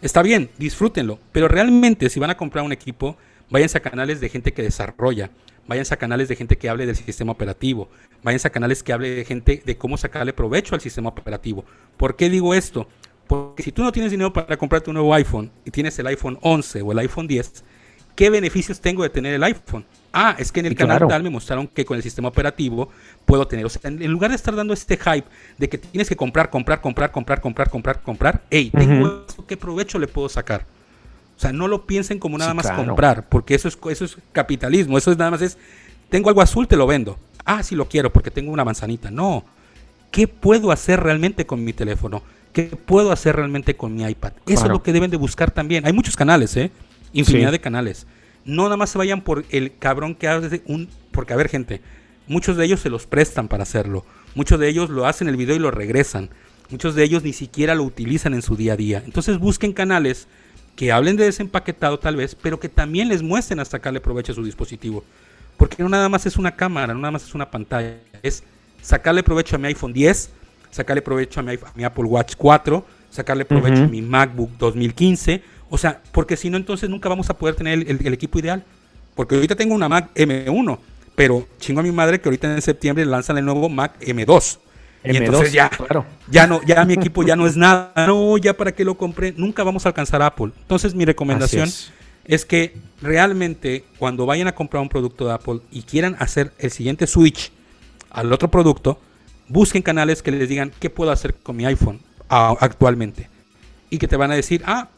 está 0.01 0.23
bien, 0.23 0.51
disfrútenlo. 0.57 1.19
Pero 1.33 1.49
realmente, 1.49 2.09
si 2.11 2.21
van 2.21 2.31
a 2.31 2.37
comprar 2.37 2.65
un 2.65 2.71
equipo, 2.71 3.17
váyanse 3.51 3.77
a 3.77 3.81
canales 3.81 4.21
de 4.21 4.29
gente 4.29 4.53
que 4.53 4.63
desarrolla, 4.63 5.31
váyanse 5.71 5.95
a 5.95 5.97
canales 5.97 6.29
de 6.29 6.35
gente 6.35 6.59
que 6.59 6.69
hable 6.69 6.85
del 6.85 6.97
sistema 6.97 7.31
operativo, 7.31 7.89
váyanse 8.25 8.49
a 8.49 8.51
canales 8.51 8.83
que 8.83 8.93
hable 8.93 9.11
de 9.11 9.25
gente 9.25 9.63
de 9.65 9.77
cómo 9.77 9.97
sacarle 9.97 10.33
provecho 10.33 10.75
al 10.75 10.81
sistema 10.81 11.11
operativo. 11.11 11.65
¿Por 11.97 12.17
qué 12.17 12.29
digo 12.29 12.55
esto? 12.55 12.89
Porque 13.29 13.63
si 13.63 13.71
tú 13.71 13.85
no 13.85 13.93
tienes 13.93 14.11
dinero 14.11 14.33
para 14.33 14.57
comprarte 14.57 14.91
un 14.91 14.95
nuevo 14.95 15.15
iPhone 15.15 15.49
y 15.65 15.71
tienes 15.71 15.97
el 16.01 16.09
iPhone 16.09 16.39
11 16.43 16.83
o 16.83 16.91
el 16.91 16.99
iPhone 16.99 17.29
10, 17.29 17.63
¿qué 18.17 18.31
beneficios 18.31 18.81
tengo 18.81 19.05
de 19.05 19.11
tener 19.11 19.33
el 19.33 19.45
iPhone? 19.45 19.85
Ah, 20.13 20.35
es 20.37 20.51
que 20.51 20.59
en 20.59 20.67
el 20.67 20.75
canal 20.75 20.97
claro. 20.97 21.07
tal 21.07 21.23
me 21.23 21.31
mostraron 21.31 21.69
que 21.69 21.85
con 21.85 21.97
el 21.97 22.03
sistema 22.03 22.27
operativo 22.27 22.89
puedo 23.25 23.47
tener. 23.47 23.65
O 23.65 23.69
sea, 23.69 23.89
en 23.89 24.11
lugar 24.11 24.31
de 24.31 24.37
estar 24.37 24.57
dando 24.57 24.75
este 24.75 24.97
hype 24.97 25.29
de 25.57 25.69
que 25.69 25.79
tienes 25.79 26.09
que 26.09 26.17
comprar, 26.17 26.51
comprar, 26.51 26.81
comprar, 26.81 27.13
comprar, 27.13 27.41
comprar, 27.41 27.71
comprar, 27.71 28.03
comprar, 28.03 28.43
hey, 28.51 28.73
tengo 28.77 29.25
esto, 29.29 29.47
¿qué 29.47 29.57
provecho 29.57 30.01
le 30.01 30.09
puedo 30.09 30.29
sacar? 30.29 30.67
O 31.41 31.43
sea, 31.43 31.55
no 31.55 31.69
lo 31.69 31.87
piensen 31.87 32.19
como 32.19 32.37
nada 32.37 32.51
Sí, 32.51 32.57
más 32.59 32.67
claro. 32.67 32.85
comprar, 32.85 33.27
porque 33.31 33.55
eso 33.55 33.67
es, 33.67 33.79
eso 33.89 34.05
es 34.05 34.19
capitalismo. 34.33 34.99
Eso 34.99 35.11
es 35.11 35.17
nada 35.17 35.31
más 35.31 35.41
es, 35.41 35.57
tengo 36.11 36.29
algo 36.29 36.43
azul, 36.43 36.69
te 36.69 36.77
lo 36.77 36.87
vendo. 36.87 37.19
Ah, 37.47 37.63
sí 37.63 37.75
lo 37.75 37.89
quiero 37.89 38.13
porque 38.13 38.31
tengo 38.31 38.53
una 38.53 38.63
manzanita. 38.63 39.11
No. 39.11 39.43
¿Qué 40.11 40.29
puedo 40.29 40.71
hacer 40.71 41.01
realmente 41.01 41.47
con 41.47 41.65
mi 41.65 41.73
teléfono? 41.73 42.23
¿Qué 42.53 42.65
puedo 42.65 43.11
hacer 43.11 43.37
realmente 43.37 43.75
con 43.75 43.95
mi 43.95 44.03
iPad? 44.05 44.33
Eso 44.47 44.65
es 44.65 44.71
lo 44.71 44.83
que 44.83 44.93
deben 44.93 45.11
de 45.11 45.17
buscar 45.17 45.51
también. 45.51 45.87
Hay 45.87 45.95
muchos 45.95 46.15
canales, 46.15 46.55
¿eh? 46.59 46.71
Infinidad 47.15 47.49
Sí. 47.49 47.53
de 47.53 47.61
canales. 47.63 48.07
No 48.45 48.65
nada 48.65 48.77
más 48.77 48.91
se 48.91 48.99
vayan 48.99 49.23
por 49.23 49.47
el 49.49 49.73
cabrón 49.79 50.15
que 50.17 50.29
hace 50.29 50.61
un... 50.67 50.91
Porque, 51.11 51.33
a 51.33 51.37
ver, 51.37 51.49
gente, 51.49 51.81
muchos 52.29 52.59
de 52.59 52.67
ellos 52.67 52.81
se 52.81 52.91
los 52.91 53.07
prestan 53.07 53.49
para 53.49 53.63
hacerlo. 53.63 54.05
Muchos 54.35 54.61
de 54.61 54.69
ellos 54.69 54.91
lo 54.91 55.07
hacen 55.07 55.27
el 55.27 55.37
video 55.39 55.57
y 55.57 55.59
lo 55.59 55.71
regresan. 55.71 56.29
Muchos 56.69 56.95
de 56.95 57.03
ellos 57.03 57.23
ni 57.23 57.33
siquiera 57.33 57.75
lo 57.75 57.85
utilizan 57.85 58.35
en 58.35 58.43
su 58.43 58.57
día 58.57 58.75
a 58.75 58.77
día. 58.77 59.03
Entonces 59.07 59.39
busquen 59.39 59.73
canales 59.73 60.29
que 60.81 60.91
hablen 60.91 61.15
de 61.19 61.25
desempaquetado 61.25 61.99
tal 61.99 62.17
vez, 62.17 62.35
pero 62.35 62.59
que 62.59 62.71
también 62.71 63.11
les 63.11 63.23
muestren 63.23 63.61
a 63.61 63.67
sacarle 63.67 64.01
provecho 64.01 64.33
a 64.33 64.35
su 64.35 64.43
dispositivo. 64.43 65.05
Porque 65.59 65.83
no 65.83 65.91
nada 65.91 66.09
más 66.09 66.25
es 66.25 66.39
una 66.39 66.57
cámara, 66.57 66.95
no 66.95 67.01
nada 67.01 67.11
más 67.13 67.23
es 67.25 67.35
una 67.35 67.51
pantalla. 67.51 67.99
Es 68.23 68.43
sacarle 68.81 69.23
provecho 69.23 69.57
a 69.57 69.59
mi 69.59 69.67
iPhone 69.69 69.93
10, 69.93 70.31
sacarle 70.71 71.03
provecho 71.03 71.39
a 71.39 71.43
mi, 71.43 71.51
iPhone- 71.51 71.69
a 71.69 71.73
mi 71.77 71.85
Apple 71.85 72.05
Watch 72.05 72.33
4, 72.39 72.83
sacarle 73.11 73.45
provecho 73.45 73.83
a 73.83 73.89
mi 73.89 74.01
MacBook 74.01 74.53
2015. 74.59 75.43
O 75.69 75.77
sea, 75.77 76.01
porque 76.13 76.35
si 76.39 76.49
no, 76.49 76.57
entonces 76.57 76.89
nunca 76.89 77.11
vamos 77.11 77.29
a 77.29 77.37
poder 77.37 77.57
tener 77.57 77.75
el, 77.81 77.87
el- 77.87 78.07
el 78.07 78.15
equipo 78.15 78.39
ideal. 78.39 78.65
Porque 79.15 79.35
ahorita 79.35 79.57
tengo 79.57 79.75
una 79.75 79.87
Mac 79.87 80.09
M1, 80.15 80.79
pero 81.15 81.47
chingo 81.59 81.81
a 81.81 81.83
mi 81.83 81.93
madre 81.93 82.23
que 82.23 82.29
ahorita 82.31 82.55
en 82.55 82.63
septiembre 82.63 83.05
lanzan 83.05 83.37
el 83.37 83.45
nuevo 83.45 83.69
Mac 83.69 84.01
M2. 84.01 84.57
Y 85.03 85.09
M2, 85.11 85.17
entonces 85.17 85.53
ya, 85.53 85.69
claro. 85.71 86.05
ya 86.31 86.47
no, 86.47 86.63
ya 86.63 86.85
mi 86.85 86.95
equipo 86.95 87.23
ya 87.23 87.37
no 87.37 87.47
es 87.47 87.57
nada. 87.57 87.93
No, 88.07 88.37
ya 88.39 88.57
para 88.57 88.73
qué 88.73 88.85
lo 88.85 88.97
compré. 88.97 89.33
Nunca 89.37 89.63
vamos 89.65 89.87
a 89.87 89.91
alcanzar 89.91 90.21
a 90.23 90.27
Apple. 90.27 90.51
Entonces 90.61 90.95
mi 90.95 91.05
recomendación 91.05 91.69
es. 91.69 91.91
es. 92.25 92.45
que 92.45 92.77
realmente 93.01 93.85
cuando 93.99 94.27
vayan 94.27 94.47
a 94.49 94.55
comprar 94.55 94.83
un 94.83 94.89
producto 94.89 95.27
de 95.27 95.33
Apple 95.33 95.61
y 95.71 95.83
quieran 95.83 96.17
hacer 96.19 96.53
el 96.59 96.71
siguiente 96.71 97.07
switch 97.07 97.51
al 98.11 98.33
otro 98.33 98.51
producto, 98.51 99.01
busquen 99.49 99.83
canales 99.83 100.23
que 100.23 100.31
les 100.33 100.49
digan 100.49 100.71
qué 100.81 100.91
puedo 100.91 101.11
hacer 101.11 101.35
con 101.35 101.57
mi 101.57 101.65
iPhone 101.65 102.01
a- 102.29 102.57
actualmente. 102.61 103.29
Y 103.89 103.99
que 103.99 104.07
te 104.07 104.17
van 104.17 104.31
a 104.31 104.35
decir, 104.35 104.63
ah, 104.67 104.89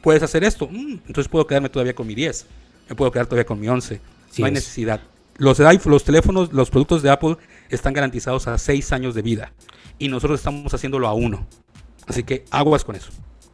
puedes 0.00 0.22
hacer 0.22 0.44
esto. 0.44 0.66
Mm, 0.70 0.98
entonces 1.06 1.28
puedo 1.28 1.46
quedarme 1.46 1.68
todavía 1.68 1.94
con 1.94 2.06
mi 2.06 2.14
10. 2.14 2.46
Me 2.88 2.94
puedo 2.96 3.10
quedar 3.12 3.26
todavía 3.26 3.44
con 3.46 3.60
mi 3.60 3.68
11. 3.68 4.00
Así 4.30 4.42
no 4.42 4.46
hay 4.46 4.52
es. 4.52 4.60
necesidad. 4.60 5.00
Los, 5.36 5.58
los 5.58 6.04
teléfonos, 6.04 6.52
los 6.52 6.70
productos 6.70 7.02
de 7.02 7.10
Apple 7.10 7.36
están 7.74 7.92
garantizados 7.92 8.46
a 8.48 8.58
6 8.58 8.92
años 8.92 9.14
de 9.14 9.22
vida. 9.22 9.52
Y 9.98 10.08
nosotros 10.08 10.40
estamos 10.40 10.72
haciéndolo 10.72 11.08
a 11.08 11.14
uno. 11.14 11.46
Así 12.06 12.22
que 12.24 12.44
aguas 12.50 12.84
con 12.84 12.96
eso. 12.96 13.10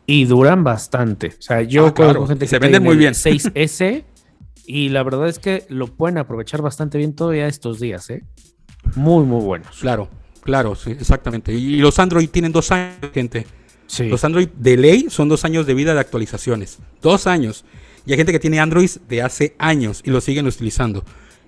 Y 0.06 0.24
duran 0.24 0.64
bastante. 0.64 1.34
O 1.38 1.42
sea, 1.42 1.62
yo 1.62 1.86
Ah, 1.86 1.94
claro. 1.94 2.26
gente 2.26 2.46
que 2.46 2.48
se 2.48 2.58
venden 2.58 2.82
muy 2.82 2.96
bien. 2.96 3.12
6S 3.14 4.04
y 4.66 4.88
la 4.88 5.02
verdad 5.02 5.28
es 5.28 5.38
que 5.38 5.66
lo 5.68 5.86
pueden 5.88 6.18
aprovechar 6.18 6.62
bastante 6.62 6.96
bien 6.98 7.14
todavía 7.14 7.46
estos 7.46 7.78
días, 7.80 8.08
¿eh? 8.10 8.24
Muy, 8.94 9.24
muy 9.24 9.42
buenos. 9.44 9.78
Claro, 9.80 10.08
claro, 10.42 10.74
sí, 10.74 10.92
exactamente. 10.92 11.52
Y 11.52 11.76
los 11.76 11.98
Android 11.98 12.28
tienen 12.30 12.52
dos 12.52 12.70
años, 12.72 12.96
gente. 13.12 13.46
Sí. 13.86 14.08
Los 14.08 14.24
Android 14.24 14.48
de 14.56 14.76
ley 14.76 15.06
son 15.10 15.28
dos 15.28 15.44
años 15.44 15.66
de 15.66 15.74
vida 15.74 15.92
de 15.94 16.00
actualizaciones. 16.00 16.78
Dos 17.02 17.26
años. 17.26 17.64
Y 18.06 18.12
hay 18.12 18.16
gente 18.16 18.32
que 18.32 18.38
tiene 18.38 18.60
Android 18.60 18.90
de 19.08 19.22
hace 19.22 19.54
años 19.58 20.00
y 20.04 20.10
lo 20.10 20.20
siguen 20.22 20.46
utilizando. 20.46 21.04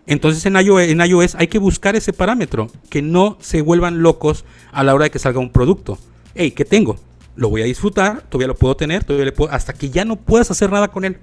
Entonces 0.07 0.45
en 0.47 0.57
iOS, 0.57 0.83
en 0.89 1.01
iOS 1.01 1.35
hay 1.37 1.47
que 1.49 1.59
buscar 1.59 1.95
ese 1.97 2.13
parámetro, 2.13 2.69
que 2.89 3.03
no 3.03 3.37
se 3.41 3.63
vuelvan 3.63 4.03
locos 4.03 4.45
a 4.73 4.83
la 4.83 4.95
hora 4.95 5.05
de 5.05 5.11
que 5.11 5.19
salga 5.19 5.39
un 5.41 5.51
producto. 5.51 5.99
Hey, 6.35 6.51
¿qué 6.53 6.65
tengo? 6.65 6.97
Lo 7.37 7.49
voy 7.49 7.63
a 7.63 7.65
disfrutar, 7.65 8.23
todavía 8.23 8.49
lo 8.49 8.57
puedo 8.57 8.77
tener, 8.77 9.05
todavía 9.05 9.27
le 9.27 9.33
puedo, 9.33 9.53
hasta 9.53 9.73
que 9.73 9.91
ya 9.91 10.05
no 10.05 10.17
puedas 10.17 10.51
hacer 10.51 10.71
nada 10.71 10.89
con 10.89 11.05
él. 11.05 11.19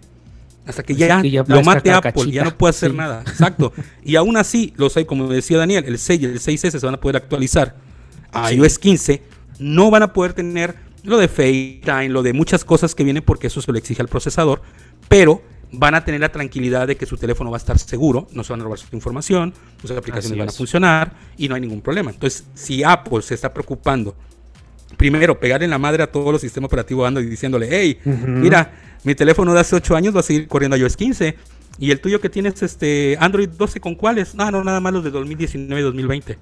Hasta 0.66 0.84
que 0.84 0.94
Hasta 0.94 1.06
ya, 1.08 1.22
que 1.22 1.32
ya 1.32 1.44
lo 1.48 1.64
mate 1.64 1.92
Apple, 1.92 2.32
ya 2.32 2.44
no 2.44 2.58
puede 2.58 2.72
hacer 2.72 2.92
Sí. 2.92 2.98
nada. 2.98 3.22
Exacto. 3.22 3.72
Y 4.04 4.16
aún 4.16 4.36
así, 4.38 4.74
los 4.78 4.96
hay, 4.98 5.06
como 5.06 5.28
decía 5.28 5.58
Daniel, 5.58 5.86
el 5.86 5.98
6 5.98 6.22
y 6.22 6.26
el 6.26 6.40
6S 6.40 6.80
se 6.80 6.86
van 6.86 6.96
a 6.96 7.00
poder 7.00 7.16
actualizar 7.18 7.76
a 8.32 8.50
Sí. 8.50 8.56
iOS 8.56 8.78
15. 8.80 9.24
No 9.60 9.90
van 9.92 10.04
a 10.04 10.14
poder 10.14 10.34
tener 10.34 10.76
lo 11.04 11.18
de 11.18 11.28
FaceTime, 11.30 12.10
lo 12.10 12.22
de 12.22 12.34
muchas 12.34 12.66
cosas 12.66 12.96
que 12.96 13.04
vienen 13.06 13.24
porque 13.24 13.48
eso 13.48 13.62
se 13.62 13.72
lo 13.72 13.78
exige 13.78 14.02
al 14.02 14.10
procesador, 14.10 14.62
pero 15.08 15.42
van 15.72 15.96
a 15.96 16.06
tener 16.06 16.22
la 16.22 16.32
tranquilidad 16.32 16.88
de 16.88 16.96
que 16.96 17.06
su 17.06 17.18
teléfono 17.18 17.52
va 17.52 17.58
a 17.58 17.60
estar 17.60 17.78
seguro, 17.78 18.28
no 18.32 18.44
se 18.44 18.54
van 18.54 18.62
a 18.62 18.64
robar 18.64 18.80
su 18.80 18.88
información, 18.96 19.54
sus 19.82 19.92
aplicaciones 19.92 20.32
Así 20.32 20.40
van 20.40 20.50
a 20.50 20.52
funcionar 20.52 21.14
y 21.38 21.48
no 21.48 21.56
hay 21.56 21.62
ningún 21.62 21.82
problema. 21.82 22.12
Entonces, 22.12 22.46
si 22.54 22.84
Apple 22.84 23.22
se 23.22 23.34
está 23.34 23.54
preocupando, 23.54 24.16
primero, 24.96 25.40
pegar 25.40 25.64
en 25.64 25.70
la 25.70 25.78
madre 25.78 26.04
a 26.04 26.12
todos 26.12 26.32
los 26.32 26.42
sistemas 26.42 26.68
operativos 26.68 27.08
Android 27.08 27.28
y 27.28 27.30
diciéndole, 27.30 27.68
hey, 27.70 28.00
mira, 28.04 28.72
mi 29.04 29.16
teléfono 29.16 29.54
de 29.54 29.60
hace 29.60 29.76
8 29.76 29.96
años 29.96 30.16
va 30.16 30.22
a 30.22 30.24
seguir 30.24 30.48
corriendo 30.48 30.78
iOS 30.78 30.96
15. 30.96 31.36
Y 31.80 31.92
el 31.92 32.00
tuyo 32.02 32.20
que 32.20 32.30
tienes 32.30 32.64
este 32.64 33.18
Android 33.20 33.50
12 33.50 33.80
con 33.80 33.96
cuáles? 33.96 34.34
No, 34.34 34.50
no, 34.50 34.64
nada 34.64 34.80
más 34.80 34.94
los 34.94 35.04
de 35.04 35.12
2019 35.12 35.80
y 35.80 35.84
2020. 35.84 36.38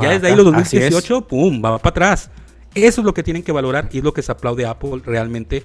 Ya 0.00 0.10
desde 0.10 0.28
ahí 0.28 0.36
los 0.36 0.46
así 0.54 0.76
es. 0.76 0.90
2018, 0.90 1.26
pum, 1.26 1.60
va 1.64 1.78
para 1.78 1.90
atrás. 1.90 2.30
Eso 2.74 3.00
es 3.00 3.04
lo 3.04 3.12
que 3.12 3.24
tienen 3.24 3.42
que 3.42 3.50
valorar 3.50 3.88
y 3.90 3.98
es 3.98 4.04
lo 4.04 4.14
que 4.14 4.22
se 4.22 4.30
aplaude 4.30 4.64
a 4.64 4.70
Apple 4.70 5.00
realmente, 5.04 5.64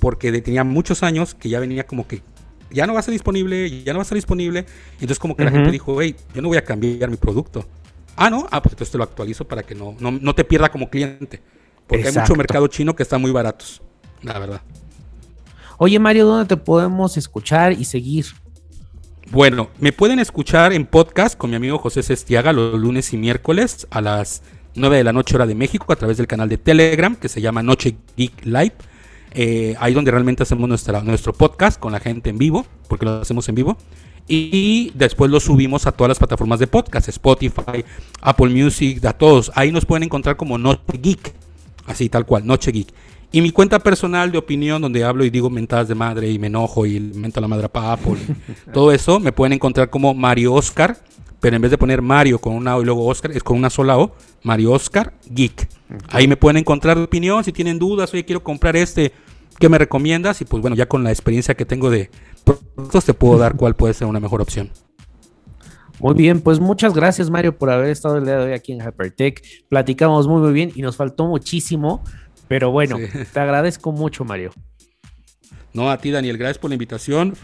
porque 0.00 0.32
tenía 0.40 0.64
muchos 0.64 1.02
años 1.02 1.34
que 1.34 1.48
ya 1.48 1.60
venía 1.60 1.86
como 1.86 2.06
que 2.08 2.22
ya 2.70 2.86
no 2.86 2.94
va 2.94 3.00
a 3.00 3.02
ser 3.02 3.12
disponible, 3.12 3.82
ya 3.84 3.92
no 3.92 3.98
va 3.98 4.02
a 4.02 4.06
ser 4.06 4.16
disponible. 4.16 4.66
Entonces 4.94 5.18
como 5.18 5.36
que 5.36 5.44
la 5.44 5.50
gente 5.50 5.70
dijo, 5.70 6.00
hey, 6.00 6.16
yo 6.34 6.42
no 6.42 6.48
voy 6.48 6.56
a 6.56 6.64
cambiar 6.64 7.10
mi 7.10 7.16
producto. 7.16 7.66
Ah, 8.16 8.30
no, 8.30 8.46
ah, 8.50 8.62
pues 8.62 8.72
entonces 8.72 8.92
te 8.92 8.98
lo 8.98 9.04
actualizo 9.04 9.46
para 9.46 9.62
que 9.62 9.74
no, 9.74 9.96
no, 9.98 10.10
no 10.10 10.34
te 10.34 10.44
pierda 10.44 10.70
como 10.70 10.90
cliente. 10.90 11.40
Porque 11.86 12.08
hay 12.08 12.14
mucho 12.14 12.34
mercado 12.36 12.66
chino 12.68 12.94
que 12.94 13.02
está 13.02 13.18
muy 13.18 13.30
baratos, 13.30 13.82
la 14.22 14.38
verdad. 14.38 14.62
Oye, 15.78 15.98
Mario, 15.98 16.26
¿dónde 16.26 16.46
te 16.46 16.56
podemos 16.56 17.16
escuchar 17.16 17.72
y 17.72 17.84
seguir? 17.84 18.26
Bueno, 19.30 19.70
me 19.78 19.92
pueden 19.92 20.18
escuchar 20.18 20.72
en 20.72 20.86
podcast 20.86 21.36
con 21.36 21.50
mi 21.50 21.56
amigo 21.56 21.78
José 21.78 22.02
Sestiaga 22.02 22.52
los 22.52 22.78
lunes 22.78 23.12
y 23.12 23.16
miércoles 23.16 23.86
a 23.90 24.00
las 24.00 24.42
9 24.74 24.98
de 24.98 25.04
la 25.04 25.12
noche 25.12 25.34
hora 25.34 25.46
de 25.46 25.54
México 25.54 25.92
a 25.92 25.96
través 25.96 26.16
del 26.16 26.26
canal 26.26 26.48
de 26.48 26.58
Telegram 26.58 27.16
que 27.16 27.28
se 27.28 27.40
llama 27.40 27.62
Noche 27.62 27.96
Geek 28.16 28.44
Live. 28.44 28.74
Eh, 29.32 29.76
ahí 29.78 29.94
donde 29.94 30.10
realmente 30.10 30.42
hacemos 30.42 30.68
nuestra, 30.68 31.02
nuestro 31.02 31.32
podcast 31.32 31.78
con 31.78 31.92
la 31.92 32.00
gente 32.00 32.30
en 32.30 32.38
vivo, 32.38 32.66
porque 32.88 33.06
lo 33.06 33.20
hacemos 33.20 33.48
en 33.48 33.54
vivo. 33.54 33.76
Y 34.28 34.92
después 34.94 35.30
lo 35.30 35.40
subimos 35.40 35.86
a 35.86 35.92
todas 35.92 36.08
las 36.08 36.18
plataformas 36.18 36.60
de 36.60 36.66
podcast, 36.66 37.08
Spotify, 37.08 37.84
Apple 38.20 38.48
Music, 38.48 39.04
a 39.04 39.12
todos. 39.12 39.50
Ahí 39.54 39.72
nos 39.72 39.84
pueden 39.84 40.04
encontrar 40.04 40.36
como 40.36 40.56
Noche 40.56 40.98
Geek, 41.00 41.32
así 41.86 42.08
tal 42.08 42.26
cual, 42.26 42.46
Noche 42.46 42.70
Geek. 42.70 42.92
Y 43.32 43.40
mi 43.42 43.50
cuenta 43.50 43.78
personal 43.78 44.32
de 44.32 44.38
opinión, 44.38 44.82
donde 44.82 45.04
hablo 45.04 45.24
y 45.24 45.30
digo 45.30 45.50
mentadas 45.50 45.88
de 45.88 45.94
madre 45.94 46.30
y 46.30 46.38
me 46.38 46.48
enojo 46.48 46.84
y 46.84 46.98
mento 46.98 47.38
a 47.38 47.42
la 47.42 47.48
madre 47.48 47.68
para 47.68 47.92
Apple, 47.92 48.18
todo 48.72 48.92
eso, 48.92 49.20
me 49.20 49.32
pueden 49.32 49.52
encontrar 49.52 49.90
como 49.90 50.14
Mario 50.14 50.54
Oscar, 50.54 50.96
pero 51.40 51.56
en 51.56 51.62
vez 51.62 51.70
de 51.70 51.78
poner 51.78 52.02
Mario 52.02 52.40
con 52.40 52.54
una 52.54 52.76
O 52.76 52.82
y 52.82 52.84
luego 52.84 53.06
Oscar, 53.06 53.32
es 53.32 53.42
con 53.42 53.56
una 53.56 53.70
sola 53.70 53.98
O, 53.98 54.14
Mario 54.42 54.72
Oscar 54.72 55.12
Geek. 55.28 55.79
Ahí 56.08 56.28
me 56.28 56.36
pueden 56.36 56.56
encontrar 56.58 56.98
opinión, 56.98 57.44
si 57.44 57.52
tienen 57.52 57.78
dudas, 57.78 58.12
oye, 58.12 58.24
quiero 58.24 58.42
comprar 58.42 58.76
este, 58.76 59.12
¿qué 59.58 59.68
me 59.68 59.78
recomiendas? 59.78 60.40
Y 60.40 60.44
pues 60.44 60.60
bueno, 60.60 60.76
ya 60.76 60.86
con 60.86 61.02
la 61.04 61.10
experiencia 61.10 61.54
que 61.54 61.64
tengo 61.64 61.90
de 61.90 62.10
productos 62.44 63.04
te 63.04 63.14
puedo 63.14 63.38
dar 63.38 63.56
cuál 63.56 63.74
puede 63.76 63.94
ser 63.94 64.06
una 64.06 64.20
mejor 64.20 64.40
opción. 64.40 64.70
Muy 65.98 66.14
bien, 66.14 66.40
pues 66.40 66.60
muchas 66.60 66.94
gracias, 66.94 67.28
Mario, 67.28 67.58
por 67.58 67.70
haber 67.70 67.90
estado 67.90 68.16
el 68.16 68.24
día 68.24 68.38
de 68.38 68.44
hoy 68.46 68.52
aquí 68.52 68.72
en 68.72 68.80
Hypertech. 68.80 69.42
Platicamos 69.68 70.26
muy, 70.26 70.40
muy 70.40 70.52
bien 70.52 70.72
y 70.74 70.80
nos 70.80 70.96
faltó 70.96 71.26
muchísimo, 71.26 72.02
pero 72.48 72.70
bueno, 72.70 72.96
Sí. 72.96 73.06
te 73.32 73.40
agradezco 73.40 73.92
mucho, 73.92 74.24
Mario. 74.24 74.50
No, 75.74 75.90
a 75.90 75.98
ti, 75.98 76.10
Daniel, 76.10 76.38
gracias 76.38 76.58
por 76.58 76.70
la 76.70 76.74
invitación. 76.74 77.34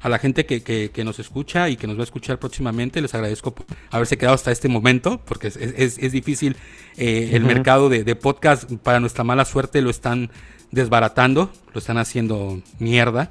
A 0.00 0.08
la 0.08 0.18
gente 0.18 0.46
que, 0.46 0.62
que- 0.62 0.90
que 0.92 1.04
nos 1.04 1.18
escucha 1.18 1.68
y 1.68 1.76
que 1.76 1.86
nos 1.86 1.96
va 1.96 2.00
a 2.00 2.04
escuchar 2.04 2.38
próximamente, 2.38 3.00
les 3.00 3.14
agradezco 3.14 3.54
por 3.54 3.66
haberse 3.90 4.16
quedado 4.16 4.34
hasta 4.34 4.52
este 4.52 4.68
momento, 4.68 5.20
porque 5.24 5.48
es, 5.48 5.56
es- 5.56 5.98
es 5.98 6.12
difícil. 6.12 6.56
eh, 6.96 7.30
El 7.32 7.44
mercado 7.44 7.88
de, 7.88 8.04
de 8.04 8.14
podcast, 8.16 8.70
para 8.82 9.00
nuestra 9.00 9.24
mala 9.24 9.44
suerte, 9.44 9.82
lo 9.82 9.90
están 9.90 10.30
desbaratando, 10.70 11.50
lo 11.72 11.78
están 11.78 11.98
haciendo 11.98 12.60
mierda. 12.78 13.30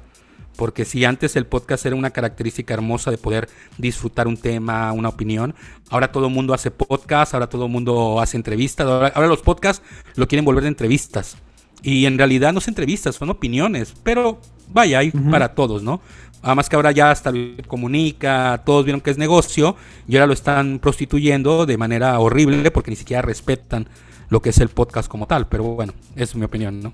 Porque 0.56 0.84
si 0.84 1.04
antes 1.04 1.36
el 1.36 1.46
podcast 1.46 1.86
era 1.86 1.94
una 1.94 2.10
característica 2.10 2.74
hermosa 2.74 3.12
de 3.12 3.18
poder 3.18 3.48
disfrutar 3.78 4.26
un 4.26 4.36
tema, 4.36 4.90
una 4.92 5.08
opinión, 5.08 5.54
ahora 5.88 6.10
todo 6.10 6.26
el 6.26 6.32
mundo 6.34 6.52
hace 6.52 6.72
podcast, 6.72 7.32
ahora 7.32 7.48
todo 7.48 7.66
el 7.66 7.70
mundo 7.70 8.20
hace 8.20 8.36
entrevistas, 8.36 8.84
ahora, 8.88 9.12
ahora 9.14 9.28
los 9.28 9.40
podcasts 9.42 9.84
lo 10.16 10.26
quieren 10.26 10.44
volver 10.44 10.64
de 10.64 10.68
entrevistas. 10.68 11.36
Y 11.80 12.06
en 12.06 12.18
realidad 12.18 12.52
no 12.52 12.60
son 12.60 12.72
entrevistas, 12.72 13.14
son 13.14 13.30
opiniones, 13.30 13.94
pero 14.02 14.40
vaya, 14.68 14.98
hay 14.98 15.12
para 15.12 15.54
todos, 15.54 15.84
¿no? 15.84 16.00
Además 16.42 16.68
que 16.68 16.76
ahora 16.76 16.92
ya 16.92 17.10
hasta 17.10 17.32
lo 17.32 17.56
comunica, 17.66 18.62
todos 18.64 18.84
vieron 18.84 19.00
que 19.00 19.10
es 19.10 19.18
negocio 19.18 19.76
y 20.06 20.16
ahora 20.16 20.28
lo 20.28 20.32
están 20.32 20.78
prostituyendo 20.78 21.66
de 21.66 21.76
manera 21.76 22.18
horrible 22.20 22.70
porque 22.70 22.90
ni 22.90 22.96
siquiera 22.96 23.22
respetan 23.22 23.88
lo 24.30 24.40
que 24.40 24.50
es 24.50 24.58
el 24.58 24.68
podcast 24.68 25.08
como 25.08 25.26
tal. 25.26 25.48
Pero 25.48 25.64
bueno, 25.64 25.92
es 26.16 26.34
mi 26.36 26.44
opinión, 26.44 26.80
¿no? 26.80 26.92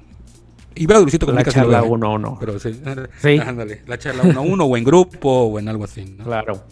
Y 0.74 0.86
veo 0.86 1.00
Luisito 1.00 1.30
La 1.30 1.44
charla 1.44 1.78
lo 1.78 1.84
ve, 1.84 1.90
uno 1.90 2.06
a 2.06 2.14
uno. 2.14 2.36
Pero 2.40 2.58
sí, 2.58 2.80
Sí. 3.18 3.38
ándale, 3.38 3.82
la 3.86 3.98
charla 3.98 4.22
uno 4.24 4.40
a 4.40 4.42
uno 4.42 4.64
o 4.64 4.76
en 4.76 4.84
grupo 4.84 5.28
o 5.28 5.58
en 5.58 5.68
algo 5.68 5.84
así, 5.84 6.04
¿no? 6.04 6.24
Claro. 6.24 6.64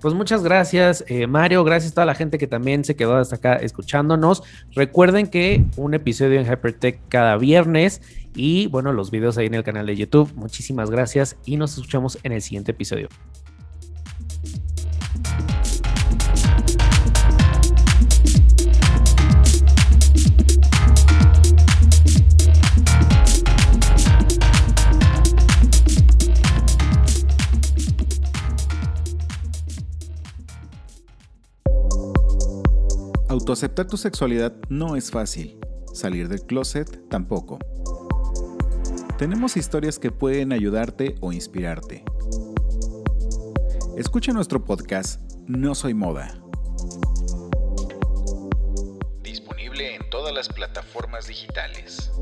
Pues 0.00 0.12
muchas 0.12 0.44
gracias, 0.44 1.04
eh, 1.08 1.26
Mario. 1.26 1.64
Gracias 1.64 1.92
a 1.92 1.94
toda 1.94 2.04
la 2.06 2.14
gente 2.14 2.36
que 2.38 2.46
también 2.46 2.84
se 2.84 2.94
quedó 2.94 3.16
hasta 3.16 3.36
acá 3.36 3.54
escuchándonos. 3.56 4.42
Recuerden 4.74 5.26
que 5.26 5.64
un 5.76 5.94
episodio 5.94 6.38
en 6.38 6.46
Hypertech 6.46 7.00
cada 7.08 7.36
viernes 7.38 8.02
y 8.36 8.66
bueno, 8.66 8.92
los 8.92 9.10
videos 9.10 9.38
ahí 9.38 9.46
en 9.46 9.54
el 9.54 9.64
canal 9.64 9.86
de 9.86 9.96
YouTube. 9.96 10.32
Muchísimas 10.36 10.90
gracias 10.90 11.36
y 11.46 11.56
nos 11.56 11.72
escuchamos 11.76 12.18
en 12.22 12.32
el 12.32 12.42
siguiente 12.42 12.72
episodio. 12.72 13.08
Autoaceptar 33.28 33.86
tu 33.86 33.96
sexualidad 33.96 34.54
no 34.68 34.96
es 34.96 35.10
fácil. 35.10 35.58
Salir 35.92 36.28
del 36.28 36.42
closet 36.42 37.08
tampoco. 37.08 37.58
Tenemos 39.18 39.56
historias 39.56 39.98
que 39.98 40.12
pueden 40.12 40.52
ayudarte 40.52 41.14
o 41.22 41.32
inspirarte. 41.32 42.04
Escucha 43.96 44.30
nuestro 44.32 44.62
podcast 44.62 45.32
No 45.46 45.74
Soy 45.74 45.94
Moda. 45.94 46.38
Disponible 49.22 49.94
en 49.94 50.10
todas 50.10 50.34
las 50.34 50.50
plataformas 50.50 51.28
digitales. 51.28 52.12